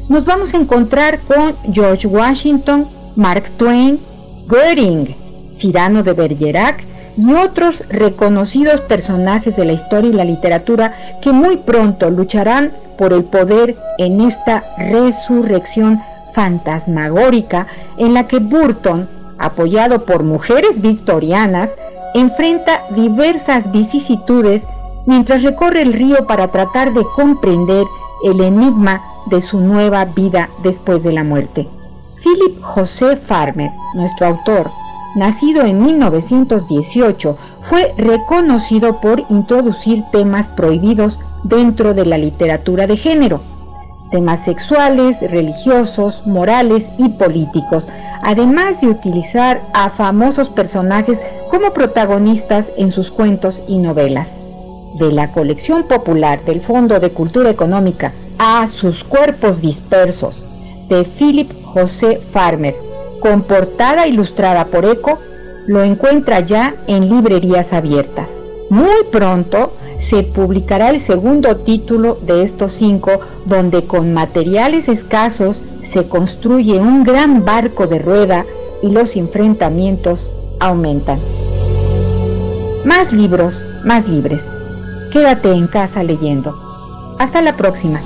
Nos 0.09 0.25
vamos 0.25 0.53
a 0.53 0.57
encontrar 0.57 1.21
con 1.21 1.55
George 1.71 2.05
Washington, 2.05 2.89
Mark 3.15 3.49
Twain, 3.57 3.99
Goering, 4.47 5.15
Cyrano 5.55 6.03
de 6.03 6.11
Bergerac, 6.11 6.83
y 7.17 7.33
otros 7.33 7.83
reconocidos 7.89 8.81
personajes 8.81 9.55
de 9.55 9.65
la 9.65 9.73
historia 9.73 10.11
y 10.11 10.13
la 10.13 10.23
literatura 10.23 10.95
que 11.21 11.31
muy 11.31 11.57
pronto 11.57 12.09
lucharán 12.09 12.71
por 12.97 13.11
el 13.11 13.23
poder 13.23 13.75
en 13.97 14.21
esta 14.21 14.63
resurrección 14.77 15.99
fantasmagórica 16.33 17.67
en 17.97 18.13
la 18.13 18.27
que 18.27 18.39
Burton, 18.39 19.09
apoyado 19.39 20.05
por 20.05 20.23
mujeres 20.23 20.79
victorianas, 20.79 21.71
enfrenta 22.13 22.81
diversas 22.91 23.71
vicisitudes 23.71 24.61
mientras 25.07 25.41
recorre 25.41 25.81
el 25.81 25.93
río 25.93 26.27
para 26.27 26.49
tratar 26.49 26.93
de 26.93 27.03
comprender 27.15 27.85
el 28.23 28.41
enigma 28.41 29.01
de 29.27 29.41
su 29.41 29.59
nueva 29.59 30.05
vida 30.05 30.49
después 30.63 31.03
de 31.03 31.13
la 31.13 31.23
muerte. 31.23 31.67
Philip 32.23 32.61
José 32.61 33.15
Farmer, 33.15 33.71
nuestro 33.93 34.27
autor, 34.27 34.69
nacido 35.17 35.65
en 35.65 35.83
1918, 35.83 37.37
fue 37.61 37.93
reconocido 37.97 39.01
por 39.01 39.23
introducir 39.29 40.03
temas 40.11 40.47
prohibidos 40.47 41.19
dentro 41.43 41.93
de 41.93 42.05
la 42.05 42.17
literatura 42.17 42.87
de 42.87 42.97
género, 42.97 43.41
temas 44.11 44.45
sexuales, 44.45 45.19
religiosos, 45.29 46.25
morales 46.25 46.85
y 46.97 47.09
políticos, 47.09 47.87
además 48.21 48.79
de 48.79 48.87
utilizar 48.87 49.61
a 49.73 49.89
famosos 49.89 50.49
personajes 50.49 51.19
como 51.49 51.73
protagonistas 51.73 52.67
en 52.77 52.91
sus 52.91 53.09
cuentos 53.09 53.61
y 53.67 53.79
novelas. 53.79 54.31
De 54.99 55.11
la 55.11 55.31
colección 55.31 55.83
popular 55.83 56.43
del 56.45 56.61
Fondo 56.61 56.99
de 56.99 57.11
Cultura 57.11 57.49
Económica 57.49 58.13
a 58.39 58.67
sus 58.67 59.03
cuerpos 59.03 59.61
dispersos, 59.61 60.43
de 60.89 61.03
Philip 61.03 61.51
José 61.65 62.21
Farmer, 62.31 62.73
con 63.19 63.43
portada 63.43 64.07
ilustrada 64.07 64.65
por 64.65 64.85
Eco, 64.85 65.19
lo 65.67 65.83
encuentra 65.83 66.39
ya 66.39 66.75
en 66.87 67.09
librerías 67.09 67.73
abiertas. 67.73 68.27
Muy 68.69 69.03
pronto 69.11 69.73
se 69.99 70.23
publicará 70.23 70.89
el 70.89 71.01
segundo 71.01 71.57
título 71.57 72.17
de 72.21 72.43
estos 72.43 72.73
cinco, 72.73 73.19
donde 73.45 73.85
con 73.85 74.13
materiales 74.13 74.87
escasos 74.87 75.61
se 75.83 76.07
construye 76.07 76.77
un 76.77 77.03
gran 77.03 77.43
barco 77.45 77.87
de 77.87 77.99
rueda 77.99 78.45
y 78.81 78.91
los 78.91 79.15
enfrentamientos 79.15 80.29
aumentan. 80.59 81.19
Más 82.85 83.11
libros, 83.11 83.63
más 83.83 84.07
libres. 84.07 84.41
Quédate 85.11 85.51
en 85.51 85.67
casa 85.67 86.03
leyendo. 86.03 86.55
Hasta 87.19 87.41
la 87.41 87.57
próxima. 87.57 88.01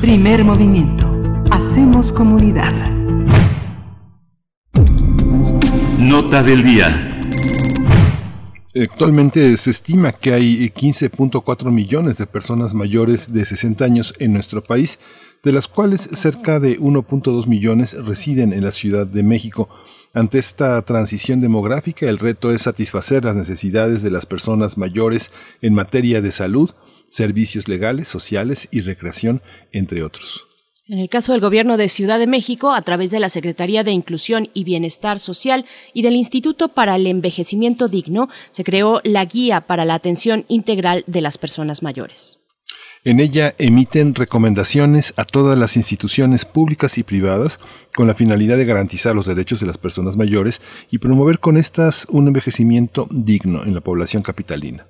Primer 0.00 0.44
movimiento. 0.44 1.10
Hacemos 1.50 2.12
comunidad. 2.12 2.72
Nota 5.98 6.42
del 6.42 6.62
día. 6.62 6.98
Actualmente 8.74 9.56
se 9.56 9.70
estima 9.70 10.12
que 10.12 10.34
hay 10.34 10.68
15.4 10.68 11.72
millones 11.72 12.18
de 12.18 12.26
personas 12.26 12.74
mayores 12.74 13.32
de 13.32 13.46
60 13.46 13.84
años 13.86 14.14
en 14.18 14.34
nuestro 14.34 14.62
país, 14.62 14.98
de 15.42 15.52
las 15.52 15.66
cuales 15.66 16.02
cerca 16.12 16.60
de 16.60 16.78
1.2 16.78 17.46
millones 17.46 17.94
residen 18.04 18.52
en 18.52 18.64
la 18.64 18.72
Ciudad 18.72 19.06
de 19.06 19.22
México. 19.22 19.70
Ante 20.12 20.38
esta 20.38 20.80
transición 20.82 21.40
demográfica, 21.40 22.06
el 22.06 22.18
reto 22.18 22.52
es 22.52 22.62
satisfacer 22.62 23.24
las 23.24 23.34
necesidades 23.34 24.02
de 24.02 24.10
las 24.10 24.26
personas 24.26 24.76
mayores 24.76 25.30
en 25.62 25.72
materia 25.72 26.20
de 26.20 26.32
salud, 26.32 26.70
servicios 27.08 27.68
legales, 27.68 28.08
sociales 28.08 28.68
y 28.70 28.80
recreación, 28.80 29.42
entre 29.72 30.02
otros. 30.02 30.46
En 30.88 31.00
el 31.00 31.08
caso 31.08 31.32
del 31.32 31.40
Gobierno 31.40 31.76
de 31.76 31.88
Ciudad 31.88 32.20
de 32.20 32.28
México, 32.28 32.72
a 32.72 32.82
través 32.82 33.10
de 33.10 33.18
la 33.18 33.28
Secretaría 33.28 33.82
de 33.82 33.90
Inclusión 33.90 34.50
y 34.54 34.62
Bienestar 34.62 35.18
Social 35.18 35.64
y 35.92 36.02
del 36.02 36.14
Instituto 36.14 36.68
para 36.68 36.94
el 36.94 37.08
Envejecimiento 37.08 37.88
Digno, 37.88 38.28
se 38.52 38.62
creó 38.62 39.00
la 39.02 39.24
Guía 39.24 39.62
para 39.62 39.84
la 39.84 39.94
Atención 39.94 40.44
Integral 40.46 41.02
de 41.08 41.22
las 41.22 41.38
Personas 41.38 41.82
Mayores. 41.82 42.38
En 43.02 43.18
ella 43.18 43.54
emiten 43.58 44.14
recomendaciones 44.14 45.12
a 45.16 45.24
todas 45.24 45.58
las 45.58 45.76
instituciones 45.76 46.44
públicas 46.44 46.98
y 46.98 47.02
privadas 47.02 47.58
con 47.92 48.06
la 48.06 48.14
finalidad 48.14 48.56
de 48.56 48.64
garantizar 48.64 49.14
los 49.14 49.26
derechos 49.26 49.58
de 49.58 49.66
las 49.66 49.78
personas 49.78 50.16
mayores 50.16 50.60
y 50.90 50.98
promover 50.98 51.40
con 51.40 51.56
estas 51.56 52.06
un 52.10 52.28
envejecimiento 52.28 53.08
digno 53.10 53.64
en 53.64 53.74
la 53.74 53.80
población 53.80 54.22
capitalina 54.22 54.86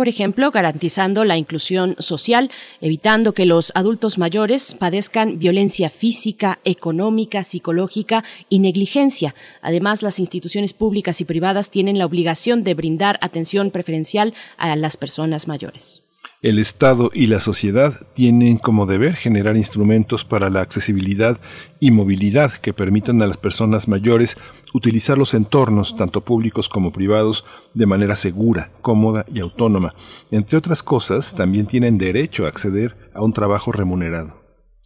por 0.00 0.08
ejemplo, 0.08 0.50
garantizando 0.50 1.26
la 1.26 1.36
inclusión 1.36 1.94
social, 1.98 2.50
evitando 2.80 3.34
que 3.34 3.44
los 3.44 3.70
adultos 3.74 4.16
mayores 4.16 4.74
padezcan 4.74 5.38
violencia 5.38 5.90
física, 5.90 6.58
económica, 6.64 7.44
psicológica 7.44 8.24
y 8.48 8.60
negligencia. 8.60 9.34
Además, 9.60 10.02
las 10.02 10.18
instituciones 10.18 10.72
públicas 10.72 11.20
y 11.20 11.26
privadas 11.26 11.68
tienen 11.68 11.98
la 11.98 12.06
obligación 12.06 12.64
de 12.64 12.72
brindar 12.72 13.18
atención 13.20 13.70
preferencial 13.70 14.32
a 14.56 14.74
las 14.74 14.96
personas 14.96 15.46
mayores. 15.46 16.02
El 16.42 16.58
Estado 16.58 17.10
y 17.12 17.26
la 17.26 17.38
sociedad 17.38 18.06
tienen 18.14 18.56
como 18.56 18.86
deber 18.86 19.14
generar 19.14 19.58
instrumentos 19.58 20.24
para 20.24 20.48
la 20.48 20.62
accesibilidad 20.62 21.38
y 21.80 21.90
movilidad 21.90 22.52
que 22.52 22.72
permitan 22.72 23.20
a 23.20 23.26
las 23.26 23.36
personas 23.36 23.88
mayores 23.88 24.38
utilizar 24.72 25.18
los 25.18 25.34
entornos, 25.34 25.96
tanto 25.96 26.24
públicos 26.24 26.70
como 26.70 26.92
privados, 26.92 27.44
de 27.74 27.84
manera 27.84 28.16
segura, 28.16 28.70
cómoda 28.80 29.26
y 29.30 29.40
autónoma. 29.40 29.94
Entre 30.30 30.56
otras 30.56 30.82
cosas, 30.82 31.34
también 31.34 31.66
tienen 31.66 31.98
derecho 31.98 32.46
a 32.46 32.48
acceder 32.48 32.96
a 33.12 33.22
un 33.22 33.34
trabajo 33.34 33.70
remunerado. 33.70 34.39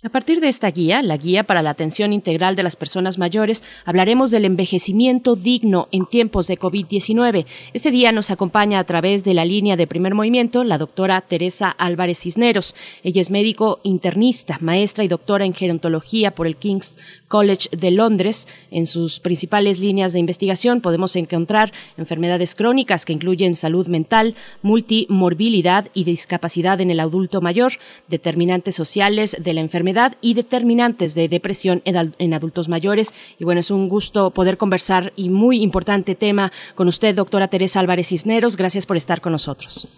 A 0.07 0.11
partir 0.11 0.41
de 0.41 0.49
esta 0.49 0.71
guía, 0.71 1.03
la 1.03 1.17
guía 1.17 1.45
para 1.45 1.63
la 1.63 1.71
atención 1.71 2.13
integral 2.13 2.57
de 2.57 2.63
las 2.63 2.77
personas 2.77 3.17
mayores, 3.17 3.65
hablaremos 3.87 4.31
del 4.31 4.45
envejecimiento 4.45 5.35
digno 5.35 5.89
en 5.93 6.05
tiempos 6.05 6.47
de 6.47 6.59
COVID-19. 6.59 7.47
Este 7.73 7.91
día 7.91 8.13
nos 8.13 8.31
acompaña 8.31 8.81
a 8.81 8.85
través 8.85 9.25
de 9.25 9.33
la 9.33 9.47
línea 9.47 9.79
de 9.79 9.87
primer 9.87 10.15
movimiento 10.15 10.63
la 10.63 10.77
doctora 10.77 11.23
Teresa 11.23 11.71
Álvarez 11.71 12.19
Cisneros. 12.19 12.75
Ella 13.03 13.23
es 13.23 13.31
médico 13.31 13.81
internista, 13.83 14.59
maestra 14.61 15.05
y 15.05 15.09
doctora 15.09 15.47
en 15.47 15.55
gerontología 15.55 16.35
por 16.35 16.47
el 16.47 16.57
King's 16.57 16.99
College 17.27 17.71
de 17.75 17.91
Londres. 17.91 18.47
En 18.71 18.85
sus 18.85 19.21
principales 19.21 19.79
líneas 19.79 20.13
de 20.13 20.21
investigación 20.21 20.83
podemos 20.83 21.17
encontrar 21.17 21.73
enfermedades 21.97 22.55
crónicas 22.55 23.07
que 23.07 23.15
incluyen 23.15 23.55
salud 23.55 23.89
mental, 23.89 24.35
multimorbilidad 24.61 25.89
y 25.95 26.05
discapacidad 26.05 26.83
en 26.83 26.91
el 26.91 27.01
adulto 27.01 27.41
mayor, 27.41 27.73
determinantes 28.09 28.75
sociales 28.75 29.35
de 29.41 29.55
la 29.55 29.63
enfermedad 29.63 29.94
y 30.21 30.35
determinantes 30.35 31.15
de 31.15 31.29
depresión 31.29 31.83
en 31.85 32.35
adultos 32.35 32.69
mayores. 32.69 33.15
Y 33.39 33.45
bueno, 33.45 33.61
es 33.61 33.71
un 33.71 33.89
gusto 33.89 34.31
poder 34.31 34.57
conversar 34.57 35.13
y 35.17 35.31
muy 35.31 35.63
importante 35.63 36.15
tema 36.15 36.53
con 36.75 36.89
usted, 36.89 37.15
doctora 37.15 37.49
Teresa 37.49 37.81
Álvarez 37.81 38.09
Cisneros. 38.09 38.57
Gracias 38.57 38.87
por 38.87 38.97
estar 38.97 39.21
con 39.21 39.33
nosotros. 39.33 39.89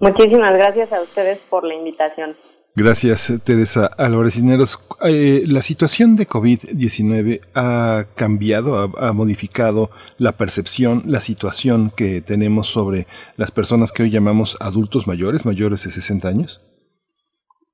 Muchísimas 0.00 0.52
gracias 0.52 0.92
a 0.92 1.00
ustedes 1.02 1.40
por 1.50 1.64
la 1.64 1.74
invitación. 1.74 2.36
Gracias, 2.76 3.32
Teresa 3.42 3.90
Álvarez 3.98 4.34
Cisneros. 4.34 4.78
Eh, 5.04 5.42
la 5.46 5.62
situación 5.62 6.14
de 6.14 6.28
COVID-19 6.28 7.40
ha 7.54 8.04
cambiado, 8.14 8.92
ha, 8.96 9.12
modificado 9.12 9.90
la 10.16 10.32
percepción, 10.32 11.02
la 11.06 11.18
situación 11.18 11.90
que 11.90 12.20
tenemos 12.20 12.68
sobre 12.68 13.08
las 13.36 13.50
personas 13.50 13.90
que 13.90 14.04
hoy 14.04 14.10
llamamos 14.10 14.56
adultos 14.60 15.08
mayores, 15.08 15.44
mayores 15.44 15.82
de 15.82 15.90
60 15.90 16.28
años. 16.28 16.67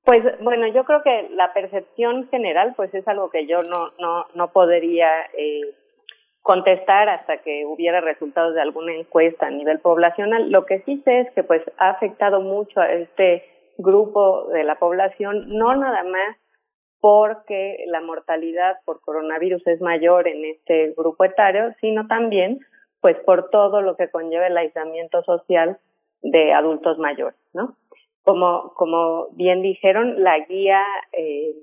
Pues 0.05 0.23
bueno, 0.39 0.67
yo 0.67 0.83
creo 0.83 1.01
que 1.01 1.29
la 1.31 1.51
percepción 1.51 2.29
general, 2.29 2.73
pues 2.75 2.93
es 2.93 3.07
algo 3.07 3.31
que 3.31 3.47
yo 3.47 3.63
no 3.63 3.89
no 3.99 4.25
no 4.35 4.51
podría 4.51 5.09
eh, 5.35 5.73
contestar 6.43 7.09
hasta 7.09 7.37
que 7.37 7.65
hubiera 7.65 8.01
resultados 8.01 8.53
de 8.53 8.61
alguna 8.61 8.93
encuesta 8.93 9.47
a 9.47 9.49
nivel 9.49 9.79
poblacional. 9.79 10.51
Lo 10.51 10.67
que 10.67 10.81
sí 10.81 11.01
sé 11.03 11.21
es 11.21 11.31
que 11.31 11.43
pues 11.43 11.63
ha 11.77 11.89
afectado 11.89 12.39
mucho 12.39 12.81
a 12.81 12.91
este 12.91 13.45
grupo 13.79 14.47
de 14.49 14.63
la 14.63 14.75
población, 14.75 15.47
no 15.49 15.75
nada 15.75 16.03
más 16.03 16.37
porque 16.99 17.83
la 17.87 18.01
mortalidad 18.01 18.77
por 18.85 19.01
coronavirus 19.01 19.65
es 19.65 19.81
mayor 19.81 20.27
en 20.27 20.45
este 20.45 20.93
grupo 20.95 21.25
etario, 21.25 21.73
sino 21.81 22.05
también 22.05 22.59
pues 23.01 23.17
por 23.25 23.49
todo 23.49 23.81
lo 23.81 23.95
que 23.97 24.11
conlleva 24.11 24.45
el 24.45 24.57
aislamiento 24.57 25.23
social 25.23 25.79
de 26.21 26.53
adultos 26.53 26.99
mayores, 26.99 27.39
¿no? 27.53 27.75
Como, 28.25 28.73
como 28.73 29.29
bien 29.33 29.61
dijeron, 29.61 30.21
la 30.21 30.39
guía 30.39 30.83
eh, 31.13 31.55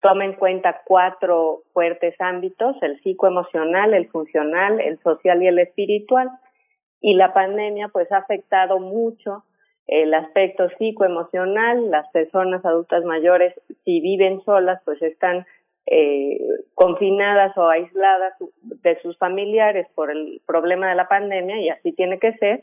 toma 0.00 0.24
en 0.24 0.34
cuenta 0.34 0.80
cuatro 0.84 1.62
fuertes 1.74 2.14
ámbitos, 2.20 2.76
el 2.82 3.00
psicoemocional, 3.02 3.92
el 3.92 4.08
funcional, 4.08 4.80
el 4.80 4.98
social 5.00 5.42
y 5.42 5.48
el 5.48 5.58
espiritual. 5.58 6.30
Y 7.00 7.14
la 7.14 7.34
pandemia 7.34 7.88
pues 7.88 8.10
ha 8.12 8.18
afectado 8.18 8.78
mucho 8.78 9.44
el 9.86 10.14
aspecto 10.14 10.68
psicoemocional, 10.78 11.90
las 11.90 12.08
personas 12.10 12.64
adultas 12.64 13.04
mayores, 13.04 13.54
si 13.84 14.00
viven 14.00 14.40
solas, 14.44 14.80
pues 14.84 15.02
están 15.02 15.44
eh, 15.86 16.38
confinadas 16.74 17.56
o 17.58 17.68
aisladas 17.68 18.34
de 18.62 19.00
sus 19.02 19.18
familiares 19.18 19.86
por 19.94 20.10
el 20.10 20.40
problema 20.46 20.88
de 20.88 20.94
la 20.94 21.08
pandemia 21.08 21.60
y 21.60 21.68
así 21.68 21.92
tiene 21.92 22.18
que 22.18 22.32
ser. 22.34 22.62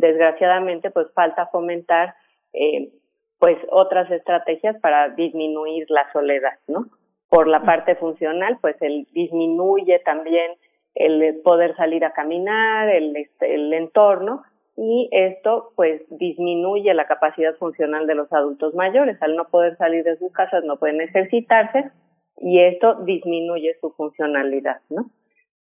Desgraciadamente, 0.00 0.90
pues 0.90 1.12
falta 1.12 1.46
fomentar 1.48 2.14
eh, 2.54 2.90
pues 3.38 3.58
otras 3.70 4.10
estrategias 4.10 4.76
para 4.80 5.10
disminuir 5.10 5.86
la 5.90 6.10
soledad, 6.12 6.58
¿no? 6.66 6.86
Por 7.28 7.46
la 7.46 7.62
parte 7.62 7.96
funcional, 7.96 8.58
pues 8.60 8.76
el 8.80 9.06
disminuye 9.12 9.98
también 10.00 10.52
el 10.94 11.40
poder 11.42 11.76
salir 11.76 12.04
a 12.04 12.12
caminar, 12.12 12.88
el, 12.88 13.14
este, 13.14 13.54
el 13.54 13.72
entorno, 13.72 14.42
y 14.76 15.10
esto 15.12 15.72
pues 15.76 16.00
disminuye 16.08 16.94
la 16.94 17.06
capacidad 17.06 17.54
funcional 17.56 18.06
de 18.06 18.14
los 18.14 18.32
adultos 18.32 18.74
mayores. 18.74 19.20
Al 19.20 19.36
no 19.36 19.48
poder 19.48 19.76
salir 19.76 20.02
de 20.04 20.16
sus 20.16 20.32
casas, 20.32 20.64
no 20.64 20.78
pueden 20.78 21.02
ejercitarse 21.02 21.90
y 22.38 22.60
esto 22.60 22.94
disminuye 23.04 23.76
su 23.82 23.90
funcionalidad, 23.90 24.80
¿no? 24.88 25.10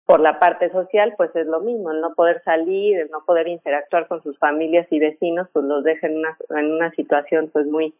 Por 0.07 0.21
la 0.21 0.39
parte 0.39 0.71
social, 0.71 1.13
pues 1.17 1.35
es 1.35 1.45
lo 1.45 1.59
mismo, 1.59 1.91
el 1.91 2.01
no 2.01 2.15
poder 2.15 2.41
salir, 2.43 2.97
el 2.97 3.11
no 3.11 3.23
poder 3.25 3.47
interactuar 3.47 4.07
con 4.07 4.23
sus 4.23 4.39
familias 4.39 4.87
y 4.89 4.99
vecinos, 4.99 5.47
pues 5.53 5.65
los 5.65 5.83
deja 5.83 6.07
en 6.07 6.17
una, 6.17 6.35
en 6.49 6.71
una 6.71 6.91
situación 6.91 7.49
pues 7.53 7.67
muy 7.67 7.93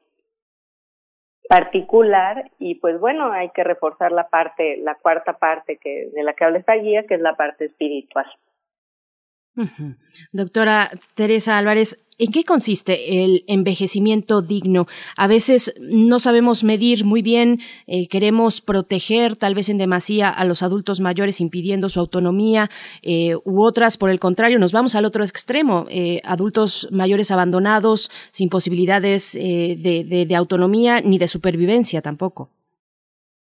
particular 1.48 2.50
y 2.60 2.76
pues 2.76 3.00
bueno, 3.00 3.32
hay 3.32 3.50
que 3.50 3.64
reforzar 3.64 4.12
la 4.12 4.30
parte, 4.30 4.78
la 4.78 4.96
cuarta 4.96 5.34
parte 5.34 5.78
que 5.78 6.10
de 6.14 6.24
la 6.24 6.34
que 6.34 6.46
habla 6.46 6.60
esta 6.60 6.76
guía, 6.76 7.06
que 7.06 7.16
es 7.16 7.22
la 7.22 7.36
parte 7.36 7.66
espiritual. 7.66 8.26
Doctora 10.32 10.90
Teresa 11.16 11.58
Álvarez, 11.58 12.07
¿en 12.18 12.32
qué 12.32 12.44
consiste 12.44 13.24
el 13.24 13.44
envejecimiento 13.48 14.42
digno? 14.42 14.88
A 15.16 15.28
veces 15.28 15.76
no 15.80 16.20
sabemos 16.20 16.64
medir 16.64 17.06
muy 17.06 17.22
bien, 17.22 17.60
eh, 17.88 18.08
queremos 18.10 18.62
proteger 18.62 19.36
tal 19.36 19.56
vez 19.56 19.70
en 19.70 19.78
demasía 19.78 20.30
a 20.30 20.46
los 20.46 20.64
adultos 20.64 21.00
mayores 21.00 21.42
impidiendo 21.42 21.90
su 21.90 22.00
autonomía, 22.00 22.70
eh, 23.04 23.36
u 23.46 23.64
otras, 23.64 23.98
por 23.98 24.10
el 24.10 24.20
contrario, 24.20 24.60
nos 24.60 24.72
vamos 24.72 24.96
al 24.96 25.06
otro 25.06 25.24
extremo, 25.24 25.86
eh, 25.90 26.22
adultos 26.24 26.88
mayores 26.92 27.32
abandonados, 27.32 28.10
sin 28.32 28.50
posibilidades 28.50 29.34
de 29.34 30.36
autonomía 30.36 31.02
ni 31.02 31.18
de 31.18 31.28
supervivencia 31.28 32.02
tampoco. 32.02 32.50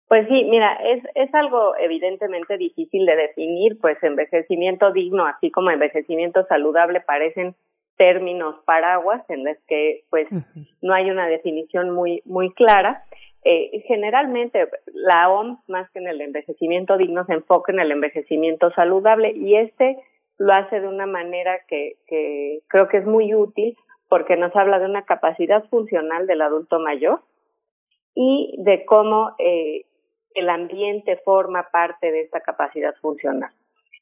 Pues 0.08 0.28
sí, 0.28 0.44
mira, 0.44 0.78
es 1.14 1.34
algo 1.34 1.74
evidentemente 1.76 2.56
difícil 2.56 3.06
de 3.06 3.16
definir, 3.16 3.78
pues 3.80 3.96
envejecimiento 4.02 4.92
digno, 4.92 5.26
así 5.26 5.50
como 5.50 5.70
envejecimiento 5.70 6.44
saludable, 6.46 7.00
parecen 7.00 7.54
términos 7.96 8.56
paraguas 8.64 9.22
en 9.28 9.44
los 9.44 9.56
que 9.66 10.04
pues 10.10 10.26
no 10.82 10.94
hay 10.94 11.10
una 11.10 11.26
definición 11.26 11.90
muy 11.90 12.22
muy 12.24 12.52
clara. 12.52 13.04
Eh, 13.44 13.82
generalmente 13.86 14.68
la 14.92 15.28
OMS 15.30 15.58
más 15.68 15.90
que 15.90 15.98
en 15.98 16.08
el 16.08 16.20
envejecimiento 16.20 16.96
digno 16.96 17.26
se 17.26 17.34
enfoca 17.34 17.72
en 17.72 17.80
el 17.80 17.92
envejecimiento 17.92 18.70
saludable 18.72 19.32
y 19.32 19.56
este 19.56 19.98
lo 20.38 20.52
hace 20.52 20.80
de 20.80 20.88
una 20.88 21.06
manera 21.06 21.60
que, 21.68 21.96
que 22.06 22.60
creo 22.68 22.88
que 22.88 22.98
es 22.98 23.06
muy 23.06 23.34
útil 23.34 23.76
porque 24.08 24.36
nos 24.36 24.54
habla 24.56 24.78
de 24.78 24.86
una 24.86 25.04
capacidad 25.04 25.64
funcional 25.68 26.26
del 26.26 26.42
adulto 26.42 26.78
mayor 26.78 27.20
y 28.14 28.54
de 28.58 28.84
cómo 28.84 29.34
eh, 29.38 29.86
el 30.34 30.48
ambiente 30.48 31.16
forma 31.24 31.68
parte 31.70 32.10
de 32.10 32.22
esta 32.22 32.40
capacidad 32.40 32.94
funcional. 33.00 33.50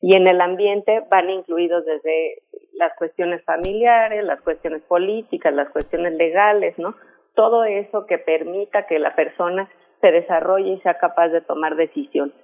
Y 0.00 0.16
en 0.16 0.26
el 0.28 0.40
ambiente 0.40 1.02
van 1.10 1.30
incluidos 1.30 1.84
desde 1.84 2.42
las 2.82 2.96
cuestiones 2.96 3.44
familiares, 3.44 4.24
las 4.24 4.40
cuestiones 4.40 4.82
políticas, 4.82 5.54
las 5.54 5.70
cuestiones 5.70 6.14
legales, 6.14 6.78
¿no? 6.78 6.94
Todo 7.34 7.64
eso 7.64 8.06
que 8.06 8.18
permita 8.18 8.86
que 8.86 8.98
la 8.98 9.14
persona 9.14 9.68
se 10.00 10.10
desarrolle 10.10 10.72
y 10.72 10.80
sea 10.80 10.98
capaz 10.98 11.28
de 11.28 11.40
tomar 11.40 11.76
decisiones. 11.76 12.34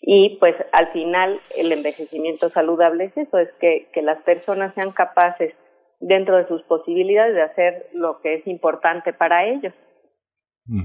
Y 0.00 0.36
pues 0.40 0.54
al 0.72 0.88
final 0.92 1.40
el 1.56 1.72
envejecimiento 1.72 2.50
saludable 2.50 3.04
es 3.04 3.16
eso, 3.16 3.38
es 3.38 3.50
que, 3.60 3.88
que 3.92 4.02
las 4.02 4.20
personas 4.22 4.74
sean 4.74 4.90
capaces 4.92 5.54
dentro 6.00 6.36
de 6.36 6.46
sus 6.48 6.62
posibilidades 6.62 7.34
de 7.34 7.42
hacer 7.42 7.86
lo 7.92 8.20
que 8.20 8.34
es 8.34 8.46
importante 8.46 9.12
para 9.12 9.46
ellos. 9.46 9.74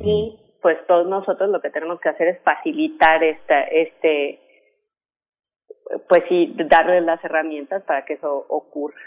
Y 0.02 0.40
pues 0.62 0.78
todos 0.88 1.06
nosotros 1.08 1.50
lo 1.50 1.60
que 1.60 1.70
tenemos 1.70 2.00
que 2.00 2.10
hacer 2.10 2.28
es 2.30 2.40
facilitar 2.42 3.22
esta, 3.22 3.64
este, 3.64 4.40
pues 6.08 6.24
sí, 6.30 6.56
darles 6.70 7.04
las 7.04 7.24
herramientas 7.24 7.84
para 7.84 8.06
que 8.06 8.14
eso 8.14 8.46
ocurra. 8.50 9.00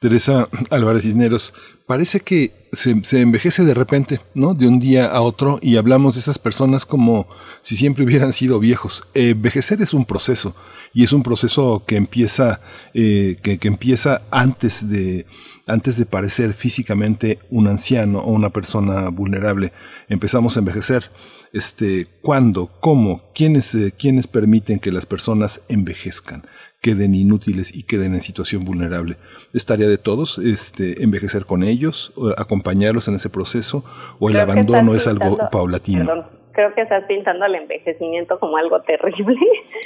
Teresa 0.00 0.48
Álvarez 0.70 1.02
Cisneros, 1.04 1.54
parece 1.86 2.20
que 2.20 2.50
se, 2.72 3.04
se, 3.04 3.20
envejece 3.20 3.64
de 3.64 3.74
repente, 3.74 4.20
¿no? 4.34 4.54
De 4.54 4.66
un 4.66 4.80
día 4.80 5.06
a 5.06 5.20
otro 5.20 5.58
y 5.62 5.76
hablamos 5.76 6.14
de 6.14 6.20
esas 6.20 6.38
personas 6.38 6.86
como 6.86 7.28
si 7.62 7.76
siempre 7.76 8.04
hubieran 8.04 8.32
sido 8.32 8.58
viejos. 8.58 9.06
envejecer 9.14 9.80
es 9.82 9.94
un 9.94 10.06
proceso 10.06 10.56
y 10.92 11.04
es 11.04 11.12
un 11.12 11.22
proceso 11.22 11.84
que 11.86 11.96
empieza, 11.96 12.60
eh, 12.94 13.36
que, 13.42 13.58
que 13.58 13.68
empieza 13.68 14.22
antes 14.30 14.88
de, 14.88 15.26
antes 15.66 15.98
de 15.98 16.06
parecer 16.06 16.52
físicamente 16.52 17.38
un 17.50 17.68
anciano 17.68 18.20
o 18.20 18.32
una 18.32 18.50
persona 18.50 19.08
vulnerable. 19.10 19.72
Empezamos 20.08 20.56
a 20.56 20.60
envejecer. 20.60 21.10
Este, 21.52 22.06
¿Cuándo? 22.22 22.70
¿Cómo? 22.80 23.22
¿Quiénes, 23.34 23.74
eh, 23.74 23.92
¿Quiénes 23.96 24.26
permiten 24.26 24.78
que 24.78 24.92
las 24.92 25.06
personas 25.06 25.60
envejezcan? 25.68 26.44
queden 26.82 27.16
inútiles 27.16 27.74
y 27.74 27.82
queden 27.82 28.14
en 28.14 28.20
situación 28.20 28.64
vulnerable. 28.64 29.16
Es 29.52 29.66
tarea 29.66 29.88
de 29.88 29.98
todos 29.98 30.38
este, 30.38 31.02
envejecer 31.02 31.44
con 31.44 31.64
ellos, 31.64 32.12
acompañarlos 32.36 33.08
en 33.08 33.16
ese 33.16 33.28
proceso, 33.28 33.84
o 34.20 34.30
el 34.30 34.38
abandono 34.38 34.94
es 34.94 35.08
algo 35.08 35.36
paulatino 35.50 36.28
creo 36.56 36.74
que 36.74 36.80
estás 36.80 37.04
pintando 37.04 37.44
el 37.44 37.54
envejecimiento 37.54 38.40
como 38.40 38.56
algo 38.56 38.80
terrible. 38.80 39.36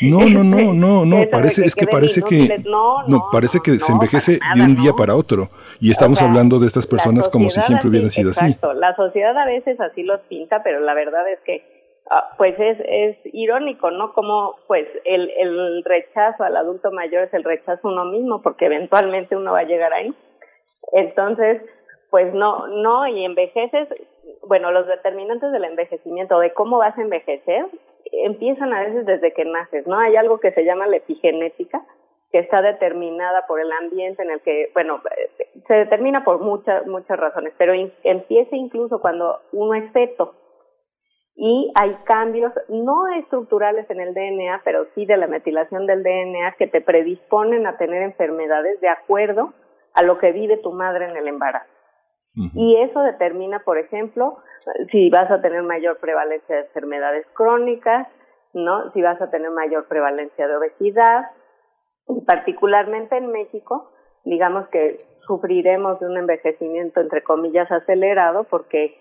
No, 0.03 0.21
no, 0.21 0.43
no, 0.43 0.73
no, 0.73 1.05
no, 1.05 1.29
parece, 1.31 1.67
es 1.67 1.75
que 1.75 1.87
parece 1.87 2.23
que, 2.23 2.59
no, 2.65 3.03
no, 3.09 3.29
parece 3.31 3.59
que 3.63 3.73
se 3.73 3.93
envejece 3.93 4.39
de 4.55 4.63
un 4.63 4.77
día 4.77 4.93
para 4.97 5.15
otro. 5.15 5.51
Y 5.81 5.91
estamos 5.91 6.23
hablando 6.23 6.59
de 6.59 6.67
estas 6.67 6.87
personas 6.87 7.29
como 7.29 7.51
si 7.51 7.61
siempre 7.61 7.89
hubieran 7.89 8.09
sido 8.09 8.31
exacto. 8.31 8.73
La 8.73 8.95
sociedad 8.97 9.37
a 9.37 9.45
veces 9.45 9.79
así 9.81 10.05
los 10.05 10.21
pinta, 10.23 10.63
pero 10.63 10.81
la 10.81 10.95
verdad 10.95 11.29
es 11.29 11.41
que, 11.41 11.63
ah, 12.11 12.31
pues 12.39 12.55
es, 12.59 12.79
es 12.87 13.17
irónico, 13.35 13.91
¿no? 13.91 14.13
Como, 14.15 14.55
pues, 14.69 14.87
el, 15.05 15.29
el 15.37 15.85
rechazo 15.85 16.45
al 16.45 16.57
adulto 16.57 16.93
mayor 16.93 17.25
es 17.25 17.35
el 17.35 17.45
rechazo 17.45 17.89
a 17.89 17.91
uno 17.91 18.05
mismo, 18.07 18.41
porque 18.41 18.67
eventualmente 18.67 19.37
uno 19.37 19.53
va 19.53 19.61
a 19.61 19.65
llegar 19.65 19.93
ahí. 19.93 20.15
Entonces, 20.93 21.61
pues 22.11 22.35
no, 22.35 22.67
no, 22.67 23.07
y 23.07 23.25
envejeces 23.25 23.89
bueno, 24.47 24.71
los 24.73 24.87
determinantes 24.87 25.53
del 25.53 25.65
envejecimiento, 25.65 26.39
de 26.39 26.53
cómo 26.53 26.79
vas 26.79 26.97
a 26.97 27.03
envejecer, 27.03 27.67
empiezan 28.13 28.73
a 28.73 28.81
veces 28.81 29.07
desde 29.07 29.33
que 29.33 29.45
naces, 29.45 29.87
¿no? 29.87 29.99
Hay 29.99 30.17
algo 30.17 30.41
que 30.41 30.53
se 30.53 30.65
llama 30.65 30.87
la 30.87 30.97
epigenética, 30.97 31.83
que 32.33 32.39
está 32.39 32.63
determinada 32.63 33.47
por 33.47 33.61
el 33.61 33.71
ambiente 33.73 34.23
en 34.23 34.31
el 34.31 34.41
que, 34.41 34.71
bueno, 34.73 35.01
se 35.67 35.75
determina 35.75 36.25
por 36.25 36.41
muchas, 36.41 36.87
muchas 36.87 37.19
razones, 37.19 37.53
pero 37.59 37.75
empieza 38.05 38.57
incluso 38.57 39.01
cuando 39.01 39.41
uno 39.53 39.75
es 39.75 39.93
feto. 39.93 40.35
Y 41.35 41.73
hay 41.75 41.97
cambios 42.05 42.53
no 42.69 43.09
estructurales 43.09 43.89
en 43.91 44.01
el 44.01 44.15
DNA, 44.15 44.61
pero 44.65 44.87
sí 44.95 45.07
de 45.07 45.17
la 45.17 45.27
metilación 45.27 45.87
del 45.87 46.03
DNA 46.03 46.55
que 46.59 46.67
te 46.67 46.81
predisponen 46.81 47.67
a 47.67 47.79
tener 47.79 48.03
enfermedades 48.03 48.81
de 48.81 48.89
acuerdo 48.89 49.55
a 49.95 50.03
lo 50.03 50.19
que 50.19 50.33
vive 50.33 50.59
tu 50.59 50.73
madre 50.73 51.07
en 51.07 51.17
el 51.17 51.27
embarazo. 51.29 51.80
Y 52.35 52.77
eso 52.77 53.01
determina, 53.03 53.61
por 53.61 53.79
ejemplo, 53.79 54.39
si 54.91 55.11
vas 55.11 55.31
a 55.31 55.41
tener 55.43 55.63
mayor 55.63 55.99
prevalencia 55.99 56.57
de 56.57 56.63
enfermedades 56.63 57.27
crónicas, 57.35 58.07
¿no? 58.55 58.91
Si 58.93 59.03
vas 59.03 59.21
a 59.21 59.31
tener 59.31 59.51
mayor 59.51 59.87
prevalencia 59.89 60.47
de 60.47 60.57
obesidad, 60.57 61.27
y 62.09 62.21
particularmente 62.23 63.17
en 63.17 63.31
México, 63.31 63.91
digamos 64.25 64.69
que 64.69 65.05
sufriremos 65.27 66.01
de 66.01 66.07
un 66.07 66.17
envejecimiento 66.19 67.01
entre 67.01 67.23
comillas 67.23 67.71
acelerado 67.71 68.45
porque 68.45 68.97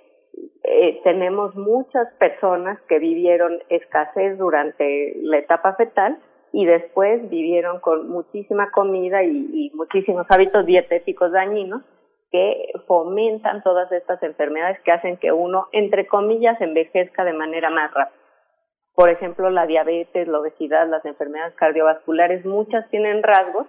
eh, 0.63 1.01
tenemos 1.03 1.55
muchas 1.55 2.07
personas 2.19 2.79
que 2.87 2.99
vivieron 2.99 3.59
escasez 3.69 4.37
durante 4.37 5.15
la 5.21 5.39
etapa 5.39 5.73
fetal 5.75 6.19
y 6.51 6.65
después 6.65 7.27
vivieron 7.29 7.79
con 7.79 8.09
muchísima 8.09 8.71
comida 8.71 9.23
y, 9.23 9.49
y 9.51 9.71
muchísimos 9.75 10.25
hábitos 10.29 10.65
dietéticos 10.65 11.31
dañinos 11.31 11.81
que 12.31 12.71
fomentan 12.87 13.63
todas 13.63 13.91
estas 13.91 14.21
enfermedades 14.23 14.79
que 14.81 14.91
hacen 14.91 15.17
que 15.17 15.31
uno, 15.31 15.67
entre 15.71 16.07
comillas, 16.07 16.59
envejezca 16.61 17.23
de 17.23 17.33
manera 17.33 17.69
más 17.69 17.91
rápida. 17.93 18.19
Por 18.93 19.09
ejemplo, 19.09 19.49
la 19.49 19.65
diabetes, 19.65 20.27
la 20.27 20.39
obesidad, 20.39 20.87
las 20.89 21.05
enfermedades 21.05 21.55
cardiovasculares, 21.55 22.45
muchas 22.45 22.87
tienen 22.89 23.23
rasgos 23.23 23.67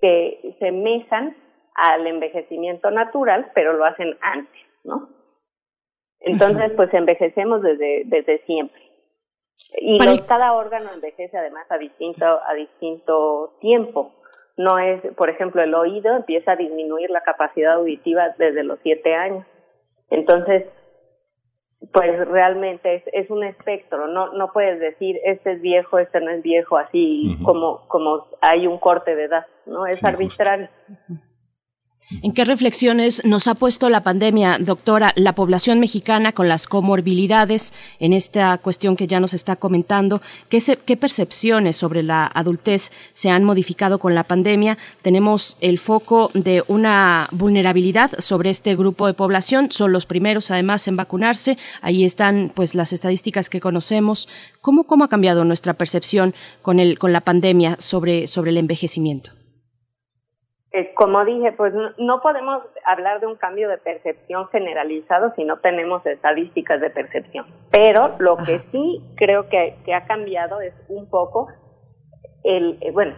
que 0.00 0.56
se 0.58 0.72
mesan 0.72 1.36
al 1.74 2.06
envejecimiento 2.06 2.90
natural, 2.90 3.50
pero 3.54 3.72
lo 3.72 3.84
hacen 3.84 4.16
antes, 4.20 4.60
¿no? 4.84 5.08
Entonces, 6.20 6.72
pues 6.74 6.92
envejecemos 6.92 7.62
desde, 7.62 8.02
desde 8.06 8.44
siempre. 8.46 8.82
Y 9.80 9.98
cada 10.22 10.54
órgano 10.54 10.92
envejece 10.92 11.36
además 11.36 11.70
a 11.70 11.78
distinto, 11.78 12.24
a 12.24 12.54
distinto 12.54 13.56
tiempo 13.60 14.12
no 14.58 14.78
es, 14.78 15.00
por 15.16 15.30
ejemplo, 15.30 15.62
el 15.62 15.72
oído 15.72 16.14
empieza 16.14 16.52
a 16.52 16.56
disminuir 16.56 17.08
la 17.10 17.22
capacidad 17.22 17.74
auditiva 17.74 18.34
desde 18.38 18.64
los 18.64 18.78
siete 18.82 19.14
años. 19.14 19.46
Entonces, 20.10 20.64
pues 21.92 22.28
realmente 22.28 22.96
es, 22.96 23.02
es 23.12 23.30
un 23.30 23.44
espectro, 23.44 24.08
no, 24.08 24.32
no 24.32 24.52
puedes 24.52 24.80
decir 24.80 25.16
este 25.24 25.52
es 25.52 25.60
viejo, 25.60 25.98
este 25.98 26.20
no 26.20 26.30
es 26.30 26.42
viejo, 26.42 26.76
así 26.76 27.38
como, 27.44 27.86
como 27.86 28.26
hay 28.40 28.66
un 28.66 28.78
corte 28.78 29.14
de 29.14 29.24
edad, 29.24 29.46
¿no? 29.64 29.86
Es 29.86 30.04
arbitrario. 30.04 30.68
¿En 32.22 32.32
qué 32.32 32.46
reflexiones 32.46 33.22
nos 33.26 33.48
ha 33.48 33.54
puesto 33.54 33.90
la 33.90 34.02
pandemia, 34.02 34.56
doctora, 34.58 35.12
la 35.14 35.34
población 35.34 35.78
mexicana 35.78 36.32
con 36.32 36.48
las 36.48 36.66
comorbilidades 36.66 37.74
en 38.00 38.14
esta 38.14 38.56
cuestión 38.56 38.96
que 38.96 39.06
ya 39.06 39.20
nos 39.20 39.34
está 39.34 39.56
comentando? 39.56 40.22
¿Qué, 40.48 40.62
¿Qué, 40.86 40.96
percepciones 40.96 41.76
sobre 41.76 42.02
la 42.02 42.24
adultez 42.24 42.92
se 43.12 43.28
han 43.28 43.44
modificado 43.44 43.98
con 43.98 44.14
la 44.14 44.24
pandemia? 44.24 44.78
Tenemos 45.02 45.58
el 45.60 45.78
foco 45.78 46.30
de 46.32 46.64
una 46.66 47.28
vulnerabilidad 47.30 48.10
sobre 48.20 48.48
este 48.48 48.74
grupo 48.74 49.06
de 49.06 49.12
población. 49.12 49.70
Son 49.70 49.92
los 49.92 50.06
primeros, 50.06 50.50
además, 50.50 50.88
en 50.88 50.96
vacunarse. 50.96 51.58
Ahí 51.82 52.04
están, 52.06 52.50
pues, 52.54 52.74
las 52.74 52.94
estadísticas 52.94 53.50
que 53.50 53.60
conocemos. 53.60 54.30
¿Cómo, 54.62 54.86
ha 55.04 55.08
cambiado 55.08 55.44
nuestra 55.44 55.74
percepción 55.74 56.34
con, 56.62 56.80
el, 56.80 56.98
con 56.98 57.12
la 57.12 57.20
pandemia 57.20 57.76
sobre 57.78 58.24
el 58.24 58.56
envejecimiento? 58.56 59.37
Eh, 60.78 60.94
como 60.94 61.24
dije, 61.24 61.50
pues 61.52 61.74
no, 61.98 62.20
podemos 62.20 62.62
hablar 62.86 63.18
de 63.18 63.26
un 63.26 63.34
cambio 63.34 63.68
de 63.68 63.78
percepción 63.78 64.46
generalizado 64.48 65.32
si 65.34 65.42
no 65.42 65.58
tenemos 65.58 66.06
estadísticas 66.06 66.80
de 66.80 66.90
percepción. 66.90 67.46
Pero 67.72 68.14
lo 68.20 68.36
que 68.36 68.60
sí 68.70 69.02
creo 69.16 69.48
que, 69.48 69.74
ha 69.92 70.06
cambiado 70.06 70.60
es 70.60 70.72
un 70.88 71.10
poco 71.10 71.48
el, 72.44 72.78
eh, 72.80 72.92
bueno, 72.92 73.16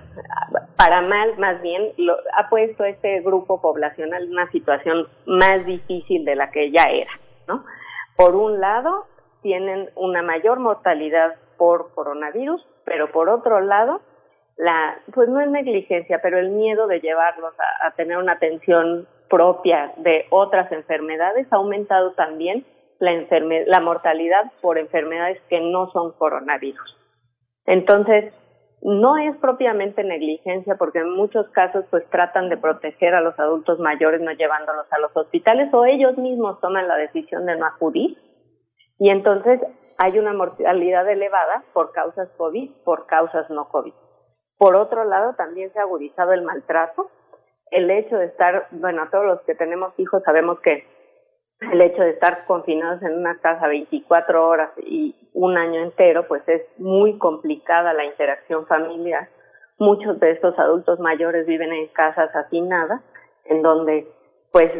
para 0.78 1.03
mal 1.03 1.37
más 1.37 1.61
bien, 1.61 1.93
lo, 1.99 2.15
ha 2.39 2.49
puesto 2.49 2.85
este 2.85 3.20
grupo 3.20 3.61
poblacional 3.61 4.23
en 4.23 4.31
una 4.31 4.51
situación 4.53 5.07
más 5.27 5.66
difícil 5.66 6.24
de 6.24 6.37
la 6.37 6.51
que 6.51 6.70
ya 6.70 6.85
era, 6.85 7.11
¿no? 7.47 7.65
Por 8.16 8.37
un 8.37 8.59
lado, 8.59 9.05
tienen 9.43 9.91
una 9.97 10.23
mayor 10.23 10.61
mortalidad 10.61 11.35
por 11.59 11.93
coronavirus, 11.95 12.66
pero 12.87 13.12
por 13.12 13.28
otro 13.28 13.61
lado, 13.61 14.01
la, 14.61 14.99
pues 15.15 15.28
no 15.31 15.41
es 15.41 15.49
negligencia, 15.51 16.20
pero 16.23 16.39
el 16.39 16.51
miedo 16.51 16.87
de 16.87 17.01
llevarlos 17.01 17.55
a, 17.82 17.91
tener 17.93 18.19
una 18.19 18.32
atención 18.32 19.09
propia 19.28 19.93
de 19.97 20.27
otras 20.28 20.70
enfermedades 20.70 21.47
ha 21.51 21.57
aumentado 21.57 22.12
también 22.12 22.66
la, 22.99 23.11
la 23.66 23.81
mortalidad 23.81 24.53
por 24.61 24.77
enfermedades 24.77 25.41
que 25.49 25.61
no 25.61 25.91
son 25.93 26.12
coronavirus. 26.12 26.95
Entonces, 27.65 28.35
no 28.82 29.16
es 29.16 29.35
propiamente 29.39 30.05
negligencia 30.05 30.77
porque 30.77 30.99
en 30.99 31.11
muchos 31.11 31.49
casos 31.51 31.87
pues 31.91 32.05
tratan 32.11 32.51
de 32.51 32.59
proteger 32.59 33.15
a 33.15 33.23
los 33.23 33.39
adultos 33.39 33.78
mayores 33.78 34.20
no 34.20 34.32
llevándolos 34.32 34.87
a 34.91 34.99
los 34.99 35.15
hospitales 35.15 35.73
o 35.73 35.85
ellos 35.87 36.16
mismos 36.16 36.61
toman 36.61 36.89
la 36.89 36.97
decisión 36.97 37.45
de 37.45 37.57
no 37.57 37.66
acudir 37.66 38.16
y 38.99 39.11
entonces 39.11 39.61
hay 39.99 40.19
una 40.19 40.32
mortalidad 40.32 41.09
elevada 41.11 41.62
por 41.74 41.93
causas 41.93 42.31
COVID, 42.39 42.70
por 42.85 43.07
causas 43.07 43.51
no 43.51 43.69
COVID. 43.69 43.93
Por 44.61 44.77
otro 44.77 45.05
lado, 45.05 45.32
también 45.37 45.73
se 45.73 45.78
ha 45.78 45.85
agudizado 45.85 46.35
el 46.35 46.43
maltrato. 46.43 47.11
El 47.70 47.91
hecho 47.91 48.19
de 48.19 48.27
estar, 48.27 48.66
bueno, 48.73 49.09
todos 49.11 49.24
los 49.24 49.41
que 49.47 49.55
tenemos 49.55 49.99
hijos 49.99 50.23
sabemos 50.23 50.61
que 50.61 50.87
el 51.73 51.81
hecho 51.81 52.03
de 52.03 52.11
estar 52.11 52.45
confinados 52.45 53.03
en 53.03 53.16
una 53.16 53.39
casa 53.39 53.69
24 53.69 54.47
horas 54.47 54.70
y 54.77 55.16
un 55.32 55.57
año 55.57 55.81
entero, 55.81 56.28
pues 56.28 56.47
es 56.47 56.61
muy 56.77 57.16
complicada 57.16 57.95
la 57.95 58.05
interacción 58.05 58.66
familiar. 58.66 59.31
Muchos 59.78 60.20
de 60.20 60.32
estos 60.32 60.59
adultos 60.59 61.01
mayores 61.01 61.47
viven 61.47 61.73
en 61.73 61.87
casas 61.89 62.28
hacinadas, 62.37 63.01
en 63.47 63.62
donde 63.62 64.12
pues 64.53 64.70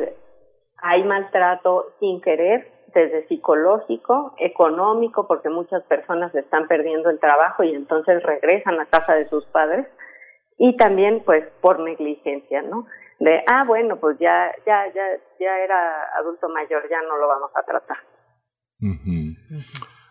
hay 0.77 1.05
maltrato 1.05 1.87
sin 2.01 2.21
querer 2.21 2.71
desde 2.93 3.27
psicológico, 3.29 4.35
económico, 4.39 5.27
porque 5.27 5.49
muchas 5.49 5.83
personas 5.85 6.35
están 6.35 6.67
perdiendo 6.69 7.11
el 7.11 7.19
trabajo 7.19 7.63
y 7.63 7.75
entonces 7.75 8.23
regresan 8.23 8.81
a 8.81 8.87
casa 8.87 9.15
de 9.15 9.29
sus 9.29 9.45
padres, 9.47 9.87
y 10.59 10.77
también 10.77 11.23
pues 11.25 11.45
por 11.61 11.81
negligencia, 11.81 12.63
¿no? 12.63 12.87
De, 13.19 13.43
ah, 13.47 13.65
bueno, 13.67 13.97
pues 13.97 14.19
ya, 14.19 14.51
ya, 14.67 14.87
ya, 14.95 15.03
ya 15.39 15.59
era 15.59 16.05
adulto 16.19 16.49
mayor, 16.49 16.83
ya 16.91 17.01
no 17.03 17.17
lo 17.17 17.29
vamos 17.29 17.51
a 17.55 17.63
tratar. 17.63 17.99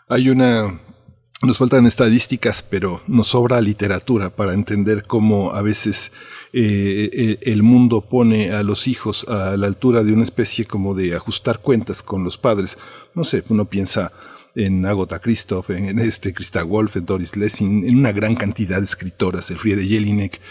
Hay 0.10 0.30
una 0.30 0.80
nos 1.42 1.58
faltan 1.58 1.86
estadísticas, 1.86 2.64
pero 2.64 3.02
nos 3.08 3.28
sobra 3.28 3.62
literatura 3.62 4.30
para 4.30 4.54
entender 4.54 5.06
cómo 5.06 5.52
a 5.52 5.62
veces 5.62 6.12
eh, 6.52 7.38
el 7.42 7.64
mundo 7.64 8.02
pone 8.02 8.52
a 8.52 8.62
los 8.62 8.88
hijos 8.88 9.26
a 9.30 9.56
la 9.56 9.68
altura 9.68 10.04
de 10.04 10.12
una 10.12 10.24
especie 10.24 10.66
como 10.66 10.94
de 10.96 11.16
ajustar 11.16 11.60
cuentas 11.60 12.04
con 12.04 12.24
los 12.24 12.38
padres. 12.38 12.78
No 13.16 13.24
sé, 13.24 13.44
uno 13.48 13.66
piensa 13.66 14.12
en 14.56 14.86
Agota 14.86 15.20
Christoph, 15.20 15.70
en, 15.70 16.00
este 16.00 16.34
Christa 16.34 16.64
Wolf, 16.64 16.98
en 16.98 17.06
Doris 17.06 17.36
Lessing, 17.36 17.88
en 17.88 17.98
una 17.98 18.12
gran 18.12 18.36
cantidad 18.36 18.80
de 18.80 18.86
escritoras, 18.86 19.50
el 19.52 19.58
Friede 19.58 19.88
Jelinek. 19.88 20.42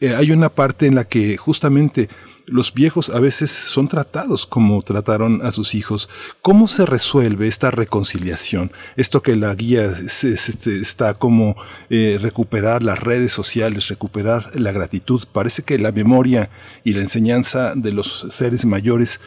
Eh, 0.00 0.14
hay 0.14 0.30
una 0.30 0.50
parte 0.50 0.86
en 0.86 0.94
la 0.94 1.08
que 1.08 1.36
justamente 1.36 2.08
los 2.46 2.72
viejos 2.72 3.10
a 3.10 3.20
veces 3.20 3.50
son 3.50 3.88
tratados 3.88 4.46
como 4.46 4.80
trataron 4.82 5.44
a 5.44 5.52
sus 5.52 5.74
hijos. 5.74 6.08
¿Cómo 6.42 6.68
se 6.68 6.86
resuelve 6.86 7.48
esta 7.48 7.70
reconciliación? 7.70 8.72
Esto 8.96 9.22
que 9.22 9.36
la 9.36 9.54
guía 9.54 9.84
este, 9.84 10.34
está 10.80 11.14
como 11.14 11.56
eh, 11.90 12.18
recuperar 12.20 12.82
las 12.82 13.00
redes 13.00 13.32
sociales, 13.32 13.88
recuperar 13.88 14.50
la 14.54 14.72
gratitud. 14.72 15.24
Parece 15.32 15.62
que 15.62 15.78
la 15.78 15.92
memoria 15.92 16.50
y 16.84 16.92
la 16.92 17.02
enseñanza 17.02 17.74
de 17.74 17.92
los 17.92 18.26
seres 18.30 18.64
mayores 18.64 19.20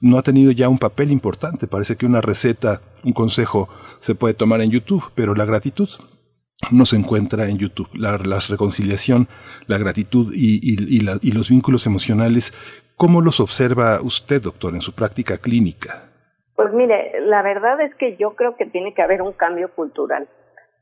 no 0.00 0.18
ha 0.18 0.22
tenido 0.22 0.52
ya 0.52 0.68
un 0.68 0.78
papel 0.78 1.10
importante. 1.10 1.66
Parece 1.66 1.96
que 1.96 2.06
una 2.06 2.20
receta, 2.20 2.82
un 3.04 3.12
consejo 3.12 3.68
se 3.98 4.14
puede 4.14 4.34
tomar 4.34 4.60
en 4.60 4.70
YouTube, 4.70 5.10
pero 5.14 5.34
la 5.34 5.46
gratitud 5.46 5.88
no 6.70 6.84
se 6.84 6.96
encuentra 6.96 7.44
en 7.46 7.58
YouTube. 7.58 7.88
La, 7.94 8.16
reconciliación, 8.16 9.28
la 9.66 9.78
gratitud 9.78 10.32
y, 10.34 11.32
los 11.32 11.50
vínculos 11.50 11.86
emocionales, 11.86 12.52
¿cómo 12.96 13.20
los 13.20 13.40
observa 13.40 14.00
usted, 14.02 14.42
doctor, 14.42 14.74
en 14.74 14.80
su 14.80 14.94
práctica 14.94 15.38
clínica? 15.38 16.10
Pues 16.54 16.72
mire, 16.72 17.20
la 17.20 17.42
verdad 17.42 17.80
es 17.82 17.94
que 17.96 18.16
yo 18.16 18.34
creo 18.34 18.56
que 18.56 18.66
tiene 18.66 18.94
que 18.94 19.02
haber 19.02 19.20
un 19.22 19.32
cambio 19.32 19.70
cultural. 19.74 20.26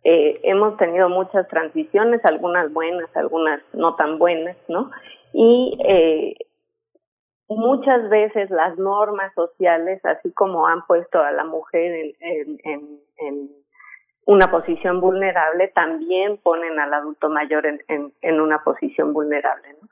Eh, 0.05 0.41
hemos 0.45 0.77
tenido 0.77 1.09
muchas 1.09 1.49
transiciones, 1.49 2.21
algunas 2.25 2.73
buenas, 2.73 3.09
algunas 3.17 3.61
no 3.73 3.97
tan 3.97 4.19
buenas, 4.19 4.57
¿no? 4.69 4.91
Y 5.33 5.79
eh, 5.89 6.35
muchas 7.49 8.09
veces 8.11 8.51
las 8.51 8.79
normas 8.79 9.33
sociales, 9.35 10.01
así 10.05 10.31
como 10.33 10.67
han 10.69 10.87
puesto 10.87 11.21
a 11.21 11.33
la 11.33 11.45
mujer 11.45 12.15
en, 12.21 12.59
en, 12.65 13.01
en 13.17 13.64
una 14.27 14.51
posición 14.51 15.01
vulnerable, 15.01 15.69
también 15.69 16.39
ponen 16.39 16.79
al 16.79 16.95
adulto 16.95 17.29
mayor 17.29 17.67
en, 17.67 17.81
en, 17.89 18.13
en 18.23 18.41
una 18.41 18.63
posición 18.65 19.13
vulnerable. 19.13 19.69
¿no? 19.81 19.89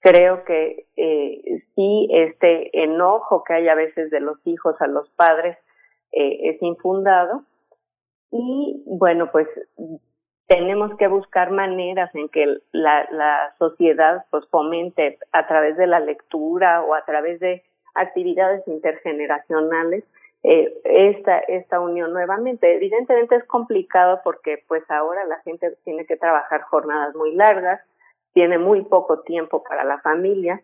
Creo 0.00 0.44
que 0.44 0.86
eh, 0.96 1.62
sí, 1.74 2.08
este 2.10 2.82
enojo 2.82 3.44
que 3.44 3.54
hay 3.54 3.68
a 3.68 3.74
veces 3.74 4.10
de 4.10 4.20
los 4.20 4.38
hijos 4.46 4.80
a 4.80 4.86
los 4.86 5.08
padres 5.10 5.58
eh, 6.12 6.50
es 6.50 6.62
infundado 6.62 7.44
y 8.30 8.82
bueno, 8.86 9.30
pues 9.30 9.46
tenemos 10.46 10.96
que 10.96 11.06
buscar 11.06 11.50
maneras 11.50 12.14
en 12.14 12.28
que 12.28 12.58
la, 12.72 13.08
la 13.10 13.54
sociedad 13.58 14.24
pues 14.30 14.46
fomente 14.48 15.18
a 15.32 15.46
través 15.46 15.76
de 15.76 15.86
la 15.86 16.00
lectura 16.00 16.82
o 16.82 16.94
a 16.94 17.04
través 17.04 17.38
de 17.38 17.62
actividades 17.94 18.66
intergeneracionales 18.66 20.04
eh, 20.42 20.72
esta, 20.84 21.38
esta 21.40 21.80
unión 21.80 22.12
nuevamente. 22.12 22.74
Evidentemente 22.74 23.36
es 23.36 23.44
complicado 23.44 24.20
porque 24.24 24.64
pues 24.68 24.82
ahora 24.90 25.24
la 25.24 25.40
gente 25.40 25.76
tiene 25.84 26.06
que 26.06 26.16
trabajar 26.16 26.62
jornadas 26.62 27.14
muy 27.14 27.34
largas, 27.34 27.80
tiene 28.32 28.58
muy 28.58 28.82
poco 28.82 29.20
tiempo 29.20 29.62
para 29.62 29.84
la 29.84 30.00
familia 30.00 30.62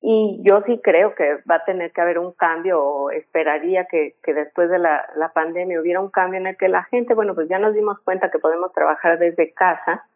y 0.00 0.40
yo 0.44 0.62
sí 0.64 0.80
creo 0.82 1.14
que 1.16 1.38
va 1.50 1.56
a 1.56 1.64
tener 1.64 1.90
que 1.92 2.00
haber 2.00 2.18
un 2.20 2.32
cambio 2.32 2.80
o 2.80 3.10
esperaría 3.10 3.86
que, 3.86 4.14
que 4.22 4.32
después 4.32 4.70
de 4.70 4.78
la, 4.78 5.08
la 5.16 5.32
pandemia 5.32 5.80
hubiera 5.80 6.00
un 6.00 6.10
cambio 6.10 6.38
en 6.38 6.46
el 6.46 6.56
que 6.56 6.68
la 6.68 6.84
gente, 6.84 7.14
bueno, 7.14 7.34
pues 7.34 7.48
ya 7.48 7.58
nos 7.58 7.74
dimos 7.74 7.98
cuenta 8.00 8.30
que 8.30 8.38
podemos 8.38 8.72
trabajar 8.72 9.18
desde 9.18 9.52
casa, 9.52 10.06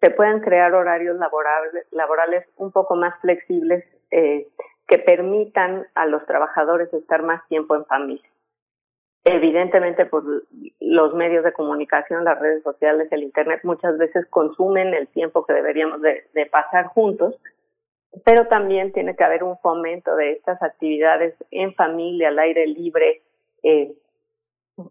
se 0.00 0.10
puedan 0.10 0.40
crear 0.40 0.72
horarios 0.72 1.16
laborables, 1.18 1.84
laborales 1.90 2.46
un 2.56 2.70
poco 2.70 2.94
más 2.94 3.18
flexibles 3.20 3.84
eh, 4.12 4.46
que 4.88 4.98
permitan 4.98 5.86
a 5.94 6.06
los 6.06 6.24
trabajadores 6.26 6.92
estar 6.94 7.22
más 7.22 7.46
tiempo 7.48 7.76
en 7.76 7.84
familia. 7.84 8.28
Evidentemente, 9.24 10.06
pues 10.06 10.24
los 10.80 11.14
medios 11.14 11.44
de 11.44 11.52
comunicación, 11.52 12.24
las 12.24 12.40
redes 12.40 12.62
sociales, 12.62 13.08
el 13.10 13.22
Internet 13.22 13.60
muchas 13.64 13.98
veces 13.98 14.26
consumen 14.30 14.94
el 14.94 15.06
tiempo 15.08 15.44
que 15.44 15.52
deberíamos 15.52 16.00
de, 16.00 16.46
pasar 16.50 16.86
juntos, 16.86 17.38
pero 18.24 18.46
también 18.46 18.92
tiene 18.92 19.14
que 19.14 19.24
haber 19.24 19.44
un 19.44 19.58
fomento 19.58 20.16
de 20.16 20.32
estas 20.32 20.62
actividades 20.62 21.34
en 21.50 21.74
familia, 21.74 22.28
al 22.28 22.38
aire 22.38 22.66
libre, 22.66 23.20
eh, 23.62 23.92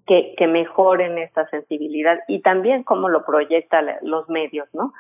que, 0.06 0.36
que 0.38 0.48
mejoren 0.48 1.18
esta 1.18 1.50
sensibilidad 1.50 2.20
y 2.28 2.42
también 2.42 2.84
cómo 2.84 3.10
lo 3.10 3.26
proyectan 3.26 3.88
los 4.04 4.30
medios, 4.30 4.68
¿no? 4.74 4.94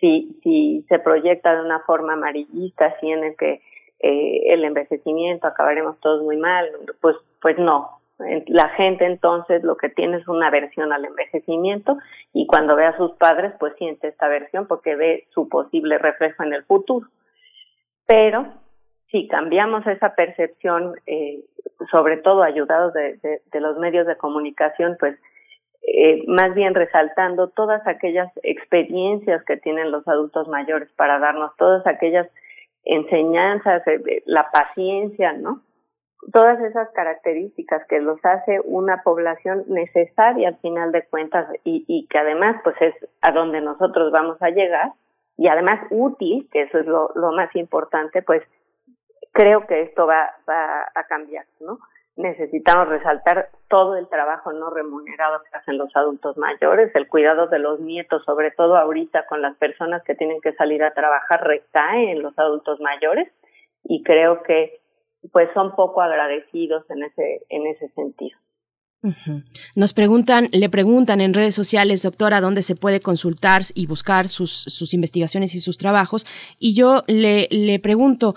Si, 0.00 0.38
si 0.42 0.84
se 0.88 0.98
proyecta 0.98 1.54
de 1.54 1.62
una 1.62 1.80
forma 1.80 2.14
amarillista, 2.14 2.86
así 2.86 3.10
en 3.10 3.24
el 3.24 3.36
que 3.36 3.62
eh, 4.02 4.52
el 4.52 4.64
envejecimiento, 4.64 5.46
acabaremos 5.46 5.98
todos 6.00 6.22
muy 6.22 6.36
mal, 6.36 6.68
pues, 7.00 7.16
pues 7.40 7.56
no. 7.58 7.98
La 8.46 8.68
gente 8.70 9.04
entonces 9.04 9.64
lo 9.64 9.76
que 9.76 9.88
tiene 9.88 10.18
es 10.18 10.28
una 10.28 10.48
aversión 10.48 10.92
al 10.92 11.04
envejecimiento 11.04 11.98
y 12.32 12.46
cuando 12.46 12.76
ve 12.76 12.84
a 12.86 12.96
sus 12.96 13.12
padres 13.12 13.52
pues 13.58 13.74
siente 13.78 14.08
esta 14.08 14.26
aversión 14.26 14.68
porque 14.68 14.94
ve 14.94 15.26
su 15.30 15.48
posible 15.48 15.98
reflejo 15.98 16.44
en 16.44 16.52
el 16.52 16.62
futuro. 16.64 17.08
Pero 18.06 18.46
si 19.10 19.26
cambiamos 19.28 19.86
esa 19.86 20.14
percepción, 20.14 20.94
eh, 21.06 21.40
sobre 21.90 22.16
todo 22.16 22.42
ayudados 22.42 22.92
de, 22.92 23.18
de, 23.50 23.60
los 23.60 23.78
medios 23.78 24.06
de 24.06 24.16
comunicación, 24.16 24.96
pues 25.00 25.18
eh, 25.82 26.22
más 26.28 26.54
bien 26.54 26.74
resaltando 26.74 27.48
todas 27.48 27.84
aquellas 27.86 28.32
experiencias 28.42 29.44
que 29.44 29.56
tienen 29.56 29.90
los 29.90 30.06
adultos 30.06 30.46
mayores 30.48 30.88
para 30.96 31.18
darnos 31.18 31.56
todas 31.56 31.84
aquellas 31.86 32.28
enseñanzas, 32.84 33.86
eh, 33.86 34.22
la 34.26 34.50
paciencia, 34.50 35.32
¿no? 35.32 35.62
Todas 36.32 36.60
esas 36.60 36.88
características 36.90 37.84
que 37.88 38.00
los 38.00 38.24
hace 38.24 38.60
una 38.64 39.02
población 39.02 39.64
necesaria 39.66 40.48
al 40.48 40.56
final 40.58 40.92
de 40.92 41.04
cuentas 41.06 41.48
y, 41.64 41.84
y 41.88 42.06
que 42.06 42.18
además 42.18 42.60
pues 42.62 42.76
es 42.80 42.94
a 43.22 43.32
donde 43.32 43.60
nosotros 43.60 44.12
vamos 44.12 44.40
a 44.40 44.50
llegar 44.50 44.92
y 45.36 45.48
además 45.48 45.80
útil, 45.90 46.48
que 46.52 46.62
eso 46.62 46.78
es 46.78 46.86
lo, 46.86 47.10
lo 47.16 47.32
más 47.32 47.54
importante, 47.56 48.22
pues 48.22 48.42
creo 49.32 49.66
que 49.66 49.82
esto 49.82 50.06
va, 50.06 50.30
va 50.48 50.84
a 50.94 51.04
cambiar, 51.04 51.46
¿no? 51.60 51.78
Necesitamos 52.16 52.88
resaltar 52.88 53.48
todo 53.68 53.96
el 53.96 54.08
trabajo 54.08 54.52
no 54.52 54.70
remunerado 54.70 55.40
que 55.42 55.56
hacen 55.56 55.78
los 55.78 55.94
adultos 55.96 56.36
mayores, 56.36 56.94
el 56.94 57.08
cuidado 57.08 57.46
de 57.46 57.58
los 57.58 57.80
nietos, 57.80 58.22
sobre 58.24 58.50
todo 58.50 58.76
ahorita 58.76 59.26
con 59.26 59.40
las 59.40 59.56
personas 59.56 60.02
que 60.04 60.14
tienen 60.14 60.40
que 60.40 60.52
salir 60.54 60.82
a 60.82 60.92
trabajar, 60.92 61.42
recae 61.42 62.12
en 62.12 62.22
los 62.22 62.38
adultos 62.38 62.80
mayores 62.80 63.28
y 63.84 64.02
creo 64.02 64.42
que 64.42 64.80
pues 65.32 65.48
son 65.54 65.74
poco 65.76 66.02
agradecidos 66.02 66.84
en 66.90 67.04
ese 67.04 67.46
en 67.48 67.66
ese 67.66 67.88
sentido. 67.90 68.36
Nos 69.74 69.94
preguntan, 69.94 70.48
le 70.52 70.68
preguntan 70.68 71.20
en 71.20 71.34
redes 71.34 71.56
sociales, 71.56 72.02
doctora, 72.02 72.40
dónde 72.40 72.62
se 72.62 72.76
puede 72.76 73.00
consultar 73.00 73.62
y 73.74 73.86
buscar 73.86 74.28
sus, 74.28 74.52
sus 74.52 74.94
investigaciones 74.94 75.56
y 75.56 75.60
sus 75.60 75.76
trabajos. 75.76 76.24
Y 76.58 76.74
yo 76.74 77.02
le, 77.08 77.48
le 77.50 77.80
pregunto, 77.80 78.36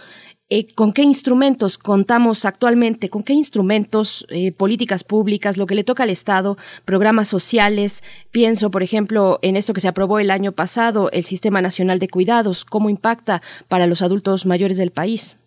eh, 0.49 0.67
¿Con 0.75 0.93
qué 0.93 1.01
instrumentos 1.01 1.77
contamos 1.77 2.45
actualmente? 2.45 3.09
¿Con 3.09 3.23
qué 3.23 3.33
instrumentos, 3.33 4.27
eh, 4.29 4.51
políticas 4.51 5.03
públicas, 5.03 5.57
lo 5.57 5.65
que 5.65 5.75
le 5.75 5.83
toca 5.83 6.03
al 6.03 6.09
Estado, 6.09 6.57
programas 6.85 7.27
sociales? 7.27 8.03
Pienso, 8.31 8.69
por 8.71 8.83
ejemplo, 8.83 9.39
en 9.41 9.55
esto 9.55 9.73
que 9.73 9.79
se 9.79 9.87
aprobó 9.87 10.19
el 10.19 10.31
año 10.31 10.51
pasado, 10.51 11.09
el 11.11 11.23
Sistema 11.23 11.61
Nacional 11.61 11.99
de 11.99 12.09
Cuidados, 12.09 12.63
¿cómo 12.63 12.89
impacta 12.89 13.41
para 13.69 13.87
los 13.87 14.01
adultos 14.01 14.45
mayores 14.45 14.77
del 14.77 14.91
país? 14.91 15.39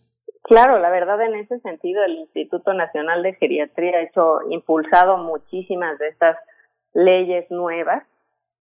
Claro, 0.42 0.78
la 0.78 0.90
verdad 0.90 1.20
en 1.22 1.34
ese 1.34 1.60
sentido 1.60 2.02
el 2.04 2.16
Instituto 2.16 2.72
Nacional 2.72 3.22
de 3.22 3.34
Geriatría 3.34 3.98
ha 3.98 4.02
hecho 4.02 4.38
impulsado 4.50 5.18
muchísimas 5.18 5.98
de 5.98 6.08
estas 6.08 6.36
leyes 6.94 7.50
nuevas 7.50 8.02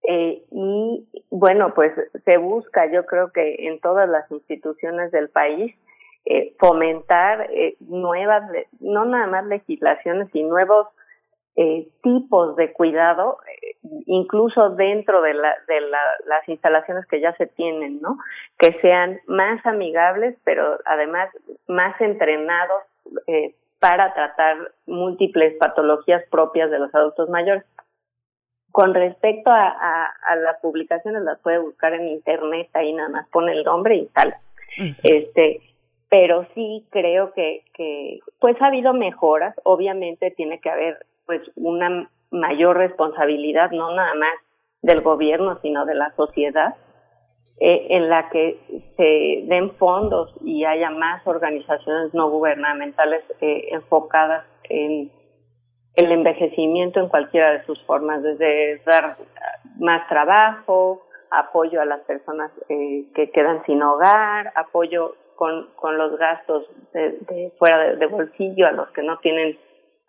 eh, 0.07 0.43
y 0.51 1.07
bueno, 1.29 1.73
pues 1.73 1.91
se 2.23 2.37
busca, 2.37 2.91
yo 2.91 3.05
creo 3.05 3.31
que 3.31 3.67
en 3.67 3.79
todas 3.81 4.07
las 4.07 4.29
instituciones 4.31 5.11
del 5.11 5.29
país, 5.29 5.75
eh, 6.29 6.53
fomentar 6.59 7.47
eh, 7.51 7.75
nuevas, 7.79 8.43
no 8.79 9.05
nada 9.05 9.27
más 9.27 9.45
legislaciones, 9.45 10.27
y 10.33 10.43
nuevos 10.43 10.87
eh, 11.55 11.87
tipos 12.03 12.55
de 12.55 12.71
cuidado, 12.71 13.39
eh, 13.47 13.77
incluso 14.05 14.69
dentro 14.71 15.21
de, 15.21 15.33
la, 15.33 15.55
de 15.67 15.81
la, 15.81 15.99
las 16.25 16.47
instalaciones 16.47 17.05
que 17.07 17.19
ya 17.19 17.33
se 17.37 17.47
tienen, 17.47 17.99
¿no? 18.01 18.17
Que 18.59 18.73
sean 18.81 19.19
más 19.27 19.65
amigables, 19.65 20.37
pero 20.43 20.77
además 20.85 21.29
más 21.67 21.99
entrenados 21.99 22.83
eh, 23.25 23.55
para 23.79 24.13
tratar 24.13 24.71
múltiples 24.85 25.55
patologías 25.57 26.23
propias 26.29 26.69
de 26.69 26.79
los 26.79 26.93
adultos 26.93 27.29
mayores. 27.29 27.63
Con 28.71 28.93
respecto 28.93 29.49
a, 29.49 29.67
a, 29.67 30.13
a 30.27 30.35
las 30.35 30.59
publicaciones, 30.61 31.23
las 31.23 31.39
puede 31.39 31.57
buscar 31.57 31.93
en 31.93 32.07
internet, 32.07 32.69
ahí 32.73 32.93
nada 32.93 33.09
más 33.09 33.27
pone 33.29 33.53
el 33.53 33.63
nombre 33.63 33.95
y 33.95 34.05
tal. 34.07 34.35
Este, 35.01 35.61
pero 36.09 36.45
sí 36.55 36.85
creo 36.89 37.33
que, 37.33 37.63
que 37.73 38.19
pues 38.39 38.59
ha 38.61 38.67
habido 38.67 38.93
mejoras, 38.93 39.55
obviamente 39.63 40.31
tiene 40.31 40.59
que 40.59 40.69
haber 40.69 41.05
pues 41.25 41.41
una 41.55 42.09
mayor 42.31 42.77
responsabilidad, 42.77 43.71
no 43.71 43.93
nada 43.93 44.13
más 44.15 44.33
del 44.81 45.01
gobierno, 45.01 45.59
sino 45.61 45.85
de 45.85 45.95
la 45.95 46.13
sociedad, 46.15 46.75
eh, 47.59 47.87
en 47.89 48.09
la 48.09 48.29
que 48.29 48.59
se 48.95 49.47
den 49.47 49.71
fondos 49.77 50.31
y 50.43 50.63
haya 50.63 50.91
más 50.91 51.25
organizaciones 51.25 52.13
no 52.13 52.29
gubernamentales 52.29 53.23
eh, 53.41 53.69
enfocadas 53.71 54.45
en 54.69 55.11
el 55.95 56.11
envejecimiento 56.11 56.99
en 56.99 57.09
cualquiera 57.09 57.53
de 57.53 57.65
sus 57.65 57.81
formas, 57.85 58.21
desde 58.21 58.79
dar 58.85 59.17
más 59.79 60.07
trabajo, 60.07 61.07
apoyo 61.31 61.81
a 61.81 61.85
las 61.85 62.01
personas 62.01 62.51
eh, 62.69 63.05
que 63.15 63.31
quedan 63.31 63.65
sin 63.65 63.81
hogar, 63.81 64.53
apoyo 64.55 65.15
con, 65.37 65.69
con 65.75 65.97
los 65.97 66.17
gastos 66.17 66.65
de, 66.93 67.53
fuera 67.59 67.95
de, 67.95 68.05
bolsillo 68.07 68.67
a 68.67 68.71
los 68.71 68.89
que 68.89 69.03
no 69.03 69.19
tienen 69.19 69.57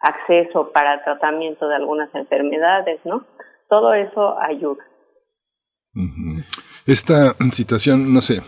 acceso 0.00 0.72
para 0.72 1.04
tratamiento 1.04 1.68
de 1.68 1.76
algunas 1.76 2.12
enfermedades, 2.14 2.98
¿no? 3.04 3.24
Todo 3.68 3.92
eso 3.92 4.40
ayuda. 4.40 4.82
Esta 6.86 7.34
situación, 7.52 8.14
no 8.14 8.22
sé, 8.22 8.40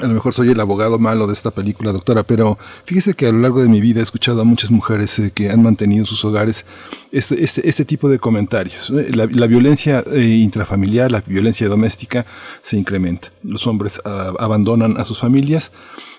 a 0.00 0.06
lo 0.06 0.14
mejor 0.14 0.32
soy 0.32 0.50
el 0.50 0.60
abogado 0.60 0.98
malo 0.98 1.26
de 1.26 1.34
esta 1.34 1.50
película, 1.50 1.92
doctora, 1.92 2.22
pero 2.22 2.58
fíjese 2.86 3.14
que 3.14 3.26
a 3.26 3.32
lo 3.32 3.40
largo 3.40 3.60
de 3.60 3.68
mi 3.68 3.80
vida 3.80 4.00
he 4.00 4.02
escuchado 4.02 4.40
a 4.40 4.44
muchas 4.44 4.70
mujeres 4.70 5.18
eh, 5.18 5.32
que 5.34 5.50
han 5.50 5.62
mantenido 5.62 6.06
sus 6.06 6.24
hogares 6.24 6.64
este, 7.10 7.44
este, 7.44 7.68
este 7.68 7.84
tipo 7.84 8.08
de 8.08 8.18
comentarios. 8.18 8.88
La, 8.90 9.46
violencia 9.46 10.02
eh, 10.12 10.22
intrafamiliar, 10.22 11.12
la 11.12 11.20
violencia 11.20 11.68
doméstica 11.68 12.24
se 12.62 12.78
incrementa. 12.78 13.32
Los 13.42 13.66
hombres 13.66 14.00
ah, 14.06 14.32
abandonan 14.38 14.98
a 14.98 15.04
sus 15.04 15.18
familias 15.18 15.72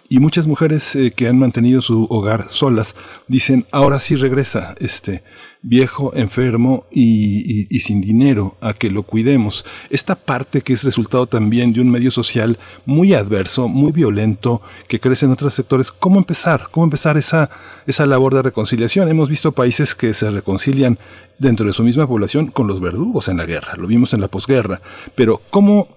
y 0.08 0.20
muchas 0.20 0.46
mujeres 0.46 0.96
eh, 0.96 1.12
que 1.12 1.28
han 1.28 1.40
mantenido 1.40 1.82
su 1.82 2.06
hogar 2.12 2.52
solas 2.52 2.96
dicen, 3.28 3.66
ahora 3.72 4.00
sí 4.00 4.16
regresa 4.16 4.76
este 4.80 5.24
viejo, 5.64 6.12
enfermo 6.14 6.86
y, 6.92 7.66
sin 7.80 8.02
dinero 8.02 8.58
a 8.62 8.74
que 8.74 8.92
lo 8.92 9.04
cuidemos. 9.04 9.66
Esta 9.90 10.16
parte 10.16 10.62
que 10.62 10.74
es 10.74 10.84
resultado 10.84 11.26
también 11.26 11.74
de 11.74 11.82
un 11.82 11.90
medio 11.90 12.12
social 12.12 12.60
muy 12.86 13.14
adverso, 13.14 13.68
muy 13.68 13.92
violento, 13.92 14.62
que 14.88 15.00
crece 15.00 15.26
en 15.26 15.32
otros 15.32 15.54
sectores, 15.54 15.92
¿cómo 15.92 16.20
empezar? 16.20 16.68
¿Cómo 16.70 16.84
empezar 16.84 17.18
esa, 17.18 17.50
esa 17.88 18.06
labor 18.06 18.36
de 18.36 18.44
reconciliación? 18.44 19.08
Hemos 19.08 19.30
visto 19.30 19.54
países 19.54 19.96
que 19.96 20.14
se 20.14 20.30
reconcilian 20.30 21.00
dentro 21.40 21.66
de 21.66 21.74
su 21.74 21.84
misma 21.84 22.08
población 22.08 22.48
con 22.48 22.68
los 22.68 22.80
verdugos 22.80 23.30
en 23.30 23.38
la 23.38 23.46
guerra, 23.46 23.76
lo 23.76 23.88
vimos 23.88 24.14
en 24.14 24.22
la 24.22 24.28
posguerra, 24.28 24.82
pero 25.16 25.42
¿cómo, 25.50 25.88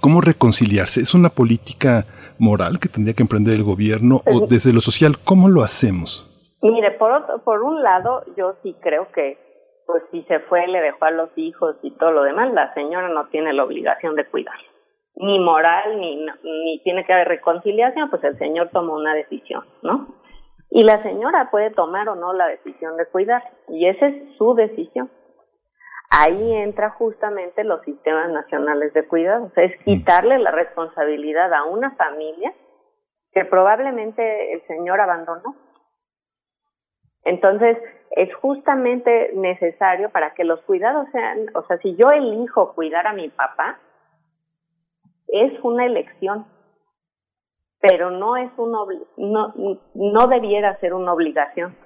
cómo 0.00 0.20
reconciliarse? 0.20 1.00
¿Es 1.00 1.14
una 1.14 1.28
política 1.28 2.06
moral 2.38 2.78
que 2.78 2.88
tendría 2.88 3.14
que 3.14 3.22
emprender 3.22 3.54
el 3.54 3.62
gobierno 3.62 4.22
o 4.26 4.46
desde 4.46 4.72
lo 4.72 4.80
social, 4.80 5.18
¿cómo 5.18 5.48
lo 5.48 5.62
hacemos? 5.62 6.25
Mire, 6.62 6.92
por, 6.92 7.42
por 7.42 7.62
un 7.62 7.82
lado, 7.82 8.24
yo 8.36 8.54
sí 8.62 8.74
creo 8.80 9.10
que, 9.12 9.38
pues 9.86 10.02
si 10.10 10.22
se 10.24 10.40
fue, 10.40 10.66
le 10.66 10.80
dejó 10.80 11.04
a 11.04 11.10
los 11.10 11.30
hijos 11.36 11.76
y 11.82 11.90
todo 11.92 12.12
lo 12.12 12.22
demás, 12.22 12.52
la 12.52 12.72
señora 12.74 13.08
no 13.08 13.28
tiene 13.28 13.52
la 13.52 13.64
obligación 13.64 14.14
de 14.16 14.26
cuidar. 14.26 14.56
Ni 15.16 15.38
moral, 15.38 15.98
ni, 16.00 16.26
ni 16.42 16.82
tiene 16.82 17.04
que 17.04 17.12
haber 17.12 17.28
reconciliación, 17.28 18.10
pues 18.10 18.22
el 18.24 18.38
señor 18.38 18.70
tomó 18.70 18.94
una 18.94 19.14
decisión, 19.14 19.64
¿no? 19.82 20.14
Y 20.70 20.82
la 20.82 21.02
señora 21.02 21.50
puede 21.50 21.70
tomar 21.70 22.08
o 22.08 22.16
no 22.16 22.32
la 22.32 22.48
decisión 22.48 22.96
de 22.96 23.06
cuidar, 23.06 23.42
y 23.68 23.86
esa 23.86 24.06
es 24.06 24.36
su 24.36 24.54
decisión 24.54 25.10
ahí 26.10 26.52
entra 26.52 26.90
justamente 26.90 27.64
los 27.64 27.82
sistemas 27.82 28.30
nacionales 28.30 28.92
de 28.94 29.06
cuidado, 29.06 29.50
es 29.56 29.72
mm. 29.80 29.84
quitarle 29.84 30.38
la 30.38 30.50
responsabilidad 30.50 31.52
a 31.52 31.64
una 31.64 31.92
familia 31.92 32.52
que 33.32 33.44
probablemente 33.44 34.54
el 34.54 34.66
señor 34.66 35.00
abandonó. 35.00 35.54
Entonces, 37.26 37.76
es 38.12 38.32
justamente 38.36 39.32
necesario 39.34 40.10
para 40.10 40.32
que 40.34 40.44
los 40.44 40.60
cuidados 40.62 41.08
sean, 41.10 41.48
o 41.54 41.66
sea, 41.66 41.76
si 41.78 41.96
yo 41.96 42.10
elijo 42.10 42.72
cuidar 42.74 43.06
a 43.08 43.12
mi 43.12 43.28
papá, 43.28 43.80
es 45.26 45.52
una 45.64 45.84
elección, 45.84 46.46
pero 47.80 48.10
no 48.10 48.36
es 48.36 48.50
una 48.56 48.78
no 49.16 49.52
no 49.94 50.26
debiera 50.28 50.78
ser 50.78 50.94
una 50.94 51.12
obligación. 51.12 51.76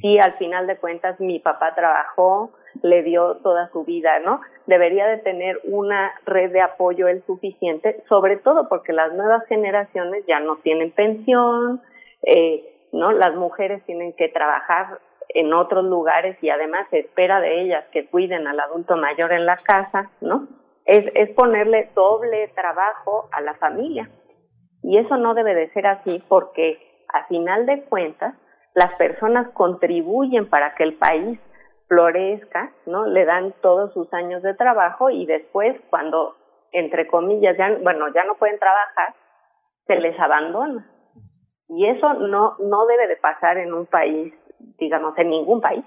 Si 0.00 0.18
al 0.20 0.34
final 0.34 0.68
de 0.68 0.78
cuentas 0.78 1.18
mi 1.18 1.40
papá 1.40 1.74
trabajó, 1.74 2.52
le 2.82 3.02
dio 3.02 3.38
toda 3.38 3.70
su 3.72 3.84
vida, 3.84 4.20
¿no? 4.20 4.40
Debería 4.66 5.08
de 5.08 5.18
tener 5.18 5.60
una 5.64 6.12
red 6.26 6.52
de 6.52 6.60
apoyo 6.60 7.08
el 7.08 7.24
suficiente, 7.26 8.04
sobre 8.08 8.36
todo 8.36 8.68
porque 8.68 8.92
las 8.92 9.12
nuevas 9.14 9.44
generaciones 9.46 10.24
ya 10.28 10.38
no 10.38 10.56
tienen 10.58 10.92
pensión, 10.92 11.82
eh, 12.22 12.73
¿no? 12.94 13.12
Las 13.12 13.34
mujeres 13.34 13.84
tienen 13.84 14.14
que 14.14 14.28
trabajar 14.28 15.00
en 15.30 15.52
otros 15.52 15.84
lugares 15.84 16.38
y 16.42 16.50
además 16.50 16.86
se 16.90 17.00
espera 17.00 17.40
de 17.40 17.62
ellas 17.62 17.84
que 17.92 18.06
cuiden 18.06 18.46
al 18.46 18.60
adulto 18.60 18.96
mayor 18.96 19.32
en 19.32 19.46
la 19.46 19.56
casa, 19.56 20.10
¿no? 20.20 20.46
Es, 20.84 21.04
es 21.14 21.30
ponerle 21.30 21.90
doble 21.94 22.48
trabajo 22.54 23.28
a 23.32 23.40
la 23.40 23.54
familia. 23.54 24.08
Y 24.82 24.98
eso 24.98 25.16
no 25.16 25.34
debe 25.34 25.54
de 25.54 25.70
ser 25.72 25.86
así 25.86 26.22
porque 26.28 26.78
a 27.12 27.26
final 27.26 27.66
de 27.66 27.82
cuentas 27.84 28.34
las 28.74 28.94
personas 28.94 29.48
contribuyen 29.54 30.48
para 30.48 30.74
que 30.74 30.84
el 30.84 30.94
país 30.94 31.38
florezca, 31.88 32.72
¿no? 32.86 33.06
Le 33.06 33.24
dan 33.24 33.54
todos 33.60 33.92
sus 33.92 34.12
años 34.14 34.42
de 34.42 34.54
trabajo 34.54 35.10
y 35.10 35.26
después 35.26 35.76
cuando, 35.90 36.36
entre 36.70 37.08
comillas, 37.08 37.56
ya, 37.56 37.76
bueno, 37.82 38.06
ya 38.14 38.24
no 38.24 38.36
pueden 38.36 38.58
trabajar, 38.58 39.14
se 39.86 39.96
les 39.96 40.18
abandona. 40.18 40.93
Y 41.68 41.86
eso 41.86 42.14
no, 42.14 42.56
no 42.58 42.86
debe 42.86 43.08
de 43.08 43.16
pasar 43.16 43.58
en 43.58 43.72
un 43.72 43.86
país, 43.86 44.34
digamos, 44.78 45.16
en 45.18 45.30
ningún 45.30 45.60
país. 45.60 45.84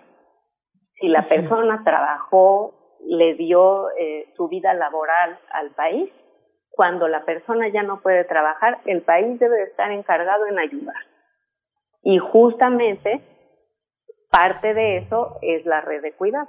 Si 0.99 1.07
la 1.07 1.27
persona 1.27 1.81
trabajó, 1.83 2.73
le 3.05 3.35
dio 3.35 3.89
eh, 3.91 4.33
su 4.35 4.47
vida 4.47 4.73
laboral 4.73 5.39
al 5.51 5.71
país, 5.71 6.11
cuando 6.71 7.07
la 7.07 7.25
persona 7.25 7.69
ya 7.69 7.83
no 7.83 8.01
puede 8.01 8.23
trabajar, 8.23 8.79
el 8.85 9.01
país 9.01 9.39
debe 9.39 9.57
de 9.57 9.63
estar 9.63 9.91
encargado 9.91 10.45
en 10.47 10.59
ayudar. 10.59 10.95
Y 12.03 12.19
justamente 12.19 13.21
parte 14.29 14.73
de 14.73 14.97
eso 14.97 15.37
es 15.41 15.65
la 15.65 15.81
red 15.81 16.01
de 16.01 16.13
cuidado. 16.13 16.47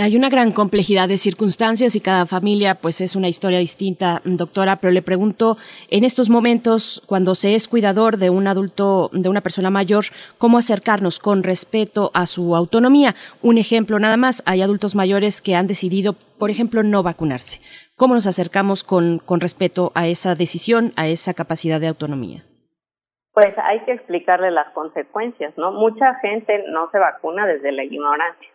Hay 0.00 0.16
una 0.16 0.28
gran 0.28 0.50
complejidad 0.50 1.08
de 1.08 1.16
circunstancias 1.16 1.94
y 1.94 2.00
cada 2.00 2.26
familia 2.26 2.74
pues 2.74 3.00
es 3.00 3.14
una 3.14 3.28
historia 3.28 3.60
distinta, 3.60 4.20
doctora, 4.24 4.76
pero 4.76 4.90
le 4.90 5.02
pregunto, 5.02 5.56
en 5.88 6.02
estos 6.02 6.28
momentos, 6.30 7.00
cuando 7.06 7.36
se 7.36 7.54
es 7.54 7.68
cuidador 7.68 8.16
de 8.16 8.28
un 8.28 8.48
adulto, 8.48 9.08
de 9.12 9.28
una 9.28 9.40
persona 9.40 9.70
mayor, 9.70 10.06
¿cómo 10.36 10.58
acercarnos 10.58 11.20
con 11.20 11.44
respeto 11.44 12.10
a 12.12 12.26
su 12.26 12.56
autonomía? 12.56 13.14
Un 13.40 13.56
ejemplo 13.56 14.00
nada 14.00 14.16
más, 14.16 14.42
hay 14.46 14.62
adultos 14.62 14.96
mayores 14.96 15.40
que 15.40 15.54
han 15.54 15.68
decidido, 15.68 16.14
por 16.40 16.50
ejemplo, 16.50 16.82
no 16.82 17.04
vacunarse. 17.04 17.60
¿Cómo 17.94 18.14
nos 18.14 18.26
acercamos 18.26 18.82
con, 18.82 19.20
con 19.20 19.38
respeto 19.38 19.92
a 19.94 20.08
esa 20.08 20.34
decisión, 20.34 20.92
a 20.96 21.06
esa 21.06 21.34
capacidad 21.34 21.78
de 21.78 21.86
autonomía? 21.86 22.42
Pues 23.32 23.54
hay 23.62 23.78
que 23.84 23.92
explicarle 23.92 24.50
las 24.50 24.72
consecuencias, 24.74 25.56
¿no? 25.56 25.70
Mucha 25.70 26.16
gente 26.16 26.64
no 26.68 26.90
se 26.90 26.98
vacuna 26.98 27.46
desde 27.46 27.70
la 27.70 27.84
ignorancia 27.84 28.51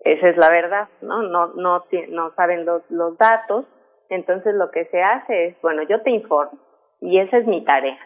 esa 0.00 0.28
es 0.28 0.36
la 0.36 0.50
verdad, 0.50 0.88
¿no? 1.02 1.22
No, 1.22 1.48
no, 1.54 1.84
no 2.08 2.34
saben 2.34 2.64
los, 2.64 2.82
los 2.90 3.16
datos, 3.18 3.64
entonces 4.08 4.54
lo 4.54 4.70
que 4.70 4.86
se 4.86 5.02
hace 5.02 5.46
es, 5.46 5.60
bueno, 5.62 5.82
yo 5.82 6.02
te 6.02 6.10
informo 6.10 6.58
y 7.00 7.18
esa 7.18 7.38
es 7.38 7.46
mi 7.46 7.64
tarea. 7.64 7.98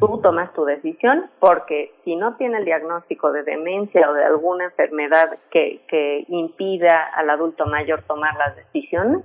Tú 0.00 0.20
tomas 0.20 0.52
tu 0.52 0.64
decisión 0.64 1.30
porque 1.38 1.94
si 2.04 2.16
no 2.16 2.36
tiene 2.36 2.58
el 2.58 2.64
diagnóstico 2.64 3.30
de 3.30 3.44
demencia 3.44 4.10
o 4.10 4.14
de 4.14 4.24
alguna 4.24 4.64
enfermedad 4.64 5.38
que, 5.50 5.86
que 5.88 6.24
impida 6.28 7.04
al 7.14 7.30
adulto 7.30 7.66
mayor 7.66 8.02
tomar 8.02 8.34
las 8.36 8.56
decisiones, 8.56 9.24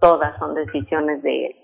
todas 0.00 0.36
son 0.38 0.54
decisiones 0.54 1.22
de 1.22 1.46
él. 1.46 1.56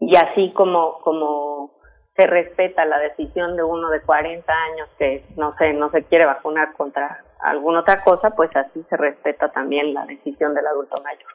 Y 0.00 0.14
así 0.14 0.52
como, 0.52 1.00
como 1.00 1.77
se 2.18 2.26
respeta 2.26 2.84
la 2.84 2.98
decisión 2.98 3.56
de 3.56 3.62
uno 3.62 3.90
de 3.90 4.00
40 4.00 4.52
años 4.52 4.88
que 4.98 5.24
no 5.36 5.54
sé, 5.56 5.72
no 5.72 5.88
se 5.92 6.02
quiere 6.02 6.26
vacunar 6.26 6.72
contra 6.72 7.22
alguna 7.38 7.80
otra 7.80 8.02
cosa, 8.02 8.30
pues 8.30 8.50
así 8.56 8.84
se 8.90 8.96
respeta 8.96 9.52
también 9.52 9.94
la 9.94 10.04
decisión 10.04 10.52
del 10.52 10.66
adulto 10.66 11.00
mayor. 11.00 11.30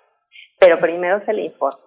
Pero 0.60 0.81
primero 0.81 1.23
se 1.26 1.31
le 1.31 1.43
informa. 1.43 1.80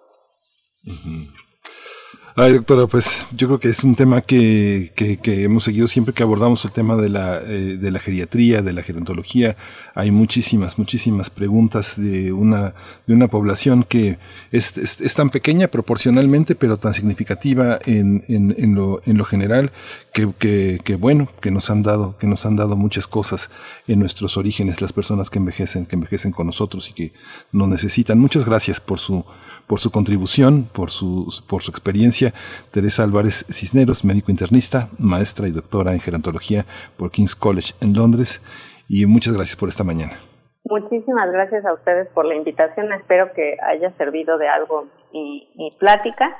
Ay, 2.39 2.53
doctora, 2.53 2.85
pues 2.85 3.25
yo 3.31 3.47
creo 3.47 3.59
que 3.59 3.69
es 3.69 3.83
un 3.83 3.95
tema 3.95 4.21
que, 4.21 4.91
que, 4.95 5.17
que 5.17 5.41
hemos 5.41 5.63
seguido 5.63 5.87
siempre 5.87 6.13
que 6.13 6.21
abordamos 6.21 6.63
el 6.65 6.71
tema 6.71 6.95
de 6.95 7.09
la, 7.09 7.39
eh, 7.39 7.77
de 7.81 7.89
la 7.89 7.97
geriatría, 7.97 8.61
de 8.61 8.73
la 8.73 8.83
gerontología. 8.83 9.57
Hay 9.95 10.11
muchísimas, 10.11 10.77
muchísimas 10.77 11.31
preguntas 11.31 11.99
de 11.99 12.31
una, 12.31 12.75
de 13.07 13.15
una 13.15 13.27
población 13.27 13.81
que 13.81 14.19
es, 14.51 14.77
es, 14.77 15.15
tan 15.15 15.31
pequeña 15.31 15.69
proporcionalmente, 15.69 16.53
pero 16.53 16.77
tan 16.77 16.93
significativa 16.93 17.79
en, 17.87 18.23
en, 18.27 18.53
en, 18.55 18.75
lo, 18.75 19.01
en 19.07 19.17
lo 19.17 19.25
general, 19.25 19.71
que, 20.13 20.31
que, 20.37 20.79
que 20.83 20.95
bueno, 20.95 21.31
que 21.41 21.49
nos 21.49 21.71
han 21.71 21.81
dado, 21.81 22.19
que 22.19 22.27
nos 22.27 22.45
han 22.45 22.55
dado 22.55 22.77
muchas 22.77 23.07
cosas 23.07 23.49
en 23.87 23.97
nuestros 23.97 24.37
orígenes, 24.37 24.79
las 24.79 24.93
personas 24.93 25.31
que 25.31 25.39
envejecen, 25.39 25.87
que 25.87 25.95
envejecen 25.95 26.33
con 26.33 26.45
nosotros 26.45 26.87
y 26.91 26.93
que 26.93 27.13
nos 27.51 27.67
necesitan. 27.67 28.19
Muchas 28.19 28.45
gracias 28.45 28.79
por 28.79 28.99
su 28.99 29.25
por 29.67 29.79
su 29.79 29.91
contribución, 29.91 30.67
por 30.73 30.89
su, 30.89 31.27
por 31.49 31.61
su 31.61 31.71
experiencia. 31.71 32.33
Teresa 32.71 33.03
Álvarez 33.03 33.45
Cisneros, 33.49 34.05
médico 34.05 34.31
internista, 34.31 34.89
maestra 34.97 35.47
y 35.47 35.51
doctora 35.51 35.93
en 35.93 35.99
gerontología 35.99 36.65
por 36.97 37.11
King's 37.11 37.35
College 37.35 37.73
en 37.81 37.93
Londres. 37.93 38.41
Y 38.87 39.05
muchas 39.05 39.33
gracias 39.33 39.57
por 39.57 39.69
esta 39.69 39.83
mañana. 39.83 40.19
Muchísimas 40.63 41.31
gracias 41.31 41.65
a 41.65 41.73
ustedes 41.73 42.07
por 42.09 42.25
la 42.25 42.35
invitación. 42.35 42.91
Espero 42.91 43.31
que 43.33 43.57
haya 43.65 43.91
servido 43.97 44.37
de 44.37 44.49
algo 44.49 44.87
mi, 45.13 45.75
plática. 45.79 46.37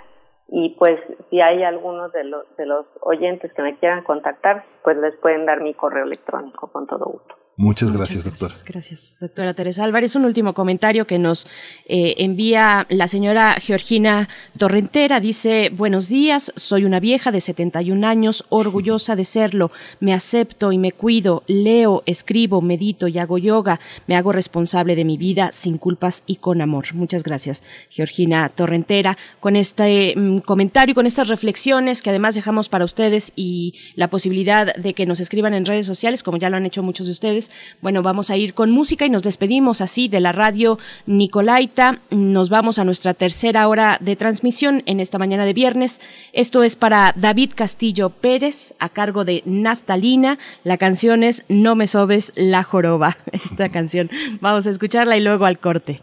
Y 0.49 0.75
pues 0.79 0.99
si 1.29 1.41
hay 1.41 1.63
algunos 1.63 2.11
de 2.13 2.23
los, 2.23 2.43
de 2.57 2.65
los 2.65 2.85
oyentes 3.01 3.51
que 3.53 3.61
me 3.61 3.77
quieran 3.77 4.03
contactar, 4.03 4.63
pues 4.83 4.97
les 4.97 5.15
pueden 5.17 5.45
dar 5.45 5.61
mi 5.61 5.73
correo 5.73 6.05
electrónico 6.05 6.71
con 6.71 6.87
todo 6.87 7.05
gusto. 7.05 7.35
Muchas 7.59 7.91
gracias, 7.91 8.23
doctora. 8.23 8.53
Gracias, 8.67 9.17
doctora 9.19 9.55
Teresa 9.55 9.83
Álvarez. 9.83 10.15
Un 10.15 10.25
último 10.25 10.53
comentario 10.53 11.07
que 11.07 11.17
nos 11.17 11.47
eh, 11.87 12.13
envía 12.19 12.85
la 12.87 13.07
señora 13.07 13.55
Georgina 13.59 14.29
Torrentera. 14.59 15.19
Dice, 15.19 15.71
buenos 15.75 16.07
días, 16.07 16.53
soy 16.55 16.85
una 16.85 16.99
vieja 16.99 17.31
de 17.31 17.41
71 17.41 18.05
años, 18.05 18.45
orgullosa 18.49 19.15
de 19.15 19.25
serlo. 19.25 19.71
Me 19.99 20.13
acepto 20.13 20.71
y 20.71 20.77
me 20.77 20.91
cuido, 20.91 21.41
leo, 21.47 22.03
escribo, 22.05 22.61
medito 22.61 23.07
y 23.07 23.17
hago 23.17 23.39
yoga. 23.39 23.79
Me 24.05 24.15
hago 24.15 24.31
responsable 24.33 24.95
de 24.95 25.05
mi 25.05 25.17
vida 25.17 25.49
sin 25.51 25.79
culpas 25.79 26.21
y 26.27 26.35
con 26.35 26.61
amor. 26.61 26.93
Muchas 26.93 27.23
gracias, 27.23 27.63
Georgina 27.89 28.49
Torrentera, 28.49 29.17
con 29.39 29.55
este 29.55 30.13
mm, 30.15 30.41
comentario 30.41 30.91
y 30.91 30.95
con 30.95 31.07
estas 31.07 31.27
reflexiones 31.27 32.03
que 32.03 32.11
además 32.11 32.35
dejamos 32.35 32.69
para 32.69 32.85
ustedes 32.85 33.33
y 33.35 33.73
la 33.95 34.11
posibilidad 34.11 34.75
de 34.75 34.93
que 34.93 35.07
nos 35.07 35.19
escriban 35.19 35.55
en 35.55 35.65
redes 35.65 35.87
sociales, 35.87 36.21
como 36.21 36.37
ya 36.37 36.51
lo 36.51 36.57
han 36.57 36.67
hecho 36.67 36.83
muchos 36.83 37.07
de 37.07 37.13
ustedes 37.13 37.46
bueno, 37.81 38.01
vamos 38.03 38.29
a 38.29 38.37
ir 38.37 38.53
con 38.53 38.71
música 38.71 39.05
y 39.05 39.09
nos 39.09 39.23
despedimos 39.23 39.81
así 39.81 40.07
de 40.07 40.19
la 40.19 40.31
radio 40.31 40.77
Nicolaita. 41.05 41.99
Nos 42.09 42.49
vamos 42.49 42.79
a 42.79 42.83
nuestra 42.83 43.13
tercera 43.13 43.67
hora 43.67 43.97
de 44.01 44.15
transmisión 44.15 44.83
en 44.85 44.99
esta 44.99 45.17
mañana 45.17 45.45
de 45.45 45.53
viernes. 45.53 46.01
Esto 46.33 46.63
es 46.63 46.75
para 46.75 47.13
David 47.15 47.51
Castillo 47.55 48.09
Pérez 48.09 48.73
a 48.79 48.89
cargo 48.89 49.25
de 49.25 49.43
Naftalina. 49.45 50.39
La 50.63 50.77
canción 50.77 51.23
es 51.23 51.45
No 51.49 51.75
me 51.75 51.87
sobes 51.87 52.33
la 52.35 52.63
joroba. 52.63 53.17
Esta 53.31 53.69
canción. 53.69 54.09
Vamos 54.41 54.67
a 54.67 54.71
escucharla 54.71 55.17
y 55.17 55.21
luego 55.21 55.45
al 55.45 55.59
corte. 55.59 56.01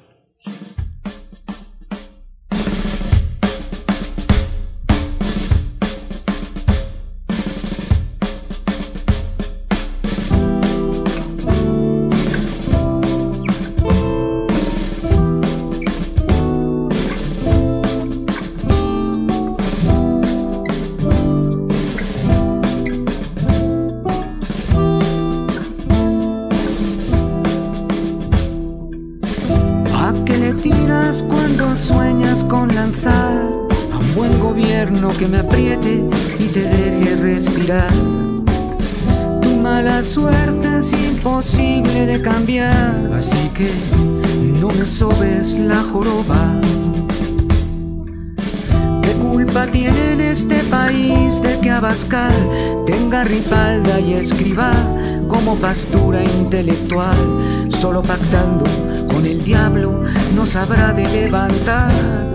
Tu 39.41 39.57
mala 39.57 40.03
suerte 40.03 40.79
es 40.79 40.93
imposible 40.93 42.05
de 42.05 42.21
cambiar, 42.21 43.11
así 43.17 43.49
que 43.55 43.71
no 44.61 44.69
me 44.69 44.85
sobes 44.85 45.59
la 45.59 45.83
joroba. 45.83 46.61
¿Qué 49.01 49.13
culpa 49.13 49.67
tiene 49.69 50.13
en 50.13 50.21
este 50.21 50.57
país 50.65 51.41
de 51.41 51.59
que 51.61 51.71
Abascal 51.71 52.35
tenga 52.87 53.25
ripalda 53.25 53.99
y 53.99 54.13
escriba 54.13 54.71
como 55.29 55.57
pastura 55.57 56.23
intelectual, 56.23 57.71
solo 57.71 58.03
pactando 58.03 58.67
con 59.09 59.25
el 59.25 59.43
diablo 59.43 60.03
nos 60.35 60.55
habrá 60.55 60.93
de 60.93 61.09
levantar? 61.09 62.35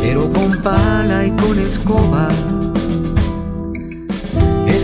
pero 0.00 0.28
con 0.28 0.60
pala 0.62 1.26
y 1.26 1.30
con 1.32 1.58
escoba. 1.58 2.28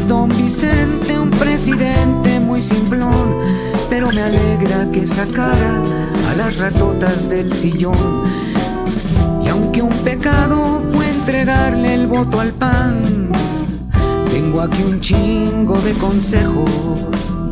Don 0.07 0.29
Vicente 0.29 1.19
un 1.19 1.31
presidente 1.31 2.39
muy 2.39 2.63
simplón, 2.63 3.37
pero 3.91 4.13
me 4.13 4.23
alegra 4.23 4.89
que 4.93 5.05
sacara 5.07 5.83
a 6.31 6.35
las 6.37 6.59
ratotas 6.59 7.29
del 7.29 7.53
sillón. 7.53 8.23
Y 9.45 9.49
aunque 9.49 9.83
un 9.83 9.93
pecado 10.05 10.81
fue 10.91 11.09
entregarle 11.09 11.95
el 11.95 12.07
voto 12.07 12.39
al 12.39 12.53
pan, 12.53 13.31
tengo 14.31 14.61
aquí 14.61 14.83
un 14.85 15.01
chingo 15.01 15.77
de 15.81 15.93
consejos, 15.95 16.71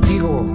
digo, 0.09 0.47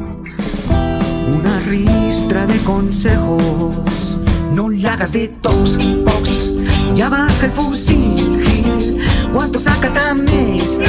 una 1.37 1.59
ristra 1.67 2.45
de 2.45 2.57
consejos. 2.59 4.17
No 4.53 4.69
la 4.69 4.93
hagas 4.93 5.11
de 5.13 5.27
tox, 5.27 5.77
fox 6.05 6.53
ya 6.95 7.09
baja 7.09 7.45
el 7.45 7.51
fusil. 7.51 8.48
¿Cuántos 9.33 9.67
acatames? 9.67 10.79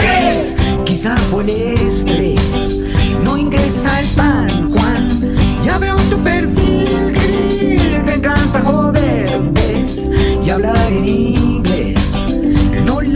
Quizá 0.85 1.17
fue 1.31 1.43
el 1.45 1.51
estrés. 1.51 2.79
No 3.23 3.37
ingresa 3.37 4.01
el 4.01 4.07
pan, 4.09 4.71
Juan. 4.71 5.37
Ya 5.65 5.79
veo 5.79 5.97
tu 6.11 6.17
perfil, 6.19 7.15
Gil. 7.15 8.05
Te 8.05 8.15
encanta 8.15 8.63
joder, 8.63 9.41
ves. 9.53 10.11
Y 10.45 10.51
hablar 10.51 10.77
en 10.91 11.09
inglés. 11.09 12.17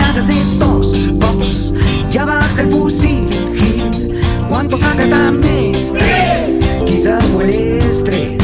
hagas 0.01 0.29
de 0.29 0.35
tos, 0.59 1.09
tos. 1.19 1.73
Ya 2.11 2.25
baja 2.25 2.63
el 2.63 2.71
fusil, 2.71 3.29
Gil. 3.55 4.21
¿Cuánto 4.49 4.77
saca 4.77 5.09
tan 5.09 5.43
estrés? 5.43 6.59
Quizá 6.87 7.19
fue 7.21 7.45
el 7.45 7.83
estrés. 7.83 8.44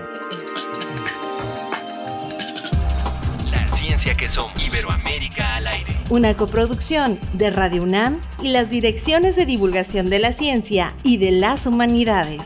Que 4.01 4.27
somos. 4.27 4.51
Iberoamérica 4.61 5.57
al 5.57 5.67
aire. 5.67 5.95
Una 6.09 6.35
coproducción 6.35 7.19
de 7.33 7.51
Radio 7.51 7.83
UNAM 7.83 8.19
y 8.41 8.47
las 8.47 8.71
direcciones 8.71 9.35
de 9.35 9.45
divulgación 9.45 10.09
de 10.09 10.17
la 10.17 10.33
ciencia 10.33 10.95
y 11.03 11.17
de 11.17 11.29
las 11.29 11.67
humanidades. 11.67 12.41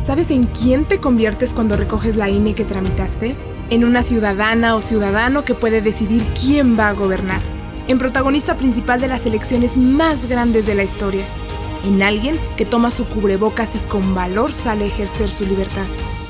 ¿Sabes 0.00 0.30
en 0.30 0.44
quién 0.44 0.86
te 0.86 1.00
conviertes 1.00 1.54
cuando 1.54 1.76
recoges 1.76 2.14
la 2.14 2.30
INE 2.30 2.54
que 2.54 2.64
tramitaste? 2.64 3.36
En 3.68 3.84
una 3.84 4.04
ciudadana 4.04 4.76
o 4.76 4.80
ciudadano 4.80 5.44
que 5.44 5.54
puede 5.54 5.82
decidir 5.82 6.24
quién 6.40 6.78
va 6.78 6.90
a 6.90 6.92
gobernar. 6.92 7.42
En 7.88 7.98
protagonista 7.98 8.56
principal 8.56 9.00
de 9.00 9.08
las 9.08 9.26
elecciones 9.26 9.76
más 9.76 10.26
grandes 10.26 10.66
de 10.66 10.76
la 10.76 10.84
historia. 10.84 11.24
En 11.84 12.00
alguien 12.00 12.38
que 12.56 12.64
toma 12.64 12.92
su 12.92 13.04
cubrebocas 13.06 13.74
y 13.74 13.78
con 13.80 14.14
valor 14.14 14.52
sale 14.52 14.84
a 14.84 14.88
ejercer 14.88 15.28
su 15.28 15.44
libertad. 15.44 15.84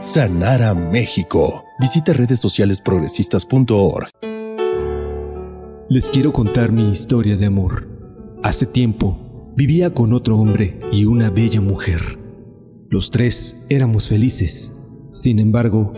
sanar 0.00 0.62
a 0.62 0.74
México. 0.74 1.64
Visita 1.78 2.12
redes 2.12 2.40
sociales 2.40 2.80
progresistas.org. 2.80 4.08
Les 5.88 6.08
quiero 6.08 6.32
contar 6.32 6.72
mi 6.72 6.88
historia 6.88 7.36
de 7.36 7.46
amor. 7.46 7.88
Hace 8.42 8.64
tiempo 8.64 9.52
vivía 9.56 9.92
con 9.92 10.12
otro 10.12 10.38
hombre 10.38 10.78
y 10.90 11.04
una 11.04 11.30
bella 11.30 11.60
mujer. 11.60 12.00
Los 12.88 13.10
tres 13.10 13.66
éramos 13.68 14.08
felices. 14.08 14.72
Sin 15.10 15.38
embargo, 15.38 15.92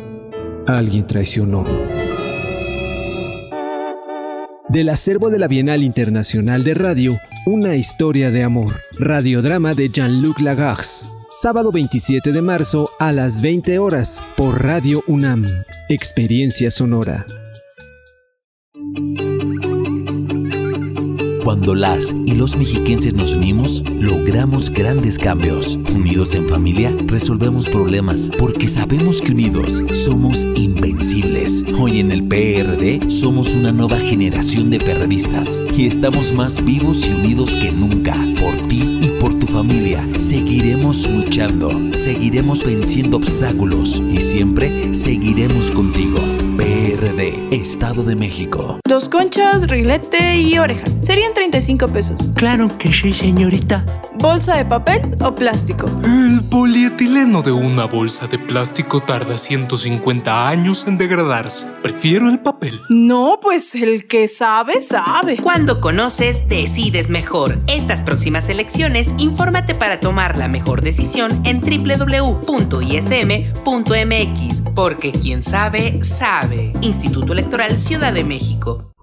alguien 0.67 1.07
traicionó. 1.07 1.65
Del 4.69 4.89
acervo 4.89 5.31
de 5.31 5.39
la 5.39 5.49
Bienal 5.49 5.83
Internacional 5.83 6.65
de 6.65 6.75
Radio, 6.75 7.19
una 7.47 7.77
historia 7.77 8.31
de 8.31 8.43
amor. 8.43 8.81
Radiodrama 8.99 9.75
de 9.75 9.91
Jean-Luc 9.91 10.41
Lagarce. 10.41 11.09
Sábado 11.41 11.73
27 11.73 12.31
de 12.31 12.43
marzo 12.43 12.91
a 13.01 13.11
las 13.11 13.41
20 13.41 13.79
horas 13.79 14.23
por 14.37 14.63
Radio 14.63 15.03
UNAM. 15.07 15.47
Experiencia 15.89 16.71
sonora. 16.71 17.25
Cuando 21.43 21.75
las 21.75 22.13
y 22.27 22.35
los 22.35 22.55
mexiquenses 22.55 23.15
nos 23.15 23.33
unimos, 23.33 23.83
logramos 23.99 24.69
grandes 24.69 25.19
cambios. 25.19 25.77
Unidos 25.77 26.35
en 26.35 26.47
familia, 26.51 26.95
resolvemos 27.07 27.67
problemas 27.67 28.31
porque 28.39 28.69
sabemos 28.69 29.23
que 29.23 29.33
unidos 29.33 29.83
somos 30.05 30.45
invencibles. 30.55 31.65
Hoy 31.81 32.01
en 32.01 32.13
el 32.13 32.29
PRD 32.29 33.11
somos 33.11 33.55
una 33.55 33.73
nueva 33.73 33.97
generación 33.97 34.69
de 34.69 34.81
perredistas 34.81 35.63
y 35.75 35.87
estamos 35.87 36.31
más 36.35 36.63
vivos 36.63 37.07
y 37.07 37.11
unidos 37.11 37.57
que 37.57 37.73
nunca. 37.73 38.23
Familia, 39.53 40.03
seguiremos 40.17 41.07
luchando, 41.07 41.71
seguiremos 41.93 42.65
venciendo 42.65 43.19
obstáculos 43.19 44.03
y 44.11 44.19
siempre 44.19 44.95
seguiremos 44.95 45.71
contigo. 45.71 46.19
PRD, 46.57 47.49
Estado 47.51 48.03
de 48.03 48.17
México. 48.17 48.79
Dos 48.87 49.09
conchas, 49.09 49.67
rilete 49.69 50.37
y 50.37 50.59
oreja. 50.59 50.85
Serían 51.01 51.35
35 51.35 51.89
pesos. 51.89 52.33
Claro 52.35 52.71
que 52.79 52.93
sí, 52.93 53.13
señorita. 53.13 53.85
¿Bolsa 54.15 54.57
de 54.57 54.65
papel 54.65 55.17
o 55.21 55.35
plástico? 55.35 55.87
El 56.05 56.41
polietileno 56.51 57.43
de 57.43 57.53
una 57.53 57.87
bolsa 57.87 58.27
de 58.27 58.39
plástico 58.39 59.01
tarda 59.01 59.39
150 59.39 60.49
años 60.49 60.87
en 60.87 60.99
degradarse. 60.99 61.67
Prefiero 61.83 62.29
el 62.29 62.41
papel. 62.41 62.79
No, 62.89 63.41
pues 63.43 63.75
el 63.75 64.07
que 64.07 64.29
sabe, 64.29 64.81
sabe. 64.83 65.39
Cuando 65.39 65.81
conoces, 65.81 66.49
decides 66.49 67.11
mejor. 67.11 67.59
Estas 67.67 68.03
próximas 68.03 68.49
elecciones, 68.49 69.15
infórmate 69.43 69.75
para 69.75 69.99
tomar 69.99 70.39
la 70.39 70.47
mejor 70.47 70.83
decisión 70.83 71.43
en 71.45 71.61
www.ism.mx, 71.61 72.43
porque 74.73 75.11
quien 75.11 75.43
sabe, 75.43 75.99
sabe. 76.05 76.73
Instituto 76.81 77.33
Electoral 77.33 77.77
Ciudad 77.77 78.13
de 78.13 78.23
México. 78.23 78.92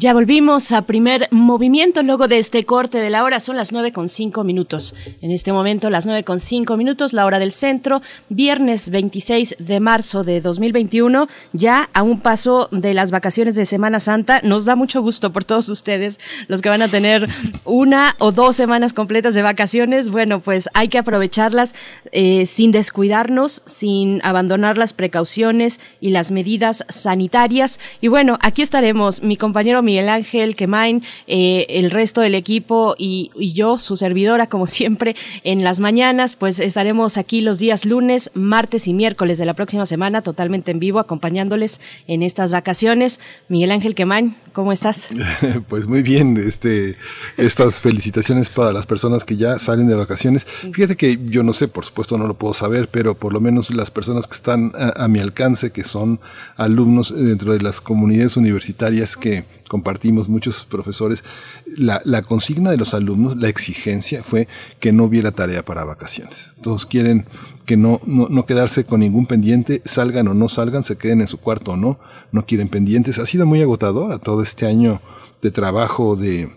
Ya 0.00 0.14
volvimos 0.14 0.72
a 0.72 0.80
primer 0.86 1.28
movimiento 1.30 2.02
luego 2.02 2.26
de 2.26 2.38
este 2.38 2.64
corte 2.64 2.96
de 2.96 3.10
la 3.10 3.22
hora. 3.22 3.38
Son 3.38 3.54
las 3.54 3.70
nueve 3.70 3.92
con 3.92 4.08
cinco 4.08 4.44
minutos. 4.44 4.94
En 5.20 5.30
este 5.30 5.52
momento, 5.52 5.90
las 5.90 6.06
nueve 6.06 6.24
con 6.24 6.40
cinco 6.40 6.78
minutos, 6.78 7.12
la 7.12 7.26
hora 7.26 7.38
del 7.38 7.52
centro, 7.52 8.00
viernes 8.30 8.88
26 8.88 9.56
de 9.58 9.78
marzo 9.78 10.24
de 10.24 10.40
2021, 10.40 11.28
ya 11.52 11.90
a 11.92 12.02
un 12.02 12.18
paso 12.20 12.70
de 12.72 12.94
las 12.94 13.10
vacaciones 13.10 13.54
de 13.54 13.66
Semana 13.66 14.00
Santa. 14.00 14.40
Nos 14.42 14.64
da 14.64 14.74
mucho 14.74 15.02
gusto 15.02 15.34
por 15.34 15.44
todos 15.44 15.68
ustedes, 15.68 16.18
los 16.48 16.62
que 16.62 16.70
van 16.70 16.80
a 16.80 16.88
tener 16.88 17.28
una 17.66 18.16
o 18.20 18.32
dos 18.32 18.56
semanas 18.56 18.94
completas 18.94 19.34
de 19.34 19.42
vacaciones. 19.42 20.08
Bueno, 20.08 20.40
pues 20.40 20.70
hay 20.72 20.88
que 20.88 20.96
aprovecharlas 20.96 21.74
eh, 22.10 22.46
sin 22.46 22.72
descuidarnos, 22.72 23.62
sin 23.66 24.22
abandonar 24.24 24.78
las 24.78 24.94
precauciones 24.94 25.78
y 26.00 26.08
las 26.08 26.30
medidas 26.30 26.86
sanitarias. 26.88 27.78
Y 28.00 28.08
bueno, 28.08 28.38
aquí 28.40 28.62
estaremos, 28.62 29.22
mi 29.22 29.36
compañero 29.36 29.82
Miguel 29.90 30.08
Ángel 30.08 30.54
Quemain, 30.54 31.02
eh, 31.26 31.66
el 31.68 31.90
resto 31.90 32.20
del 32.20 32.36
equipo 32.36 32.94
y, 32.96 33.32
y, 33.34 33.54
yo, 33.54 33.80
su 33.80 33.96
servidora, 33.96 34.46
como 34.46 34.68
siempre, 34.68 35.16
en 35.42 35.64
las 35.64 35.80
mañanas, 35.80 36.36
pues 36.36 36.60
estaremos 36.60 37.18
aquí 37.18 37.40
los 37.40 37.58
días 37.58 37.84
lunes, 37.84 38.30
martes 38.34 38.86
y 38.86 38.92
miércoles 38.92 39.36
de 39.38 39.46
la 39.46 39.54
próxima 39.54 39.86
semana, 39.86 40.22
totalmente 40.22 40.70
en 40.70 40.78
vivo, 40.78 41.00
acompañándoles 41.00 41.80
en 42.06 42.22
estas 42.22 42.52
vacaciones. 42.52 43.18
Miguel 43.48 43.72
Ángel 43.72 43.96
Quemain, 43.96 44.36
¿cómo 44.52 44.72
estás? 44.72 45.08
Pues 45.68 45.86
muy 45.86 46.02
bien, 46.02 46.36
este, 46.36 46.96
estas 47.36 47.80
felicitaciones 47.80 48.50
para 48.50 48.72
las 48.72 48.86
personas 48.86 49.24
que 49.24 49.36
ya 49.36 49.58
salen 49.58 49.88
de 49.88 49.94
vacaciones. 49.94 50.46
Fíjate 50.72 50.96
que 50.96 51.18
yo 51.26 51.42
no 51.42 51.52
sé, 51.52 51.68
por 51.68 51.84
supuesto 51.84 52.18
no 52.18 52.26
lo 52.26 52.34
puedo 52.34 52.54
saber, 52.54 52.88
pero 52.88 53.14
por 53.14 53.32
lo 53.32 53.40
menos 53.40 53.72
las 53.74 53.90
personas 53.90 54.26
que 54.26 54.34
están 54.34 54.72
a, 54.74 55.04
a 55.04 55.08
mi 55.08 55.18
alcance, 55.18 55.70
que 55.70 55.84
son 55.84 56.20
alumnos 56.56 57.14
dentro 57.14 57.52
de 57.52 57.60
las 57.60 57.80
comunidades 57.80 58.36
universitarias 58.36 59.16
que 59.16 59.44
compartimos 59.70 60.28
muchos 60.28 60.64
profesores, 60.64 61.22
la, 61.64 62.02
la, 62.04 62.22
consigna 62.22 62.72
de 62.72 62.76
los 62.76 62.92
alumnos, 62.92 63.36
la 63.36 63.48
exigencia 63.48 64.24
fue 64.24 64.48
que 64.80 64.90
no 64.90 65.04
hubiera 65.04 65.30
tarea 65.30 65.64
para 65.64 65.84
vacaciones. 65.84 66.54
Todos 66.60 66.86
quieren 66.86 67.24
que 67.66 67.76
no, 67.76 68.00
no, 68.04 68.26
no, 68.28 68.46
quedarse 68.46 68.82
con 68.82 68.98
ningún 68.98 69.26
pendiente, 69.26 69.80
salgan 69.84 70.26
o 70.26 70.34
no 70.34 70.48
salgan, 70.48 70.82
se 70.82 70.96
queden 70.96 71.20
en 71.20 71.28
su 71.28 71.38
cuarto 71.38 71.72
o 71.72 71.76
no, 71.76 72.00
no 72.32 72.46
quieren 72.46 72.68
pendientes. 72.68 73.18
Ha 73.18 73.26
sido 73.26 73.46
muy 73.46 73.62
agotador 73.62 74.12
a 74.12 74.18
todo 74.18 74.42
este 74.42 74.66
año 74.66 75.00
de 75.42 75.50
trabajo, 75.50 76.16
de, 76.16 76.52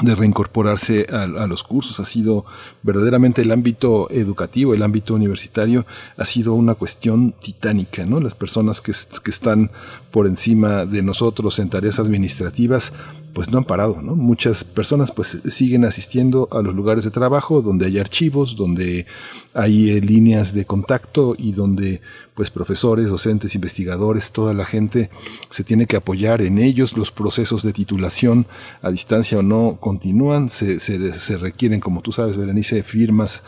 de 0.00 0.14
reincorporarse 0.14 1.06
a, 1.10 1.22
a, 1.22 1.46
los 1.46 1.62
cursos. 1.62 2.00
Ha 2.00 2.04
sido 2.04 2.44
verdaderamente 2.82 3.42
el 3.42 3.50
ámbito 3.50 4.10
educativo, 4.10 4.74
el 4.74 4.82
ámbito 4.82 5.14
universitario, 5.14 5.86
ha 6.16 6.24
sido 6.24 6.54
una 6.54 6.74
cuestión 6.74 7.32
titánica, 7.32 8.04
¿no? 8.06 8.20
Las 8.20 8.34
personas 8.34 8.80
que, 8.80 8.92
que 9.22 9.30
están 9.30 9.70
por 10.12 10.26
encima 10.26 10.84
de 10.84 11.02
nosotros 11.02 11.58
en 11.58 11.70
tareas 11.70 11.98
administrativas, 11.98 12.92
pues 13.32 13.50
no 13.50 13.56
han 13.56 13.64
parado, 13.64 14.02
¿no? 14.02 14.14
Muchas 14.14 14.62
personas 14.62 15.10
pues 15.10 15.40
siguen 15.48 15.86
asistiendo 15.86 16.48
a 16.52 16.60
los 16.60 16.74
lugares 16.74 17.04
de 17.04 17.10
trabajo 17.10 17.62
donde 17.62 17.86
hay 17.86 17.98
archivos, 17.98 18.54
donde 18.54 19.06
hay 19.54 19.90
eh, 19.90 20.00
líneas 20.02 20.52
de 20.52 20.66
contacto 20.66 21.34
y 21.38 21.52
donde 21.52 22.02
pues 22.34 22.50
profesores, 22.50 23.08
docentes, 23.08 23.54
investigadores, 23.54 24.32
toda 24.32 24.52
la 24.52 24.66
gente 24.66 25.08
se 25.48 25.64
tiene 25.64 25.86
que 25.86 25.96
apoyar 25.96 26.42
en 26.42 26.58
ellos, 26.58 26.96
los 26.96 27.10
procesos 27.10 27.62
de 27.62 27.72
titulación 27.72 28.46
a 28.82 28.90
distancia 28.90 29.38
o 29.38 29.42
no 29.42 29.78
continúan, 29.80 30.50
se, 30.50 30.78
se, 30.78 31.14
se 31.14 31.36
requieren, 31.38 31.80
como 31.80 32.02
tú 32.02 32.12
sabes, 32.12 32.36
Berenice, 32.36 32.82
firmas 32.82 33.42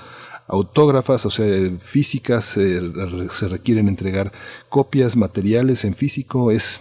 autógrafas, 0.47 1.27
o 1.27 1.31
sea, 1.31 1.47
físicas, 1.81 2.57
eh, 2.57 2.81
se 3.31 3.49
requieren 3.49 3.89
entregar 3.89 4.33
copias, 4.69 5.17
materiales 5.17 5.85
en 5.85 5.95
físico, 5.95 6.51
es 6.51 6.81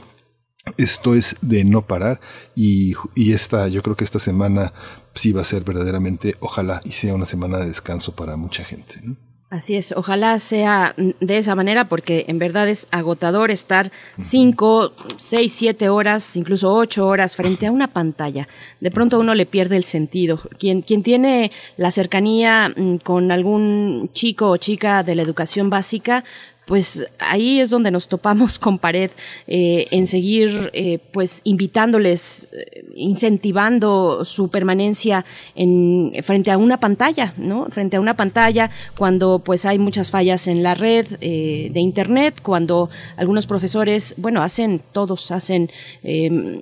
esto 0.78 1.14
es 1.14 1.36
de 1.42 1.66
no 1.66 1.86
parar 1.88 2.22
y, 2.56 2.94
y, 3.16 3.34
esta, 3.34 3.68
yo 3.68 3.84
creo 3.84 3.98
que 3.98 4.06
esta 4.06 4.20
semana 4.20 4.74
sí 5.14 5.34
va 5.34 5.42
a 5.42 5.46
ser 5.46 5.64
verdaderamente, 5.64 6.38
ojalá 6.40 6.82
y 6.86 6.94
sea 6.94 7.16
una 7.16 7.26
semana 7.26 7.58
de 7.58 7.66
descanso 7.66 8.16
para 8.16 8.38
mucha 8.38 8.64
gente. 8.64 8.96
¿no? 9.04 9.18
Así 9.54 9.76
es, 9.76 9.92
ojalá 9.96 10.40
sea 10.40 10.96
de 10.98 11.38
esa 11.38 11.54
manera 11.54 11.88
porque 11.88 12.26
en 12.28 12.40
verdad 12.40 12.68
es 12.68 12.88
agotador 12.90 13.52
estar 13.52 13.92
cinco, 14.18 14.94
seis, 15.18 15.54
siete 15.54 15.90
horas, 15.90 16.36
incluso 16.36 16.74
ocho 16.74 17.06
horas 17.06 17.36
frente 17.36 17.68
a 17.68 17.72
una 17.72 17.94
pantalla. 17.94 18.48
De 18.80 18.90
pronto 18.90 19.20
uno 19.20 19.36
le 19.36 19.46
pierde 19.46 19.78
el 19.78 19.84
sentido. 19.84 20.40
Quien, 20.58 20.82
quien 20.82 21.04
tiene 21.04 21.52
la 21.78 21.92
cercanía 21.92 22.74
mm, 22.76 22.96
con 23.04 23.32
algún 23.32 24.10
chico 24.12 24.50
o 24.50 24.58
chica 24.58 25.04
de 25.04 25.14
la 25.14 25.22
educación 25.22 25.70
básica, 25.70 26.24
pues 26.66 27.06
ahí 27.20 27.60
es 27.60 27.70
donde 27.70 27.92
nos 27.92 28.08
topamos 28.08 28.58
con 28.60 28.80
pared 28.80 29.12
eh, 29.48 29.86
en 29.92 30.08
seguir 30.08 30.70
eh, 30.74 31.00
pues 31.12 31.42
invitándoles 31.44 32.48
eh, 32.54 32.86
incentivando 32.96 34.24
su 34.24 34.50
permanencia 34.50 35.26
en 35.56 36.14
frente 36.24 36.52
a 36.52 36.58
una 36.58 36.80
pantalla 36.80 37.34
no 37.38 37.68
frente 37.70 37.98
a 37.98 38.00
una 38.00 38.16
pantalla 38.16 38.70
cuando 38.98 39.40
pues 39.40 39.66
hay 39.66 39.80
muchas 39.80 40.12
fallas 40.12 40.48
en 40.48 40.64
la 40.64 40.76
red 40.76 41.08
de 41.20 41.80
internet 41.80 42.40
cuando 42.42 42.90
algunos 43.18 43.48
profesores 43.48 44.16
bueno 44.18 44.42
hacen 44.42 44.82
todos 44.92 45.32
hacen 45.32 45.70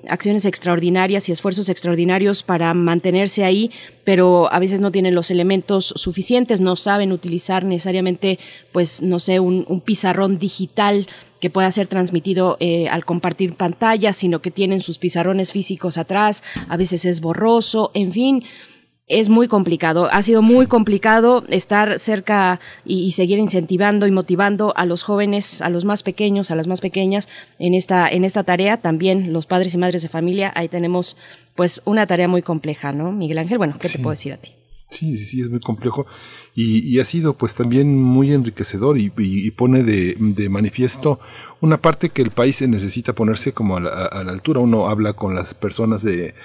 acciones 0.07 0.45
extraordinarias 0.45 1.27
y 1.29 1.31
esfuerzos 1.31 1.69
extraordinarios 1.69 2.43
para 2.43 2.73
mantenerse 2.73 3.43
ahí 3.43 3.71
pero 4.03 4.51
a 4.51 4.59
veces 4.59 4.79
no 4.79 4.91
tienen 4.91 5.15
los 5.15 5.31
elementos 5.31 5.93
suficientes, 5.95 6.61
no 6.61 6.75
saben 6.75 7.11
utilizar 7.11 7.63
necesariamente, 7.63 8.39
pues, 8.71 9.01
no 9.01 9.19
sé, 9.19 9.39
un, 9.39 9.65
un 9.67 9.81
pizarrón 9.91 10.39
digital 10.39 11.05
que 11.41 11.49
pueda 11.49 11.69
ser 11.69 11.87
transmitido 11.87 12.55
eh, 12.61 12.87
al 12.87 13.03
compartir 13.03 13.55
pantalla, 13.55 14.13
sino 14.13 14.39
que 14.39 14.49
tienen 14.49 14.79
sus 14.79 14.97
pizarrones 14.97 15.51
físicos 15.51 15.97
atrás, 15.97 16.45
a 16.69 16.77
veces 16.77 17.03
es 17.03 17.19
borroso, 17.19 17.91
en 17.93 18.13
fin, 18.13 18.43
es 19.07 19.27
muy 19.27 19.49
complicado. 19.49 20.07
Ha 20.13 20.23
sido 20.23 20.41
muy 20.41 20.67
complicado 20.67 21.43
estar 21.49 21.99
cerca 21.99 22.61
y, 22.85 23.03
y, 23.03 23.11
seguir 23.11 23.37
incentivando 23.37 24.07
y 24.07 24.11
motivando 24.11 24.71
a 24.77 24.85
los 24.85 25.03
jóvenes, 25.03 25.61
a 25.61 25.69
los 25.69 25.83
más 25.83 26.03
pequeños, 26.03 26.51
a 26.51 26.55
las 26.55 26.67
más 26.67 26.79
pequeñas 26.79 27.27
en 27.59 27.73
esta, 27.73 28.07
en 28.07 28.23
esta 28.23 28.43
tarea. 28.43 28.77
También 28.77 29.33
los 29.33 29.45
padres 29.45 29.73
y 29.73 29.77
madres 29.77 30.03
de 30.03 30.07
familia, 30.07 30.53
ahí 30.55 30.69
tenemos 30.69 31.17
pues 31.55 31.81
una 31.83 32.07
tarea 32.07 32.29
muy 32.29 32.43
compleja, 32.43 32.93
¿no? 32.93 33.11
Miguel 33.11 33.39
Ángel, 33.39 33.57
bueno, 33.57 33.75
¿qué 33.77 33.89
sí. 33.89 33.97
te 33.97 34.03
puedo 34.03 34.11
decir 34.11 34.31
a 34.31 34.37
ti? 34.37 34.51
Sí, 34.91 35.17
sí, 35.17 35.25
sí, 35.25 35.41
es 35.41 35.49
muy 35.49 35.61
complejo 35.61 36.05
y, 36.53 36.79
y 36.79 36.99
ha 36.99 37.05
sido 37.05 37.37
pues 37.37 37.55
también 37.55 37.97
muy 37.97 38.33
enriquecedor 38.33 38.97
y, 38.97 39.11
y, 39.17 39.49
pone 39.51 39.83
de, 39.83 40.17
de, 40.19 40.49
manifiesto 40.49 41.17
una 41.61 41.81
parte 41.81 42.09
que 42.09 42.21
el 42.21 42.31
país 42.31 42.61
necesita 42.61 43.15
ponerse 43.15 43.53
como 43.53 43.77
a 43.77 43.79
la, 43.79 44.05
a 44.05 44.23
la 44.25 44.33
altura. 44.33 44.59
Uno 44.59 44.89
habla 44.89 45.13
con 45.13 45.33
las 45.33 45.53
personas 45.53 46.03
de 46.03 46.35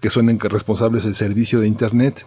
que 0.00 0.10
son 0.10 0.36
responsables 0.40 1.04
del 1.04 1.14
servicio 1.14 1.60
de 1.60 1.68
Internet. 1.68 2.26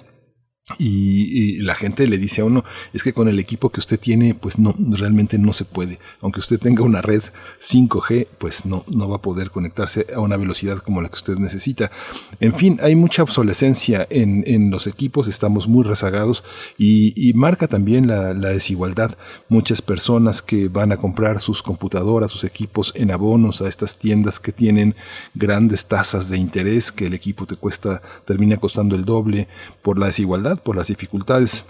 Y, 0.80 1.58
y, 1.58 1.58
la 1.58 1.76
gente 1.76 2.08
le 2.08 2.18
dice 2.18 2.42
a 2.42 2.46
uno, 2.46 2.66
es 2.92 3.04
que 3.04 3.14
con 3.14 3.28
el 3.28 3.38
equipo 3.38 3.70
que 3.70 3.80
usted 3.80 4.00
tiene, 4.00 4.34
pues 4.34 4.58
no, 4.58 4.74
realmente 4.80 5.38
no 5.38 5.54
se 5.54 5.64
puede. 5.64 6.00
Aunque 6.22 6.40
usted 6.40 6.60
tenga 6.60 6.82
una 6.82 7.04
red 7.04 7.22
5G, 7.62 8.26
pues 8.40 8.66
no, 8.66 8.84
no 8.92 9.08
va 9.08 9.18
a 9.18 9.22
poder 9.22 9.52
conectarse 9.52 10.08
a 10.16 10.20
una 10.22 10.38
velocidad 10.38 10.80
como 10.80 11.04
la 11.04 11.10
que 11.10 11.18
usted 11.18 11.38
necesita. 11.38 11.92
En 12.40 12.56
fin, 12.56 12.80
hay 12.82 12.96
mucha 12.96 13.22
obsolescencia 13.22 14.08
en, 14.10 14.44
en 14.48 14.72
los 14.72 14.88
equipos, 14.88 15.28
estamos 15.28 15.68
muy 15.68 15.84
rezagados 15.84 16.44
y, 16.80 17.32
marca 17.36 17.68
también 17.68 18.08
la, 18.08 18.34
desigualdad. 18.34 19.16
Muchas 19.50 19.84
personas 19.84 20.42
que 20.42 20.68
van 20.68 20.92
a 20.92 20.98
comprar 20.98 21.42
sus 21.42 21.62
computadoras, 21.62 22.32
sus 22.32 22.44
equipos 22.44 22.92
en 22.96 23.12
abonos 23.12 23.62
a 23.62 23.68
estas 23.68 23.98
tiendas 23.98 24.40
que 24.40 24.52
tienen 24.52 24.96
grandes 25.36 25.86
tasas 25.86 26.28
de 26.30 26.40
interés, 26.40 26.92
que 26.92 27.06
el 27.06 27.14
equipo 27.14 27.46
te 27.46 27.56
cuesta, 27.56 28.02
termina 28.26 28.58
costando 28.58 28.96
el 28.96 29.06
doble 29.06 29.48
por 29.84 30.00
la 30.00 30.08
desigualdad 30.08 30.55
por 30.58 30.76
las 30.76 30.88
dificultades 30.88 31.66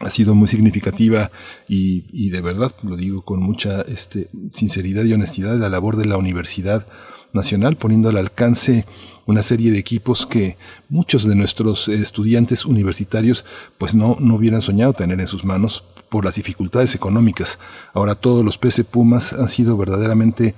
ha 0.00 0.10
sido 0.10 0.34
muy 0.34 0.46
significativa 0.46 1.30
y, 1.68 2.28
de 2.28 2.40
verdad 2.42 2.70
lo 2.82 2.96
digo 2.96 3.22
con 3.22 3.40
mucha 3.40 3.80
este, 3.82 4.28
sinceridad 4.52 5.04
y 5.04 5.14
honestidad 5.14 5.56
la 5.56 5.70
labor 5.70 5.96
de 5.96 6.04
la 6.04 6.18
Universidad 6.18 6.86
Nacional 7.32 7.76
poniendo 7.76 8.10
al 8.10 8.18
alcance 8.18 8.84
una 9.26 9.42
serie 9.42 9.70
de 9.70 9.78
equipos 9.78 10.26
que 10.26 10.58
muchos 10.88 11.24
de 11.24 11.34
nuestros 11.34 11.88
estudiantes 11.88 12.66
universitarios 12.66 13.44
pues 13.78 13.94
no, 13.94 14.16
no 14.20 14.36
hubieran 14.36 14.60
soñado 14.60 14.92
tener 14.92 15.20
en 15.20 15.26
sus 15.26 15.44
manos 15.44 15.82
por 16.08 16.24
las 16.24 16.36
dificultades 16.36 16.94
económicas. 16.94 17.58
Ahora 17.92 18.14
todos 18.14 18.44
los 18.44 18.58
PC 18.58 18.84
Pumas 18.84 19.32
han 19.32 19.48
sido 19.48 19.76
verdaderamente 19.76 20.54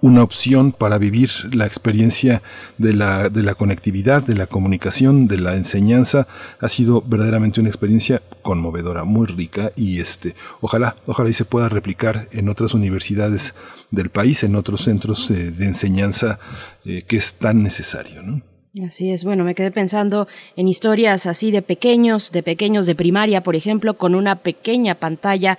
una 0.00 0.22
opción 0.22 0.72
para 0.72 0.98
vivir 0.98 1.30
la 1.52 1.66
experiencia 1.66 2.42
de 2.76 2.94
la, 2.94 3.28
de 3.28 3.42
la 3.42 3.54
conectividad, 3.54 4.22
de 4.22 4.34
la 4.34 4.46
comunicación, 4.46 5.28
de 5.28 5.38
la 5.38 5.54
enseñanza. 5.56 6.28
Ha 6.60 6.68
sido 6.68 7.02
verdaderamente 7.02 7.60
una 7.60 7.68
experiencia 7.68 8.22
conmovedora, 8.42 9.04
muy 9.04 9.26
rica 9.26 9.72
y 9.76 10.00
este, 10.00 10.34
ojalá, 10.60 10.96
ojalá 11.06 11.30
y 11.30 11.34
se 11.34 11.44
pueda 11.44 11.68
replicar 11.68 12.28
en 12.32 12.48
otras 12.48 12.74
universidades 12.74 13.54
del 13.90 14.10
país, 14.10 14.44
en 14.44 14.54
otros 14.56 14.82
centros 14.82 15.30
eh, 15.30 15.50
de 15.50 15.66
enseñanza 15.66 16.38
eh, 16.84 17.02
que 17.06 17.16
es 17.16 17.34
tan 17.34 17.62
necesario, 17.62 18.22
¿no? 18.22 18.42
Así 18.84 19.10
es, 19.10 19.24
bueno, 19.24 19.44
me 19.44 19.54
quedé 19.54 19.70
pensando 19.70 20.28
en 20.54 20.68
historias 20.68 21.26
así 21.26 21.50
de 21.50 21.62
pequeños, 21.62 22.30
de 22.32 22.42
pequeños 22.42 22.86
de 22.86 22.94
primaria, 22.94 23.42
por 23.42 23.56
ejemplo, 23.56 23.96
con 23.96 24.14
una 24.14 24.36
pequeña 24.36 24.94
pantalla 24.94 25.58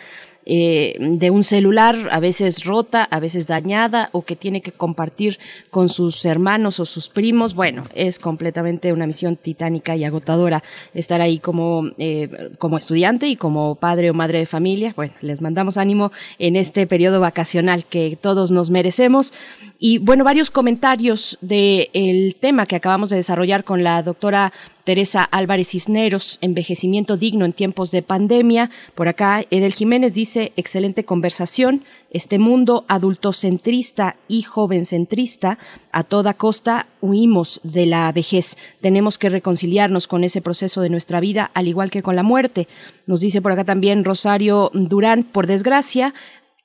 eh, 0.52 0.96
de 1.00 1.30
un 1.30 1.44
celular, 1.44 2.10
a 2.12 2.20
veces 2.20 2.64
rota, 2.64 3.04
a 3.04 3.20
veces 3.20 3.46
dañada 3.46 4.10
o 4.14 4.24
que 4.24 4.36
tiene 4.36 4.62
que 4.62 4.72
compartir 4.72 5.38
con 5.70 5.90
sus 5.90 6.26
hermanos 6.26 6.80
o 6.80 6.88
sus 6.88 7.08
primos. 7.08 7.54
Bueno, 7.54 7.84
es 7.94 8.18
completamente 8.18 8.92
una 8.92 9.06
misión 9.06 9.36
titánica 9.36 9.96
y 9.96 10.06
agotadora 10.06 10.64
estar 10.96 11.22
ahí 11.22 11.38
como, 11.38 11.92
eh, 12.00 12.50
como 12.58 12.80
estudiante 12.80 13.28
y 13.28 13.36
como 13.36 13.76
padre 13.76 14.10
o 14.10 14.16
madre 14.16 14.40
de 14.40 14.48
familia. 14.48 14.94
Bueno, 14.96 15.14
les 15.22 15.40
mandamos 15.40 15.78
ánimo 15.78 16.12
en 16.40 16.56
este 16.56 16.88
periodo 16.88 17.20
vacacional 17.20 17.86
que 17.86 18.18
todos 18.20 18.50
nos 18.50 18.72
merecemos. 18.72 19.36
Y 19.78 20.00
bueno, 20.00 20.24
varios 20.24 20.50
comentarios 20.50 21.38
del 21.42 22.36
tema 22.40 22.66
que 22.66 22.76
acabamos 22.76 23.12
de 23.12 23.18
desarrollar 23.18 23.64
con 23.64 23.84
la 23.84 24.02
doctora 24.02 24.52
Teresa 24.90 25.22
Álvarez 25.22 25.68
Cisneros, 25.68 26.40
envejecimiento 26.42 27.16
digno 27.16 27.46
en 27.46 27.54
tiempos 27.54 27.92
de 27.92 28.02
pandemia. 28.02 28.72
Por 28.96 29.08
acá, 29.08 29.46
Edel 29.52 29.72
Jiménez 29.72 30.16
dice, 30.16 30.52
excelente 30.56 31.06
conversación. 31.06 31.84
Este 32.10 32.40
mundo 32.40 32.86
adultocentrista 32.88 34.16
y 34.28 34.42
jovencentrista, 34.42 35.60
a 35.92 36.04
toda 36.04 36.34
costa 36.34 36.88
huimos 37.02 37.62
de 37.62 37.86
la 37.86 38.12
vejez. 38.12 38.58
Tenemos 38.82 39.20
que 39.20 39.30
reconciliarnos 39.30 40.08
con 40.08 40.24
ese 40.24 40.42
proceso 40.42 40.82
de 40.82 40.90
nuestra 40.90 41.20
vida, 41.20 41.52
al 41.54 41.68
igual 41.68 41.92
que 41.92 42.02
con 42.02 42.16
la 42.16 42.24
muerte. 42.24 42.68
Nos 43.06 43.20
dice 43.20 43.44
por 43.44 43.52
acá 43.52 43.64
también 43.64 44.04
Rosario 44.04 44.72
Durán, 44.74 45.24
por 45.24 45.46
desgracia, 45.46 46.16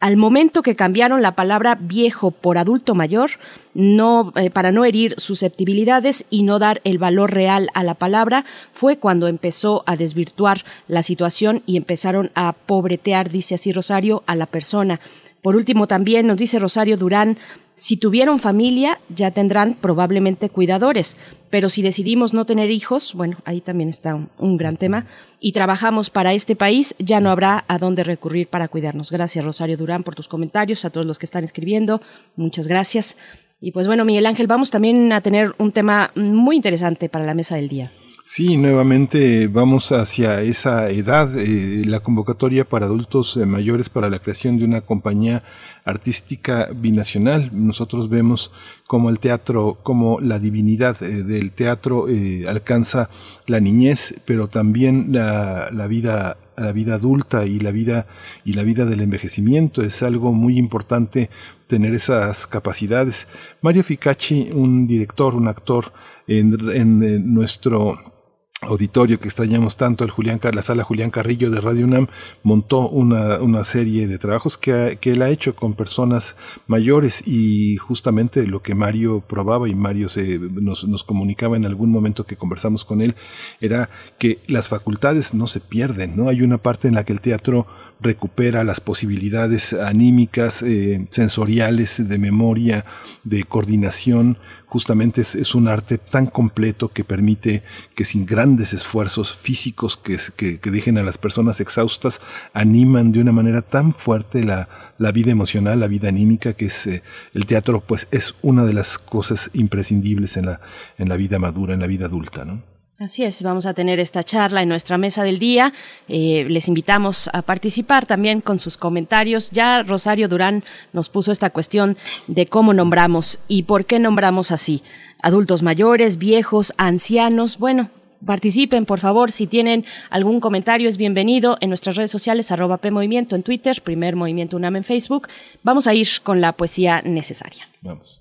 al 0.05 0.19
momento 0.19 0.61
que 0.61 0.77
cambiaron 0.77 1.23
la 1.23 1.33
palabra 1.33 1.79
viejo 1.81 2.31
por 2.31 2.59
adulto 2.59 2.95
mayor, 2.95 3.31
no, 3.73 4.35
eh, 4.37 4.51
para 4.51 4.71
no 4.71 4.85
herir 4.85 5.15
susceptibilidades 5.17 6.27
y 6.29 6.43
no 6.43 6.59
dar 6.59 6.83
el 6.85 6.99
valor 6.99 7.33
real 7.33 7.71
a 7.73 7.83
la 7.83 7.95
palabra, 7.95 8.45
fue 8.75 8.99
cuando 8.99 9.29
empezó 9.29 9.83
a 9.87 9.97
desvirtuar 9.97 10.63
la 10.89 11.03
situación 11.03 11.63
y 11.65 11.79
empezaron 11.79 12.33
a 12.35 12.53
pobretear, 12.53 13.31
dice 13.31 13.55
así 13.55 13.73
Rosario, 13.73 14.23
a 14.27 14.37
la 14.37 14.45
persona. 14.45 15.01
Por 15.41 15.57
último, 15.57 15.87
también 15.87 16.27
nos 16.27 16.37
dice 16.37 16.59
Rosario 16.59 16.99
Durán, 16.99 17.39
si 17.75 17.97
tuvieron 17.97 18.39
familia, 18.39 19.01
ya 19.09 19.33
tendrán 19.33 19.75
probablemente 19.75 20.49
cuidadores, 20.49 21.17
pero 21.51 21.69
si 21.69 21.83
decidimos 21.83 22.33
no 22.33 22.45
tener 22.45 22.71
hijos, 22.71 23.15
bueno, 23.15 23.39
ahí 23.45 23.61
también 23.61 23.89
está 23.89 24.15
un, 24.15 24.57
gran 24.57 24.77
tema, 24.77 25.07
y 25.41 25.53
trabajamos 25.53 26.11
para 26.11 26.33
este 26.33 26.57
país, 26.57 26.95
ya 26.99 27.21
no 27.21 27.31
habrá 27.31 27.65
a 27.67 27.79
dónde 27.79 28.05
recurrir 28.05 28.49
para 28.49 28.69
cuidarnos. 28.69 29.11
Gracias, 29.11 29.45
Rosario 29.45 29.77
Durán, 29.77 30.05
por 30.05 30.15
tus 30.15 30.29
comentarios, 30.29 30.85
a 30.85 30.91
todos 30.91 31.07
los 31.07 31.19
que 31.19 31.27
están 31.27 31.43
escribiendo, 31.43 32.01
muchas 32.37 32.69
gracias. 32.69 33.17
Y 33.61 33.73
pues 33.73 33.87
bueno, 33.87 34.05
Miguel 34.05 34.27
Ángel, 34.27 34.47
vamos 34.47 34.71
también 34.71 35.13
a 35.13 35.21
tener 35.21 35.55
un 35.59 35.73
tema 35.73 36.13
muy 36.15 36.57
interesante 36.57 37.09
para 37.09 37.25
la 37.25 37.35
mesa 37.35 37.57
del 37.57 37.69
día. 37.69 37.91
Sí, 38.27 38.57
nuevamente 38.57 39.49
vamos 39.49 39.93
hacia 39.93 40.41
esa 40.41 40.89
edad, 40.89 41.39
eh, 41.39 41.83
la 41.85 42.01
convocatoria 42.01 42.67
para 42.67 42.87
adultos 42.87 43.37
eh, 43.37 43.45
mayores 43.45 43.91
para 43.91 44.09
la 44.09 44.19
creación 44.19 44.59
de 44.59 44.65
una 44.65 44.81
compañía 44.81 45.45
artística 45.85 46.71
binacional. 46.75 47.51
Nosotros 47.53 48.09
vemos 48.09 48.51
como 48.87 49.11
el 49.11 49.19
teatro, 49.19 49.79
como 49.83 50.21
la 50.21 50.39
divinidad 50.39 51.03
eh, 51.03 51.23
del 51.23 51.53
teatro 51.53 52.09
eh, 52.09 52.47
alcanza 52.49 53.11
la 53.47 53.61
niñez, 53.61 54.15
pero 54.25 54.49
también 54.49 55.09
la, 55.13 55.69
la 55.71 55.87
vida 55.87 56.39
la 56.57 56.73
vida 56.73 56.95
adulta 56.95 57.45
y 57.45 57.59
la 57.59 57.73
vida 57.73 58.07
y 58.45 58.55
la 58.55 58.63
vida 58.63 58.87
del 58.87 59.01
envejecimiento 59.01 59.83
es 59.83 60.03
algo 60.03 60.33
muy 60.33 60.57
importante 60.57 61.29
tener 61.67 61.93
esas 61.93 62.47
capacidades. 62.47 63.27
Mario 63.61 63.83
Ficacci, 63.83 64.51
un 64.53 64.87
director, 64.87 65.35
un 65.35 65.49
actor 65.49 65.93
en, 66.29 66.57
en 66.71 67.35
nuestro 67.35 68.14
auditorio 68.61 69.19
que 69.19 69.27
extrañamos 69.27 69.77
tanto, 69.77 70.05
el 70.05 70.11
Julián, 70.11 70.41
la 70.53 70.63
sala 70.63 70.85
Julián 70.85 71.11
Carrillo 71.11 71.51
de 71.51 71.61
Radio 71.61 71.85
UNAM, 71.85 72.07
montó 72.43 72.89
una, 72.89 73.41
una 73.41 73.65
serie 73.65 74.07
de 74.07 74.19
trabajos 74.19 74.57
que, 74.57 74.99
que, 75.01 75.13
él 75.13 75.23
ha 75.23 75.29
hecho 75.29 75.55
con 75.55 75.75
personas 75.75 76.37
mayores 76.67 77.27
y 77.27 77.77
justamente 77.77 78.47
lo 78.47 78.63
que 78.63 78.75
Mario 78.75 79.21
probaba 79.21 79.69
y 79.69 79.75
Mario 79.75 80.09
se, 80.09 80.39
nos, 80.39 80.87
nos 80.87 81.05
comunicaba 81.05 81.57
en 81.57 81.67
algún 81.67 81.91
momento 81.91 82.25
que 82.25 82.37
conversamos 82.37 82.85
con 82.85 83.01
él 83.01 83.15
era 83.61 83.91
que 84.19 84.41
las 84.47 84.69
facultades 84.69 85.35
no 85.35 85.47
se 85.47 85.61
pierden, 85.61 86.17
¿no? 86.17 86.29
Hay 86.29 86.43
una 86.43 86.59
parte 86.59 86.89
en 86.89 86.95
la 86.95 87.05
que 87.05 87.13
el 87.13 87.21
teatro 87.21 87.67
recupera 88.01 88.65
las 88.65 88.81
posibilidades 88.81 89.73
anímicas, 89.73 90.63
eh, 90.63 91.07
sensoriales, 91.11 92.07
de 92.09 92.19
memoria, 92.19 92.85
de 93.23 93.45
coordinación. 93.45 94.39
Justamente 94.67 95.21
es, 95.21 95.55
un 95.55 95.69
arte 95.69 95.99
tan 95.99 96.27
completo 96.27 96.89
que 96.89 97.05
permite 97.05 97.63
que 97.95 98.05
sin 98.05 98.27
grandes 98.27 98.73
esfuerzos 98.73 99.33
físicos 99.35 99.97
que, 99.97 100.19
que, 100.37 100.71
dejen 100.71 100.99
a 100.99 101.03
las 101.05 101.17
personas 101.17 101.61
exhaustas, 101.61 102.21
animan 102.53 103.13
de 103.13 103.21
una 103.21 103.33
manera 103.33 103.63
tan 103.63 103.95
fuerte 103.95 104.43
la, 104.43 104.69
la 104.99 105.13
vida 105.13 105.31
emocional, 105.31 105.79
la 105.79 105.87
vida 105.87 106.09
anímica, 106.09 106.55
que 106.55 106.67
es 106.67 106.87
eh, 106.89 107.03
el 107.35 107.47
teatro, 107.47 107.81
pues 107.81 108.09
es 108.11 108.35
una 108.43 108.65
de 108.65 108.73
las 108.73 108.99
cosas 108.99 109.51
imprescindibles 109.55 110.37
en 110.37 110.47
la, 110.47 110.61
en 110.99 111.09
la 111.09 111.17
vida 111.17 111.39
madura, 111.39 111.75
en 111.75 111.81
la 111.81 111.87
vida 111.87 112.07
adulta, 112.07 112.45
¿no? 112.45 112.74
Así 112.97 113.25
es, 113.25 113.43
vamos 113.43 113.67
a 113.67 113.75
tener 113.75 113.99
esta 113.99 114.23
charla 114.23 114.63
en 114.63 114.69
nuestra 114.69 114.99
mesa 114.99 115.25
del 115.25 115.41
día. 115.41 115.73
Eh, 116.07 116.47
les 116.49 116.69
invitamos 116.69 117.29
a 117.33 117.43
participar 117.43 118.07
también 118.07 118.41
con 118.41 118.61
sus 118.61 118.77
comentarios. 118.77 119.51
Ya 119.51 119.83
Rosario 119.83 120.29
Durán 120.29 120.63
nos 120.93 121.09
puso 121.09 121.33
esta 121.33 121.51
cuestión 121.51 121.97
de 122.29 122.47
cómo 122.47 122.73
nombramos 122.73 123.41
y 123.49 123.65
por 123.65 123.85
qué 123.85 123.99
nombramos 123.99 124.53
así. 124.53 124.85
Adultos 125.23 125.63
mayores, 125.63 126.19
viejos, 126.19 126.73
ancianos. 126.77 127.59
Bueno, 127.59 127.91
participen, 128.25 128.87
por 128.87 129.01
favor. 129.01 129.33
Si 129.33 129.49
tienen 129.49 129.85
algún 130.09 130.39
comentario, 130.39 130.89
es 130.89 130.97
bienvenido 130.97 131.59
en 131.61 131.71
nuestras 131.71 131.97
redes 131.97 132.13
sociales, 132.13 132.53
arroba 132.53 132.77
PMovimiento 132.77 133.35
en 133.35 133.43
Twitter, 133.43 133.83
Primer 133.83 134.15
Movimiento 134.15 134.57
UNAM 134.57 134.77
en 134.77 134.85
Facebook. 134.85 135.27
Vamos 135.65 135.89
a 135.89 135.95
ir 135.95 136.07
con 136.23 136.41
la 136.41 136.53
poesía 136.53 137.03
necesaria. 137.03 137.69
Vamos. 137.81 138.21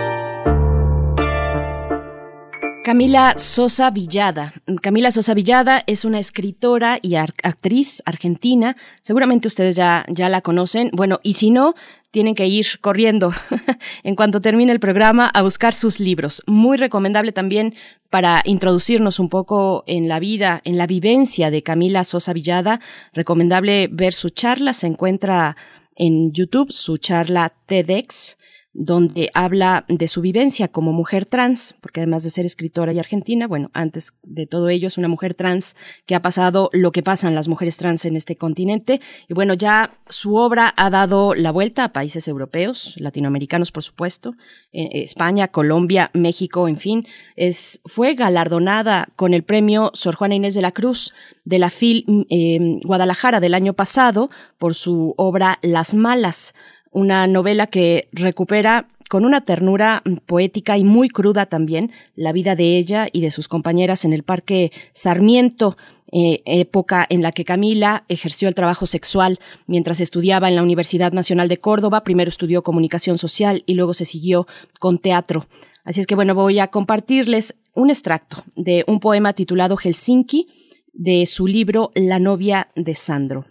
Camila 2.83 3.35
Sosa 3.37 3.91
Villada. 3.91 4.53
Camila 4.81 5.11
Sosa 5.11 5.35
Villada 5.35 5.83
es 5.85 6.03
una 6.03 6.17
escritora 6.17 6.97
y 6.99 7.13
actriz 7.15 8.01
argentina. 8.05 8.75
Seguramente 9.03 9.47
ustedes 9.47 9.75
ya, 9.75 10.03
ya 10.09 10.29
la 10.29 10.41
conocen. 10.41 10.89
Bueno, 10.91 11.19
y 11.21 11.33
si 11.33 11.51
no, 11.51 11.75
tienen 12.09 12.33
que 12.33 12.47
ir 12.47 12.65
corriendo 12.81 13.33
en 14.03 14.15
cuanto 14.15 14.41
termine 14.41 14.71
el 14.71 14.79
programa 14.79 15.27
a 15.27 15.43
buscar 15.43 15.75
sus 15.75 15.99
libros. 15.99 16.41
Muy 16.47 16.77
recomendable 16.77 17.31
también 17.31 17.75
para 18.09 18.41
introducirnos 18.45 19.19
un 19.19 19.29
poco 19.29 19.83
en 19.85 20.07
la 20.07 20.19
vida, 20.19 20.59
en 20.65 20.79
la 20.79 20.87
vivencia 20.87 21.51
de 21.51 21.61
Camila 21.61 22.03
Sosa 22.03 22.33
Villada. 22.33 22.79
Recomendable 23.13 23.89
ver 23.91 24.13
su 24.13 24.29
charla. 24.29 24.73
Se 24.73 24.87
encuentra 24.87 25.55
en 25.95 26.31
YouTube, 26.31 26.71
su 26.71 26.97
charla 26.97 27.53
TEDx 27.67 28.37
donde 28.73 29.29
habla 29.33 29.85
de 29.89 30.07
su 30.07 30.21
vivencia 30.21 30.69
como 30.69 30.93
mujer 30.93 31.25
trans, 31.25 31.75
porque 31.81 31.99
además 31.99 32.23
de 32.23 32.29
ser 32.29 32.45
escritora 32.45 32.93
y 32.93 32.99
argentina, 32.99 33.47
bueno, 33.47 33.69
antes 33.73 34.13
de 34.23 34.47
todo 34.47 34.69
ello 34.69 34.87
es 34.87 34.97
una 34.97 35.09
mujer 35.09 35.33
trans 35.33 35.75
que 36.05 36.15
ha 36.15 36.21
pasado 36.21 36.69
lo 36.71 36.91
que 36.91 37.03
pasan 37.03 37.35
las 37.35 37.49
mujeres 37.49 37.77
trans 37.77 38.05
en 38.05 38.15
este 38.15 38.37
continente. 38.37 39.01
Y 39.27 39.33
bueno, 39.33 39.53
ya 39.53 39.99
su 40.07 40.35
obra 40.35 40.73
ha 40.77 40.89
dado 40.89 41.33
la 41.35 41.51
vuelta 41.51 41.83
a 41.83 41.93
países 41.93 42.27
europeos, 42.27 42.95
latinoamericanos, 42.97 43.71
por 43.71 43.83
supuesto, 43.83 44.35
eh, 44.71 45.03
España, 45.03 45.49
Colombia, 45.49 46.09
México, 46.13 46.69
en 46.69 46.77
fin. 46.77 47.07
Es, 47.35 47.81
fue 47.85 48.13
galardonada 48.13 49.09
con 49.17 49.33
el 49.33 49.43
premio 49.43 49.91
Sor 49.93 50.15
Juana 50.15 50.35
Inés 50.35 50.55
de 50.55 50.61
la 50.61 50.71
Cruz 50.71 51.13
de 51.43 51.59
la 51.59 51.69
FIL 51.69 52.05
eh, 52.29 52.79
Guadalajara 52.85 53.41
del 53.41 53.53
año 53.53 53.73
pasado 53.73 54.29
por 54.57 54.75
su 54.75 55.13
obra 55.17 55.59
Las 55.61 55.93
Malas 55.93 56.53
una 56.91 57.25
novela 57.27 57.67
que 57.67 58.07
recupera 58.11 58.87
con 59.09 59.25
una 59.25 59.41
ternura 59.41 60.03
mm, 60.05 60.17
poética 60.25 60.77
y 60.77 60.83
muy 60.83 61.09
cruda 61.09 61.45
también, 61.45 61.91
la 62.15 62.31
vida 62.31 62.55
de 62.55 62.77
ella 62.77 63.07
y 63.11 63.21
de 63.21 63.31
sus 63.31 63.47
compañeras 63.47 64.05
en 64.05 64.13
el 64.13 64.23
Parque 64.23 64.71
Sarmiento, 64.93 65.75
eh, 66.13 66.41
época 66.45 67.05
en 67.09 67.21
la 67.21 67.31
que 67.31 67.45
Camila 67.45 68.03
ejerció 68.09 68.49
el 68.49 68.55
trabajo 68.55 68.85
sexual 68.85 69.39
mientras 69.65 70.01
estudiaba 70.01 70.49
en 70.49 70.55
la 70.55 70.63
Universidad 70.63 71.13
Nacional 71.13 71.47
de 71.47 71.59
Córdoba. 71.59 72.03
Primero 72.03 72.29
estudió 72.29 72.63
comunicación 72.63 73.17
social 73.17 73.63
y 73.65 73.75
luego 73.75 73.93
se 73.93 74.05
siguió 74.05 74.45
con 74.79 74.99
teatro. 74.99 75.45
Así 75.83 76.01
es 76.01 76.07
que 76.07 76.15
bueno, 76.15 76.35
voy 76.35 76.59
a 76.59 76.67
compartirles 76.67 77.55
un 77.73 77.89
extracto 77.89 78.43
de 78.55 78.83
un 78.87 78.99
poema 78.99 79.33
titulado 79.33 79.77
Helsinki 79.77 80.47
de 80.93 81.25
su 81.25 81.47
libro 81.47 81.91
La 81.95 82.19
novia 82.19 82.69
de 82.75 82.95
Sandro. 82.95 83.45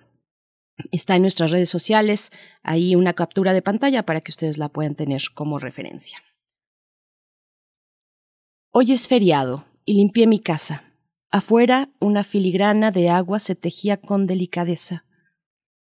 Está 0.90 1.16
en 1.16 1.22
nuestras 1.22 1.50
redes 1.50 1.68
sociales, 1.68 2.30
ahí 2.62 2.94
una 2.94 3.12
captura 3.12 3.52
de 3.52 3.62
pantalla 3.62 4.04
para 4.04 4.20
que 4.20 4.30
ustedes 4.30 4.58
la 4.58 4.68
puedan 4.68 4.94
tener 4.94 5.22
como 5.34 5.58
referencia. 5.58 6.18
Hoy 8.72 8.92
es 8.92 9.08
feriado 9.08 9.64
y 9.84 9.94
limpié 9.94 10.26
mi 10.26 10.38
casa. 10.38 10.84
Afuera 11.30 11.90
una 12.00 12.24
filigrana 12.24 12.90
de 12.90 13.08
agua 13.08 13.38
se 13.38 13.54
tejía 13.54 13.96
con 13.96 14.26
delicadeza, 14.26 15.04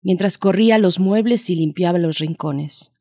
mientras 0.02 0.38
corría 0.38 0.78
los 0.78 1.00
muebles 1.00 1.50
y 1.50 1.56
limpiaba 1.56 1.98
los 1.98 2.18
rincones. 2.18 2.92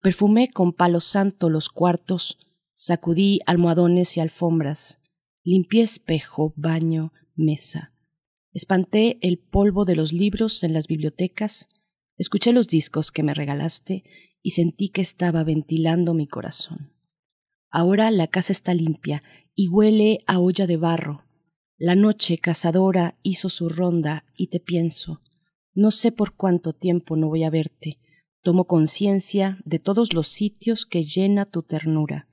Perfumé 0.00 0.50
con 0.50 0.72
palo 0.72 1.00
santo 1.00 1.50
los 1.50 1.68
cuartos, 1.68 2.38
sacudí 2.74 3.40
almohadones 3.46 4.16
y 4.16 4.20
alfombras, 4.20 5.00
limpié 5.44 5.82
espejo, 5.82 6.52
baño, 6.56 7.12
mesa. 7.34 7.91
Espanté 8.52 9.18
el 9.22 9.38
polvo 9.38 9.84
de 9.84 9.96
los 9.96 10.12
libros 10.12 10.62
en 10.62 10.72
las 10.72 10.86
bibliotecas, 10.86 11.68
escuché 12.16 12.52
los 12.52 12.68
discos 12.68 13.10
que 13.10 13.22
me 13.22 13.34
regalaste 13.34 14.04
y 14.42 14.50
sentí 14.50 14.88
que 14.88 15.00
estaba 15.00 15.44
ventilando 15.44 16.14
mi 16.14 16.26
corazón. 16.26 16.92
Ahora 17.70 18.10
la 18.10 18.26
casa 18.26 18.52
está 18.52 18.74
limpia 18.74 19.22
y 19.54 19.68
huele 19.68 20.24
a 20.26 20.40
olla 20.40 20.66
de 20.66 20.76
barro, 20.76 21.24
la 21.84 21.96
noche 21.96 22.38
cazadora 22.38 23.18
hizo 23.24 23.48
su 23.48 23.68
ronda 23.68 24.24
y 24.36 24.46
te 24.46 24.60
pienso. 24.60 25.20
No 25.74 25.90
sé 25.90 26.12
por 26.12 26.36
cuánto 26.36 26.74
tiempo 26.74 27.16
no 27.16 27.26
voy 27.26 27.42
a 27.42 27.50
verte. 27.50 27.98
Tomo 28.40 28.68
conciencia 28.68 29.58
de 29.64 29.80
todos 29.80 30.12
los 30.14 30.28
sitios 30.28 30.86
que 30.86 31.02
llena 31.02 31.44
tu 31.44 31.64
ternura. 31.64 32.28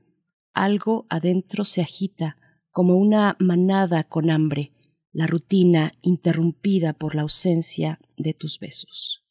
Algo 0.53 1.07
adentro 1.09 1.65
se 1.65 1.81
agita 1.81 2.37
como 2.69 2.95
una 2.95 3.37
manada 3.39 4.03
con 4.03 4.29
hambre, 4.29 4.71
la 5.11 5.27
rutina 5.27 5.93
interrumpida 6.01 6.93
por 6.93 7.15
la 7.15 7.23
ausencia 7.23 7.99
de 8.17 8.33
tus 8.33 8.59
besos. 8.59 9.23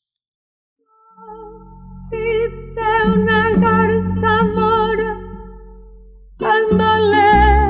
una 3.14 3.50
garza 3.50 4.38
combate 6.38 7.67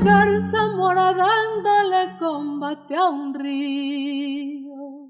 una 0.00 0.04
garza 0.04 0.68
mora 0.76 1.12
dándole 1.12 2.18
combate 2.18 2.96
a 2.96 3.08
un 3.08 3.34
río. 3.34 5.08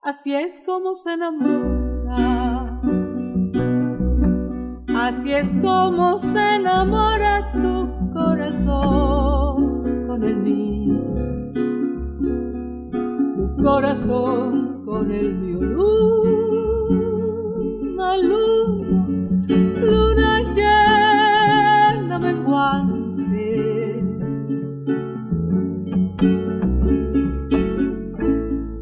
Así 0.00 0.34
es 0.34 0.60
como 0.66 0.94
se 0.94 1.12
enamora 1.12 2.80
Así 4.94 5.32
es 5.32 5.52
como 5.60 6.16
se 6.18 6.56
enamora 6.56 7.50
tu 7.52 7.88
corazón 8.12 10.06
con 10.06 10.22
el 10.22 10.36
mío. 10.36 11.00
Tu 13.36 13.56
corazón 13.62 14.84
con 14.84 15.10
el 15.10 15.34
mío. 15.34 15.58
Luna, 16.40 16.96
luna, 18.18 19.01
llena 22.52 22.58
menguante. 22.60 24.02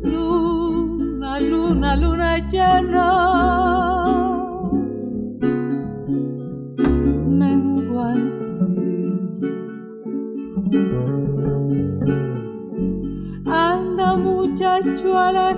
Luna, 0.03 1.41
luna, 1.41 1.97
luna 1.97 2.49
llena. 2.49 3.31
Anda 13.47 14.17
muchacho 14.17 15.19
a 15.19 15.33
la 15.33 15.50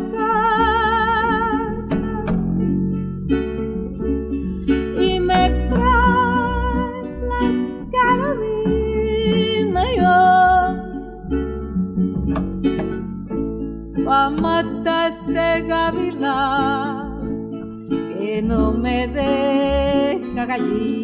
no 18.43 18.73
me 18.73 19.07
deja 19.07 20.45
gallina 20.47 21.02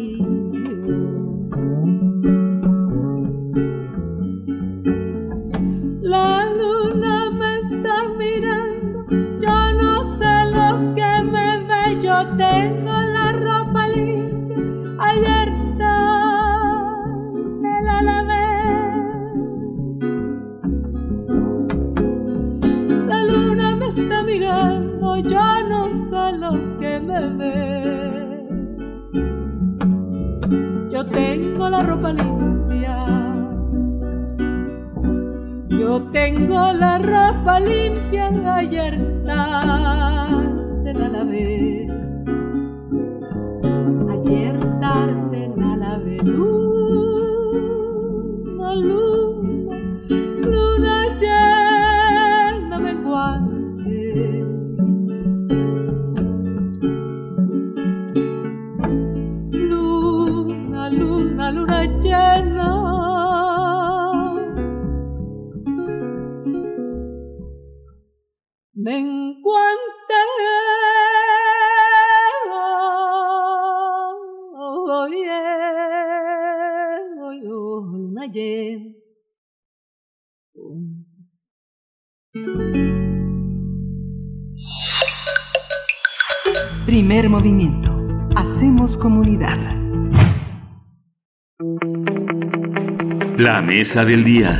mesa 93.79 94.03
del 94.03 94.25
día. 94.25 94.59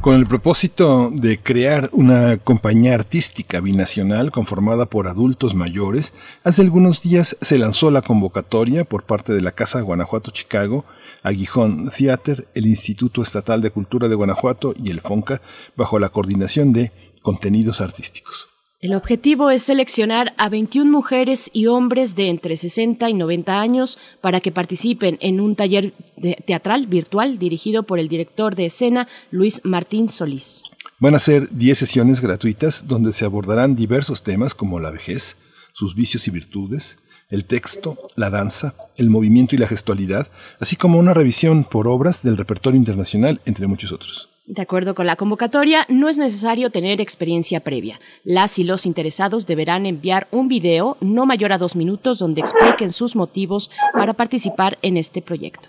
Con 0.00 0.14
el 0.14 0.28
propósito 0.28 1.10
de 1.12 1.42
crear 1.42 1.90
una 1.92 2.36
compañía 2.36 2.94
artística 2.94 3.60
binacional 3.60 4.30
conformada 4.30 4.86
por 4.86 5.08
adultos 5.08 5.56
mayores, 5.56 6.14
hace 6.44 6.62
algunos 6.62 7.02
días 7.02 7.36
se 7.40 7.58
lanzó 7.58 7.90
la 7.90 8.02
convocatoria 8.02 8.84
por 8.84 9.02
parte 9.02 9.32
de 9.32 9.40
la 9.40 9.50
Casa 9.50 9.80
Guanajuato 9.80 10.30
Chicago, 10.30 10.84
Aguijón 11.24 11.90
Theater, 11.90 12.46
el 12.54 12.68
Instituto 12.68 13.22
Estatal 13.22 13.60
de 13.60 13.72
Cultura 13.72 14.06
de 14.06 14.14
Guanajuato 14.14 14.72
y 14.80 14.90
el 14.90 15.00
FONCA, 15.00 15.42
bajo 15.74 15.98
la 15.98 16.08
coordinación 16.08 16.72
de 16.72 16.92
contenidos 17.22 17.80
artísticos. 17.80 18.55
El 18.78 18.94
objetivo 18.94 19.48
es 19.48 19.62
seleccionar 19.62 20.34
a 20.36 20.50
21 20.50 20.90
mujeres 20.90 21.50
y 21.54 21.66
hombres 21.66 22.14
de 22.14 22.28
entre 22.28 22.58
60 22.58 23.08
y 23.08 23.14
90 23.14 23.58
años 23.58 23.96
para 24.20 24.42
que 24.42 24.52
participen 24.52 25.16
en 25.22 25.40
un 25.40 25.56
taller 25.56 25.94
teatral 26.46 26.86
virtual 26.86 27.38
dirigido 27.38 27.84
por 27.84 27.98
el 27.98 28.08
director 28.08 28.54
de 28.54 28.66
escena 28.66 29.08
Luis 29.30 29.62
Martín 29.64 30.10
Solís. 30.10 30.62
Van 30.98 31.14
a 31.14 31.18
ser 31.18 31.48
10 31.50 31.78
sesiones 31.78 32.20
gratuitas 32.20 32.86
donde 32.86 33.12
se 33.12 33.24
abordarán 33.24 33.76
diversos 33.76 34.22
temas 34.22 34.54
como 34.54 34.78
la 34.78 34.90
vejez, 34.90 35.38
sus 35.72 35.94
vicios 35.94 36.28
y 36.28 36.30
virtudes, 36.30 36.98
el 37.30 37.46
texto, 37.46 37.96
la 38.14 38.28
danza, 38.28 38.74
el 38.96 39.08
movimiento 39.08 39.54
y 39.54 39.58
la 39.58 39.68
gestualidad, 39.68 40.30
así 40.60 40.76
como 40.76 40.98
una 40.98 41.14
revisión 41.14 41.64
por 41.64 41.88
obras 41.88 42.22
del 42.22 42.36
repertorio 42.36 42.78
internacional, 42.78 43.40
entre 43.46 43.66
muchos 43.66 43.90
otros. 43.90 44.35
De 44.46 44.62
acuerdo 44.62 44.94
con 44.94 45.06
la 45.06 45.16
convocatoria, 45.16 45.84
no 45.88 46.08
es 46.08 46.18
necesario 46.18 46.70
tener 46.70 47.00
experiencia 47.00 47.58
previa. 47.58 47.98
Las 48.22 48.60
y 48.60 48.64
los 48.64 48.86
interesados 48.86 49.44
deberán 49.44 49.86
enviar 49.86 50.28
un 50.30 50.46
video 50.46 50.96
no 51.00 51.26
mayor 51.26 51.52
a 51.52 51.58
dos 51.58 51.74
minutos 51.74 52.20
donde 52.20 52.42
expliquen 52.42 52.92
sus 52.92 53.16
motivos 53.16 53.72
para 53.92 54.14
participar 54.14 54.78
en 54.82 54.98
este 54.98 55.20
proyecto. 55.20 55.68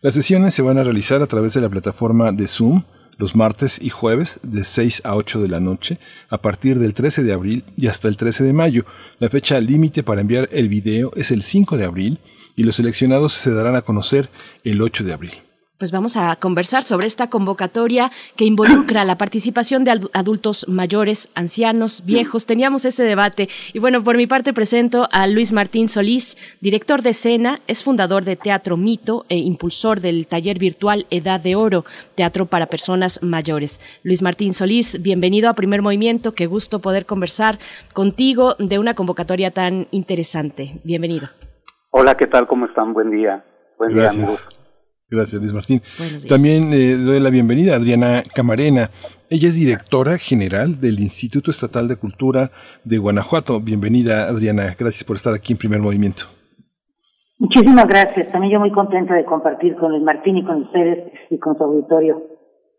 Las 0.00 0.14
sesiones 0.14 0.54
se 0.54 0.62
van 0.62 0.78
a 0.78 0.84
realizar 0.84 1.20
a 1.20 1.26
través 1.26 1.52
de 1.52 1.60
la 1.60 1.68
plataforma 1.68 2.32
de 2.32 2.48
Zoom 2.48 2.84
los 3.18 3.36
martes 3.36 3.78
y 3.80 3.90
jueves 3.90 4.40
de 4.42 4.64
6 4.64 5.02
a 5.04 5.16
8 5.16 5.42
de 5.42 5.48
la 5.48 5.60
noche 5.60 5.98
a 6.30 6.38
partir 6.38 6.78
del 6.78 6.94
13 6.94 7.24
de 7.24 7.32
abril 7.34 7.62
y 7.76 7.88
hasta 7.88 8.08
el 8.08 8.16
13 8.16 8.42
de 8.42 8.54
mayo. 8.54 8.86
La 9.18 9.28
fecha 9.28 9.60
límite 9.60 10.02
para 10.02 10.22
enviar 10.22 10.48
el 10.50 10.70
video 10.70 11.12
es 11.14 11.30
el 11.30 11.42
5 11.42 11.76
de 11.76 11.84
abril 11.84 12.18
y 12.56 12.62
los 12.62 12.76
seleccionados 12.76 13.34
se 13.34 13.52
darán 13.52 13.76
a 13.76 13.82
conocer 13.82 14.30
el 14.64 14.80
8 14.80 15.04
de 15.04 15.12
abril 15.12 15.32
pues 15.84 15.92
vamos 15.92 16.16
a 16.16 16.34
conversar 16.36 16.82
sobre 16.82 17.06
esta 17.06 17.28
convocatoria 17.28 18.10
que 18.36 18.46
involucra 18.46 19.04
la 19.04 19.18
participación 19.18 19.84
de 19.84 20.00
adultos 20.14 20.66
mayores, 20.66 21.30
ancianos, 21.34 22.06
viejos. 22.06 22.46
Teníamos 22.46 22.86
ese 22.86 23.04
debate. 23.04 23.50
Y 23.74 23.80
bueno, 23.80 24.02
por 24.02 24.16
mi 24.16 24.26
parte 24.26 24.54
presento 24.54 25.06
a 25.12 25.26
Luis 25.26 25.52
Martín 25.52 25.90
Solís, 25.90 26.38
director 26.62 27.02
de 27.02 27.10
escena, 27.10 27.60
es 27.66 27.84
fundador 27.84 28.24
de 28.24 28.36
Teatro 28.36 28.78
Mito 28.78 29.26
e 29.28 29.36
impulsor 29.36 30.00
del 30.00 30.26
taller 30.26 30.58
virtual 30.58 31.04
Edad 31.10 31.38
de 31.38 31.54
Oro, 31.54 31.84
teatro 32.14 32.46
para 32.46 32.64
personas 32.64 33.22
mayores. 33.22 33.78
Luis 34.04 34.22
Martín 34.22 34.54
Solís, 34.54 35.02
bienvenido 35.02 35.50
a 35.50 35.52
Primer 35.52 35.82
Movimiento. 35.82 36.32
Qué 36.32 36.46
gusto 36.46 36.78
poder 36.78 37.04
conversar 37.04 37.58
contigo 37.92 38.54
de 38.58 38.78
una 38.78 38.94
convocatoria 38.94 39.50
tan 39.50 39.86
interesante. 39.90 40.80
Bienvenido. 40.82 41.28
Hola, 41.90 42.14
¿qué 42.14 42.26
tal? 42.26 42.46
¿Cómo 42.46 42.64
están? 42.64 42.94
Buen 42.94 43.10
día. 43.10 43.44
Buen 43.78 43.92
día, 43.92 44.08
amigos. 44.08 44.48
Gracias, 45.10 45.40
Luis 45.40 45.52
Martín. 45.52 45.82
También 46.28 46.70
le 46.70 46.96
doy 46.96 47.20
la 47.20 47.30
bienvenida 47.30 47.74
a 47.74 47.76
Adriana 47.76 48.22
Camarena. 48.34 48.90
Ella 49.30 49.48
es 49.48 49.54
directora 49.54 50.18
general 50.18 50.80
del 50.80 51.00
Instituto 51.00 51.50
Estatal 51.50 51.88
de 51.88 51.96
Cultura 51.96 52.50
de 52.84 52.98
Guanajuato. 52.98 53.60
Bienvenida, 53.60 54.28
Adriana. 54.28 54.74
Gracias 54.78 55.04
por 55.04 55.16
estar 55.16 55.34
aquí 55.34 55.52
en 55.52 55.58
Primer 55.58 55.80
Movimiento. 55.80 56.24
Muchísimas 57.38 57.86
gracias. 57.86 58.30
También 58.32 58.54
yo 58.54 58.60
muy 58.60 58.70
contenta 58.70 59.14
de 59.14 59.24
compartir 59.24 59.76
con 59.76 59.92
Luis 59.92 60.02
Martín 60.02 60.38
y 60.38 60.44
con 60.44 60.62
ustedes 60.62 61.12
y 61.30 61.38
con 61.38 61.56
su 61.56 61.64
auditorio 61.64 62.33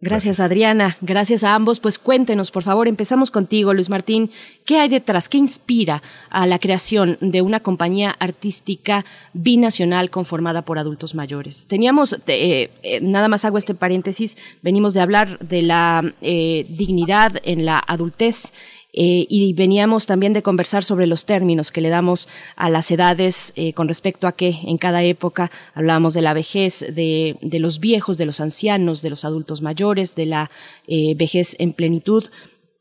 Gracias, 0.06 0.40
Adriana. 0.40 0.98
Gracias 1.02 1.44
a 1.44 1.56
ambos. 1.56 1.80
Pues 1.80 1.98
cuéntenos, 1.98 2.52
por 2.52 2.62
favor, 2.62 2.88
empezamos 2.88 3.32
contigo, 3.32 3.74
Luis 3.74 3.90
Martín. 3.90 4.30
¿Qué 4.64 4.78
hay 4.78 4.88
detrás? 4.88 5.28
¿Qué 5.30 5.40
inspira 5.40 6.04
a 6.30 6.46
la 6.46 6.60
creación 6.60 7.18
de 7.22 7.42
una 7.42 7.62
compañía 7.62 8.16
artística 8.20 9.04
binacional 9.34 10.12
conformada 10.12 10.62
por 10.62 10.78
adultos 10.78 11.16
mayores? 11.16 11.66
Teníamos, 11.66 12.20
eh, 12.28 12.70
eh, 12.84 13.00
nada 13.02 13.28
más 13.28 13.46
hago 13.46 13.58
este 13.58 13.74
paréntesis, 13.74 14.38
venimos 14.62 14.94
de 14.94 15.02
hablar 15.02 15.40
de 15.40 15.64
la 15.64 16.14
eh, 16.22 16.68
dignidad 16.70 17.42
en 17.44 17.66
la 17.66 17.84
adultez 17.88 18.54
eh, 18.98 19.28
y 19.30 19.54
veníamos 19.54 20.08
también 20.08 20.32
de 20.32 20.42
conversar 20.42 20.84
sobre 20.84 21.06
los 21.06 21.26
términos 21.26 21.74
que 21.74 21.82
le 21.82 21.90
damos 21.90 22.30
a 22.56 22.70
las 22.70 22.90
edades 22.92 23.52
eh, 23.58 23.74
con 23.74 23.90
respecto 23.90 24.26
a 24.26 24.32
qué 24.32 24.54
en 24.66 24.78
cada 24.78 25.04
época 25.04 25.52
hablábamos 25.74 26.14
de 26.14 26.22
la 26.22 26.34
vejez, 26.34 26.80
de, 26.96 27.38
de, 27.42 27.60
los 27.60 27.82
viejos, 27.82 28.18
de 28.18 28.26
los 28.26 28.40
ancianos, 28.40 29.02
de 29.02 29.10
los 29.10 29.26
adultos 29.26 29.62
mayores, 29.62 30.16
de 30.16 30.28
la 30.28 30.50
eh, 30.88 31.14
vejez 31.18 31.58
en 31.60 31.74
plenitud. 31.74 32.24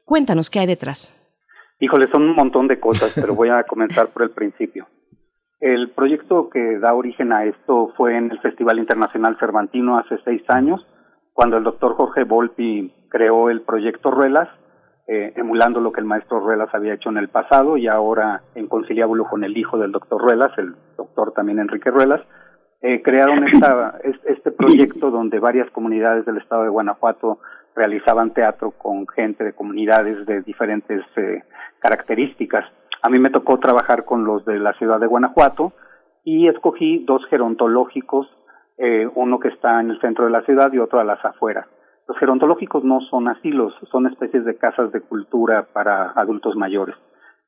Cuéntanos 0.04 0.50
qué 0.50 0.60
hay 0.60 0.66
detrás. 0.66 1.20
Híjole, 1.80 2.08
son 2.12 2.22
un 2.22 2.36
montón 2.36 2.68
de 2.68 2.78
cosas, 2.78 3.12
pero 3.16 3.34
voy 3.34 3.48
a 3.48 3.64
comenzar 3.64 4.12
por 4.12 4.22
el 4.22 4.30
principio. 4.30 4.86
El 5.58 5.90
proyecto 5.90 6.48
que 6.48 6.78
da 6.78 6.94
origen 6.94 7.32
a 7.32 7.44
esto 7.44 7.92
fue 7.96 8.16
en 8.16 8.30
el 8.30 8.38
Festival 8.38 8.78
Internacional 8.78 9.36
Cervantino 9.40 9.98
hace 9.98 10.18
seis 10.24 10.42
años, 10.48 10.86
cuando 11.32 11.56
el 11.56 11.64
doctor 11.64 11.96
Jorge 11.96 12.22
Volpi 12.22 12.92
creó 13.08 13.50
el 13.50 13.62
proyecto 13.62 14.12
Ruelas, 14.12 14.48
eh, 15.06 15.32
emulando 15.36 15.80
lo 15.80 15.92
que 15.92 16.00
el 16.00 16.06
maestro 16.06 16.40
Ruelas 16.40 16.74
había 16.74 16.94
hecho 16.94 17.10
en 17.10 17.18
el 17.18 17.28
pasado 17.28 17.76
y 17.76 17.88
ahora 17.88 18.42
en 18.54 18.66
conciliábulo 18.68 19.24
con 19.24 19.44
el 19.44 19.56
hijo 19.56 19.78
del 19.78 19.92
doctor 19.92 20.20
Ruelas, 20.20 20.52
el 20.56 20.74
doctor 20.96 21.32
también 21.32 21.58
Enrique 21.58 21.90
Ruelas, 21.90 22.22
eh, 22.80 23.02
crearon 23.02 23.46
esta, 23.52 23.98
este 24.24 24.50
proyecto 24.50 25.10
donde 25.10 25.38
varias 25.38 25.70
comunidades 25.70 26.24
del 26.26 26.38
estado 26.38 26.64
de 26.64 26.68
Guanajuato 26.68 27.38
realizaban 27.74 28.32
teatro 28.32 28.70
con 28.72 29.06
gente 29.08 29.44
de 29.44 29.52
comunidades 29.52 30.26
de 30.26 30.42
diferentes 30.42 31.02
eh, 31.16 31.42
características. 31.80 32.64
A 33.02 33.08
mí 33.10 33.18
me 33.18 33.30
tocó 33.30 33.58
trabajar 33.58 34.04
con 34.04 34.24
los 34.24 34.44
de 34.44 34.58
la 34.58 34.72
ciudad 34.74 35.00
de 35.00 35.06
Guanajuato 35.06 35.72
y 36.24 36.48
escogí 36.48 37.04
dos 37.04 37.24
gerontológicos, 37.28 38.28
eh, 38.78 39.08
uno 39.14 39.38
que 39.38 39.48
está 39.48 39.80
en 39.80 39.90
el 39.90 40.00
centro 40.00 40.24
de 40.24 40.30
la 40.30 40.42
ciudad 40.42 40.72
y 40.72 40.78
otro 40.78 41.00
a 41.00 41.04
las 41.04 41.22
afueras. 41.24 41.66
Los 42.06 42.18
gerontológicos 42.18 42.84
no 42.84 43.00
son 43.10 43.28
asilos, 43.28 43.74
son 43.90 44.06
especies 44.06 44.44
de 44.44 44.56
casas 44.56 44.92
de 44.92 45.00
cultura 45.00 45.68
para 45.72 46.10
adultos 46.10 46.54
mayores. 46.56 46.96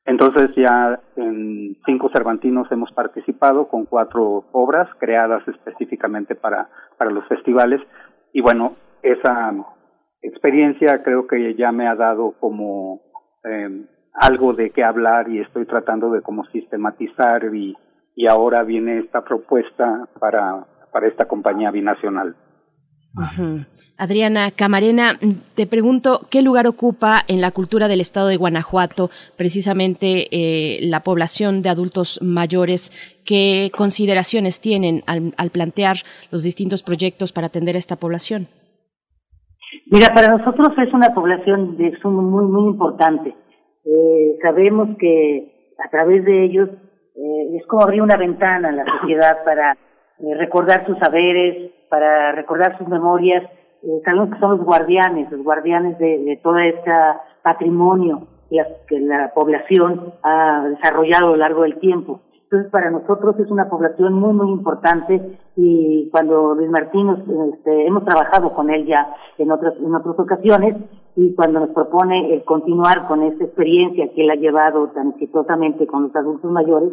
Entonces 0.05 0.55
ya 0.55 0.99
en 1.17 1.75
cinco 1.85 2.09
Cervantinos 2.13 2.71
hemos 2.71 2.91
participado 2.93 3.67
con 3.67 3.85
cuatro 3.85 4.45
obras 4.53 4.87
creadas 4.99 5.45
específicamente 5.47 6.33
para, 6.33 6.69
para 6.97 7.11
los 7.11 7.27
festivales 7.27 7.81
y 8.31 8.41
bueno, 8.41 8.77
esa 9.03 9.53
experiencia 10.21 11.03
creo 11.03 11.27
que 11.27 11.55
ya 11.55 11.71
me 11.71 11.87
ha 11.87 11.95
dado 11.95 12.35
como 12.39 13.01
eh, 13.43 13.85
algo 14.13 14.53
de 14.53 14.71
qué 14.71 14.83
hablar 14.83 15.29
y 15.29 15.39
estoy 15.39 15.65
tratando 15.65 16.09
de 16.09 16.21
como 16.21 16.45
sistematizar 16.45 17.53
y, 17.53 17.75
y 18.15 18.27
ahora 18.27 18.63
viene 18.63 18.99
esta 18.99 19.23
propuesta 19.23 20.07
para, 20.19 20.65
para 20.91 21.07
esta 21.07 21.25
compañía 21.25 21.69
binacional. 21.69 22.35
Adriana 23.97 24.51
Camarena, 24.51 25.17
te 25.55 25.65
pregunto, 25.65 26.21
¿qué 26.29 26.43
lugar 26.43 26.67
ocupa 26.67 27.23
en 27.27 27.41
la 27.41 27.49
cultura 27.49 27.87
del 27.87 27.99
estado 27.99 28.27
de 28.27 28.37
Guanajuato 28.37 29.09
precisamente 29.35 30.27
eh, 30.31 30.79
la 30.83 30.99
población 30.99 31.63
de 31.63 31.69
adultos 31.69 32.19
mayores? 32.21 32.91
¿Qué 33.25 33.71
consideraciones 33.75 34.61
tienen 34.61 35.01
al, 35.07 35.49
plantear 35.51 35.97
los 36.31 36.43
distintos 36.43 36.83
proyectos 36.83 37.33
para 37.33 37.47
atender 37.47 37.75
a 37.75 37.79
esta 37.79 37.95
población? 37.95 38.47
Mira, 39.87 40.13
para 40.13 40.37
nosotros 40.37 40.77
es 40.77 40.93
una 40.93 41.13
población 41.15 41.75
de 41.77 41.91
muy, 42.03 42.45
muy 42.45 42.71
importante. 42.71 43.35
Eh, 43.83 44.37
sabemos 44.43 44.95
que 44.99 45.73
a 45.83 45.89
través 45.89 46.23
de 46.23 46.45
ellos 46.45 46.69
eh, 46.69 47.57
es 47.57 47.65
como 47.65 47.81
abrir 47.81 48.03
una 48.03 48.17
ventana 48.17 48.69
a 48.69 48.73
la 48.73 48.85
sociedad 48.99 49.43
para 49.43 49.75
recordar 50.37 50.85
sus 50.85 50.97
saberes, 50.99 51.71
para 51.89 52.31
recordar 52.33 52.77
sus 52.77 52.87
memorias. 52.87 53.43
Eh, 53.83 54.01
sabemos 54.03 54.29
que 54.29 54.39
son 54.39 54.57
los 54.57 54.65
guardianes, 54.65 55.31
los 55.31 55.43
guardianes 55.43 55.97
de, 55.99 56.19
de 56.19 56.37
todo 56.37 56.57
este 56.57 56.91
patrimonio 57.43 58.27
que 58.87 58.99
la 58.99 59.33
población 59.33 60.13
ha 60.23 60.65
desarrollado 60.69 61.27
a 61.27 61.31
lo 61.31 61.35
largo 61.35 61.63
del 61.63 61.79
tiempo. 61.79 62.21
Entonces, 62.43 62.71
para 62.71 62.89
nosotros 62.89 63.37
es 63.39 63.51
una 63.51 63.69
población 63.69 64.13
muy, 64.13 64.33
muy 64.33 64.49
importante 64.51 65.37
y 65.57 66.09
cuando 66.11 66.55
Luis 66.55 66.69
Martín, 66.69 67.09
este, 67.53 67.87
hemos 67.87 68.05
trabajado 68.05 68.53
con 68.53 68.69
él 68.69 68.85
ya 68.85 69.13
en 69.37 69.51
otras, 69.51 69.73
en 69.75 69.93
otras 69.93 70.17
ocasiones 70.17 70.77
y 71.17 71.33
cuando 71.33 71.61
nos 71.61 71.71
propone 71.71 72.31
el 72.31 72.43
continuar 72.43 73.07
con 73.07 73.23
esta 73.23 73.43
experiencia 73.43 74.07
que 74.13 74.21
él 74.21 74.29
ha 74.29 74.35
llevado 74.35 74.89
tan 74.89 75.09
exitosamente 75.09 75.87
con 75.87 76.03
los 76.03 76.15
adultos 76.15 76.51
mayores, 76.51 76.91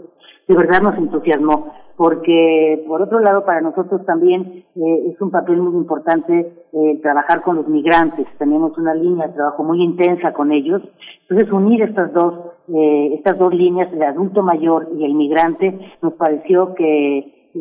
de 0.49 0.57
verdad 0.57 0.81
nos 0.81 0.97
entusiasmó, 0.97 1.75
porque 1.95 2.83
por 2.89 3.03
otro 3.03 3.21
lado 3.21 3.45
para 3.45 3.61
nosotros 3.61 4.03
también 4.07 4.65
eh, 4.77 5.11
es 5.13 5.21
un 5.21 5.31
papel 5.31 5.59
muy 5.59 5.77
importante 5.77 6.55
eh, 6.73 7.01
trabajar 7.03 7.43
con 7.43 7.57
los 7.57 7.69
migrantes, 7.69 8.27
tenemos 8.39 8.79
una 8.79 8.95
línea 8.95 9.27
de 9.27 9.35
trabajo 9.35 9.63
muy 9.63 9.83
intensa 9.83 10.33
con 10.33 10.53
ellos, 10.53 10.81
entonces 11.29 11.53
unir 11.53 11.83
estas 11.83 12.11
dos, 12.15 12.35
eh, 12.69 13.11
estas 13.19 13.39
dos 13.39 13.53
líneas, 13.53 13.93
el 13.93 14.03
adulto 14.05 14.43
mayor 14.43 14.89
y 14.97 15.05
el 15.05 15.13
migrante, 15.13 15.79
nos 16.01 16.15
pareció 16.15 16.75
que, 16.75 17.53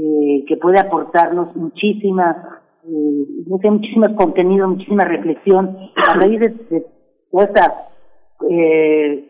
que 0.48 0.58
puede 0.58 0.80
aportarnos 0.80 1.54
muchísimas 1.58 2.63
eh, 2.86 3.70
muchísimo 3.72 4.16
contenido, 4.16 4.68
muchísima 4.68 5.06
reflexión 5.06 5.78
a 5.96 6.14
raíz 6.16 6.40
de, 6.40 6.50
de 6.50 6.86
toda 7.32 7.46
esta 7.46 7.90
eh, 8.50 9.30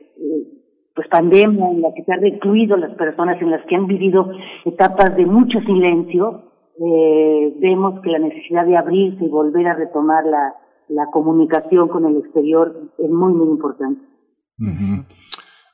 pues 0.95 1.07
pandemia 1.07 1.69
en 1.69 1.81
la 1.81 1.93
que 1.93 2.03
se 2.03 2.13
han 2.13 2.21
recluido 2.21 2.77
las 2.77 2.95
personas, 2.95 3.41
en 3.41 3.51
las 3.51 3.65
que 3.65 3.75
han 3.75 3.87
vivido 3.87 4.29
etapas 4.65 5.15
de 5.15 5.25
mucho 5.25 5.59
silencio, 5.61 6.43
eh, 6.79 7.53
vemos 7.59 7.99
que 8.01 8.09
la 8.09 8.19
necesidad 8.19 8.65
de 8.65 8.77
abrirse 8.77 9.25
y 9.25 9.29
volver 9.29 9.67
a 9.67 9.75
retomar 9.75 10.25
la, 10.25 10.55
la 10.89 11.07
comunicación 11.11 11.87
con 11.87 12.05
el 12.05 12.17
exterior 12.17 12.91
es 12.97 13.09
muy, 13.09 13.33
muy 13.33 13.47
importante. 13.47 14.01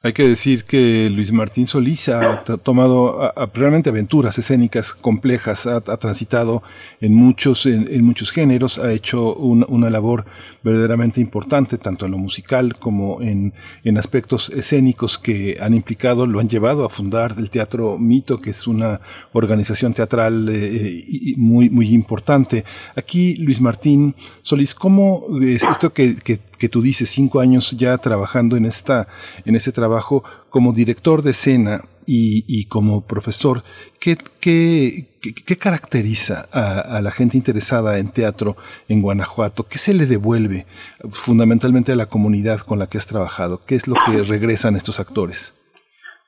Hay 0.01 0.13
que 0.13 0.25
decir 0.25 0.63
que 0.63 1.09
Luis 1.09 1.33
Martín 1.33 1.67
Solís 1.67 2.07
ha 2.07 2.41
tomado 2.63 3.33
realmente 3.53 3.89
aventuras 3.89 4.37
escénicas 4.37 4.93
complejas, 4.93 5.67
ha, 5.67 5.81
transitado 5.81 6.63
en 7.01 7.13
muchos, 7.13 7.65
en, 7.65 8.01
muchos 8.05 8.31
géneros, 8.31 8.79
ha 8.79 8.93
hecho 8.93 9.35
una 9.35 9.89
labor 9.89 10.23
verdaderamente 10.63 11.19
importante, 11.19 11.77
tanto 11.77 12.05
en 12.05 12.11
lo 12.11 12.17
musical 12.17 12.79
como 12.79 13.21
en, 13.21 13.53
en 13.83 13.97
aspectos 13.97 14.49
escénicos 14.51 15.17
que 15.17 15.57
han 15.59 15.73
implicado, 15.73 16.25
lo 16.25 16.39
han 16.39 16.47
llevado 16.47 16.85
a 16.85 16.89
fundar 16.89 17.35
el 17.37 17.49
Teatro 17.49 17.97
Mito, 17.97 18.39
que 18.39 18.51
es 18.51 18.67
una 18.67 19.01
organización 19.33 19.93
teatral 19.93 20.47
eh, 20.47 21.33
muy, 21.35 21.69
muy 21.69 21.89
importante. 21.89 22.63
Aquí, 22.95 23.35
Luis 23.35 23.59
Martín 23.59 24.15
Solís, 24.43 24.73
¿cómo 24.73 25.25
es 25.41 25.61
esto 25.63 25.91
que, 25.91 26.15
que 26.15 26.39
que 26.59 26.69
tú 26.69 26.81
dices, 26.81 27.09
cinco 27.09 27.39
años 27.39 27.71
ya 27.71 27.97
trabajando 27.97 28.57
en, 28.57 28.65
esta, 28.65 29.07
en 29.45 29.55
este 29.55 29.71
trabajo 29.71 30.23
como 30.49 30.73
director 30.73 31.21
de 31.23 31.31
escena 31.31 31.81
y, 32.11 32.67
como 32.67 33.05
profesor, 33.05 33.59
¿qué, 33.99 34.17
qué, 34.41 35.05
qué, 35.21 35.57
caracteriza 35.57 36.45
a, 36.51 37.01
la 37.01 37.11
gente 37.11 37.37
interesada 37.37 37.99
en 37.99 38.11
teatro 38.11 38.55
en 38.87 39.01
Guanajuato? 39.01 39.65
¿Qué 39.69 39.77
se 39.77 39.93
le 39.93 40.07
devuelve 40.07 40.65
fundamentalmente 41.11 41.91
a 41.91 41.95
la 41.95 42.07
comunidad 42.07 42.61
con 42.61 42.79
la 42.79 42.87
que 42.87 42.97
has 42.97 43.05
trabajado? 43.05 43.59
¿Qué 43.67 43.75
es 43.75 43.87
lo 43.87 43.93
que 44.05 44.23
regresan 44.23 44.75
estos 44.75 44.99
actores? 44.99 45.53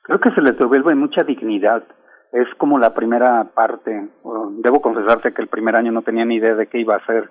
Creo 0.04 0.20
que 0.20 0.30
se 0.30 0.40
les 0.40 0.56
devuelve 0.56 0.94
mucha 0.94 1.24
dignidad. 1.24 1.82
Es 2.32 2.46
como 2.58 2.78
la 2.78 2.94
primera 2.94 3.50
parte. 3.54 4.08
Debo 4.62 4.80
confesarte 4.80 5.34
que 5.34 5.42
el 5.42 5.48
primer 5.48 5.74
año 5.76 5.90
no 5.90 6.02
tenía 6.02 6.24
ni 6.24 6.36
idea 6.36 6.54
de 6.54 6.68
qué 6.68 6.78
iba 6.78 6.94
a 6.94 6.98
hacer. 6.98 7.28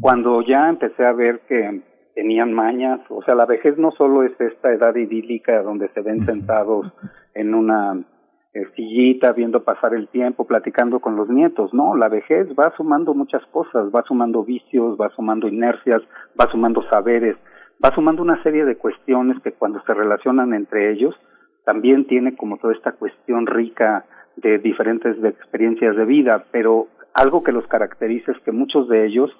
Cuando 0.00 0.42
ya 0.42 0.68
empecé 0.68 1.04
a 1.04 1.12
ver 1.12 1.40
que 1.48 1.82
tenían 2.16 2.54
mañas, 2.54 3.00
o 3.10 3.22
sea, 3.22 3.34
la 3.34 3.44
vejez 3.44 3.76
no 3.76 3.90
solo 3.90 4.22
es 4.22 4.32
esta 4.40 4.72
edad 4.72 4.96
idílica 4.96 5.62
donde 5.62 5.90
se 5.90 6.00
ven 6.00 6.24
sentados 6.24 6.90
en 7.34 7.54
una 7.54 8.02
eh, 8.54 8.64
sillita 8.74 9.32
viendo 9.32 9.62
pasar 9.64 9.92
el 9.92 10.08
tiempo, 10.08 10.46
platicando 10.46 11.00
con 11.00 11.14
los 11.14 11.28
nietos, 11.28 11.74
no, 11.74 11.94
la 11.94 12.08
vejez 12.08 12.48
va 12.58 12.72
sumando 12.74 13.12
muchas 13.12 13.44
cosas, 13.52 13.94
va 13.94 14.02
sumando 14.08 14.44
vicios, 14.44 14.98
va 14.98 15.10
sumando 15.10 15.46
inercias, 15.46 16.00
va 16.40 16.50
sumando 16.50 16.82
saberes, 16.88 17.36
va 17.84 17.94
sumando 17.94 18.22
una 18.22 18.42
serie 18.42 18.64
de 18.64 18.78
cuestiones 18.78 19.38
que 19.42 19.52
cuando 19.52 19.82
se 19.82 19.92
relacionan 19.92 20.54
entre 20.54 20.90
ellos 20.92 21.14
también 21.66 22.06
tiene 22.06 22.34
como 22.34 22.56
toda 22.56 22.72
esta 22.72 22.92
cuestión 22.92 23.46
rica 23.46 24.06
de 24.36 24.56
diferentes 24.56 25.22
experiencias 25.22 25.94
de 25.94 26.06
vida, 26.06 26.46
pero 26.50 26.86
algo 27.12 27.42
que 27.42 27.52
los 27.52 27.66
caracteriza 27.66 28.32
es 28.32 28.38
que 28.38 28.52
muchos 28.52 28.88
de 28.88 29.04
ellos 29.04 29.30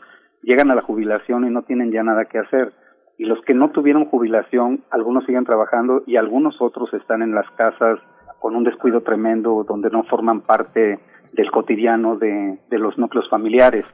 llegan 0.46 0.70
a 0.70 0.76
la 0.76 0.82
jubilación 0.82 1.44
y 1.44 1.50
no 1.50 1.62
tienen 1.62 1.88
ya 1.88 2.02
nada 2.02 2.24
que 2.24 2.38
hacer. 2.38 2.72
Y 3.18 3.24
los 3.24 3.40
que 3.42 3.52
no 3.52 3.70
tuvieron 3.70 4.06
jubilación, 4.06 4.84
algunos 4.90 5.24
siguen 5.26 5.44
trabajando 5.44 6.04
y 6.06 6.16
algunos 6.16 6.62
otros 6.62 6.94
están 6.94 7.22
en 7.22 7.34
las 7.34 7.50
casas 7.52 7.98
con 8.38 8.54
un 8.54 8.62
descuido 8.62 9.02
tremendo 9.02 9.64
donde 9.68 9.90
no 9.90 10.04
forman 10.04 10.42
parte 10.42 11.00
del 11.32 11.50
cotidiano 11.50 12.16
de, 12.16 12.60
de 12.70 12.78
los 12.78 12.96
núcleos 12.96 13.28
familiares. 13.28 13.84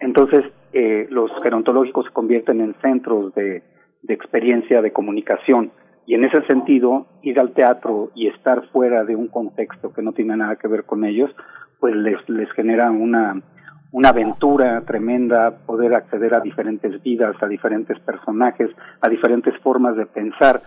Entonces, 0.00 0.44
eh, 0.72 1.06
los 1.10 1.30
gerontológicos 1.42 2.06
se 2.06 2.12
convierten 2.12 2.60
en 2.60 2.74
centros 2.82 3.32
de, 3.34 3.62
de 4.02 4.14
experiencia 4.14 4.82
de 4.82 4.92
comunicación 4.92 5.70
y 6.06 6.14
en 6.14 6.24
ese 6.24 6.42
sentido 6.46 7.06
ir 7.22 7.38
al 7.38 7.52
teatro 7.52 8.10
y 8.14 8.26
estar 8.26 8.66
fuera 8.72 9.04
de 9.04 9.14
un 9.14 9.28
contexto 9.28 9.92
que 9.92 10.02
no 10.02 10.12
tiene 10.12 10.36
nada 10.36 10.56
que 10.56 10.68
ver 10.68 10.84
con 10.84 11.04
ellos, 11.04 11.30
pues 11.78 11.94
les, 11.94 12.28
les 12.28 12.50
genera 12.52 12.90
una, 12.90 13.42
una 13.94 14.08
aventura 14.08 14.80
tremenda 14.80 15.56
poder 15.66 15.94
acceder 15.94 16.34
a 16.34 16.40
diferentes 16.40 17.00
vidas, 17.04 17.36
a 17.40 17.46
diferentes 17.46 17.96
personajes, 18.00 18.68
a 19.00 19.08
diferentes 19.08 19.56
formas 19.58 19.94
de 19.94 20.04
pensar, 20.04 20.62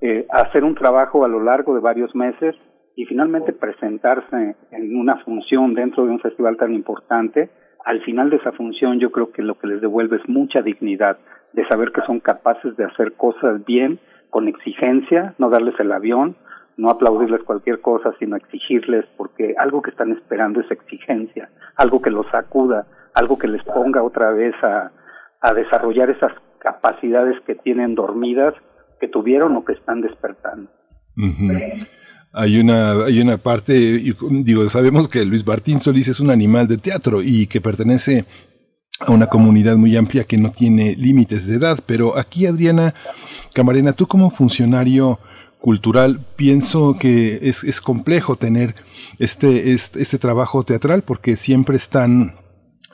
eh, 0.00 0.26
hacer 0.30 0.64
un 0.64 0.74
trabajo 0.74 1.22
a 1.22 1.28
lo 1.28 1.42
largo 1.44 1.74
de 1.74 1.82
varios 1.82 2.14
meses 2.14 2.56
y 2.96 3.04
finalmente 3.04 3.52
presentarse 3.52 4.56
en 4.70 4.96
una 4.96 5.18
función 5.18 5.74
dentro 5.74 6.06
de 6.06 6.12
un 6.12 6.20
festival 6.20 6.56
tan 6.56 6.72
importante. 6.72 7.50
Al 7.84 8.00
final 8.00 8.30
de 8.30 8.36
esa 8.36 8.52
función 8.52 8.98
yo 8.98 9.12
creo 9.12 9.30
que 9.30 9.42
lo 9.42 9.58
que 9.58 9.66
les 9.66 9.82
devuelve 9.82 10.16
es 10.16 10.26
mucha 10.26 10.62
dignidad 10.62 11.18
de 11.52 11.68
saber 11.68 11.92
que 11.92 12.00
son 12.06 12.18
capaces 12.20 12.78
de 12.78 12.84
hacer 12.84 13.12
cosas 13.12 13.62
bien, 13.66 13.98
con 14.30 14.48
exigencia, 14.48 15.34
no 15.36 15.50
darles 15.50 15.78
el 15.80 15.92
avión, 15.92 16.34
no 16.80 16.90
aplaudirles 16.90 17.42
cualquier 17.44 17.80
cosa, 17.80 18.14
sino 18.18 18.36
exigirles, 18.36 19.04
porque 19.16 19.54
algo 19.58 19.82
que 19.82 19.90
están 19.90 20.12
esperando 20.12 20.60
es 20.60 20.70
exigencia, 20.70 21.50
algo 21.76 22.00
que 22.00 22.10
los 22.10 22.26
sacuda, 22.30 22.86
algo 23.14 23.38
que 23.38 23.48
les 23.48 23.62
ponga 23.64 24.02
otra 24.02 24.30
vez 24.30 24.54
a, 24.62 24.90
a 25.40 25.54
desarrollar 25.54 26.08
esas 26.08 26.32
capacidades 26.58 27.36
que 27.46 27.54
tienen 27.54 27.94
dormidas, 27.94 28.54
que 28.98 29.08
tuvieron 29.08 29.56
o 29.56 29.64
que 29.64 29.74
están 29.74 30.00
despertando. 30.00 30.70
Hay 32.32 32.58
una, 32.58 32.92
hay 33.04 33.20
una 33.20 33.36
parte, 33.36 33.72
digo, 33.72 34.66
sabemos 34.68 35.08
que 35.08 35.24
Luis 35.24 35.46
Martín 35.46 35.80
Solís 35.80 36.08
es 36.08 36.20
un 36.20 36.30
animal 36.30 36.66
de 36.66 36.78
teatro 36.78 37.20
y 37.22 37.46
que 37.46 37.60
pertenece 37.60 38.24
a 39.00 39.12
una 39.12 39.26
comunidad 39.26 39.76
muy 39.76 39.96
amplia 39.96 40.24
que 40.24 40.38
no 40.38 40.50
tiene 40.50 40.94
límites 40.96 41.46
de 41.46 41.56
edad, 41.56 41.78
pero 41.84 42.16
aquí 42.16 42.46
Adriana 42.46 42.94
Camarena, 43.52 43.92
tú 43.92 44.06
como 44.06 44.30
funcionario 44.30 45.18
cultural, 45.60 46.26
pienso 46.36 46.96
que 46.98 47.38
es, 47.42 47.64
es 47.64 47.80
complejo 47.80 48.36
tener 48.36 48.74
este, 49.18 49.72
este, 49.72 50.02
este 50.02 50.18
trabajo 50.18 50.64
teatral 50.64 51.02
porque 51.02 51.36
siempre 51.36 51.76
están 51.76 52.34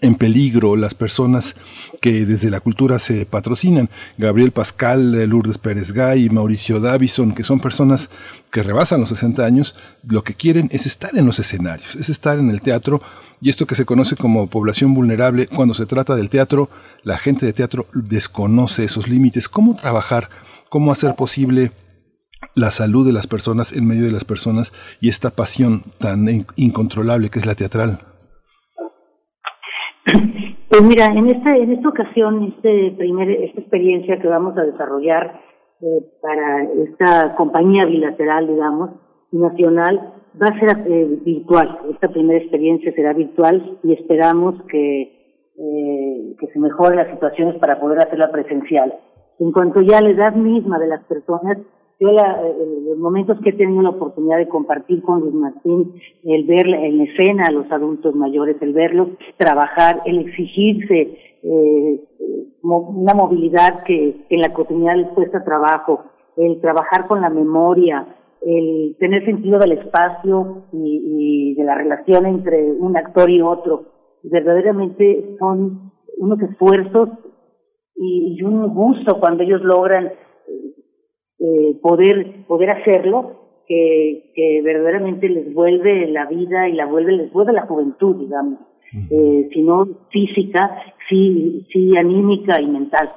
en 0.03 0.15
peligro 0.15 0.77
las 0.77 0.95
personas 0.95 1.57
que 2.01 2.27
desde 2.27 2.51
la 2.51 2.61
cultura 2.61 2.99
se 2.99 3.25
patrocinan. 3.25 3.89
Gabriel 4.19 4.53
Pascal, 4.53 5.13
Lourdes 5.29 5.59
Pérez 5.59 5.93
Gay, 5.93 6.29
Mauricio 6.29 6.81
Davison, 6.81 7.33
que 7.33 7.45
son 7.45 7.61
personas 7.61 8.11
que 8.53 8.63
rebasan 8.63 9.01
los 9.01 9.09
60 9.09 9.45
años, 9.45 9.75
lo 10.09 10.23
que 10.23 10.35
quieren 10.35 10.69
es 10.71 10.87
estar 10.87 11.17
en 11.17 11.25
los 11.25 11.39
escenarios, 11.39 11.95
es 11.97 12.09
estar 12.09 12.39
en 12.39 12.51
el 12.51 12.61
teatro 12.61 13.01
y 13.41 13.49
esto 13.49 13.67
que 13.67 13.75
se 13.75 13.85
conoce 13.85 14.17
como 14.17 14.49
población 14.49 14.95
vulnerable, 14.95 15.47
cuando 15.47 15.75
se 15.75 15.87
trata 15.87 16.15
del 16.17 16.31
teatro, 16.31 16.71
la 17.03 17.19
gente 17.19 17.45
de 17.47 17.53
teatro 17.53 17.87
desconoce 17.93 18.85
esos 18.85 19.09
límites. 19.09 19.49
¿Cómo 19.49 19.77
trabajar? 19.77 20.31
¿Cómo 20.69 20.91
hacer 20.91 21.15
posible 21.17 21.73
la 22.55 22.71
salud 22.71 23.07
de 23.07 23.13
las 23.13 23.27
personas 23.27 23.77
en 23.77 23.87
medio 23.87 24.05
de 24.05 24.13
las 24.13 24.25
personas 24.25 24.73
y 25.01 25.09
esta 25.09 25.31
pasión 25.31 25.83
tan 25.99 26.27
incontrolable 26.57 27.31
que 27.31 27.39
es 27.39 27.47
la 27.47 27.55
teatral? 27.55 28.01
Pues 30.69 30.83
mira, 30.83 31.07
en 31.07 31.27
esta 31.29 31.57
en 31.57 31.73
esta 31.73 31.89
ocasión, 31.89 32.53
este 32.55 32.95
primer, 32.99 33.31
esta 33.31 33.61
experiencia 33.61 34.21
que 34.21 34.29
vamos 34.29 34.57
a 34.59 34.63
desarrollar 34.63 35.41
eh, 35.81 36.03
para 36.21 36.65
esta 36.65 37.35
compañía 37.37 37.87
bilateral, 37.87 38.47
digamos, 38.47 38.91
nacional, 39.33 40.15
va 40.41 40.47
a 40.47 40.61
ser 40.61 40.87
eh, 40.87 41.19
virtual. 41.25 41.79
Esta 41.93 42.09
primera 42.09 42.39
experiencia 42.39 42.93
será 42.93 43.13
virtual 43.13 43.79
y 43.83 43.93
esperamos 43.93 44.55
que 44.69 45.17
eh, 45.59 46.37
que 46.39 46.47
se 46.49 46.59
mejoren 46.59 46.99
las 46.99 47.11
situaciones 47.11 47.57
para 47.57 47.81
poder 47.81 48.01
hacerla 48.01 48.31
presencial. 48.31 48.93
En 49.39 49.53
cuanto 49.53 49.81
ya 49.81 49.99
a 49.99 50.03
la 50.03 50.11
edad 50.11 50.35
misma 50.35 50.79
de 50.79 50.89
las 50.89 51.03
personas, 51.05 51.57
yo 51.99 52.13
la, 52.13 52.43
los 52.87 52.99
momentos 52.99 53.39
que 53.41 53.51
he 53.51 53.53
tenido 53.55 53.83
la 53.83 53.91
oportunidad 53.91 54.39
de 54.39 54.49
compartir 54.49 55.03
con 55.03 55.21
Luis 55.21 55.35
Martín, 55.35 55.95
el 56.25 56.45
ver 56.45 56.67
en 56.67 57.01
escena 57.01 57.47
a 57.47 57.53
los 57.53 57.71
adultos 57.73 58.15
mayores, 58.15 58.57
el 58.61 58.73
verlos 58.73 59.09
trabajar, 59.39 60.03
el 60.05 60.19
exigirse 60.19 61.19
eh, 61.43 62.01
una 62.63 63.15
movilidad 63.15 63.85
que 63.85 64.27
en 64.29 64.41
la 64.41 64.53
cotidianidad 64.53 64.97
les 64.97 65.09
cuesta 65.13 65.45
trabajo, 65.45 66.05
el 66.37 66.61
trabajar 66.61 67.07
con 67.07 67.21
la 67.21 67.31
memoria, 67.31 68.07
el 68.43 68.97
tener 68.99 69.25
sentido 69.25 69.59
del 69.59 69.73
espacio 69.73 70.65
y, 70.73 71.53
y 71.53 71.55
de 71.55 71.65
la 71.65 71.77
relación 71.77 72.27
entre 72.27 72.73
un 72.73 72.97
actor 72.97 73.31
y 73.31 73.41
otro, 73.41 73.87
verdaderamente 74.23 75.37
son 75.39 75.93
unos 76.19 76.41
esfuerzos 76.43 77.09
y, 77.95 78.37
y 78.39 78.43
un 78.43 78.75
gusto 78.75 79.19
cuando 79.21 79.43
ellos 79.43 79.63
logran 79.63 80.13
eh, 81.39 81.77
poder 81.83 82.47
poder 82.47 82.71
hacerlo 82.71 83.47
que, 83.67 84.33
que 84.35 84.63
verdaderamente 84.63 85.29
les 85.29 85.53
vuelve 85.53 86.07
la 86.09 86.27
vida 86.27 86.69
y 86.69 86.73
la 86.73 86.87
vuelve 86.87 87.13
les 87.13 87.33
vuelve 87.33 87.53
la 87.53 87.67
juventud 87.67 88.17
digamos 88.17 88.61
eh, 89.11 89.49
sino 89.53 89.87
física 90.11 90.83
sí 91.09 91.67
sí 91.73 91.97
anímica 91.97 92.61
y 92.61 92.67
mental. 92.67 93.13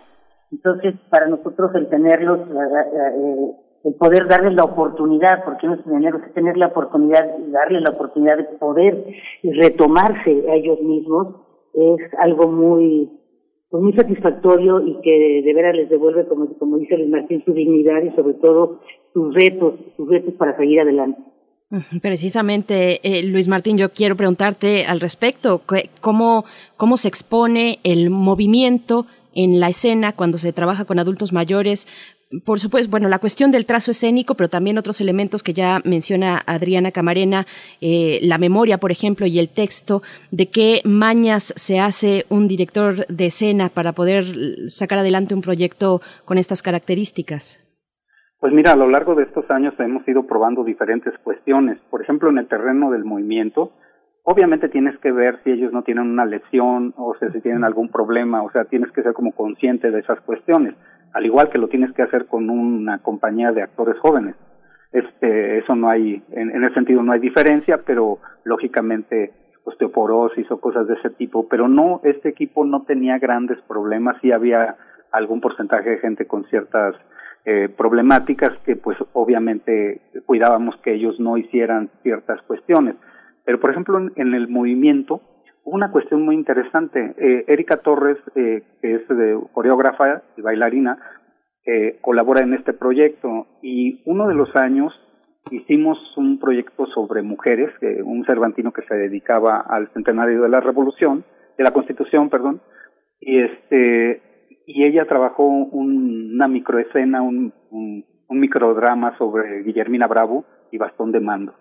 Entonces 0.51 0.95
para 1.09 1.27
nosotros 1.27 1.71
el 1.75 1.87
tenerlos 1.87 2.39
eh, 2.41 3.51
el 3.85 3.93
poder 3.95 4.27
darles 4.27 4.55
la 4.55 4.65
oportunidad 4.65 5.45
porque 5.45 5.67
no 5.67 5.75
es 5.75 5.83
tenerlos 5.83 6.23
es 6.23 6.33
tener 6.33 6.57
la 6.57 6.67
oportunidad 6.67 7.25
darles 7.47 7.81
la 7.83 7.91
oportunidad 7.91 8.37
de 8.37 8.43
poder 8.59 9.05
retomarse 9.43 10.43
a 10.49 10.55
ellos 10.55 10.81
mismos 10.81 11.35
es 11.73 12.13
algo 12.17 12.47
muy 12.47 13.09
pues 13.69 13.83
muy 13.83 13.93
satisfactorio 13.93 14.81
y 14.85 14.99
que 15.01 15.41
de 15.43 15.53
veras 15.53 15.75
les 15.75 15.89
devuelve, 15.89 16.27
como, 16.27 16.47
como 16.57 16.77
dice 16.77 16.97
Luis 16.97 17.09
Martín, 17.09 17.43
su 17.45 17.53
dignidad 17.53 18.01
y 18.03 18.15
sobre 18.15 18.33
todo 18.35 18.79
sus 19.13 19.33
retos, 19.33 19.75
sus 19.95 20.09
retos 20.09 20.33
para 20.35 20.57
seguir 20.57 20.79
adelante. 20.79 21.21
Precisamente, 22.01 22.99
eh, 23.03 23.23
Luis 23.23 23.47
Martín, 23.47 23.77
yo 23.77 23.89
quiero 23.89 24.15
preguntarte 24.15 24.85
al 24.85 24.99
respecto, 24.99 25.61
¿cómo, 26.01 26.45
cómo 26.77 26.97
se 26.97 27.07
expone 27.07 27.77
el 27.83 28.09
movimiento 28.09 29.05
en 29.35 29.59
la 29.59 29.69
escena 29.69 30.13
cuando 30.13 30.39
se 30.39 30.51
trabaja 30.51 30.85
con 30.85 30.97
adultos 30.97 31.31
mayores 31.31 31.87
por 32.45 32.59
supuesto, 32.59 32.91
bueno, 32.91 33.09
la 33.09 33.17
cuestión 33.17 33.51
del 33.51 33.65
trazo 33.65 33.91
escénico, 33.91 34.35
pero 34.35 34.49
también 34.49 34.77
otros 34.77 35.01
elementos 35.01 35.41
que 35.41 35.53
ya 35.53 35.79
menciona 35.83 36.41
Adriana 36.45 36.91
Camarena, 36.91 37.47
eh, 37.81 38.19
la 38.21 38.37
memoria, 38.37 38.77
por 38.77 38.91
ejemplo, 38.91 39.25
y 39.25 39.39
el 39.39 39.49
texto, 39.49 40.01
de 40.31 40.49
qué 40.49 40.81
mañas 40.85 41.53
se 41.55 41.79
hace 41.79 42.25
un 42.29 42.47
director 42.47 43.07
de 43.07 43.25
escena 43.25 43.69
para 43.69 43.93
poder 43.93 44.25
sacar 44.67 44.99
adelante 44.99 45.33
un 45.33 45.41
proyecto 45.41 46.01
con 46.25 46.37
estas 46.37 46.61
características. 46.61 47.65
Pues 48.39 48.53
mira, 48.53 48.73
a 48.73 48.77
lo 48.77 48.87
largo 48.87 49.15
de 49.15 49.23
estos 49.23 49.49
años 49.49 49.73
hemos 49.79 50.07
ido 50.07 50.25
probando 50.27 50.63
diferentes 50.63 51.13
cuestiones. 51.23 51.79
Por 51.89 52.01
ejemplo, 52.03 52.29
en 52.29 52.37
el 52.37 52.47
terreno 52.47 52.91
del 52.91 53.05
movimiento, 53.05 53.73
obviamente 54.23 54.69
tienes 54.69 54.97
que 54.99 55.11
ver 55.11 55.39
si 55.43 55.49
ellos 55.51 55.73
no 55.73 55.81
tienen 55.81 56.07
una 56.07 56.25
lesión 56.25 56.93
o 56.95 57.15
si 57.19 57.41
tienen 57.41 57.63
algún 57.63 57.89
problema, 57.89 58.43
o 58.43 58.51
sea, 58.51 58.65
tienes 58.65 58.91
que 58.91 59.01
ser 59.01 59.13
como 59.13 59.33
consciente 59.33 59.89
de 59.89 59.99
esas 59.99 60.21
cuestiones 60.21 60.75
al 61.13 61.25
igual 61.25 61.49
que 61.49 61.57
lo 61.57 61.67
tienes 61.67 61.91
que 61.93 62.03
hacer 62.03 62.25
con 62.25 62.49
una 62.49 62.99
compañía 62.99 63.51
de 63.51 63.63
actores 63.63 63.97
jóvenes. 63.99 64.35
Este, 64.91 65.59
eso 65.59 65.75
no 65.75 65.89
hay, 65.89 66.23
en, 66.31 66.49
en 66.51 66.63
ese 66.63 66.73
sentido 66.73 67.03
no 67.03 67.11
hay 67.11 67.19
diferencia, 67.19 67.81
pero 67.85 68.19
lógicamente 68.43 69.33
osteoporosis 69.63 70.49
o 70.51 70.59
cosas 70.59 70.87
de 70.87 70.95
ese 70.95 71.09
tipo, 71.11 71.47
pero 71.47 71.67
no, 71.67 72.01
este 72.03 72.29
equipo 72.29 72.65
no 72.65 72.83
tenía 72.83 73.19
grandes 73.19 73.59
problemas, 73.67 74.17
sí 74.21 74.31
había 74.31 74.77
algún 75.11 75.41
porcentaje 75.41 75.91
de 75.91 75.97
gente 75.97 76.25
con 76.25 76.45
ciertas 76.45 76.95
eh, 77.45 77.69
problemáticas 77.69 78.57
que 78.65 78.75
pues 78.75 78.97
obviamente 79.13 80.01
cuidábamos 80.25 80.75
que 80.77 80.93
ellos 80.93 81.19
no 81.19 81.37
hicieran 81.37 81.89
ciertas 82.03 82.41
cuestiones. 82.43 82.95
Pero 83.45 83.59
por 83.59 83.71
ejemplo 83.71 83.99
en 84.15 84.33
el 84.33 84.47
movimiento, 84.47 85.21
una 85.63 85.91
cuestión 85.91 86.23
muy 86.23 86.35
interesante. 86.35 87.15
Eh, 87.17 87.45
Erika 87.47 87.77
Torres, 87.77 88.17
eh, 88.35 88.63
que 88.81 88.95
es 88.95 89.07
de, 89.07 89.39
coreógrafa 89.53 90.23
y 90.37 90.41
bailarina, 90.41 90.97
eh, 91.65 91.99
colabora 92.01 92.41
en 92.41 92.53
este 92.53 92.73
proyecto 92.73 93.47
y 93.61 94.01
uno 94.05 94.27
de 94.27 94.35
los 94.35 94.55
años 94.55 94.93
hicimos 95.51 95.97
un 96.17 96.39
proyecto 96.39 96.85
sobre 96.87 97.21
mujeres, 97.21 97.71
un 98.03 98.23
cervantino 98.25 98.71
que 98.71 98.83
se 98.83 98.95
dedicaba 98.95 99.61
al 99.61 99.91
centenario 99.93 100.41
de 100.41 100.49
la 100.49 100.59
Revolución, 100.59 101.25
de 101.57 101.63
la 101.63 101.71
Constitución, 101.71 102.29
perdón, 102.29 102.61
y 103.19 103.39
este 103.39 104.21
y 104.67 104.83
ella 104.85 105.07
trabajó 105.07 105.47
una 105.47 106.47
microescena, 106.47 107.23
un, 107.23 107.51
un, 107.71 108.05
un 108.27 108.39
microdrama 108.39 109.17
sobre 109.17 109.63
Guillermina 109.63 110.05
Bravo 110.05 110.45
y 110.71 110.77
Bastón 110.77 111.11
de 111.11 111.19
Mando. 111.19 111.55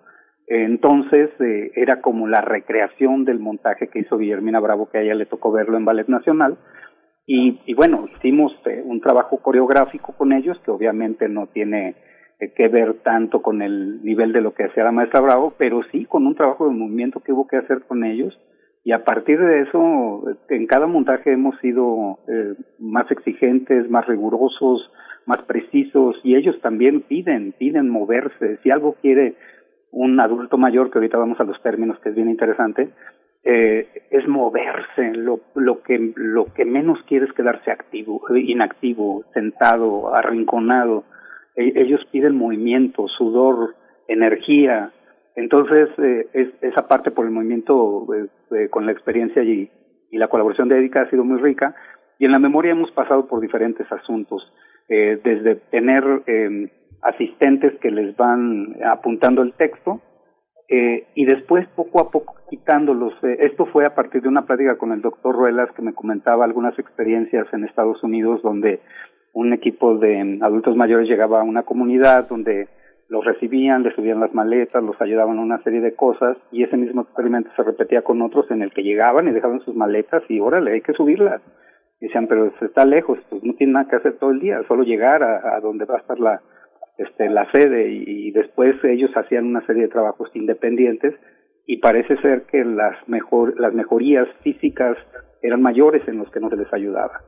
Entonces 0.49 1.29
eh, 1.41 1.73
era 1.75 2.01
como 2.01 2.27
la 2.27 2.41
recreación 2.41 3.27
del 3.27 3.39
montaje 3.39 3.89
que 3.89 4.01
hizo 4.01 4.17
Guillermina 4.17 4.61
Bravo, 4.61 4.89
que 4.89 4.99
a 4.99 5.03
ella 5.03 5.15
le 5.15 5.27
tocó 5.27 5.53
verlo 5.53 5.77
en 5.77 5.85
Ballet 5.85 6.09
Nacional. 6.09 6.57
Y, 7.27 7.61
y 7.67 7.75
bueno, 7.75 8.09
hicimos 8.17 8.53
eh, 8.65 8.83
un 8.83 9.03
trabajo 9.03 9.43
coreográfico 9.43 10.15
con 10.17 10.33
ellos, 10.33 10.59
que 10.65 10.71
obviamente 10.71 11.29
no 11.29 11.49
tiene 11.49 11.97
eh, 12.41 12.55
que 12.57 12.69
ver 12.69 12.95
tanto 13.03 13.43
con 13.43 13.61
el 13.61 14.03
nivel 14.03 14.33
de 14.33 14.41
lo 14.41 14.55
que 14.55 14.65
hacía 14.65 14.85
la 14.85 14.93
maestra 14.93 15.21
Bravo, 15.21 15.53
pero 15.59 15.83
sí 15.93 16.07
con 16.07 16.27
un 16.27 16.35
trabajo 16.35 16.67
de 16.67 16.75
movimiento 16.75 17.21
que 17.21 17.33
hubo 17.33 17.47
que 17.47 17.59
hacer 17.59 17.85
con 17.87 18.03
ellos. 18.03 18.35
Y 18.85 18.93
a 18.93 19.05
partir 19.05 19.39
de 19.39 19.63
eso, 19.63 20.25
en 20.49 20.67
cada 20.67 20.87
montaje 20.87 21.33
hemos 21.33 21.59
sido 21.61 22.21
más 22.79 23.11
exigentes, 23.11 23.91
más 23.91 24.07
rigurosos, 24.07 24.91
más 25.27 25.43
precisos, 25.43 26.19
y 26.23 26.37
ellos 26.37 26.59
también 26.63 27.03
piden, 27.03 27.53
piden 27.59 27.91
moverse. 27.91 28.57
Si 28.63 28.71
algo 28.71 28.95
quiere 29.03 29.35
un 29.93 30.21
adulto 30.21 30.59
mayor, 30.59 30.91
que 30.91 30.99
ahorita 30.99 31.19
vamos 31.19 31.41
a 31.41 31.45
los 31.45 31.61
términos, 31.63 31.99
que 32.01 32.11
es 32.11 32.15
bien 32.15 32.29
interesante, 32.29 32.91
eh, 33.45 33.89
es 34.11 34.27
moverse, 34.27 35.13
lo, 35.15 35.41
lo, 35.55 35.83
que, 35.83 36.13
lo 36.17 36.47
que 36.53 36.65
menos 36.65 36.99
quiere 37.07 37.27
es 37.27 37.33
quedarse 37.33 37.71
activo, 37.71 38.21
inactivo, 38.37 39.25
sentado, 39.33 40.15
arrinconado. 40.15 41.05
E, 41.57 41.73
ellos 41.77 42.05
piden 42.11 42.37
movimiento, 42.37 43.09
sudor, 43.09 43.75
energía. 44.07 44.91
Entonces, 45.37 45.89
eh, 45.99 46.29
es, 46.33 46.49
esa 46.63 46.89
parte 46.89 47.11
por 47.11 47.25
el 47.25 47.31
movimiento, 47.31 48.07
eh, 48.51 48.69
con 48.69 48.87
la 48.87 48.93
experiencia 48.93 49.43
y, 49.43 49.71
y 50.11 50.19
la 50.19 50.29
colaboración 50.29 50.69
de 50.69 50.79
Erika 50.79 51.03
ha 51.03 51.11
sido 51.11 51.25
muy 51.25 51.41
rica. 51.41 51.75
Y 52.19 52.25
en 52.25 52.33
la 52.33 52.39
memoria 52.39 52.73
hemos 52.73 52.91
pasado 52.91 53.27
por 53.29 53.41
diferentes 53.41 53.91
asuntos, 53.93 54.53
eh, 54.89 55.21
desde 55.23 55.57
tener 55.57 56.05
eh, 56.27 56.71
asistentes 57.03 57.79
que 57.81 57.91
les 57.91 58.17
van 58.17 58.77
apuntando 58.85 59.43
el 59.43 59.53
texto 59.55 60.01
eh, 60.69 61.07
y 61.15 61.25
después 61.25 61.67
poco 61.75 62.01
a 62.01 62.11
poco 62.11 62.35
quitándolos. 62.51 63.15
Eh, 63.23 63.39
esto 63.41 63.67
fue 63.67 63.87
a 63.87 63.95
partir 63.95 64.23
de 64.23 64.29
una 64.29 64.45
plática 64.45 64.77
con 64.77 64.93
el 64.93 65.01
doctor 65.01 65.35
Ruelas 65.35 65.71
que 65.73 65.83
me 65.83 65.95
comentaba 65.95 66.45
algunas 66.45 66.79
experiencias 66.79 67.47
en 67.53 67.65
Estados 67.65 68.03
Unidos 68.03 68.43
donde 68.43 68.81
un 69.33 69.53
equipo 69.53 69.97
de 69.97 70.39
adultos 70.43 70.77
mayores 70.77 71.09
llegaba 71.09 71.41
a 71.41 71.45
una 71.45 71.63
comunidad 71.63 72.29
donde 72.29 72.69
los 73.09 73.25
recibían, 73.25 73.83
les 73.83 73.95
subían 73.95 74.21
las 74.21 74.35
maletas, 74.35 74.83
los 74.83 75.01
ayudaban 75.01 75.39
a 75.39 75.43
una 75.43 75.63
serie 75.63 75.81
de 75.81 75.95
cosas 75.95 76.37
y 76.53 76.63
ese 76.63 76.77
mismo 76.77 77.03
experimento 77.03 77.51
se 77.57 77.63
repetía 77.63 78.03
con 78.03 78.21
otros 78.21 78.51
en 78.51 78.61
el 78.61 78.73
que 78.73 78.83
llegaban 78.83 79.29
y 79.29 79.33
dejaban 79.33 79.61
sus 79.61 79.75
maletas 79.75 80.23
y 80.29 80.41
órale, 80.41 80.73
hay 80.73 80.81
que 80.83 80.93
subirlas. 80.93 81.41
Decían, 82.01 82.27
pero 82.29 82.53
está 82.61 82.85
lejos, 82.85 83.19
pues 83.31 83.43
no 83.43 83.55
tiene 83.55 83.73
nada 83.73 83.89
que 83.89 83.97
hacer 83.97 84.19
todo 84.19 84.31
el 84.31 84.41
día, 84.41 84.61
solo 84.69 84.83
llegar 84.83 85.23
a, 85.23 85.57
a 85.57 85.61
donde 85.61 85.85
va 85.87 85.97
a 85.97 85.99
estar 85.99 86.21
la, 86.21 86.43
este, 86.99 87.31
la 87.31 87.51
sede 87.53 87.91
y, 87.91 88.33
después 88.33 88.75
ellos 88.83 89.11
hacían 89.15 89.47
una 89.47 89.65
serie 89.67 89.83
de 89.83 89.89
trabajos 89.89 90.31
independientes 90.35 91.15
y 91.65 91.79
parece 91.79 92.17
ser 92.19 92.43
que 92.43 92.65
las 92.65 92.97
mejor 93.09 93.59
las 93.59 93.73
mejorías 93.73 94.29
físicas 94.43 94.97
eran 95.41 95.63
mayores 95.63 96.07
en 96.09 96.19
los 96.19 96.29
que 96.31 96.41
no 96.41 96.51
se 96.51 96.57
les 96.57 96.73
ayudaba. 96.73 97.21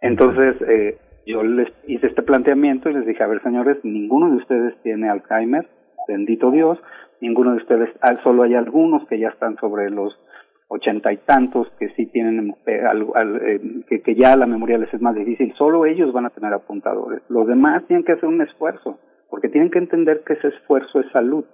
Entonces 0.00 0.56
eh, 0.68 0.98
yo 1.24 1.44
les 1.44 1.68
hice 1.86 2.08
este 2.08 2.22
planteamiento 2.22 2.90
y 2.90 2.94
les 2.94 3.06
dije, 3.06 3.22
a 3.22 3.28
ver 3.28 3.40
señores, 3.42 3.78
ninguno 3.84 4.28
de 4.30 4.36
ustedes 4.38 4.74
tiene 4.82 5.08
Alzheimer, 5.08 5.68
bendito 6.08 6.50
Dios, 6.50 6.78
ninguno 7.20 7.52
de 7.52 7.58
ustedes, 7.58 7.90
solo 8.24 8.42
hay 8.42 8.54
algunos 8.54 9.06
que 9.06 9.20
ya 9.20 9.28
están 9.28 9.56
sobre 9.58 9.88
los 9.90 10.18
ochenta 10.66 11.12
y 11.12 11.18
tantos 11.18 11.68
que 11.78 11.90
sí 11.90 12.06
tienen 12.06 12.56
eh, 12.66 12.82
eh, 12.82 13.60
que, 13.88 14.02
que 14.02 14.14
ya 14.16 14.36
la 14.36 14.46
memoria 14.46 14.78
les 14.78 14.92
es 14.92 15.00
más 15.00 15.14
difícil, 15.14 15.54
solo 15.54 15.86
ellos 15.86 16.12
van 16.12 16.26
a 16.26 16.30
tener 16.30 16.52
apuntadores. 16.52 17.22
Los 17.28 17.46
demás 17.46 17.86
tienen 17.86 18.04
que 18.04 18.12
hacer 18.12 18.28
un 18.28 18.40
esfuerzo 18.40 18.98
porque 19.32 19.48
tienen 19.48 19.70
que 19.70 19.78
entender 19.78 20.24
que 20.26 20.34
ese 20.34 20.48
esfuerzo 20.48 21.00
es 21.00 21.10
salud. 21.10 21.46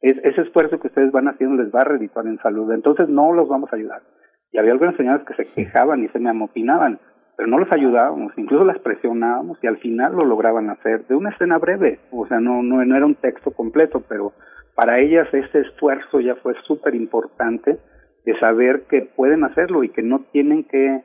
Es, 0.00 0.18
ese 0.24 0.40
esfuerzo 0.40 0.80
que 0.80 0.88
ustedes 0.88 1.12
van 1.12 1.28
haciendo 1.28 1.62
les 1.62 1.72
va 1.72 1.82
a 1.82 1.84
redituar 1.84 2.26
en 2.26 2.38
salud. 2.38 2.72
Entonces 2.72 3.08
no 3.08 3.32
los 3.32 3.48
vamos 3.48 3.72
a 3.72 3.76
ayudar. 3.76 4.02
Y 4.50 4.58
había 4.58 4.72
algunas 4.72 4.96
señoras 4.96 5.24
que 5.24 5.34
se 5.34 5.44
quejaban 5.54 6.02
y 6.02 6.08
se 6.08 6.18
me 6.18 6.28
amopinaban, 6.28 6.98
pero 7.36 7.48
no 7.48 7.60
los 7.60 7.70
ayudábamos, 7.70 8.32
incluso 8.36 8.64
las 8.64 8.80
presionábamos 8.80 9.62
y 9.62 9.68
al 9.68 9.78
final 9.78 10.16
lo 10.20 10.26
lograban 10.26 10.70
hacer 10.70 11.06
de 11.06 11.14
una 11.14 11.30
escena 11.30 11.58
breve. 11.58 12.00
O 12.10 12.26
sea, 12.26 12.40
no, 12.40 12.64
no, 12.64 12.84
no 12.84 12.96
era 12.96 13.06
un 13.06 13.14
texto 13.14 13.52
completo, 13.52 14.02
pero 14.08 14.32
para 14.74 14.98
ellas 14.98 15.32
ese 15.32 15.60
esfuerzo 15.60 16.18
ya 16.18 16.34
fue 16.34 16.54
súper 16.66 16.96
importante 16.96 17.78
de 18.24 18.38
saber 18.40 18.86
que 18.90 19.02
pueden 19.02 19.44
hacerlo 19.44 19.84
y 19.84 19.90
que 19.90 20.02
no 20.02 20.24
tienen 20.32 20.64
que 20.64 21.04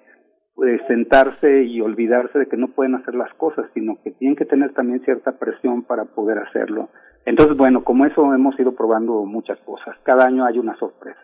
pues, 0.56 0.82
sentarse 0.88 1.64
y 1.64 1.82
olvidarse 1.82 2.40
de 2.40 2.48
que 2.48 2.58
no 2.58 2.70
pueden 2.70 2.96
hacer 2.96 3.14
las 3.14 3.34
cosas, 3.36 3.66
sino 3.74 4.02
que 4.04 4.12
tienen 4.12 4.38
que 4.38 4.46
tener 4.46 4.74
también 4.74 5.04
cierta 5.04 5.38
presión 5.38 5.84
para 5.84 6.06
poder 6.06 6.40
hacerlo. 6.40 6.90
Entonces, 7.26 7.58
bueno, 7.58 7.84
como 7.84 8.06
eso 8.06 8.34
hemos 8.34 8.58
ido 8.60 8.74
probando 8.76 9.26
muchas 9.26 9.60
cosas. 9.60 9.98
Cada 10.04 10.26
año 10.26 10.46
hay 10.46 10.58
una 10.58 10.76
sorpresa. 10.78 11.20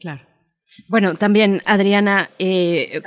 Claro. 0.00 0.22
Bueno, 0.88 1.14
también, 1.14 1.62
Adriana, 1.66 2.30
eh, 2.38 3.00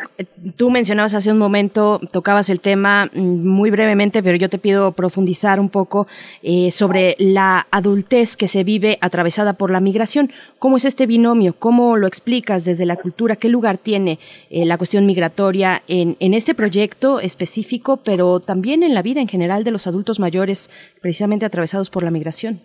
tú 0.56 0.70
mencionabas 0.70 1.14
hace 1.14 1.32
un 1.32 1.38
momento, 1.38 2.00
tocabas 2.12 2.50
el 2.50 2.62
tema 2.62 3.10
mm, 3.14 3.20
muy 3.20 3.70
brevemente, 3.70 4.24
pero 4.24 4.38
yo 4.38 4.50
te 4.50 4.58
pido 4.58 4.94
profundizar 4.94 5.60
un 5.60 5.70
poco 5.70 6.08
eh, 6.42 6.72
sobre 6.72 7.16
la 7.20 7.68
adultez 7.70 8.38
que 8.38 8.48
se 8.48 8.64
vive 8.64 8.98
atravesada 9.02 9.54
por 9.54 9.70
la 9.70 9.82
migración. 9.82 10.32
¿Cómo 10.60 10.78
es 10.78 10.86
este 10.86 11.06
binomio? 11.06 11.56
¿Cómo 11.60 11.98
lo 11.98 12.08
explicas 12.08 12.64
desde 12.64 12.86
la 12.86 12.96
cultura? 12.96 13.36
¿Qué 13.36 13.50
lugar 13.50 13.78
tiene 13.78 14.18
eh, 14.50 14.66
la 14.66 14.78
cuestión 14.78 15.06
migratoria 15.06 15.84
en, 15.88 16.16
en 16.20 16.34
este 16.34 16.56
proyecto 16.56 17.20
específico, 17.20 17.98
pero 17.98 18.40
también 18.40 18.82
en 18.82 18.94
la 18.94 19.02
vida 19.02 19.20
en 19.20 19.28
general 19.28 19.66
de 19.66 19.72
los 19.72 19.88
adultos 19.88 20.20
mayores, 20.20 20.72
precisamente 21.02 21.46
atravesados 21.46 21.90
por 21.90 22.04
la 22.04 22.12
migración? 22.12 22.62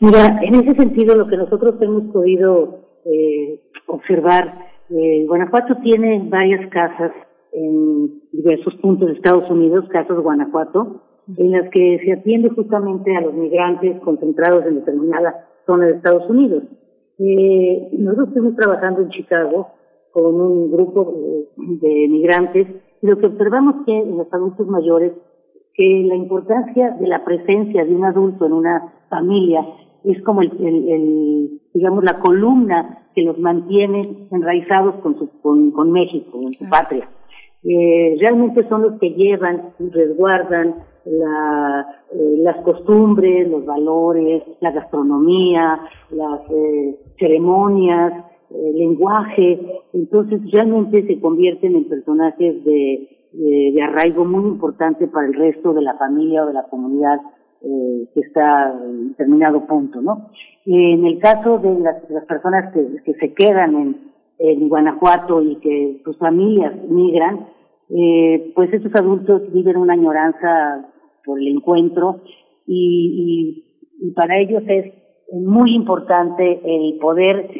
Mira, 0.00 0.38
en 0.42 0.54
ese 0.54 0.74
sentido, 0.74 1.14
lo 1.14 1.26
que 1.28 1.36
nosotros 1.36 1.74
hemos 1.80 2.12
podido 2.12 2.83
eh, 3.04 3.60
observar. 3.86 4.66
Eh, 4.90 5.24
Guanajuato 5.26 5.76
tiene 5.82 6.26
varias 6.28 6.68
casas 6.70 7.12
en 7.52 8.22
diversos 8.32 8.74
puntos 8.76 9.08
de 9.08 9.14
Estados 9.14 9.48
Unidos, 9.50 9.86
casas 9.90 10.18
Guanajuato, 10.18 11.02
en 11.36 11.52
las 11.52 11.70
que 11.70 12.00
se 12.04 12.12
atiende 12.12 12.50
justamente 12.50 13.16
a 13.16 13.20
los 13.22 13.34
migrantes 13.34 14.00
concentrados 14.00 14.66
en 14.66 14.76
determinada 14.76 15.48
zona 15.66 15.86
de 15.86 15.92
Estados 15.92 16.28
Unidos. 16.28 16.64
Eh, 17.18 17.88
nosotros 17.92 18.28
estuvimos 18.28 18.56
trabajando 18.56 19.02
en 19.02 19.08
Chicago 19.10 19.68
con 20.12 20.34
un 20.40 20.70
grupo 20.70 21.12
de 21.56 22.08
migrantes 22.08 22.66
y 23.00 23.06
lo 23.06 23.18
que 23.18 23.26
observamos 23.26 23.84
que 23.86 23.96
en 23.96 24.16
los 24.16 24.32
adultos 24.32 24.66
mayores 24.66 25.12
que 25.74 26.04
la 26.06 26.14
importancia 26.14 26.90
de 27.00 27.06
la 27.08 27.24
presencia 27.24 27.84
de 27.84 27.94
un 27.94 28.04
adulto 28.04 28.46
en 28.46 28.52
una 28.52 28.92
familia 29.10 29.66
es 30.04 30.22
como 30.22 30.42
el, 30.42 30.52
el, 30.60 31.60
digamos 31.72 32.04
la 32.04 32.18
columna 32.20 33.08
que 33.14 33.22
los 33.22 33.38
mantiene 33.38 34.28
enraizados 34.30 34.96
con 34.96 35.18
su, 35.18 35.40
con, 35.40 35.70
con 35.70 35.90
México 35.92 36.40
en 36.42 36.52
su 36.54 36.68
patria 36.68 37.08
eh, 37.64 38.16
realmente 38.20 38.68
son 38.68 38.82
los 38.82 39.00
que 39.00 39.10
llevan 39.10 39.70
y 39.78 39.88
resguardan 39.88 40.74
la, 41.06 41.86
eh, 42.12 42.36
las 42.38 42.56
costumbres, 42.58 43.48
los 43.48 43.64
valores, 43.64 44.42
la 44.60 44.70
gastronomía, 44.70 45.80
las 46.10 46.40
eh, 46.50 46.98
ceremonias, 47.18 48.12
el 48.50 48.76
lenguaje. 48.76 49.82
Entonces 49.94 50.40
realmente 50.52 51.06
se 51.06 51.18
convierten 51.20 51.74
en 51.74 51.88
personajes 51.88 52.62
de, 52.64 53.08
de, 53.32 53.82
arraigo 53.82 54.26
muy 54.26 54.44
importante 54.44 55.06
para 55.08 55.26
el 55.26 55.34
resto 55.34 55.72
de 55.72 55.82
la 55.82 55.94
familia 55.94 56.44
o 56.44 56.46
de 56.46 56.52
la 56.52 56.64
comunidad 56.64 57.18
eh, 57.64 58.08
que 58.12 58.20
está 58.20 58.72
en 58.72 59.08
determinado 59.10 59.66
punto, 59.66 60.02
¿no? 60.02 60.28
En 60.66 61.06
el 61.06 61.18
caso 61.18 61.58
de 61.58 61.78
las, 61.80 62.24
personas 62.26 62.72
que, 62.74 63.02
que 63.04 63.14
se 63.14 63.32
quedan 63.32 63.74
en, 63.74 64.12
en 64.38 64.68
Guanajuato 64.68 65.42
y 65.42 65.56
que 65.56 66.00
sus 66.04 66.18
familias 66.18 66.74
migran, 66.88 67.48
eh, 67.90 68.52
pues 68.54 68.72
estos 68.72 68.94
adultos 68.94 69.50
viven 69.52 69.76
una 69.76 69.94
añoranza 69.94 70.90
por 71.24 71.38
el 71.38 71.48
encuentro 71.48 72.20
y, 72.66 73.64
y, 74.00 74.10
para 74.12 74.38
ellos 74.38 74.62
es 74.66 74.92
muy 75.32 75.74
importante 75.74 76.60
el 76.64 76.98
poder 76.98 77.50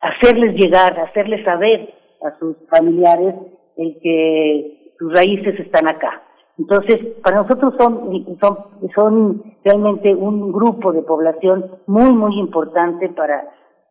hacerles 0.00 0.54
llegar, 0.56 0.98
hacerles 0.98 1.44
saber 1.44 1.88
a 2.22 2.36
sus 2.38 2.56
familiares 2.68 3.34
el 3.76 3.98
que 4.00 4.92
sus 4.98 5.12
raíces 5.12 5.58
están 5.60 5.88
acá. 5.88 6.22
Entonces, 6.56 7.16
para 7.22 7.42
nosotros 7.42 7.74
son, 7.78 8.26
son, 8.40 8.56
son 8.94 9.42
realmente 9.64 10.14
un 10.14 10.52
grupo 10.52 10.92
de 10.92 11.02
población 11.02 11.66
muy, 11.86 12.12
muy 12.12 12.38
importante 12.38 13.08
para 13.08 13.42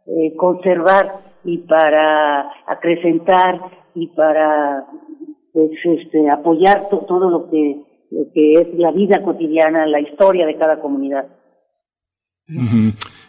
eh, 0.06 0.36
conservar 0.38 1.34
y 1.44 1.58
para 1.60 2.50
acrecentar 2.68 3.60
y 3.96 4.08
para 4.08 4.86
pues, 5.52 5.72
este, 5.84 6.30
apoyar 6.30 6.88
todo 6.90 7.30
lo 7.30 7.50
que, 7.50 7.84
lo 8.12 8.32
que 8.34 8.54
es 8.56 8.68
la 8.76 8.92
vida 8.92 9.22
cotidiana, 9.24 9.86
la 9.86 10.00
historia 10.00 10.46
de 10.46 10.58
cada 10.58 10.80
comunidad. 10.80 11.28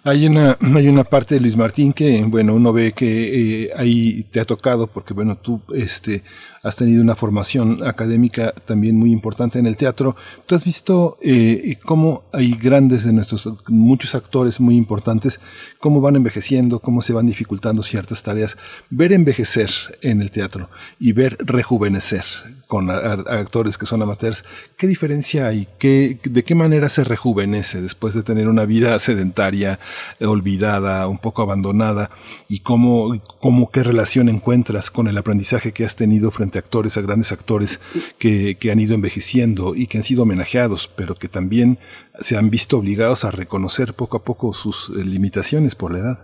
Hay 0.04 0.26
una, 0.26 0.56
hay 0.76 0.88
una 0.88 1.04
parte 1.04 1.36
de 1.36 1.40
Luis 1.40 1.56
Martín 1.56 1.92
que, 1.92 2.24
bueno, 2.26 2.54
uno 2.54 2.72
ve 2.72 2.92
que 2.92 3.64
eh, 3.64 3.70
ahí 3.76 4.24
te 4.24 4.40
ha 4.40 4.44
tocado, 4.44 4.86
porque 4.86 5.14
bueno, 5.14 5.36
tú 5.36 5.60
este, 5.74 6.22
has 6.64 6.76
tenido 6.76 7.02
una 7.02 7.14
formación 7.14 7.86
académica 7.86 8.52
también 8.64 8.96
muy 8.96 9.12
importante 9.12 9.58
en 9.58 9.66
el 9.66 9.76
teatro. 9.76 10.16
Tú 10.46 10.54
has 10.54 10.64
visto 10.64 11.18
eh, 11.22 11.76
cómo 11.84 12.24
hay 12.32 12.52
grandes 12.54 13.04
de 13.04 13.12
nuestros, 13.12 13.52
muchos 13.68 14.14
actores 14.14 14.60
muy 14.60 14.76
importantes, 14.76 15.38
cómo 15.78 16.00
van 16.00 16.16
envejeciendo, 16.16 16.80
cómo 16.80 17.02
se 17.02 17.12
van 17.12 17.26
dificultando 17.26 17.82
ciertas 17.82 18.22
tareas. 18.22 18.56
Ver 18.88 19.12
envejecer 19.12 19.70
en 20.00 20.22
el 20.22 20.30
teatro 20.30 20.70
y 20.98 21.12
ver 21.12 21.36
rejuvenecer 21.38 22.24
con 22.66 22.90
actores 22.90 23.78
que 23.78 23.86
son 23.86 24.02
amateurs, 24.02 24.44
¿qué 24.76 24.86
diferencia 24.86 25.46
hay? 25.46 25.68
¿Qué, 25.78 26.18
¿De 26.24 26.44
qué 26.44 26.54
manera 26.54 26.88
se 26.88 27.04
rejuvenece 27.04 27.80
después 27.80 28.14
de 28.14 28.22
tener 28.22 28.48
una 28.48 28.64
vida 28.64 28.98
sedentaria, 28.98 29.78
olvidada, 30.20 31.06
un 31.06 31.18
poco 31.18 31.42
abandonada? 31.42 32.10
¿Y 32.48 32.60
cómo, 32.60 33.20
cómo 33.40 33.70
qué 33.70 33.82
relación 33.82 34.28
encuentras 34.28 34.90
con 34.90 35.08
el 35.08 35.18
aprendizaje 35.18 35.72
que 35.72 35.84
has 35.84 35.94
tenido 35.94 36.30
frente 36.30 36.53
actores, 36.58 36.96
a 36.96 37.02
grandes 37.02 37.32
actores 37.32 37.80
que, 38.18 38.56
que 38.58 38.70
han 38.70 38.80
ido 38.80 38.94
envejeciendo 38.94 39.74
y 39.74 39.86
que 39.86 39.98
han 39.98 40.04
sido 40.04 40.22
homenajeados, 40.22 40.88
pero 40.88 41.14
que 41.14 41.28
también 41.28 41.78
se 42.18 42.36
han 42.36 42.50
visto 42.50 42.78
obligados 42.78 43.24
a 43.24 43.30
reconocer 43.30 43.94
poco 43.94 44.16
a 44.16 44.24
poco 44.24 44.52
sus 44.52 44.90
eh, 44.90 45.04
limitaciones 45.04 45.74
por 45.74 45.92
la 45.92 45.98
edad. 45.98 46.18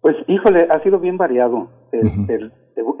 Pues, 0.00 0.16
híjole, 0.28 0.66
ha 0.70 0.82
sido 0.82 1.00
bien 1.00 1.16
variado. 1.16 1.70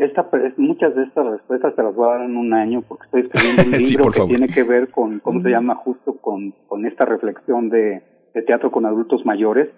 esta, 0.00 0.26
muchas 0.56 0.94
de 0.94 1.02
estas 1.04 1.26
respuestas 1.26 1.76
te 1.76 1.82
las 1.82 1.94
voy 1.94 2.08
a 2.08 2.12
dar 2.12 2.24
en 2.24 2.36
un 2.36 2.54
año 2.54 2.82
porque 2.82 3.04
estoy 3.04 3.20
escribiendo 3.22 3.76
un 3.76 3.82
libro 3.90 4.10
que 4.10 4.34
tiene 4.34 4.46
que 4.46 4.62
ver 4.62 4.90
con, 4.90 5.20
¿cómo 5.20 5.42
se 5.42 5.50
llama? 5.50 5.74
Justo 5.74 6.16
con, 6.16 6.52
con 6.66 6.86
esta 6.86 7.04
reflexión 7.04 7.68
de, 7.68 8.02
de 8.32 8.42
teatro 8.42 8.70
con 8.70 8.86
adultos 8.86 9.26
mayores. 9.26 9.68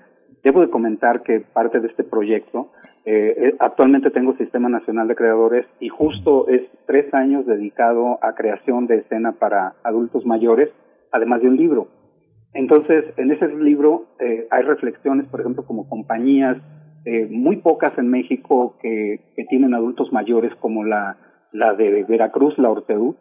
Debo 0.45 0.61
de 0.61 0.71
comentar 0.71 1.25
que 1.25 1.41
parte 1.41 1.81
de 1.81 1.89
este 1.89 2.05
proyecto 2.05 2.71
eh, 3.09 3.35
eh, 3.39 3.57
actualmente 3.61 4.11
tengo 4.11 4.37
Sistema 4.37 4.69
Nacional 4.69 5.07
de 5.07 5.15
Creadores 5.15 5.65
y 5.79 5.89
justo 5.89 6.49
es 6.49 6.63
tres 6.87 7.15
años 7.15 7.47
dedicado 7.47 8.19
a 8.21 8.35
creación 8.35 8.89
de 8.89 8.97
escena 8.97 9.31
para 9.31 9.75
adultos 9.85 10.27
mayores, 10.27 10.71
además 11.13 11.41
de 11.41 11.49
un 11.49 11.57
libro. 11.57 11.87
Entonces, 12.53 13.05
en 13.17 13.31
ese 13.31 13.47
libro 13.47 14.07
eh, 14.19 14.49
hay 14.51 14.63
reflexiones, 14.65 15.29
por 15.29 15.41
ejemplo, 15.41 15.65
como 15.65 15.89
compañías, 15.89 16.57
eh, 17.05 17.29
muy 17.31 17.59
pocas 17.59 17.97
en 17.97 18.09
México 18.09 18.77
que, 18.83 19.21
que, 19.37 19.45
tienen 19.45 19.75
adultos 19.75 20.13
mayores, 20.13 20.53
como 20.57 20.83
la, 20.83 21.17
la 21.53 21.75
de 21.75 22.03
Veracruz, 22.03 22.59
la 22.59 22.71
Orteú, 22.71 23.15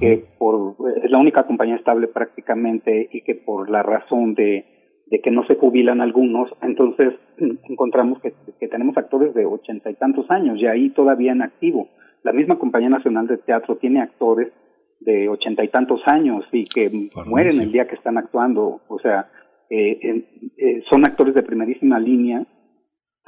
que 0.00 0.24
por, 0.38 0.76
es 1.04 1.10
la 1.10 1.18
única 1.18 1.44
compañía 1.44 1.76
estable 1.76 2.08
prácticamente 2.08 3.08
y 3.12 3.20
que 3.20 3.34
por 3.34 3.70
la 3.70 3.82
razón 3.82 4.34
de 4.34 4.64
de 5.06 5.20
que 5.20 5.30
no 5.30 5.46
se 5.46 5.54
jubilan 5.54 6.00
algunos, 6.00 6.50
entonces 6.62 7.14
encontramos 7.68 8.20
que, 8.20 8.34
tenemos 8.68 8.96
actores 8.96 9.34
de 9.34 9.46
ochenta 9.46 9.90
y 9.90 9.94
tantos 9.94 10.30
años 10.30 10.58
y 10.58 10.66
ahí 10.66 10.90
todavía 10.90 11.32
en 11.32 11.42
activo. 11.42 11.88
La 12.22 12.32
misma 12.32 12.58
Compañía 12.58 12.88
Nacional 12.88 13.28
de 13.28 13.38
Teatro 13.38 13.76
tiene 13.76 14.00
actores 14.02 14.52
de 15.00 15.28
ochenta 15.28 15.62
y 15.62 15.68
tantos 15.68 16.00
años 16.06 16.44
y 16.50 16.64
que 16.64 16.90
mueren 17.26 17.60
el 17.60 17.70
día 17.70 17.86
que 17.86 17.94
están 17.94 18.18
actuando. 18.18 18.80
O 18.88 18.98
sea, 18.98 19.28
eh, 19.70 20.24
eh, 20.56 20.82
son 20.90 21.04
actores 21.04 21.34
de 21.34 21.42
primerísima 21.44 22.00
línea, 22.00 22.44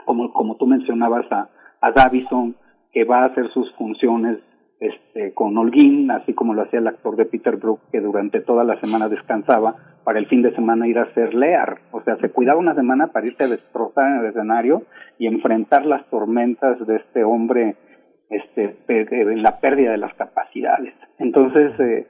como, 0.04 0.32
como 0.32 0.56
tú 0.56 0.66
mencionabas 0.66 1.30
a, 1.30 1.50
a 1.80 1.92
Davison, 1.92 2.56
que 2.92 3.04
va 3.04 3.20
a 3.20 3.26
hacer 3.26 3.48
sus 3.52 3.72
funciones 3.74 4.38
este, 4.80 5.34
con 5.34 5.56
Holguín, 5.56 6.10
así 6.10 6.34
como 6.34 6.54
lo 6.54 6.62
hacía 6.62 6.78
el 6.78 6.86
actor 6.86 7.16
de 7.16 7.26
Peter 7.26 7.56
Brook, 7.56 7.80
que 7.90 8.00
durante 8.00 8.40
toda 8.40 8.64
la 8.64 8.80
semana 8.80 9.08
descansaba 9.08 9.97
para 10.08 10.20
el 10.20 10.26
fin 10.26 10.40
de 10.40 10.54
semana 10.54 10.88
ir 10.88 10.98
a 10.98 11.02
hacer 11.02 11.34
Lear. 11.34 11.80
O 11.90 12.00
sea, 12.00 12.16
se 12.16 12.30
cuidaba 12.30 12.58
una 12.58 12.74
semana 12.74 13.08
para 13.08 13.26
irse 13.26 13.44
a 13.44 13.48
destrozar 13.48 14.10
en 14.10 14.20
el 14.20 14.26
escenario 14.30 14.84
y 15.18 15.26
enfrentar 15.26 15.84
las 15.84 16.08
tormentas 16.08 16.78
de 16.86 16.96
este 16.96 17.24
hombre, 17.24 17.76
este, 18.30 18.74
en 18.88 19.42
la 19.42 19.60
pérdida 19.60 19.90
de 19.90 19.98
las 19.98 20.14
capacidades. 20.14 20.94
Entonces, 21.18 21.78
eh, 21.78 22.06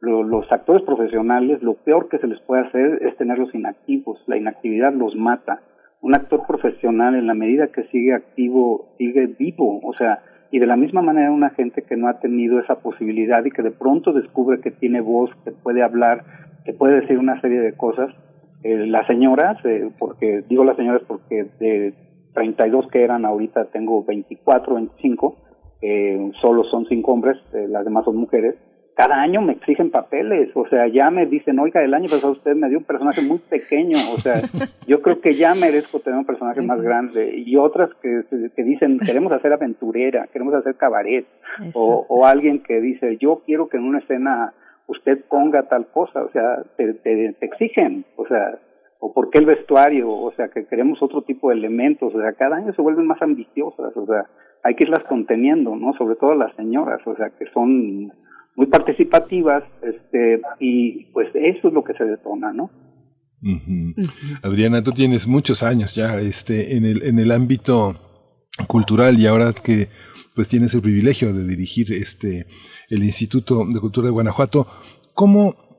los 0.00 0.52
actores 0.52 0.84
profesionales, 0.84 1.60
lo 1.60 1.74
peor 1.74 2.08
que 2.08 2.18
se 2.18 2.28
les 2.28 2.38
puede 2.42 2.68
hacer 2.68 3.02
es 3.02 3.16
tenerlos 3.16 3.52
inactivos. 3.52 4.22
La 4.28 4.36
inactividad 4.36 4.92
los 4.92 5.16
mata. 5.16 5.60
Un 6.02 6.14
actor 6.14 6.46
profesional, 6.46 7.16
en 7.16 7.26
la 7.26 7.34
medida 7.34 7.72
que 7.72 7.82
sigue 7.88 8.14
activo, 8.14 8.94
sigue 8.96 9.26
vivo. 9.26 9.80
O 9.82 9.92
sea, 9.94 10.20
y 10.52 10.60
de 10.60 10.68
la 10.68 10.76
misma 10.76 11.02
manera 11.02 11.32
una 11.32 11.50
gente 11.50 11.82
que 11.82 11.96
no 11.96 12.06
ha 12.06 12.20
tenido 12.20 12.60
esa 12.60 12.76
posibilidad 12.76 13.44
y 13.44 13.50
que 13.50 13.62
de 13.62 13.72
pronto 13.72 14.12
descubre 14.12 14.60
que 14.60 14.70
tiene 14.70 15.00
voz, 15.00 15.32
que 15.44 15.50
puede 15.50 15.82
hablar, 15.82 16.22
que 16.64 16.72
puede 16.72 17.00
decir 17.00 17.18
una 17.18 17.40
serie 17.40 17.60
de 17.60 17.76
cosas, 17.76 18.14
eh, 18.62 18.86
las 18.86 19.06
señoras, 19.06 19.56
eh, 19.64 19.90
porque 19.98 20.42
digo 20.48 20.64
las 20.64 20.76
señoras 20.76 21.02
porque 21.06 21.46
de 21.58 21.94
32 22.34 22.88
que 22.88 23.02
eran 23.02 23.24
ahorita 23.24 23.66
tengo 23.66 24.04
24, 24.04 24.74
25, 24.74 25.36
eh, 25.82 26.30
solo 26.40 26.64
son 26.64 26.86
cinco 26.86 27.12
hombres, 27.12 27.38
eh, 27.54 27.66
las 27.68 27.84
demás 27.84 28.04
son 28.04 28.16
mujeres, 28.16 28.54
cada 28.94 29.22
año 29.22 29.40
me 29.40 29.54
exigen 29.54 29.90
papeles, 29.90 30.50
o 30.54 30.66
sea, 30.68 30.86
ya 30.88 31.10
me 31.10 31.24
dicen, 31.24 31.58
oiga, 31.58 31.82
el 31.82 31.94
año 31.94 32.08
pasado 32.10 32.32
usted 32.32 32.54
me 32.54 32.68
dio 32.68 32.78
un 32.78 32.84
personaje 32.84 33.22
muy 33.22 33.38
pequeño, 33.38 33.96
o 34.14 34.18
sea, 34.18 34.42
yo 34.86 35.00
creo 35.00 35.22
que 35.22 35.34
ya 35.34 35.54
merezco 35.54 36.00
tener 36.00 36.18
un 36.18 36.26
personaje 36.26 36.60
más 36.60 36.82
grande, 36.82 37.32
y 37.34 37.56
otras 37.56 37.94
que, 37.94 38.24
que 38.54 38.62
dicen, 38.62 38.98
queremos 38.98 39.32
hacer 39.32 39.54
aventurera, 39.54 40.26
queremos 40.30 40.52
hacer 40.52 40.76
cabaret, 40.76 41.24
o, 41.72 42.04
o 42.08 42.26
alguien 42.26 42.62
que 42.62 42.78
dice, 42.82 43.16
yo 43.16 43.40
quiero 43.46 43.70
que 43.70 43.78
en 43.78 43.84
una 43.84 44.00
escena 44.00 44.52
usted 44.90 45.24
ponga 45.28 45.68
tal 45.68 45.86
cosa, 45.92 46.22
o 46.22 46.30
sea, 46.32 46.62
te, 46.76 46.94
te, 46.94 47.32
te 47.38 47.46
exigen, 47.46 48.04
o 48.16 48.26
sea, 48.26 48.58
o 48.98 49.12
por 49.14 49.30
qué 49.30 49.38
el 49.38 49.46
vestuario, 49.46 50.10
o 50.10 50.32
sea, 50.36 50.48
que 50.48 50.66
queremos 50.66 51.00
otro 51.00 51.22
tipo 51.22 51.48
de 51.48 51.56
elementos, 51.56 52.14
o 52.14 52.20
sea, 52.20 52.32
cada 52.32 52.56
año 52.56 52.72
se 52.74 52.82
vuelven 52.82 53.06
más 53.06 53.22
ambiciosas, 53.22 53.96
o 53.96 54.06
sea, 54.06 54.26
hay 54.62 54.74
que 54.74 54.84
irlas 54.84 55.04
conteniendo, 55.04 55.74
¿no? 55.76 55.94
Sobre 55.94 56.16
todo 56.16 56.34
las 56.34 56.54
señoras, 56.56 57.00
o 57.06 57.16
sea, 57.16 57.30
que 57.30 57.46
son 57.54 58.12
muy 58.56 58.66
participativas, 58.66 59.62
este, 59.82 60.42
y 60.58 61.06
pues 61.12 61.28
eso 61.34 61.68
es 61.68 61.74
lo 61.74 61.84
que 61.84 61.94
se 61.94 62.04
detona, 62.04 62.52
¿no? 62.52 62.70
Adriana, 64.42 64.82
tú 64.82 64.92
tienes 64.92 65.26
muchos 65.26 65.62
años 65.62 65.94
ya 65.94 66.20
este, 66.20 66.76
en, 66.76 66.84
el, 66.84 67.02
en 67.04 67.18
el 67.18 67.30
ámbito 67.30 67.94
cultural 68.66 69.18
y 69.18 69.26
ahora 69.26 69.52
que 69.52 69.88
pues 70.34 70.48
tienes 70.48 70.74
el 70.74 70.82
privilegio 70.82 71.32
de 71.32 71.46
dirigir 71.46 71.92
este 71.92 72.46
el 72.88 73.04
Instituto 73.04 73.64
de 73.66 73.80
Cultura 73.80 74.06
de 74.06 74.12
Guanajuato, 74.12 74.66
¿cómo 75.14 75.70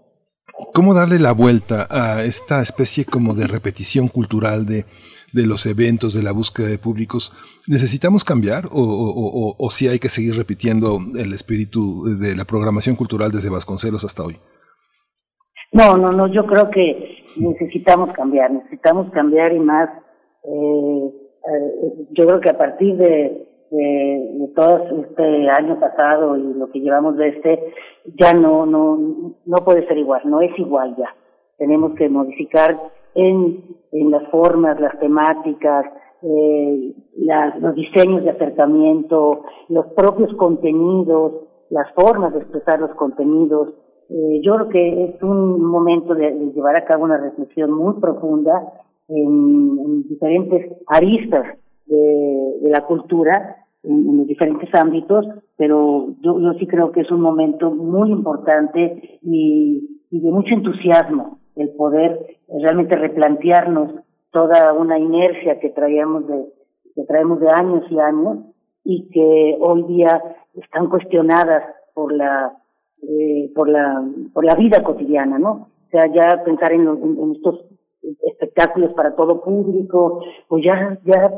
¿Cómo 0.73 0.93
darle 0.93 1.19
la 1.19 1.33
vuelta 1.33 1.87
a 1.89 2.23
esta 2.23 2.61
especie 2.61 3.05
como 3.05 3.33
de 3.33 3.47
repetición 3.47 4.07
cultural 4.07 4.65
de, 4.65 4.85
de 5.33 5.45
los 5.45 5.65
eventos, 5.65 6.13
de 6.13 6.23
la 6.23 6.31
búsqueda 6.31 6.67
de 6.67 6.77
públicos? 6.77 7.33
¿Necesitamos 7.67 8.23
cambiar 8.23 8.65
o, 8.71 9.67
si 9.69 9.87
hay 9.87 9.99
que 9.99 10.09
seguir 10.09 10.35
repitiendo 10.35 10.99
el 11.17 11.33
espíritu 11.33 12.05
de 12.19 12.35
la 12.35 12.45
programación 12.45 12.95
cultural 12.95 13.31
desde 13.31 13.49
Vasconcelos 13.49 14.03
hasta 14.03 14.23
hoy? 14.23 14.35
No, 15.73 15.97
no, 15.97 16.11
no, 16.11 16.27
yo 16.27 16.45
creo 16.45 16.69
que 16.69 17.23
necesitamos 17.37 18.13
cambiar, 18.13 18.51
necesitamos 18.51 19.11
cambiar 19.11 19.53
y 19.53 19.59
más. 19.59 19.89
Eh, 20.43 21.11
eh, 21.13 22.07
yo 22.11 22.27
creo 22.27 22.39
que 22.39 22.49
a 22.49 22.57
partir 22.57 22.97
de, 22.97 23.50
de, 23.71 24.51
todo 24.53 24.83
este 25.01 25.49
año 25.49 25.79
pasado 25.79 26.35
y 26.37 26.53
lo 26.53 26.69
que 26.69 26.81
llevamos 26.81 27.15
de 27.17 27.29
este, 27.29 27.73
ya 28.19 28.33
no, 28.33 28.65
no, 28.65 29.33
no 29.45 29.57
puede 29.63 29.87
ser 29.87 29.97
igual, 29.97 30.21
no 30.25 30.41
es 30.41 30.51
igual 30.59 30.95
ya. 30.97 31.15
Tenemos 31.57 31.93
que 31.95 32.09
modificar 32.09 32.77
en, 33.15 33.63
en 33.91 34.11
las 34.11 34.27
formas, 34.29 34.79
las 34.79 34.99
temáticas, 34.99 35.85
eh, 36.21 36.93
los 37.59 37.75
diseños 37.75 38.23
de 38.23 38.31
acercamiento, 38.31 39.43
los 39.69 39.87
propios 39.93 40.33
contenidos, 40.35 41.47
las 41.69 41.89
formas 41.93 42.33
de 42.33 42.39
expresar 42.39 42.79
los 42.79 42.91
contenidos. 42.95 43.73
Eh, 44.09 44.41
yo 44.43 44.55
creo 44.55 44.69
que 44.69 45.03
es 45.05 45.23
un 45.23 45.63
momento 45.63 46.13
de, 46.13 46.31
llevar 46.53 46.75
a 46.75 46.83
cabo 46.83 47.05
una 47.05 47.17
reflexión 47.17 47.71
muy 47.71 47.93
profunda 48.01 48.73
en, 49.07 50.03
diferentes 50.09 50.77
aristas 50.87 51.57
de 51.85 52.69
la 52.69 52.85
cultura 52.85 53.60
en, 53.83 54.17
los 54.17 54.27
diferentes 54.27 54.73
ámbitos, 54.73 55.25
pero 55.57 56.15
yo, 56.21 56.39
yo 56.39 56.53
sí 56.59 56.67
creo 56.67 56.91
que 56.91 57.01
es 57.01 57.11
un 57.11 57.21
momento 57.21 57.71
muy 57.71 58.11
importante 58.11 59.19
y, 59.21 59.99
y 60.09 60.19
de 60.19 60.31
mucho 60.31 60.53
entusiasmo 60.53 61.39
el 61.55 61.69
poder 61.71 62.37
realmente 62.61 62.95
replantearnos 62.95 63.91
toda 64.31 64.73
una 64.73 64.97
inercia 64.97 65.59
que 65.59 65.69
traíamos 65.69 66.27
de 66.27 66.45
que 66.95 67.03
traemos 67.03 67.39
de 67.39 67.49
años 67.49 67.85
y 67.89 67.99
años 67.99 68.39
y 68.83 69.09
que 69.09 69.57
hoy 69.59 69.83
día 69.83 70.21
están 70.55 70.89
cuestionadas 70.89 71.63
por 71.93 72.11
la 72.13 72.53
eh, 73.01 73.51
por 73.55 73.69
la 73.69 74.03
por 74.33 74.45
la 74.45 74.55
vida 74.55 74.83
cotidiana 74.83 75.37
no 75.39 75.51
o 75.51 75.89
sea 75.91 76.07
ya 76.13 76.43
pensar 76.43 76.71
en, 76.73 76.87
en, 76.87 77.31
estos 77.35 77.65
espectáculos 78.27 78.93
para 78.93 79.15
todo 79.15 79.41
público 79.41 80.23
pues 80.47 80.63
ya 80.63 80.97
ya 81.05 81.31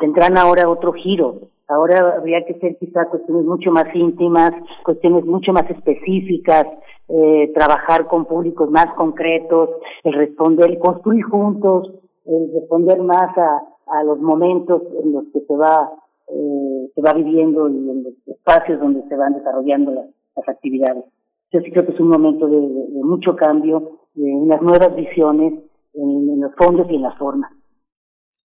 tendrán 0.00 0.38
ahora 0.38 0.68
otro 0.68 0.92
giro 0.92 1.50
Ahora 1.68 2.14
habría 2.16 2.44
que 2.46 2.54
ser 2.60 2.78
quizá 2.78 3.04
cuestiones 3.06 3.44
mucho 3.44 3.70
más 3.70 3.94
íntimas, 3.94 4.52
cuestiones 4.84 5.24
mucho 5.26 5.52
más 5.52 5.68
específicas, 5.70 6.66
eh, 7.08 7.52
trabajar 7.54 8.06
con 8.06 8.24
públicos 8.24 8.70
más 8.70 8.86
concretos, 8.94 9.70
el 10.04 10.14
responder, 10.14 10.78
construir 10.78 11.24
juntos, 11.24 11.92
el 12.24 12.50
responder 12.54 13.00
más 13.02 13.36
a, 13.36 13.62
a 13.90 14.02
los 14.02 14.18
momentos 14.18 14.82
en 15.02 15.12
los 15.12 15.24
que 15.32 15.40
se 15.40 15.56
va, 15.56 15.90
eh, 16.28 16.90
se 16.94 17.02
va 17.02 17.12
viviendo 17.12 17.68
y 17.68 17.76
en 17.76 18.04
los 18.04 18.14
espacios 18.26 18.80
donde 18.80 19.02
se 19.08 19.16
van 19.16 19.34
desarrollando 19.34 19.92
las, 19.92 20.06
actividades. 20.46 21.04
Yo 21.50 21.60
sí 21.60 21.70
creo 21.72 21.84
que 21.84 21.92
es 21.92 22.00
un 22.00 22.10
momento 22.10 22.46
de, 22.46 22.60
mucho 23.02 23.34
cambio, 23.34 23.98
de 24.14 24.32
unas 24.32 24.62
nuevas 24.62 24.94
visiones 24.94 25.52
en 25.94 26.40
los 26.40 26.54
fondos 26.54 26.86
y 26.88 26.94
en 26.94 27.02
las 27.02 27.18
formas. 27.18 27.50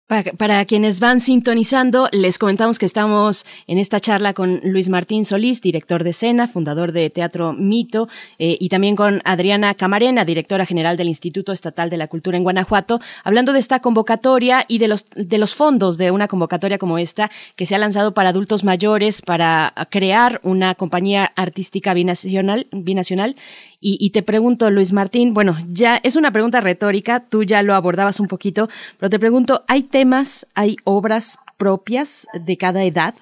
Para, 0.08 0.66
quienes 0.66 1.00
van 1.00 1.20
sintonizando, 1.20 2.10
les 2.12 2.38
comentamos 2.38 2.78
que 2.78 2.86
estamos 2.86 3.48
en 3.66 3.80
esta 3.80 4.00
charla 4.00 4.36
con 4.36 4.62
Luis 4.64 4.88
Martín 4.88 5.26
Solís, 5.26 5.64
director 5.64 6.04
de 6.04 6.12
escena, 6.12 6.48
fundador 6.48 6.92
de 6.92 7.10
Teatro 7.10 7.54
Mito, 7.54 8.08
eh, 8.38 8.56
y 8.60 8.70
también 8.70 8.96
con 8.96 9.24
Adriana 9.26 9.74
Camarena, 9.74 10.24
directora 10.24 10.68
general 10.68 10.96
del 10.96 11.08
Instituto 11.08 11.52
Estatal 11.52 11.90
de 11.90 11.98
la 11.98 12.08
Cultura 12.08 12.38
en 12.38 12.44
Guanajuato, 12.44 13.02
hablando 13.24 13.52
de 13.52 13.58
esta 13.58 13.80
convocatoria 13.80 14.64
y 14.68 14.78
de 14.78 14.90
los, 14.90 15.08
de 15.16 15.40
los 15.40 15.56
fondos 15.56 15.98
de 15.98 16.12
una 16.12 16.28
convocatoria 16.28 16.78
como 16.78 17.00
esta 17.00 17.32
que 17.56 17.66
se 17.66 17.74
ha 17.74 17.80
lanzado 17.80 18.14
para 18.14 18.30
adultos 18.30 18.64
mayores 18.64 19.24
para 19.24 19.74
crear 19.90 20.40
una 20.44 20.76
compañía 20.76 21.34
artística 21.36 21.96
binacional, 21.96 22.68
binacional 22.72 23.36
y, 23.80 24.10
te 24.10 24.24
pregunto, 24.24 24.70
Luis 24.72 24.94
Martín, 24.94 25.34
bueno, 25.34 25.58
ya 25.72 25.98
es 25.98 26.16
una 26.16 26.32
pregunta 26.32 26.62
retórica, 26.62 27.20
tú 27.20 27.44
ya 27.44 27.62
lo 27.62 27.76
abordabas 27.76 28.20
un 28.20 28.28
poquito, 28.28 28.70
pero 28.98 29.10
te 29.10 29.20
pregunto, 29.20 29.64
¿hay 29.68 29.84
temas, 29.84 30.48
hay 30.56 30.78
obras 30.86 31.38
propias 31.58 32.28
de 32.34 32.58
cada 32.58 32.84
edad? 32.84 33.16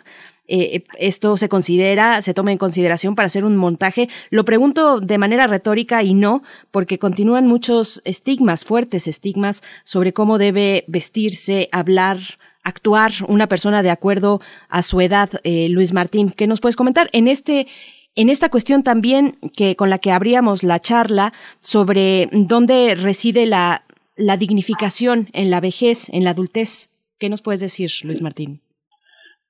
Eh, 0.48 0.84
esto 1.00 1.38
se 1.38 1.50
considera, 1.50 2.22
se 2.22 2.34
toma 2.34 2.52
en 2.52 2.58
consideración 2.58 3.16
para 3.16 3.28
hacer 3.28 3.46
un 3.46 3.56
montaje. 3.56 4.10
Lo 4.30 4.44
pregunto 4.46 5.00
de 5.00 5.18
manera 5.18 5.48
retórica 5.48 6.04
y 6.04 6.14
no, 6.14 6.44
porque 6.72 7.00
continúan 7.00 7.48
muchos 7.48 8.02
estigmas, 8.06 8.66
fuertes 8.66 9.08
estigmas 9.08 9.64
sobre 9.84 10.14
cómo 10.14 10.38
debe 10.38 10.84
vestirse, 10.88 11.70
hablar, 11.72 12.20
actuar 12.64 13.12
una 13.28 13.48
persona 13.48 13.84
de 13.84 13.90
acuerdo 13.90 14.42
a 14.70 14.84
su 14.84 15.00
edad. 15.02 15.30
Eh, 15.44 15.70
Luis 15.70 15.94
Martín, 15.94 16.32
¿qué 16.32 16.46
nos 16.46 16.60
puedes 16.60 16.76
comentar 16.76 17.10
en 17.14 17.28
este 17.28 17.68
en 18.16 18.30
esta 18.30 18.50
cuestión 18.50 18.84
también 18.84 19.38
que 19.58 19.76
con 19.76 19.90
la 19.90 19.98
que 19.98 20.12
abríamos 20.12 20.64
la 20.64 20.80
charla 20.80 21.34
sobre 21.60 22.30
dónde 22.32 22.96
reside 22.96 23.46
la, 23.46 23.84
dignificación 24.38 25.28
en 25.34 25.50
la 25.50 25.60
vejez, 25.60 26.10
en 26.10 26.24
la 26.24 26.32
adultez. 26.32 26.90
¿Qué 27.20 27.30
nos 27.30 27.42
puedes 27.42 27.62
decir, 27.62 27.90
Luis 28.04 28.22
Martín? 28.22 28.60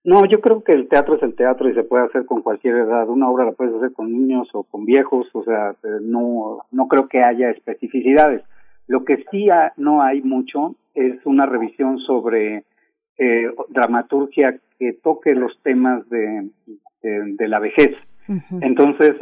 No, 0.05 0.25
yo 0.25 0.41
creo 0.41 0.63
que 0.63 0.73
el 0.73 0.87
teatro 0.87 1.15
es 1.15 1.23
el 1.23 1.35
teatro 1.35 1.69
y 1.69 1.73
se 1.73 1.83
puede 1.83 2.05
hacer 2.05 2.25
con 2.25 2.41
cualquier 2.41 2.75
edad. 2.75 3.07
Una 3.09 3.29
obra 3.29 3.45
la 3.45 3.51
puedes 3.53 3.73
hacer 3.75 3.93
con 3.93 4.11
niños 4.11 4.49
o 4.53 4.63
con 4.63 4.85
viejos, 4.85 5.27
o 5.33 5.43
sea, 5.43 5.71
eh, 5.71 5.99
no, 6.01 6.59
no 6.71 6.87
creo 6.87 7.07
que 7.07 7.23
haya 7.23 7.49
especificidades. 7.49 8.43
Lo 8.87 9.05
que 9.05 9.25
sí 9.31 9.47
no 9.77 10.01
hay 10.01 10.21
mucho 10.21 10.75
es 10.93 11.25
una 11.25 11.45
revisión 11.45 11.99
sobre 11.99 12.63
eh, 13.17 13.49
dramaturgia 13.69 14.59
que 14.77 14.93
toque 14.93 15.35
los 15.35 15.57
temas 15.63 16.07
de 16.09 17.47
la 17.47 17.59
vejez. 17.59 17.95
Entonces, 18.61 19.15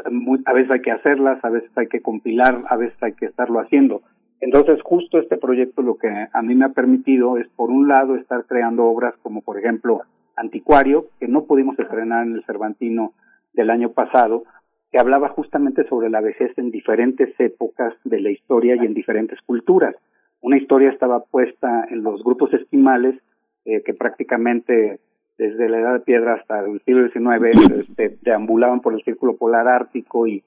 a 0.45 0.53
veces 0.53 0.71
hay 0.71 0.81
que 0.81 0.91
hacerlas, 0.91 1.43
a 1.43 1.49
veces 1.49 1.71
hay 1.75 1.87
que 1.87 2.01
compilar, 2.01 2.63
a 2.67 2.77
veces 2.77 3.01
hay 3.01 3.13
que 3.13 3.25
estarlo 3.25 3.59
haciendo. 3.59 4.01
Entonces, 4.39 4.81
justo 4.81 5.19
este 5.19 5.37
proyecto 5.37 5.81
lo 5.81 5.97
que 5.97 6.09
a 6.31 6.41
mí 6.41 6.55
me 6.55 6.65
ha 6.65 6.69
permitido 6.69 7.37
es, 7.37 7.47
por 7.49 7.69
un 7.69 7.87
lado, 7.87 8.15
estar 8.15 8.45
creando 8.45 8.85
obras 8.85 9.15
como, 9.21 9.41
por 9.41 9.57
ejemplo, 9.57 10.01
Anticuario, 10.35 11.07
que 11.19 11.27
no 11.27 11.45
pudimos 11.45 11.77
estrenar 11.77 12.25
en 12.25 12.33
el 12.33 12.43
Cervantino 12.45 13.13
del 13.53 13.69
año 13.69 13.91
pasado, 13.91 14.43
que 14.91 14.99
hablaba 14.99 15.29
justamente 15.29 15.87
sobre 15.87 16.09
la 16.09 16.21
vejez 16.21 16.57
en 16.57 16.71
diferentes 16.71 17.39
épocas 17.39 17.93
de 18.03 18.19
la 18.19 18.31
historia 18.31 18.75
y 18.75 18.85
en 18.85 18.93
diferentes 18.93 19.39
culturas. 19.41 19.95
Una 20.41 20.57
historia 20.57 20.89
estaba 20.89 21.23
puesta 21.23 21.85
en 21.89 22.01
los 22.01 22.23
grupos 22.23 22.53
esquimales, 22.53 23.15
eh, 23.65 23.83
que 23.83 23.93
prácticamente 23.93 24.99
desde 25.41 25.69
la 25.69 25.79
edad 25.79 25.93
de 25.93 25.99
piedra 26.01 26.35
hasta 26.35 26.59
el 26.59 26.79
siglo 26.81 27.09
XIX, 27.09 27.79
este, 27.79 28.15
deambulaban 28.21 28.79
por 28.79 28.93
el 28.93 29.01
círculo 29.01 29.37
polar 29.37 29.67
ártico 29.67 30.27
y, 30.27 30.43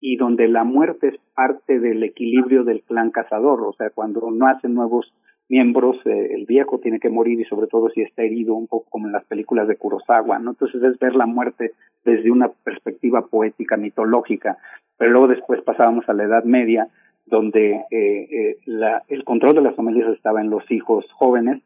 y 0.00 0.16
donde 0.16 0.48
la 0.48 0.64
muerte 0.64 1.08
es 1.08 1.16
parte 1.34 1.78
del 1.78 2.02
equilibrio 2.02 2.64
del 2.64 2.80
clan 2.80 3.10
cazador, 3.10 3.60
o 3.60 3.74
sea, 3.74 3.90
cuando 3.90 4.30
no 4.30 4.46
hacen 4.46 4.72
nuevos 4.72 5.12
miembros, 5.50 5.98
eh, 6.06 6.30
el 6.32 6.46
viejo 6.46 6.78
tiene 6.78 6.98
que 6.98 7.10
morir 7.10 7.38
y 7.38 7.44
sobre 7.44 7.66
todo 7.66 7.90
si 7.90 8.00
está 8.00 8.22
herido, 8.22 8.54
un 8.54 8.68
poco 8.68 8.86
como 8.88 9.06
en 9.06 9.12
las 9.12 9.24
películas 9.26 9.68
de 9.68 9.76
Kurosawa, 9.76 10.38
¿no? 10.38 10.52
Entonces 10.52 10.82
es 10.82 10.98
ver 10.98 11.14
la 11.14 11.26
muerte 11.26 11.72
desde 12.06 12.30
una 12.30 12.48
perspectiva 12.48 13.26
poética, 13.26 13.76
mitológica, 13.76 14.56
pero 14.96 15.10
luego 15.10 15.28
después 15.28 15.60
pasábamos 15.60 16.08
a 16.08 16.14
la 16.14 16.24
Edad 16.24 16.44
Media, 16.44 16.88
donde 17.26 17.84
eh, 17.90 18.28
eh, 18.30 18.56
la, 18.64 19.02
el 19.08 19.24
control 19.24 19.56
de 19.56 19.60
las 19.62 19.76
familias 19.76 20.08
estaba 20.14 20.40
en 20.40 20.48
los 20.48 20.70
hijos 20.70 21.04
jóvenes, 21.12 21.60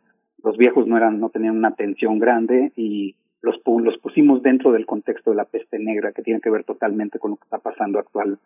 los 0.45 0.57
viejos 0.57 0.87
no 0.87 0.97
eran 0.97 1.21
no 1.21 1.31
tenían 1.31 1.57
una 1.57 1.69
atención 1.69 2.19
grande 2.19 2.73
y 2.77 3.17
los 3.41 3.61
los 3.67 3.99
pusimos 3.99 4.43
dentro 4.43 4.73
del 4.73 4.87
contexto 4.87 5.31
de 5.31 5.37
la 5.37 5.45
peste 5.45 5.79
negra 5.79 6.13
que 6.13 6.23
tiene 6.23 6.41
que 6.41 6.51
ver 6.51 6.65
totalmente 6.65 7.19
con 7.19 7.33
lo 7.33 7.37
que 7.37 7.45
está 7.45 7.59
pasando 7.59 7.99
actual. 7.99 8.39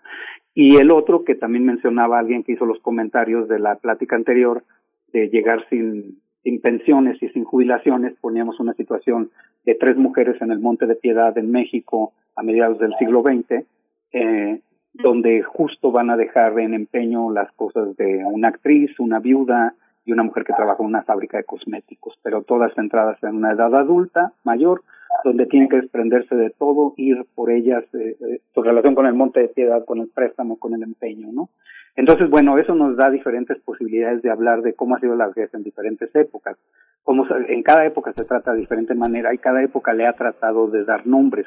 Y 0.54 0.76
el 0.76 0.90
otro 0.90 1.24
que 1.24 1.34
también 1.34 1.64
mencionaba 1.64 2.18
alguien 2.18 2.44
que 2.44 2.52
hizo 2.52 2.64
los 2.64 2.80
comentarios 2.80 3.48
de 3.48 3.58
la 3.58 3.76
plática 3.76 4.16
anterior 4.16 4.64
de 5.12 5.28
llegar 5.28 5.66
sin 5.68 6.20
sin 6.42 6.60
pensiones 6.60 7.20
y 7.20 7.28
sin 7.30 7.42
jubilaciones 7.42 8.14
poníamos 8.20 8.60
una 8.60 8.72
situación 8.74 9.30
de 9.64 9.74
tres 9.74 9.96
mujeres 9.96 10.40
en 10.40 10.52
el 10.52 10.60
Monte 10.60 10.86
de 10.86 10.94
Piedad 10.94 11.36
en 11.36 11.50
México 11.50 12.12
a 12.36 12.44
mediados 12.44 12.78
del 12.78 12.94
siglo 13.00 13.22
XX 13.22 13.64
eh, 14.12 14.60
donde 14.94 15.42
justo 15.42 15.90
van 15.90 16.10
a 16.10 16.16
dejar 16.16 16.58
en 16.60 16.72
empeño 16.72 17.30
las 17.30 17.50
cosas 17.52 17.96
de 17.96 18.24
una 18.24 18.48
actriz, 18.48 18.98
una 18.98 19.18
viuda, 19.18 19.74
y 20.06 20.12
una 20.12 20.22
mujer 20.22 20.44
que 20.44 20.54
trabaja 20.54 20.82
en 20.82 20.86
una 20.86 21.02
fábrica 21.02 21.36
de 21.36 21.44
cosméticos, 21.44 22.18
pero 22.22 22.42
todas 22.42 22.72
centradas 22.74 23.22
en 23.22 23.34
una 23.34 23.52
edad 23.52 23.74
adulta, 23.74 24.32
mayor, 24.44 24.82
donde 25.24 25.46
tienen 25.46 25.68
que 25.68 25.76
desprenderse 25.76 26.34
de 26.36 26.50
todo, 26.50 26.94
ir 26.96 27.26
por 27.34 27.50
ellas, 27.50 27.84
eh, 27.94 28.16
eh, 28.20 28.40
su 28.54 28.62
relación 28.62 28.94
con 28.94 29.06
el 29.06 29.14
monte 29.14 29.40
de 29.40 29.48
piedad, 29.48 29.84
con 29.84 29.98
el 29.98 30.08
préstamo, 30.08 30.58
con 30.58 30.74
el 30.74 30.82
empeño, 30.82 31.32
¿no? 31.32 31.48
Entonces, 31.96 32.28
bueno, 32.30 32.58
eso 32.58 32.74
nos 32.74 32.96
da 32.96 33.10
diferentes 33.10 33.58
posibilidades 33.62 34.22
de 34.22 34.30
hablar 34.30 34.62
de 34.62 34.74
cómo 34.74 34.94
ha 34.94 35.00
sido 35.00 35.16
la 35.16 35.28
vejez 35.28 35.52
en 35.54 35.62
diferentes 35.62 36.14
épocas. 36.14 36.56
Como 37.02 37.26
en 37.48 37.62
cada 37.62 37.86
época 37.86 38.12
se 38.12 38.24
trata 38.24 38.52
de 38.52 38.60
diferente 38.60 38.94
manera 38.94 39.32
y 39.32 39.38
cada 39.38 39.62
época 39.62 39.94
le 39.94 40.06
ha 40.06 40.12
tratado 40.12 40.68
de 40.68 40.84
dar 40.84 41.06
nombres. 41.06 41.46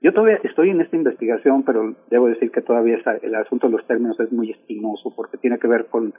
Yo 0.00 0.12
todavía 0.12 0.38
estoy 0.44 0.70
en 0.70 0.80
esta 0.80 0.94
investigación, 0.94 1.64
pero 1.64 1.96
debo 2.08 2.28
decir 2.28 2.52
que 2.52 2.62
todavía 2.62 2.98
el 3.22 3.34
asunto 3.34 3.66
de 3.66 3.72
los 3.72 3.86
términos 3.88 4.18
es 4.20 4.30
muy 4.30 4.52
espinoso 4.52 5.12
porque 5.16 5.38
tiene 5.38 5.58
que 5.58 5.66
ver 5.66 5.86
con 5.86 6.14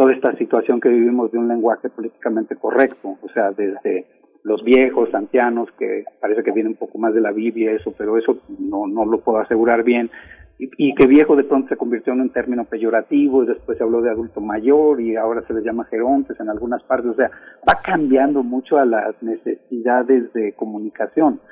toda 0.00 0.14
esta 0.14 0.34
situación 0.36 0.80
que 0.80 0.88
vivimos 0.88 1.30
de 1.30 1.36
un 1.36 1.46
lenguaje 1.46 1.90
políticamente 1.90 2.56
correcto, 2.56 3.18
o 3.20 3.28
sea, 3.34 3.50
desde 3.50 4.06
los 4.42 4.64
viejos, 4.64 5.12
ancianos, 5.12 5.68
que 5.78 6.04
parece 6.22 6.42
que 6.42 6.52
viene 6.52 6.70
un 6.70 6.76
poco 6.76 6.96
más 6.96 7.12
de 7.12 7.20
la 7.20 7.32
Biblia, 7.32 7.72
eso, 7.72 7.92
pero 7.98 8.16
eso 8.16 8.38
no, 8.58 8.86
no 8.86 9.04
lo 9.04 9.20
puedo 9.20 9.40
asegurar 9.40 9.84
bien, 9.84 10.10
y, 10.58 10.94
que 10.94 11.06
viejo 11.06 11.36
de 11.36 11.44
pronto 11.44 11.68
se 11.68 11.76
convirtió 11.76 12.14
en 12.14 12.22
un 12.22 12.30
término 12.30 12.64
peyorativo 12.64 13.44
y 13.44 13.48
después 13.48 13.76
se 13.76 13.84
habló 13.84 14.00
de 14.00 14.08
adulto 14.08 14.40
mayor 14.40 15.02
y 15.02 15.16
ahora 15.16 15.42
se 15.46 15.52
les 15.52 15.64
llama 15.64 15.84
gerontes 15.84 16.40
en 16.40 16.48
algunas 16.48 16.82
partes, 16.84 17.10
o 17.10 17.14
sea, 17.14 17.30
va 17.68 17.82
cambiando 17.84 18.42
mucho 18.42 18.78
a 18.78 18.86
las 18.86 19.22
necesidades 19.22 20.32
de 20.32 20.54
comunicación, 20.54 21.42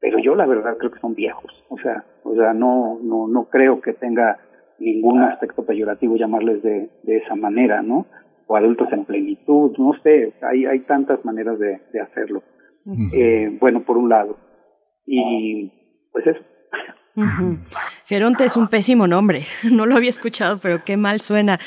pero 0.00 0.18
yo 0.18 0.34
la 0.34 0.46
verdad 0.46 0.76
creo 0.78 0.90
que 0.90 0.98
son 0.98 1.14
viejos, 1.14 1.52
o 1.68 1.78
sea, 1.78 2.04
o 2.24 2.34
sea, 2.34 2.54
no, 2.54 2.98
no, 3.00 3.28
no 3.28 3.44
creo 3.44 3.80
que 3.80 3.92
tenga 3.92 4.40
ningún 4.78 5.22
aspecto 5.22 5.64
peyorativo 5.64 6.16
llamarles 6.16 6.62
de, 6.62 6.90
de 7.02 7.16
esa 7.18 7.34
manera, 7.34 7.82
¿no? 7.82 8.06
O 8.46 8.56
adultos 8.56 8.88
en 8.92 9.04
plenitud, 9.04 9.72
no 9.78 9.92
sé, 10.02 10.34
hay, 10.42 10.66
hay 10.66 10.80
tantas 10.80 11.24
maneras 11.24 11.58
de, 11.58 11.80
de 11.92 12.00
hacerlo. 12.00 12.42
eh, 13.14 13.56
bueno, 13.60 13.82
por 13.84 13.96
un 13.96 14.08
lado. 14.08 14.36
Y 15.06 15.72
pues 16.12 16.26
eso. 16.26 16.40
Geronte 18.06 18.44
es 18.44 18.56
un 18.56 18.66
pésimo 18.66 19.06
nombre, 19.06 19.46
no 19.70 19.86
lo 19.86 19.96
había 19.96 20.10
escuchado, 20.10 20.58
pero 20.58 20.84
qué 20.84 20.96
mal 20.96 21.20
suena. 21.20 21.60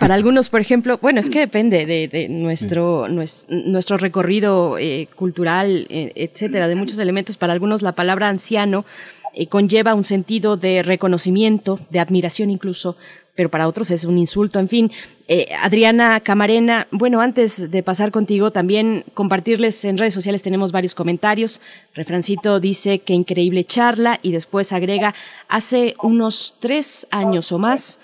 Para 0.00 0.14
algunos, 0.14 0.50
por 0.50 0.60
ejemplo, 0.60 0.98
bueno, 1.00 1.20
es 1.20 1.30
que 1.30 1.38
depende 1.38 1.86
de, 1.86 2.28
nuestro, 2.28 3.06
nuestro 3.08 3.96
recorrido 3.98 4.78
eh, 4.78 5.08
cultural, 5.14 5.86
eh, 5.90 6.12
etcétera, 6.16 6.66
de 6.66 6.74
muchos 6.74 6.98
elementos. 6.98 7.36
Para 7.36 7.52
algunos 7.52 7.82
la 7.82 7.92
palabra 7.92 8.28
anciano 8.28 8.84
eh, 9.34 9.46
conlleva 9.46 9.94
un 9.94 10.04
sentido 10.04 10.56
de 10.56 10.82
reconocimiento, 10.82 11.80
de 11.90 12.00
admiración 12.00 12.50
incluso, 12.50 12.96
pero 13.34 13.48
para 13.48 13.68
otros 13.68 13.90
es 13.90 14.04
un 14.04 14.18
insulto. 14.18 14.58
En 14.58 14.68
fin, 14.68 14.92
eh, 15.26 15.48
Adriana 15.62 16.20
Camarena, 16.20 16.88
bueno, 16.90 17.20
antes 17.20 17.70
de 17.70 17.82
pasar 17.82 18.10
contigo, 18.10 18.50
también 18.50 19.04
compartirles 19.14 19.84
en 19.84 19.96
redes 19.96 20.12
sociales 20.12 20.42
tenemos 20.42 20.72
varios 20.72 20.94
comentarios. 20.94 21.60
Refrancito 21.94 22.60
dice 22.60 22.98
que 22.98 23.14
increíble 23.14 23.64
charla 23.64 24.18
y 24.22 24.32
después 24.32 24.72
agrega, 24.72 25.14
hace 25.48 25.94
unos 26.02 26.56
tres 26.58 27.06
años 27.10 27.52
o 27.52 27.58
más, 27.58 27.98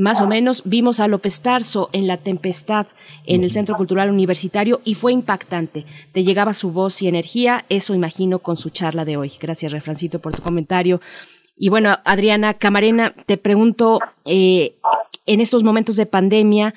más 0.00 0.20
o 0.20 0.26
menos, 0.26 0.62
vimos 0.64 0.98
a 0.98 1.08
López 1.08 1.42
Tarso 1.42 1.90
en 1.92 2.06
La 2.06 2.16
Tempestad 2.16 2.86
en 3.26 3.44
el 3.44 3.50
Centro 3.50 3.76
Cultural 3.76 4.10
Universitario 4.10 4.80
y 4.82 4.94
fue 4.94 5.12
impactante. 5.12 5.84
Te 6.12 6.24
llegaba 6.24 6.54
su 6.54 6.72
voz 6.72 7.02
y 7.02 7.08
energía, 7.08 7.66
eso 7.68 7.94
imagino 7.94 8.38
con 8.38 8.56
su 8.56 8.70
charla 8.70 9.04
de 9.04 9.18
hoy. 9.18 9.32
Gracias, 9.38 9.72
Refrancito, 9.72 10.18
por 10.18 10.34
tu 10.34 10.42
comentario. 10.42 11.00
Y 11.56 11.68
bueno, 11.68 11.98
Adriana 12.04 12.54
Camarena, 12.54 13.14
te 13.26 13.36
pregunto, 13.36 14.00
eh, 14.24 14.76
en 15.26 15.42
estos 15.42 15.62
momentos 15.62 15.96
de 15.96 16.06
pandemia, 16.06 16.74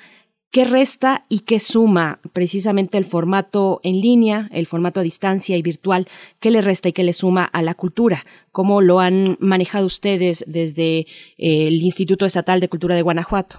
¿qué 0.54 0.64
resta 0.64 1.22
y 1.28 1.40
qué 1.40 1.58
suma 1.58 2.20
precisamente 2.32 2.96
el 2.96 3.04
formato 3.04 3.80
en 3.82 4.00
línea, 4.00 4.48
el 4.52 4.66
formato 4.66 5.00
a 5.00 5.02
distancia 5.02 5.56
y 5.56 5.62
virtual? 5.62 6.06
¿Qué 6.38 6.52
le 6.52 6.60
resta 6.60 6.88
y 6.88 6.92
qué 6.92 7.02
le 7.02 7.12
suma 7.12 7.44
a 7.44 7.60
la 7.60 7.74
cultura? 7.74 8.18
¿Cómo 8.52 8.80
lo 8.80 9.00
han 9.00 9.36
manejado 9.40 9.84
ustedes 9.84 10.44
desde 10.46 11.00
eh, 11.38 11.66
el 11.66 11.82
Instituto 11.82 12.24
Estatal 12.24 12.60
de 12.60 12.68
Cultura 12.68 12.94
de 12.94 13.02
Guanajuato? 13.02 13.56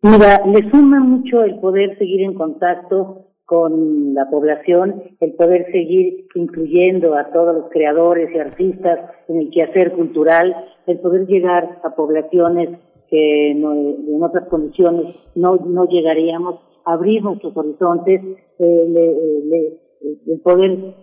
Mira, 0.00 0.40
le 0.46 0.70
suma 0.70 1.00
mucho 1.00 1.42
el 1.42 1.60
poder 1.60 1.98
seguir 1.98 2.22
en 2.22 2.32
contacto 2.32 3.26
con 3.44 4.14
la 4.14 4.30
población, 4.30 5.02
el 5.20 5.34
poder 5.34 5.66
seguir 5.70 6.28
incluyendo 6.34 7.14
a 7.14 7.30
todos 7.30 7.54
los 7.54 7.70
creadores 7.70 8.34
y 8.34 8.38
artistas 8.38 9.00
en 9.28 9.40
el 9.40 9.50
quehacer 9.50 9.92
cultural, 9.92 10.56
el 10.86 10.98
poder 11.00 11.26
llegar 11.26 11.78
a 11.84 11.90
poblaciones 11.90 12.70
que 13.12 13.50
en 13.50 14.22
otras 14.22 14.48
condiciones 14.48 15.14
no, 15.34 15.56
no 15.56 15.84
llegaríamos, 15.84 16.60
abrir 16.86 17.22
nuestros 17.22 17.54
horizontes, 17.54 18.22
eh, 18.58 19.78
el 20.26 20.40
poder 20.40 20.94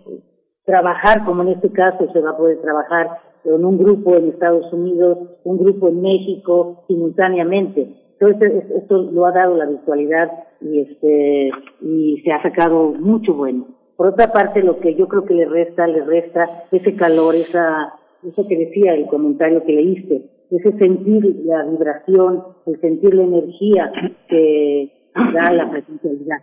trabajar, 0.64 1.24
como 1.24 1.42
en 1.42 1.50
este 1.50 1.70
caso 1.70 2.10
se 2.12 2.20
va 2.20 2.30
a 2.30 2.36
poder 2.36 2.60
trabajar 2.62 3.10
con 3.44 3.64
un 3.64 3.78
grupo 3.78 4.16
en 4.16 4.30
Estados 4.30 4.72
Unidos, 4.72 5.18
un 5.44 5.58
grupo 5.58 5.88
en 5.88 6.02
México, 6.02 6.82
simultáneamente. 6.88 7.94
Entonces, 8.18 8.64
esto 8.74 9.02
lo 9.02 9.26
ha 9.26 9.32
dado 9.32 9.56
la 9.56 9.66
virtualidad 9.66 10.32
y 10.60 10.80
este 10.80 11.50
y 11.80 12.20
se 12.24 12.32
ha 12.32 12.42
sacado 12.42 12.92
mucho 12.92 13.34
bueno. 13.34 13.68
Por 13.96 14.08
otra 14.08 14.32
parte, 14.32 14.64
lo 14.64 14.80
que 14.80 14.96
yo 14.96 15.06
creo 15.06 15.24
que 15.26 15.34
le 15.34 15.44
resta, 15.44 15.86
le 15.86 16.04
resta 16.04 16.64
ese 16.72 16.96
calor, 16.96 17.36
esa 17.36 17.94
eso 18.26 18.46
que 18.48 18.56
decía 18.56 18.94
el 18.94 19.06
comentario 19.06 19.64
que 19.64 19.72
leíste, 19.72 20.39
ese 20.50 20.76
sentir 20.78 21.42
la 21.44 21.64
vibración, 21.64 22.42
el 22.66 22.80
sentir 22.80 23.14
la 23.14 23.24
energía 23.24 23.92
que 24.28 24.92
da 25.14 25.52
la 25.52 25.70
presencialidad. 25.70 26.38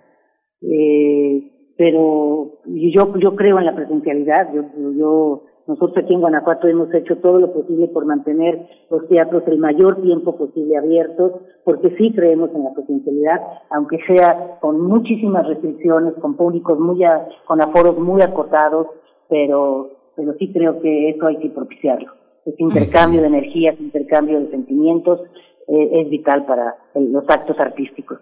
Eh, 0.62 1.52
pero 1.78 2.60
yo 2.66 3.18
yo 3.18 3.36
creo 3.36 3.60
en 3.60 3.66
la 3.66 3.76
presencialidad, 3.76 4.54
yo 4.54 4.64
yo 4.94 5.44
nosotros 5.68 5.98
aquí 5.98 6.14
en 6.14 6.22
Guanajuato 6.22 6.70
hemos 6.70 6.94
hecho 6.94 7.18
todo 7.18 7.40
lo 7.40 7.52
posible 7.52 7.90
por 7.90 8.06
mantener 8.06 8.68
los 8.90 9.06
teatros 9.10 9.44
el 9.48 9.60
mayor 9.60 10.02
tiempo 10.02 10.38
posible 10.38 10.78
abiertos, 10.78 11.34
porque 11.66 11.94
sí 11.98 12.14
creemos 12.14 12.52
en 12.56 12.64
la 12.64 12.74
presencialidad, 12.74 13.42
aunque 13.70 14.00
sea 14.08 14.60
con 14.62 14.80
muchísimas 14.82 15.46
restricciones, 15.46 16.14
con 16.22 16.38
públicos 16.38 16.80
muy, 16.80 17.04
con 17.46 17.62
aforos 17.62 18.00
muy 18.00 18.22
acotados, 18.22 18.88
pero, 19.28 19.90
pero 20.16 20.34
sí 20.40 20.54
creo 20.54 20.80
que 20.80 21.10
eso 21.10 21.28
hay 21.28 21.38
que 21.38 21.50
propiciarlo. 21.50 22.14
Ese 22.48 22.64
intercambio 22.64 23.22
de 23.22 23.28
energías, 23.28 23.76
intercambio 23.80 24.40
de 24.40 24.50
sentimientos, 24.50 25.20
eh, 25.68 26.02
es 26.02 26.10
vital 26.10 26.46
para 26.46 26.76
los 26.96 27.26
actos 27.28 27.60
artísticos. 27.60 28.20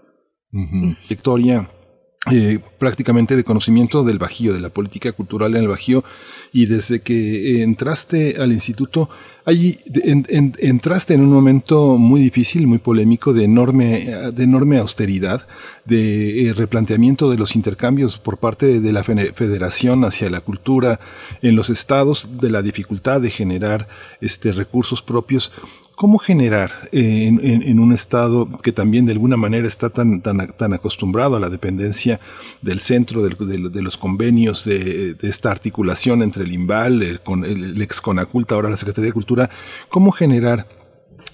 Victoria, 1.07 1.69
eh, 2.31 2.57
prácticamente 2.79 3.35
de 3.35 3.43
conocimiento 3.43 4.03
del 4.03 4.17
Bajío, 4.17 4.53
de 4.53 4.61
la 4.61 4.69
política 4.69 5.11
cultural 5.11 5.55
en 5.55 5.61
el 5.61 5.67
Bajío, 5.67 6.03
y 6.51 6.65
desde 6.65 7.01
que 7.01 7.61
entraste 7.61 8.41
al 8.41 8.51
instituto, 8.51 9.09
allí 9.45 9.77
entraste 10.59 11.13
en 11.13 11.21
un 11.21 11.29
momento 11.29 11.97
muy 11.97 12.21
difícil, 12.21 12.67
muy 12.67 12.79
polémico, 12.79 13.33
de 13.33 13.43
enorme, 13.43 14.31
de 14.33 14.43
enorme 14.43 14.79
austeridad, 14.79 15.47
de 15.85 16.47
eh, 16.47 16.53
replanteamiento 16.53 17.29
de 17.29 17.37
los 17.37 17.55
intercambios 17.55 18.17
por 18.17 18.37
parte 18.37 18.79
de 18.79 18.91
la 18.91 19.03
federación 19.03 20.03
hacia 20.03 20.29
la 20.29 20.41
cultura 20.41 20.99
en 21.41 21.55
los 21.55 21.69
estados, 21.69 22.29
de 22.41 22.49
la 22.49 22.61
dificultad 22.61 23.21
de 23.21 23.29
generar 23.29 23.87
este, 24.19 24.51
recursos 24.51 25.01
propios. 25.01 25.51
¿Cómo 25.95 26.17
generar 26.17 26.71
eh, 26.91 27.27
en, 27.27 27.79
un 27.79 27.93
Estado 27.93 28.49
que 28.61 28.73
también 28.73 29.05
de 29.05 29.13
alguna 29.13 29.37
manera 29.37 29.65
está 29.65 29.89
tan, 29.89 30.21
tan, 30.21 30.51
tan 30.57 30.73
acostumbrado 30.73 31.37
a 31.37 31.39
la 31.39 31.49
dependencia 31.49 32.19
del 32.61 32.81
centro, 32.81 33.23
de, 33.23 33.81
los 33.81 33.97
convenios, 33.97 34.65
de, 34.65 35.15
esta 35.21 35.51
articulación 35.51 36.21
entre 36.21 36.43
el 36.43 36.51
IMBAL, 36.51 37.01
el, 37.01 37.21
con, 37.21 37.45
el, 37.45 37.81
ex 37.81 38.01
Conaculta, 38.01 38.55
ahora 38.55 38.69
la 38.69 38.75
Secretaría 38.75 39.07
de 39.07 39.13
Cultura, 39.13 39.34
cómo 39.89 40.11
generar 40.11 40.67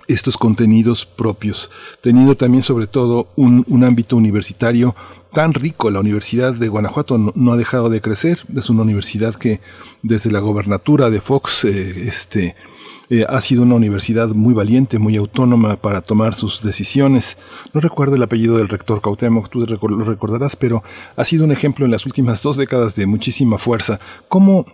estos 0.07 0.37
contenidos 0.37 1.05
propios, 1.05 1.69
teniendo 2.01 2.35
también 2.35 2.63
sobre 2.63 2.87
todo 2.87 3.29
un, 3.35 3.83
ámbito 3.83 4.17
universitario 4.17 4.95
tan 5.33 5.53
rico. 5.53 5.89
La 5.89 5.99
Universidad 5.99 6.53
de 6.53 6.67
Guanajuato 6.67 7.17
no, 7.17 7.51
ha 7.51 7.57
dejado 7.57 7.89
de 7.89 8.01
crecer, 8.01 8.39
es 8.55 8.69
una 8.69 8.83
universidad 8.83 9.35
que 9.35 9.61
desde 10.03 10.31
la 10.31 10.39
gobernatura 10.39 11.09
de 11.09 11.21
Fox 11.21 11.65
eh, 11.65 12.07
este, 12.07 12.55
eh, 13.09 13.25
ha 13.27 13.41
sido 13.41 13.63
una 13.63 13.75
universidad 13.75 14.29
muy 14.29 14.53
valiente, 14.53 14.99
muy 14.99 15.15
autónoma 15.17 15.77
para 15.77 16.01
tomar 16.01 16.35
sus 16.35 16.61
decisiones. 16.61 17.37
No 17.73 17.81
recuerdo 17.81 18.15
el 18.15 18.23
apellido 18.23 18.57
del 18.57 18.69
rector 18.69 19.01
Cautemoc, 19.01 19.49
tú 19.49 19.59
lo 19.59 20.03
recordarás, 20.03 20.55
pero 20.55 20.83
ha 21.15 21.23
sido 21.23 21.45
un 21.45 21.51
ejemplo 21.51 21.85
en 21.85 21.91
las 21.91 22.05
últimas 22.05 22.43
dos 22.43 22.57
décadas 22.57 22.95
de 22.95 23.05
muchísima 23.05 23.57
fuerza. 23.57 23.99
¿Cómo 24.27 24.65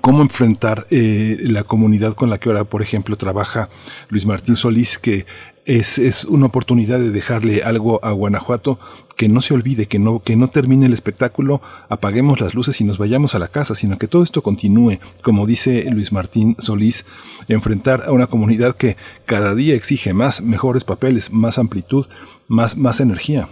cómo 0.00 0.22
enfrentar 0.22 0.86
eh, 0.90 1.38
la 1.40 1.64
comunidad 1.64 2.14
con 2.14 2.30
la 2.30 2.38
que 2.38 2.48
ahora, 2.48 2.64
por 2.64 2.82
ejemplo, 2.82 3.16
trabaja 3.16 3.68
Luis 4.08 4.26
Martín 4.26 4.56
Solís, 4.56 4.98
que 4.98 5.26
es, 5.66 5.98
es, 5.98 6.24
una 6.24 6.46
oportunidad 6.46 6.98
de 6.98 7.10
dejarle 7.10 7.62
algo 7.62 8.04
a 8.04 8.12
Guanajuato 8.12 8.78
que 9.16 9.28
no 9.28 9.42
se 9.42 9.52
olvide, 9.52 9.86
que 9.86 9.98
no, 9.98 10.20
que 10.20 10.34
no 10.34 10.48
termine 10.48 10.86
el 10.86 10.94
espectáculo, 10.94 11.60
apaguemos 11.90 12.40
las 12.40 12.54
luces 12.54 12.80
y 12.80 12.84
nos 12.84 12.96
vayamos 12.96 13.34
a 13.34 13.38
la 13.38 13.48
casa, 13.48 13.74
sino 13.74 13.98
que 13.98 14.08
todo 14.08 14.22
esto 14.22 14.42
continúe, 14.42 14.98
como 15.22 15.46
dice 15.46 15.90
Luis 15.90 16.10
Martín 16.10 16.56
Solís, 16.58 17.04
enfrentar 17.46 18.04
a 18.06 18.12
una 18.12 18.28
comunidad 18.28 18.76
que 18.76 18.96
cada 19.26 19.54
día 19.54 19.74
exige 19.74 20.14
más, 20.14 20.40
mejores 20.40 20.84
papeles, 20.84 21.32
más 21.32 21.58
amplitud, 21.58 22.06
más, 22.48 22.78
más 22.78 23.00
energía. 23.00 23.48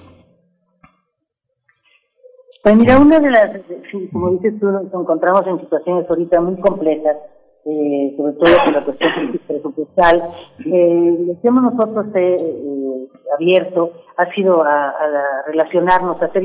Pues 2.62 2.76
mira, 2.76 2.98
una 2.98 3.20
de 3.20 3.30
las, 3.30 3.50
como 4.12 4.30
dices 4.30 4.58
tú, 4.60 4.66
nos 4.66 4.92
encontramos 4.92 5.46
en 5.46 5.60
situaciones 5.60 6.08
ahorita 6.08 6.40
muy 6.40 6.60
complejas 6.60 7.16
eh, 7.64 8.14
sobre 8.16 8.32
todo 8.34 8.64
con 8.64 8.72
la 8.72 8.84
cuestión 8.84 9.40
presupuestal. 9.46 10.22
Eh, 10.60 11.36
que 11.42 11.48
hemos 11.48 11.74
nosotros 11.74 12.06
eh, 12.14 13.08
abierto 13.34 13.92
ha 14.16 14.32
sido 14.32 14.62
a, 14.62 14.94
relacionarnos, 15.46 16.20
a 16.20 16.26
hacer 16.26 16.42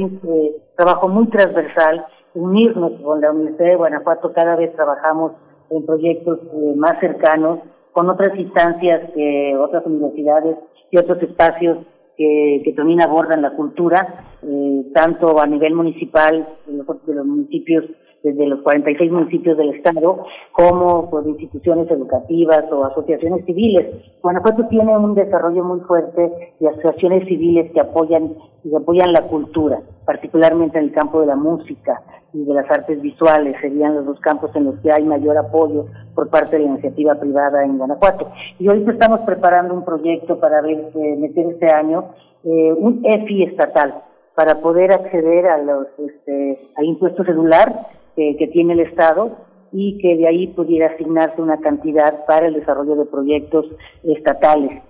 trabajo 0.75 1.07
muy 1.07 1.27
transversal, 1.29 2.05
unirnos 2.33 2.99
con 3.01 3.21
la 3.21 3.31
Universidad 3.31 3.69
de 3.69 3.75
Guanajuato, 3.75 4.33
cada 4.33 4.55
vez 4.55 4.75
trabajamos 4.75 5.33
en 5.69 5.85
proyectos 5.85 6.39
eh, 6.41 6.73
más 6.75 6.99
cercanos, 6.99 7.59
con 7.93 8.09
otras 8.09 8.37
instancias, 8.37 9.11
que 9.13 9.55
otras 9.57 9.85
universidades 9.85 10.57
y 10.91 10.97
otros 10.97 11.21
espacios 11.21 11.77
que, 12.17 12.61
que 12.65 12.73
también 12.73 13.01
abordan 13.01 13.41
la 13.41 13.51
cultura, 13.51 14.25
eh, 14.45 14.85
tanto 14.93 15.39
a 15.39 15.47
nivel 15.47 15.73
municipal, 15.75 16.47
de 16.65 16.73
los, 16.73 17.05
de 17.05 17.13
los 17.13 17.25
municipios 17.25 17.85
desde 18.23 18.47
los 18.47 18.61
46 18.61 19.11
municipios 19.11 19.57
del 19.57 19.71
estado, 19.75 20.25
como 20.53 21.09
por 21.09 21.27
instituciones 21.27 21.91
educativas 21.91 22.63
o 22.71 22.85
asociaciones 22.85 23.45
civiles. 23.45 23.85
Guanajuato 24.21 24.65
tiene 24.69 24.97
un 24.97 25.13
desarrollo 25.13 25.63
muy 25.63 25.81
fuerte 25.81 26.55
de 26.59 26.69
asociaciones 26.69 27.27
civiles 27.27 27.69
que 27.73 27.81
apoyan 27.81 28.33
y 28.63 28.73
apoyan 28.73 29.11
la 29.11 29.27
cultura, 29.27 29.81
particularmente 30.05 30.77
en 30.77 30.85
el 30.85 30.91
campo 30.93 31.19
de 31.19 31.27
la 31.27 31.35
música 31.35 32.01
y 32.31 32.45
de 32.45 32.53
las 32.53 32.69
artes 32.71 33.01
visuales, 33.01 33.57
serían 33.59 33.93
los 33.93 34.05
dos 34.05 34.19
campos 34.21 34.51
en 34.55 34.65
los 34.65 34.79
que 34.79 34.91
hay 34.91 35.03
mayor 35.03 35.37
apoyo 35.37 35.85
por 36.15 36.29
parte 36.29 36.57
de 36.57 36.63
la 36.63 36.71
iniciativa 36.71 37.15
privada 37.15 37.63
en 37.63 37.77
Guanajuato. 37.77 38.31
Y 38.57 38.69
ahorita 38.69 38.93
estamos 38.93 39.19
preparando 39.21 39.73
un 39.73 39.83
proyecto 39.83 40.39
para 40.39 40.61
ver, 40.61 40.91
eh, 40.95 41.15
meter 41.17 41.45
este 41.47 41.69
año 41.69 42.05
eh, 42.45 42.73
un 42.73 43.01
EFI 43.03 43.43
estatal 43.43 44.01
para 44.35 44.61
poder 44.61 44.91
acceder 44.91 45.47
a 45.47 45.57
los 45.57 45.87
este, 45.97 46.69
al 46.75 46.85
impuesto 46.85 47.23
celular 47.23 47.87
que 48.15 48.49
tiene 48.53 48.73
el 48.73 48.81
Estado 48.81 49.37
y 49.71 49.97
que 49.97 50.15
de 50.15 50.27
ahí 50.27 50.47
pudiera 50.47 50.87
asignarse 50.93 51.41
una 51.41 51.59
cantidad 51.59 52.25
para 52.25 52.47
el 52.47 52.53
desarrollo 52.53 52.95
de 52.95 53.05
proyectos 53.05 53.65
estatales. 54.03 54.83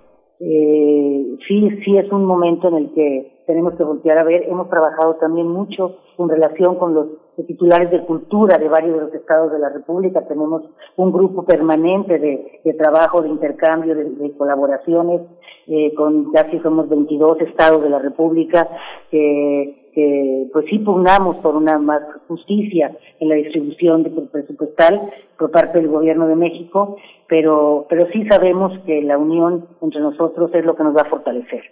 Eh, 0.46 1.38
sí, 1.48 1.70
sí 1.84 1.96
es 1.96 2.12
un 2.12 2.26
momento 2.26 2.68
en 2.68 2.74
el 2.74 2.92
que 2.92 3.32
tenemos 3.46 3.74
que 3.74 3.84
voltear 3.84 4.18
a 4.18 4.24
ver. 4.24 4.44
Hemos 4.46 4.68
trabajado 4.68 5.14
también 5.14 5.48
mucho 5.48 5.96
en 6.18 6.28
relación 6.28 6.76
con 6.76 6.92
los 6.92 7.06
titulares 7.46 7.90
de 7.90 8.04
cultura 8.04 8.58
de 8.58 8.68
varios 8.68 8.94
de 8.94 9.00
los 9.06 9.14
estados 9.14 9.50
de 9.52 9.58
la 9.58 9.70
República. 9.70 10.26
Tenemos 10.28 10.62
un 10.96 11.12
grupo 11.12 11.44
permanente 11.44 12.18
de, 12.18 12.74
trabajo, 12.74 13.22
de 13.22 13.30
intercambio, 13.30 13.94
de, 13.94 14.32
colaboraciones, 14.36 15.22
eh, 15.66 15.94
con 15.94 16.30
casi 16.32 16.58
somos 16.60 16.90
22 16.90 17.40
estados 17.40 17.82
de 17.82 17.88
la 17.88 17.98
República 17.98 18.68
que 19.10 19.83
que 19.94 20.46
pues 20.52 20.66
sí 20.68 20.78
pugnamos 20.78 21.36
por 21.36 21.54
una 21.56 21.78
más 21.78 22.02
justicia 22.28 22.96
en 23.20 23.28
la 23.28 23.36
distribución 23.36 24.02
de 24.02 24.10
presupuestal 24.10 25.10
por 25.38 25.50
parte 25.50 25.78
del 25.78 25.88
gobierno 25.88 26.26
de 26.26 26.36
México, 26.36 26.96
pero 27.28 27.86
pero 27.88 28.06
sí 28.12 28.26
sabemos 28.26 28.78
que 28.86 29.02
la 29.02 29.18
unión 29.18 29.66
entre 29.80 30.00
nosotros 30.00 30.50
es 30.54 30.64
lo 30.64 30.74
que 30.74 30.84
nos 30.84 30.96
va 30.96 31.02
a 31.02 31.10
fortalecer. 31.10 31.62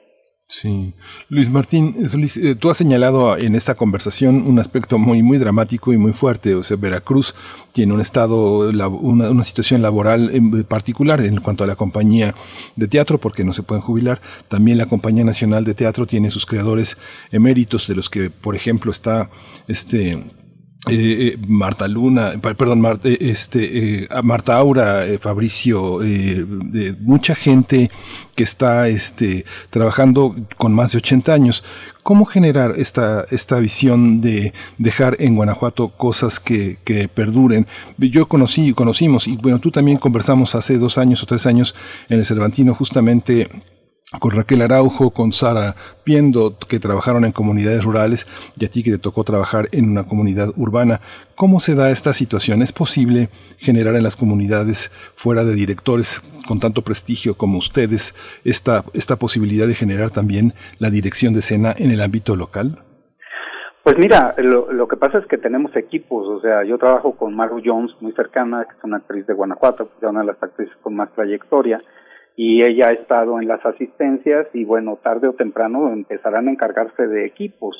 Sí. 0.55 0.92
Luis 1.31 1.48
Martín, 1.48 1.97
eh, 1.97 2.55
tú 2.56 2.68
has 2.68 2.76
señalado 2.76 3.39
en 3.39 3.55
esta 3.55 3.74
conversación 3.74 4.47
un 4.47 4.58
aspecto 4.58 4.98
muy, 4.98 5.22
muy 5.22 5.39
dramático 5.39 5.94
y 5.94 5.97
muy 5.97 6.12
fuerte. 6.12 6.55
O 6.55 6.62
sea, 6.62 6.76
Veracruz 6.76 7.34
tiene 7.72 7.94
un 7.94 8.02
estado, 8.02 8.68
una, 8.68 9.31
una 9.31 9.44
situación 9.44 9.81
laboral 9.81 10.28
en 10.34 10.62
particular 10.64 11.22
en 11.22 11.40
cuanto 11.40 11.64
a 11.64 11.66
la 11.66 11.74
compañía 11.74 12.34
de 12.76 12.86
teatro, 12.86 13.18
porque 13.18 13.44
no 13.44 13.55
se 13.55 13.62
pueden 13.62 13.81
jubilar. 13.81 14.20
También 14.48 14.76
la 14.76 14.84
Compañía 14.84 15.24
Nacional 15.24 15.64
de 15.64 15.72
Teatro 15.72 16.06
tiene 16.06 16.31
sus 16.31 16.44
creadores 16.44 16.98
eméritos, 17.31 17.89
de 17.89 17.94
los 17.94 18.10
que, 18.10 18.28
por 18.28 18.55
ejemplo, 18.55 18.92
está 18.92 19.31
este 19.68 20.22
eh, 20.89 20.94
eh, 20.94 21.39
Marta 21.47 21.86
Luna, 21.86 22.33
perdón, 22.41 22.81
Marta, 22.81 23.09
eh, 23.09 23.17
este, 23.20 24.09
Marta 24.25 24.57
Aura, 24.57 25.05
Fabricio, 25.20 26.01
mucha 27.01 27.36
gente 27.36 27.89
que 28.35 28.43
está 28.43 28.89
este, 28.89 29.44
trabajando 29.70 30.35
con 30.57 30.75
más 30.75 30.91
de 30.91 30.99
80 30.99 31.33
años. 31.33 31.62
¿Cómo 32.02 32.25
generar 32.25 32.73
esta, 32.78 33.25
esta 33.31 33.61
visión 33.61 34.20
de 34.20 34.55
dejar 34.77 35.17
en 35.20 35.36
Guanajuato 35.36 35.91
cosas 35.97 36.41
que, 36.41 36.78
que 36.83 37.07
perduren? 37.07 37.69
Yo 37.99 38.27
conocí, 38.27 38.73
conocimos, 38.73 39.28
y 39.28 39.36
bueno, 39.36 39.61
tú 39.61 39.70
también 39.70 39.99
conversamos 39.99 40.57
hace 40.57 40.78
dos 40.78 40.99
años 40.99 41.23
o 41.23 41.27
tres 41.27 41.47
años 41.47 41.77
en 42.09 42.19
el 42.19 42.25
Cervantino 42.25 42.75
justamente 42.75 43.49
con 44.18 44.32
Raquel 44.32 44.62
Araujo, 44.62 45.10
con 45.10 45.32
Sara 45.32 45.74
Piendo, 46.05 46.57
que 46.68 46.78
trabajaron 46.78 47.24
en 47.24 47.32
comunidades 47.32 47.84
rurales, 47.84 48.26
y 48.58 48.65
a 48.65 48.70
ti 48.70 48.82
que 48.82 48.91
te 48.91 48.99
tocó 48.99 49.24
trabajar 49.24 49.68
en 49.73 49.91
una 49.91 50.05
comunidad 50.05 50.50
urbana. 50.57 51.00
¿Cómo 51.34 51.60
se 51.60 51.74
da 51.74 51.91
esta 51.91 52.12
situación? 52.12 52.62
¿Es 52.62 52.73
posible 52.73 53.31
generar 53.58 53.94
en 53.94 54.02
las 54.02 54.16
comunidades, 54.16 54.91
fuera 55.15 55.44
de 55.44 55.55
directores 55.55 56.23
con 56.47 56.60
tanto 56.60 56.82
prestigio 56.82 57.36
como 57.36 57.58
ustedes, 57.58 58.15
esta, 58.44 58.84
esta 58.94 59.16
posibilidad 59.16 59.66
de 59.66 59.74
generar 59.74 60.10
también 60.10 60.55
la 60.78 60.91
dirección 60.91 61.32
de 61.32 61.41
escena 61.41 61.73
en 61.76 61.91
el 61.91 62.00
ámbito 62.00 62.36
local? 62.36 62.82
Pues 63.82 63.99
mira, 63.99 64.34
lo, 64.39 64.73
lo, 64.73 64.86
que 64.86 64.97
pasa 64.97 65.18
es 65.18 65.26
que 65.26 65.39
tenemos 65.39 65.74
equipos, 65.74 66.24
o 66.28 66.41
sea, 66.41 66.62
yo 66.62 66.78
trabajo 66.78 67.16
con 67.16 67.34
Maru 67.34 67.60
Jones, 67.65 67.91
muy 68.00 68.12
cercana, 68.12 68.65
que 68.65 68.76
es 68.78 68.84
una 68.84 68.99
actriz 68.99 69.26
de 69.26 69.34
Guanajuato, 69.34 69.91
una 70.02 70.20
de 70.20 70.26
las 70.26 70.41
actrices 70.41 70.76
con 70.82 70.94
más 70.94 71.10
trayectoria, 71.15 71.82
y 72.36 72.62
ella 72.62 72.89
ha 72.89 72.93
estado 72.93 73.41
en 73.41 73.49
las 73.49 73.65
asistencias 73.65 74.47
y 74.55 74.65
bueno, 74.65 74.99
tarde 75.02 75.28
o 75.28 75.35
temprano 75.35 75.93
empezarán 75.93 76.49
a 76.49 76.52
encargarse 76.52 77.07
de 77.07 77.27
equipos. 77.27 77.77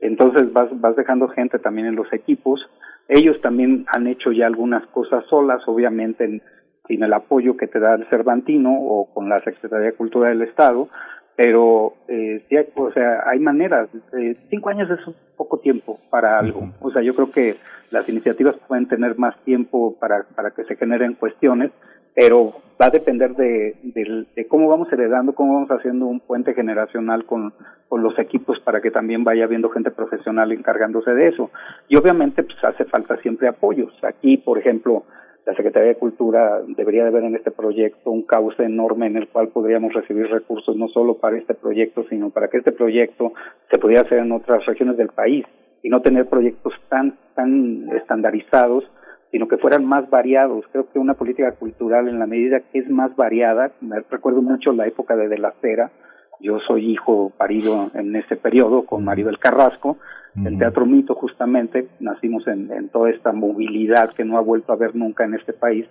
Entonces 0.00 0.52
vas, 0.52 0.68
vas 0.80 0.96
dejando 0.96 1.28
gente 1.28 1.58
también 1.58 1.86
en 1.86 1.96
los 1.96 2.12
equipos. 2.12 2.60
Ellos 3.08 3.40
también 3.40 3.84
han 3.88 4.06
hecho 4.06 4.32
ya 4.32 4.46
algunas 4.46 4.86
cosas 4.88 5.24
solas, 5.26 5.62
obviamente 5.66 6.42
sin 6.88 7.02
el 7.02 7.12
apoyo 7.12 7.56
que 7.56 7.68
te 7.68 7.78
da 7.78 7.94
el 7.94 8.06
Cervantino 8.06 8.72
o 8.74 9.12
con 9.12 9.28
la 9.28 9.38
Secretaría 9.38 9.86
de 9.86 9.92
Cultura 9.92 10.30
del 10.30 10.42
Estado, 10.42 10.88
pero 11.36 11.94
eh, 12.08 12.44
sí 12.48 12.56
hay, 12.56 12.66
o 12.74 12.92
sea, 12.92 13.22
hay 13.26 13.38
maneras. 13.38 13.88
Eh, 14.18 14.36
cinco 14.50 14.68
años 14.68 14.90
es 14.90 15.06
un 15.06 15.14
poco 15.36 15.58
tiempo 15.58 15.98
para 16.10 16.38
algo. 16.38 16.72
O 16.80 16.90
sea, 16.90 17.02
yo 17.02 17.14
creo 17.14 17.30
que 17.30 17.54
las 17.90 18.08
iniciativas 18.08 18.56
pueden 18.66 18.88
tener 18.88 19.16
más 19.18 19.36
tiempo 19.44 19.96
para, 19.98 20.24
para 20.34 20.50
que 20.50 20.64
se 20.64 20.76
generen 20.76 21.14
cuestiones, 21.14 21.70
pero 22.14 22.54
va 22.80 22.86
a 22.86 22.90
depender 22.90 23.34
de, 23.34 23.76
de, 23.82 24.46
cómo 24.48 24.68
vamos 24.68 24.92
heredando, 24.92 25.34
cómo 25.34 25.54
vamos 25.54 25.70
haciendo 25.70 26.06
un 26.06 26.20
puente 26.20 26.52
generacional 26.54 27.24
con, 27.24 27.52
con 27.88 28.02
los 28.02 28.18
equipos 28.18 28.58
para 28.60 28.80
que 28.80 28.90
también 28.90 29.24
vaya 29.24 29.44
habiendo 29.44 29.70
gente 29.70 29.90
profesional 29.90 30.52
encargándose 30.52 31.12
de 31.12 31.28
eso. 31.28 31.50
Y 31.88 31.96
obviamente 31.96 32.42
pues 32.42 32.62
hace 32.64 32.84
falta 32.84 33.16
siempre 33.18 33.48
apoyos. 33.48 33.92
Aquí, 34.02 34.36
por 34.36 34.58
ejemplo, 34.58 35.04
la 35.46 35.54
Secretaría 35.54 35.88
de 35.88 35.96
Cultura 35.96 36.60
debería 36.66 37.04
de 37.04 37.10
ver 37.10 37.24
en 37.24 37.34
este 37.34 37.50
proyecto 37.50 38.10
un 38.10 38.22
cauce 38.22 38.62
enorme 38.62 39.06
en 39.06 39.16
el 39.16 39.28
cual 39.28 39.48
podríamos 39.48 39.92
recibir 39.92 40.28
recursos 40.28 40.76
no 40.76 40.88
solo 40.88 41.14
para 41.14 41.36
este 41.36 41.54
proyecto, 41.54 42.04
sino 42.08 42.30
para 42.30 42.48
que 42.48 42.58
este 42.58 42.72
proyecto 42.72 43.32
se 43.70 43.78
pudiera 43.78 44.02
hacer 44.02 44.18
en 44.18 44.32
otras 44.32 44.64
regiones 44.66 44.96
del 44.96 45.08
país 45.08 45.44
y 45.82 45.88
no 45.88 46.00
tener 46.00 46.28
proyectos 46.28 46.74
tan, 46.88 47.16
tan 47.34 47.88
estandarizados 47.96 48.84
sino 49.32 49.48
que 49.48 49.56
fueran 49.56 49.84
más 49.84 50.08
variados. 50.10 50.64
Creo 50.70 50.86
que 50.92 51.00
una 51.00 51.14
política 51.14 51.50
cultural 51.52 52.06
en 52.06 52.20
la 52.20 52.26
medida 52.26 52.60
que 52.60 52.78
es 52.78 52.88
más 52.88 53.16
variada, 53.16 53.72
me 53.80 53.98
recuerdo 54.08 54.42
mucho 54.42 54.72
la 54.72 54.86
época 54.86 55.16
de 55.16 55.28
De 55.28 55.38
la 55.38 55.54
Cera, 55.60 55.90
yo 56.38 56.58
soy 56.60 56.90
hijo 56.90 57.32
parido 57.36 57.90
en 57.94 58.14
ese 58.14 58.36
periodo 58.36 58.84
con 58.84 59.04
Maribel 59.04 59.38
Carrasco, 59.38 59.96
el 60.34 60.58
Teatro 60.58 60.86
Mito 60.86 61.14
justamente, 61.14 61.88
nacimos 62.00 62.46
en, 62.46 62.72
en, 62.72 62.88
toda 62.88 63.10
esta 63.10 63.32
movilidad 63.32 64.14
que 64.14 64.24
no 64.24 64.38
ha 64.38 64.40
vuelto 64.40 64.72
a 64.72 64.76
ver 64.76 64.96
nunca 64.96 65.24
en 65.24 65.34
este 65.34 65.52
país, 65.52 65.86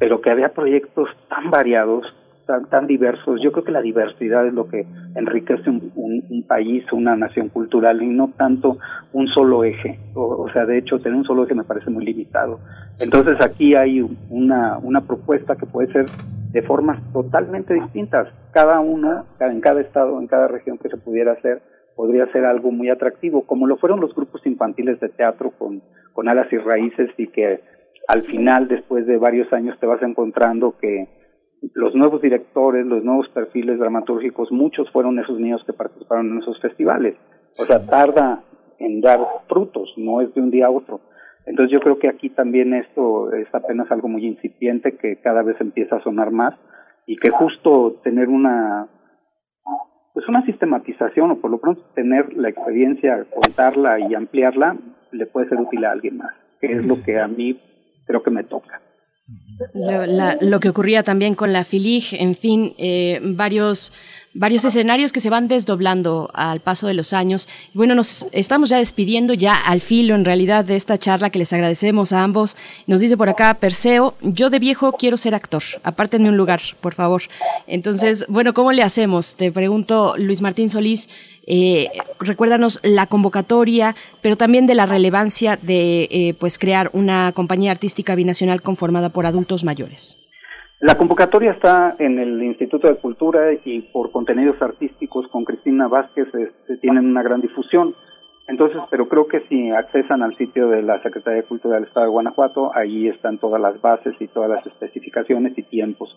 pero 0.00 0.20
que 0.20 0.30
había 0.30 0.48
proyectos 0.48 1.08
tan 1.28 1.50
variados, 1.50 2.04
tan, 2.46 2.66
tan 2.66 2.86
diversos. 2.86 3.40
Yo 3.42 3.52
creo 3.52 3.64
que 3.64 3.72
la 3.72 3.82
diversidad 3.82 4.46
es 4.46 4.54
lo 4.54 4.68
que 4.68 4.86
enriquece 5.14 5.68
un, 5.68 5.92
un, 5.94 6.42
país, 6.44 6.84
una 6.92 7.16
nación 7.16 7.48
cultural 7.48 8.02
y 8.02 8.06
no 8.06 8.32
tanto 8.36 8.78
un 9.12 9.26
solo 9.28 9.64
eje. 9.64 9.98
O, 10.14 10.48
sea, 10.52 10.64
de 10.64 10.78
hecho, 10.78 11.00
tener 11.00 11.18
un 11.18 11.24
solo 11.24 11.44
eje 11.44 11.54
me 11.54 11.64
parece 11.64 11.90
muy 11.90 12.04
limitado. 12.04 12.60
Entonces 13.00 13.36
aquí 13.44 13.74
hay 13.74 14.00
una, 14.30 14.78
una 14.78 15.02
propuesta 15.02 15.56
que 15.56 15.66
puede 15.66 15.92
ser 15.92 16.06
de 16.52 16.62
formas 16.62 17.00
totalmente 17.12 17.74
distintas. 17.74 18.28
Cada 18.52 18.80
uno, 18.80 19.26
en 19.40 19.60
cada 19.60 19.80
estado, 19.80 20.18
en 20.20 20.26
cada 20.26 20.48
región 20.48 20.78
que 20.78 20.88
se 20.88 20.96
pudiera 20.96 21.32
hacer, 21.32 21.60
podría 21.94 22.30
ser 22.32 22.44
algo 22.44 22.70
muy 22.70 22.90
atractivo, 22.90 23.46
como 23.46 23.66
lo 23.66 23.78
fueron 23.78 24.00
los 24.00 24.14
grupos 24.14 24.46
infantiles 24.46 25.00
de 25.00 25.08
teatro 25.08 25.50
con, 25.58 25.82
con 26.12 26.28
alas 26.28 26.46
y 26.52 26.58
raíces 26.58 27.10
y 27.16 27.26
que 27.28 27.60
al 28.06 28.22
final, 28.24 28.68
después 28.68 29.06
de 29.06 29.16
varios 29.16 29.52
años, 29.52 29.76
te 29.80 29.86
vas 29.86 30.00
encontrando 30.02 30.76
que 30.80 31.08
los 31.74 31.94
nuevos 31.94 32.20
directores, 32.22 32.86
los 32.86 33.04
nuevos 33.04 33.28
perfiles 33.30 33.78
dramatúrgicos, 33.78 34.52
muchos 34.52 34.90
fueron 34.90 35.18
esos 35.18 35.38
niños 35.38 35.62
que 35.66 35.72
participaron 35.72 36.32
en 36.32 36.38
esos 36.38 36.60
festivales. 36.60 37.16
O 37.58 37.64
sea, 37.64 37.86
tarda 37.86 38.42
en 38.78 39.00
dar 39.00 39.20
frutos, 39.48 39.92
no 39.96 40.20
es 40.20 40.32
de 40.34 40.40
un 40.40 40.50
día 40.50 40.66
a 40.66 40.70
otro. 40.70 41.00
Entonces 41.46 41.72
yo 41.72 41.80
creo 41.80 41.98
que 41.98 42.08
aquí 42.08 42.28
también 42.30 42.74
esto 42.74 43.32
es 43.32 43.46
apenas 43.54 43.90
algo 43.90 44.08
muy 44.08 44.26
incipiente 44.26 44.96
que 44.96 45.20
cada 45.20 45.42
vez 45.42 45.56
empieza 45.60 45.96
a 45.96 46.02
sonar 46.02 46.32
más 46.32 46.54
y 47.06 47.16
que 47.16 47.30
justo 47.30 48.00
tener 48.02 48.28
una 48.28 48.88
pues 50.12 50.26
una 50.28 50.44
sistematización 50.46 51.30
o 51.30 51.40
por 51.40 51.50
lo 51.50 51.60
pronto 51.60 51.82
tener 51.94 52.32
la 52.32 52.48
experiencia, 52.48 53.26
contarla 53.30 54.00
y 54.00 54.14
ampliarla 54.14 54.76
le 55.12 55.26
puede 55.26 55.48
ser 55.48 55.60
útil 55.60 55.84
a 55.84 55.92
alguien 55.92 56.16
más, 56.16 56.34
que 56.58 56.72
es 56.72 56.84
lo 56.84 57.02
que 57.02 57.20
a 57.20 57.28
mí 57.28 57.60
creo 58.06 58.22
que 58.22 58.30
me 58.30 58.42
toca. 58.42 58.80
Lo, 59.74 60.06
lo, 60.40 60.60
que 60.60 60.68
ocurría 60.68 61.02
también 61.02 61.34
con 61.34 61.52
la 61.52 61.64
FILIG, 61.64 62.14
en 62.20 62.34
fin, 62.36 62.74
eh, 62.78 63.20
varios 63.22 63.92
varios 64.38 64.64
escenarios 64.64 65.12
que 65.12 65.20
se 65.20 65.30
van 65.30 65.48
desdoblando 65.48 66.30
al 66.34 66.60
paso 66.60 66.86
de 66.86 66.94
los 66.94 67.12
años. 67.12 67.48
Y 67.74 67.78
bueno, 67.78 67.94
nos 67.94 68.26
estamos 68.32 68.68
ya 68.68 68.78
despidiendo 68.78 69.34
ya 69.34 69.54
al 69.54 69.80
filo 69.80 70.14
en 70.14 70.24
realidad 70.24 70.64
de 70.64 70.76
esta 70.76 70.98
charla 70.98 71.30
que 71.30 71.38
les 71.38 71.52
agradecemos 71.52 72.12
a 72.12 72.22
ambos. 72.22 72.56
Nos 72.86 73.00
dice 73.00 73.16
por 73.16 73.28
acá 73.28 73.54
Perseo, 73.54 74.14
yo 74.20 74.50
de 74.50 74.58
viejo 74.58 74.92
quiero 74.92 75.16
ser 75.16 75.34
actor, 75.34 75.62
apártenme 75.82 76.28
un 76.28 76.36
lugar, 76.36 76.60
por 76.80 76.94
favor. 76.94 77.22
Entonces, 77.66 78.26
bueno, 78.28 78.54
¿cómo 78.54 78.72
le 78.72 78.82
hacemos? 78.82 79.36
Te 79.36 79.50
pregunto, 79.50 80.14
Luis 80.18 80.42
Martín 80.42 80.68
Solís, 80.70 81.08
eh, 81.46 81.88
recuérdanos 82.20 82.80
la 82.82 83.06
convocatoria, 83.06 83.94
pero 84.20 84.36
también 84.36 84.66
de 84.66 84.74
la 84.74 84.86
relevancia 84.86 85.56
de 85.56 86.08
eh, 86.10 86.34
pues 86.38 86.58
crear 86.58 86.90
una 86.92 87.32
compañía 87.32 87.70
artística 87.70 88.14
binacional 88.14 88.62
conformada 88.62 89.10
por 89.10 89.26
adultos 89.26 89.64
mayores. 89.64 90.16
La 90.78 90.94
convocatoria 90.94 91.52
está 91.52 91.96
en 91.98 92.18
el 92.18 92.42
Instituto 92.42 92.88
de 92.88 92.96
Cultura 92.96 93.50
y 93.64 93.80
por 93.80 94.12
contenidos 94.12 94.60
artísticos 94.60 95.26
con 95.28 95.42
Cristina 95.42 95.88
Vázquez 95.88 96.28
este, 96.34 96.76
tienen 96.76 97.06
una 97.06 97.22
gran 97.22 97.40
difusión. 97.40 97.94
Entonces, 98.46 98.82
pero 98.90 99.08
creo 99.08 99.26
que 99.26 99.40
si 99.40 99.70
accesan 99.70 100.22
al 100.22 100.36
sitio 100.36 100.68
de 100.68 100.82
la 100.82 101.00
Secretaría 101.00 101.40
de 101.40 101.48
Cultura 101.48 101.76
del 101.76 101.84
Estado 101.84 102.06
de 102.06 102.12
Guanajuato, 102.12 102.70
ahí 102.74 103.08
están 103.08 103.38
todas 103.38 103.58
las 103.58 103.80
bases 103.80 104.14
y 104.20 104.28
todas 104.28 104.50
las 104.50 104.66
especificaciones 104.66 105.56
y 105.56 105.62
tiempos. 105.62 106.14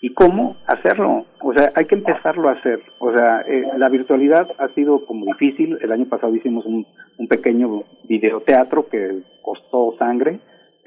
¿Y 0.00 0.14
cómo 0.14 0.56
hacerlo? 0.66 1.26
O 1.42 1.52
sea, 1.52 1.70
hay 1.74 1.84
que 1.84 1.96
empezarlo 1.96 2.48
a 2.48 2.52
hacer. 2.52 2.78
O 3.00 3.12
sea, 3.12 3.42
eh, 3.42 3.66
la 3.76 3.90
virtualidad 3.90 4.48
ha 4.58 4.68
sido 4.68 5.04
como 5.04 5.26
difícil. 5.26 5.76
El 5.82 5.92
año 5.92 6.06
pasado 6.06 6.34
hicimos 6.34 6.64
un, 6.64 6.86
un 7.18 7.28
pequeño 7.28 7.82
videoteatro 8.08 8.88
que 8.88 9.20
costó 9.42 9.94
sangre 9.98 10.40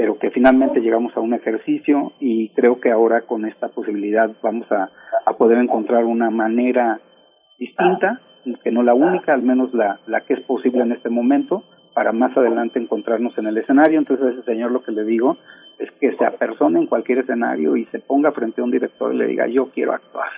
pero 0.04 0.20
que 0.20 0.32
finalmente 0.32 0.82
llegamos 0.82 1.16
a 1.16 1.22
un 1.22 1.34
ejercicio 1.34 2.12
y 2.20 2.50
creo 2.50 2.82
que 2.82 2.92
ahora 2.92 3.22
con 3.22 3.46
esta 3.46 3.70
posibilidad 3.70 4.30
vamos 4.42 4.70
a, 4.70 4.90
a 5.26 5.38
poder 5.38 5.60
encontrar 5.60 6.04
una 6.04 6.30
manera 6.30 7.00
distinta, 7.58 8.20
que 8.62 8.70
no 8.70 8.84
la 8.84 8.94
única, 8.94 9.34
al 9.34 9.44
menos 9.44 9.74
la, 9.74 9.98
la 10.08 10.20
que 10.20 10.34
es 10.34 10.42
posible 10.42 10.82
en 10.82 10.92
este 10.92 11.10
momento, 11.10 11.64
para 11.96 12.12
más 12.12 12.36
adelante 12.36 12.80
encontrarnos 12.80 13.38
en 13.38 13.48
el 13.48 13.58
escenario. 13.58 13.98
Entonces 13.98 14.26
a 14.26 14.30
ese 14.32 14.44
señor 14.44 14.74
lo 14.74 14.84
que 14.84 14.92
le 14.92 15.06
digo 15.06 15.38
es 15.80 15.90
que 15.92 16.12
se 16.18 16.26
apersone 16.26 16.80
en 16.80 16.88
cualquier 16.88 17.20
escenario 17.20 17.78
y 17.78 17.86
se 17.86 18.00
ponga 18.00 18.34
frente 18.34 18.60
a 18.60 18.66
un 18.66 18.72
director 18.72 19.14
y 19.14 19.18
le 19.18 19.28
diga 19.28 19.48
yo 19.48 19.70
quiero 19.70 19.94
actuar. 19.94 20.32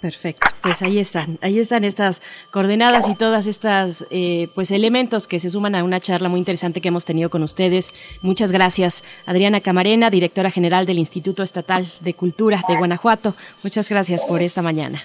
Perfecto, 0.00 0.48
pues 0.62 0.82
ahí 0.82 0.98
están, 0.98 1.38
ahí 1.42 1.58
están 1.58 1.84
estas 1.84 2.22
coordenadas 2.50 3.08
y 3.08 3.14
todas 3.14 3.46
estas 3.46 4.06
eh, 4.10 4.48
pues 4.54 4.70
elementos 4.70 5.26
que 5.26 5.38
se 5.38 5.50
suman 5.50 5.74
a 5.74 5.84
una 5.84 6.00
charla 6.00 6.28
muy 6.28 6.38
interesante 6.38 6.80
que 6.80 6.88
hemos 6.88 7.04
tenido 7.04 7.28
con 7.30 7.42
ustedes. 7.42 7.94
Muchas 8.22 8.52
gracias, 8.52 9.04
Adriana 9.26 9.60
Camarena, 9.60 10.10
directora 10.10 10.50
general 10.50 10.86
del 10.86 10.98
Instituto 10.98 11.42
Estatal 11.42 11.86
de 12.00 12.14
Cultura 12.14 12.62
de 12.68 12.76
Guanajuato. 12.76 13.34
Muchas 13.62 13.90
gracias 13.90 14.24
por 14.24 14.42
esta 14.42 14.62
mañana. 14.62 15.02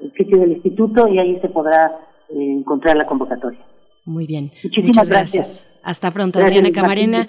el 0.00 0.12
sitio 0.16 0.38
del 0.38 0.52
instituto 0.52 1.08
y 1.08 1.18
ahí 1.18 1.38
se 1.40 1.48
podrá 1.48 1.98
eh, 2.30 2.52
encontrar 2.58 2.96
la 2.96 3.06
convocatoria. 3.06 3.60
Muy 4.04 4.26
bien. 4.26 4.52
Muchas 4.82 5.08
gracias. 5.08 5.68
Hasta 5.82 6.10
pronto, 6.10 6.38
Adriana 6.38 6.70
Camarena. 6.72 7.26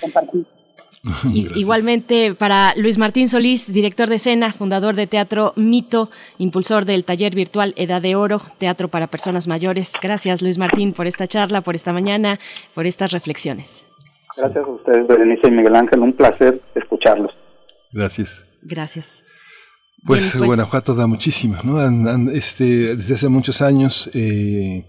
igualmente 1.34 2.34
para 2.34 2.74
Luis 2.76 2.98
Martín 2.98 3.30
Solís, 3.30 3.72
director 3.72 4.10
de 4.10 4.16
escena, 4.16 4.52
fundador 4.52 4.96
de 4.96 5.08
Teatro 5.08 5.54
Mito, 5.56 6.10
impulsor 6.38 6.86
del 6.86 7.04
taller 7.04 7.36
virtual 7.36 7.74
Edad 7.78 8.02
de 8.02 8.16
Oro, 8.16 8.42
Teatro 8.58 8.88
para 8.88 9.08
Personas 9.08 9.48
Mayores. 9.48 9.94
Gracias 10.02 10.42
Luis 10.42 10.58
Martín 10.58 10.94
por 10.94 11.06
esta 11.08 11.28
charla, 11.28 11.62
por 11.62 11.76
esta 11.76 11.94
mañana, 11.94 12.40
por 12.74 12.88
estas 12.88 13.12
reflexiones. 13.12 13.86
Gracias 14.38 14.66
a 14.66 14.68
ustedes, 14.68 15.08
Berenice 15.08 15.48
y 15.48 15.52
Miguel 15.52 15.76
Ángel. 15.76 16.00
Un 16.00 16.14
placer 16.14 16.62
escucharlos. 16.74 17.32
Gracias. 17.92 18.46
Gracias. 18.64 19.24
Pues, 20.06 20.36
pues 20.36 20.48
Guanajuato 20.48 20.94
da 20.94 21.08
muchísimo, 21.08 21.56
¿no? 21.64 21.82
este, 22.32 22.96
desde 22.96 23.16
hace 23.16 23.30
muchos 23.30 23.62
años 23.62 24.10
eh, 24.14 24.86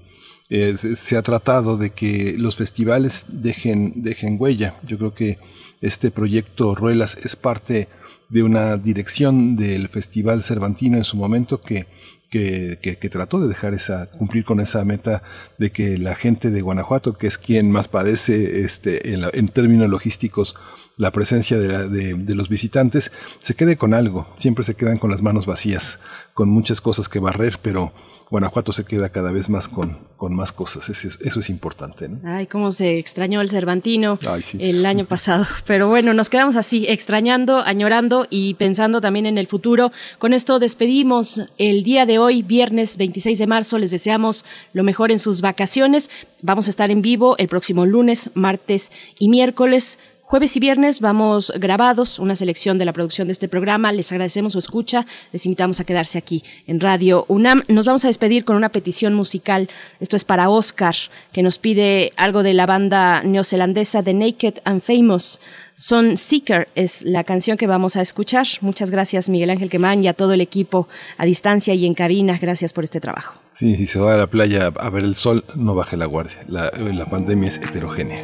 eh, 0.48 0.76
se 0.76 1.16
ha 1.16 1.22
tratado 1.22 1.76
de 1.76 1.90
que 1.90 2.36
los 2.38 2.56
festivales 2.56 3.24
dejen, 3.28 4.02
dejen 4.02 4.36
huella. 4.38 4.76
Yo 4.84 4.98
creo 4.98 5.14
que 5.14 5.38
este 5.80 6.10
proyecto 6.10 6.74
Ruelas 6.74 7.18
es 7.22 7.36
parte 7.36 7.88
de 8.28 8.42
una 8.42 8.76
dirección 8.76 9.56
del 9.56 9.88
Festival 9.88 10.42
Cervantino 10.42 10.96
en 10.96 11.04
su 11.04 11.16
momento 11.16 11.60
que, 11.60 11.86
que, 12.30 12.78
que, 12.80 13.08
trató 13.08 13.40
de 13.40 13.48
dejar 13.48 13.72
esa, 13.74 14.10
cumplir 14.10 14.44
con 14.44 14.60
esa 14.60 14.84
meta 14.84 15.22
de 15.58 15.70
que 15.70 15.96
la 15.96 16.14
gente 16.14 16.50
de 16.50 16.60
Guanajuato, 16.60 17.16
que 17.16 17.28
es 17.28 17.38
quien 17.38 17.70
más 17.70 17.88
padece 17.88 18.60
este, 18.60 19.12
en, 19.14 19.22
en 19.32 19.48
términos 19.48 19.88
logísticos 19.88 20.56
la 20.96 21.12
presencia 21.12 21.58
de, 21.58 21.88
de, 21.88 22.14
de, 22.14 22.34
los 22.34 22.48
visitantes, 22.48 23.12
se 23.38 23.54
quede 23.54 23.76
con 23.76 23.94
algo. 23.94 24.28
Siempre 24.36 24.64
se 24.64 24.74
quedan 24.74 24.98
con 24.98 25.10
las 25.10 25.22
manos 25.22 25.46
vacías, 25.46 25.98
con 26.34 26.48
muchas 26.48 26.80
cosas 26.80 27.08
que 27.08 27.20
barrer, 27.20 27.58
pero 27.62 27.92
Guanajuato 28.28 28.72
se 28.72 28.84
queda 28.84 29.10
cada 29.10 29.30
vez 29.30 29.48
más 29.48 29.68
con, 29.68 29.98
con 30.16 30.34
más 30.34 30.50
cosas. 30.50 30.88
Eso 30.88 31.06
es, 31.06 31.18
eso 31.22 31.40
es 31.40 31.48
importante. 31.48 32.08
¿no? 32.08 32.18
Ay, 32.24 32.48
cómo 32.48 32.72
se 32.72 32.98
extrañó 32.98 33.40
el 33.40 33.50
Cervantino 33.50 34.18
el 34.58 34.84
año 34.84 35.04
pasado. 35.08 35.44
Pero 35.64 35.88
bueno, 35.88 36.12
nos 36.12 36.28
quedamos 36.28 36.56
así, 36.56 36.86
extrañando, 36.88 37.60
añorando 37.60 38.26
y 38.28 38.54
pensando 38.54 39.00
también 39.00 39.26
en 39.26 39.38
el 39.38 39.46
futuro. 39.46 39.92
Con 40.18 40.32
esto 40.32 40.58
despedimos 40.58 41.42
el 41.58 41.84
día 41.84 42.04
de 42.04 42.18
hoy, 42.18 42.42
viernes 42.42 42.96
26 42.98 43.38
de 43.38 43.46
marzo. 43.46 43.78
Les 43.78 43.92
deseamos 43.92 44.44
lo 44.72 44.82
mejor 44.82 45.12
en 45.12 45.20
sus 45.20 45.40
vacaciones. 45.40 46.10
Vamos 46.42 46.66
a 46.66 46.70
estar 46.70 46.90
en 46.90 47.02
vivo 47.02 47.36
el 47.38 47.46
próximo 47.46 47.86
lunes, 47.86 48.30
martes 48.34 48.90
y 49.20 49.28
miércoles 49.28 49.98
Jueves 50.28 50.56
y 50.56 50.60
viernes 50.60 50.98
vamos 50.98 51.52
grabados, 51.54 52.18
una 52.18 52.34
selección 52.34 52.78
de 52.78 52.84
la 52.84 52.92
producción 52.92 53.28
de 53.28 53.32
este 53.32 53.46
programa. 53.46 53.92
Les 53.92 54.10
agradecemos 54.10 54.54
su 54.54 54.58
escucha. 54.58 55.06
Les 55.30 55.46
invitamos 55.46 55.78
a 55.78 55.84
quedarse 55.84 56.18
aquí 56.18 56.42
en 56.66 56.80
Radio 56.80 57.26
UNAM. 57.28 57.62
Nos 57.68 57.86
vamos 57.86 58.04
a 58.04 58.08
despedir 58.08 58.44
con 58.44 58.56
una 58.56 58.70
petición 58.70 59.14
musical. 59.14 59.68
Esto 60.00 60.16
es 60.16 60.24
para 60.24 60.48
Oscar, 60.48 60.96
que 61.32 61.44
nos 61.44 61.58
pide 61.58 62.12
algo 62.16 62.42
de 62.42 62.54
la 62.54 62.66
banda 62.66 63.22
neozelandesa 63.22 64.02
The 64.02 64.14
Naked 64.14 64.54
and 64.64 64.82
Famous. 64.82 65.38
Son 65.78 66.16
Seeker 66.16 66.68
es 66.74 67.02
la 67.02 67.22
canción 67.22 67.58
que 67.58 67.66
vamos 67.66 67.96
a 67.96 68.00
escuchar. 68.00 68.46
Muchas 68.62 68.90
gracias 68.90 69.28
Miguel 69.28 69.50
Ángel 69.50 69.68
Quemán 69.68 70.02
y 70.02 70.08
a 70.08 70.14
todo 70.14 70.32
el 70.32 70.40
equipo 70.40 70.88
a 71.18 71.26
distancia 71.26 71.74
y 71.74 71.84
en 71.84 71.92
cabina. 71.92 72.38
Gracias 72.40 72.72
por 72.72 72.82
este 72.82 72.98
trabajo. 72.98 73.34
Sí, 73.50 73.76
si 73.76 73.84
se 73.84 73.98
va 73.98 74.14
a 74.14 74.16
la 74.16 74.26
playa 74.26 74.68
a 74.74 74.88
ver 74.88 75.04
el 75.04 75.16
sol, 75.16 75.44
no 75.54 75.74
baje 75.74 75.98
la 75.98 76.06
guardia. 76.06 76.38
La, 76.48 76.70
la 76.70 77.10
pandemia 77.10 77.48
es 77.50 77.58
heterogénea. 77.58 78.16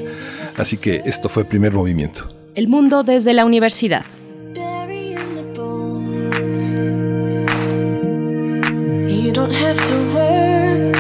Así 0.57 0.79
que 0.79 1.03
esto 1.05 1.29
fue 1.29 1.43
el 1.43 1.49
primer 1.51 1.75
movimiento. 1.75 2.35
El 2.55 2.69
mundo 2.69 3.03
desde 3.03 3.35
la 3.35 3.45
universidad. 3.45 4.07
You 9.09 9.31
don't 9.31 9.53
have 9.53 9.77
to 9.77 9.95
work 10.15 10.95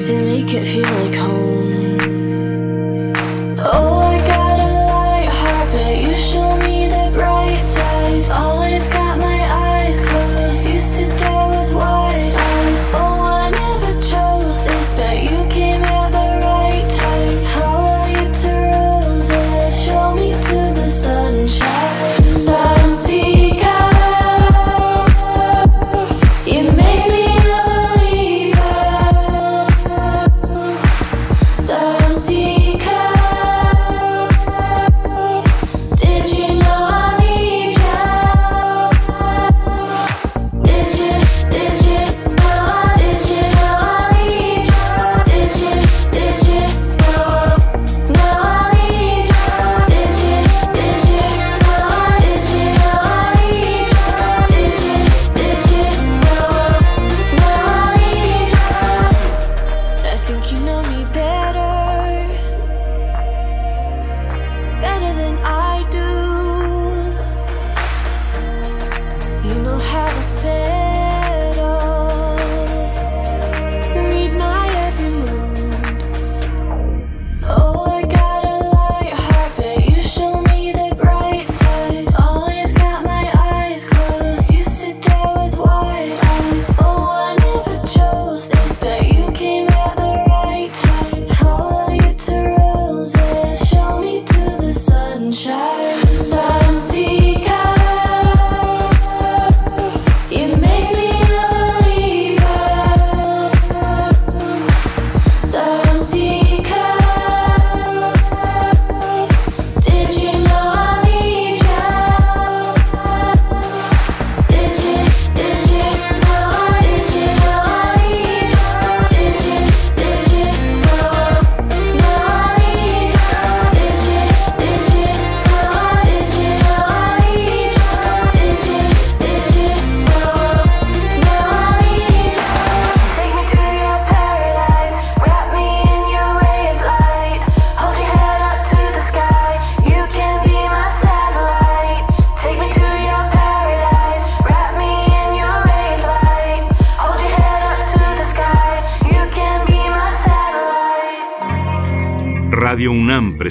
to 0.00 0.12
make 0.22 0.52
it 0.52 0.66
feel 0.66 0.82
like 0.82 1.16
home. 1.18 1.35
Oh, 3.68 3.95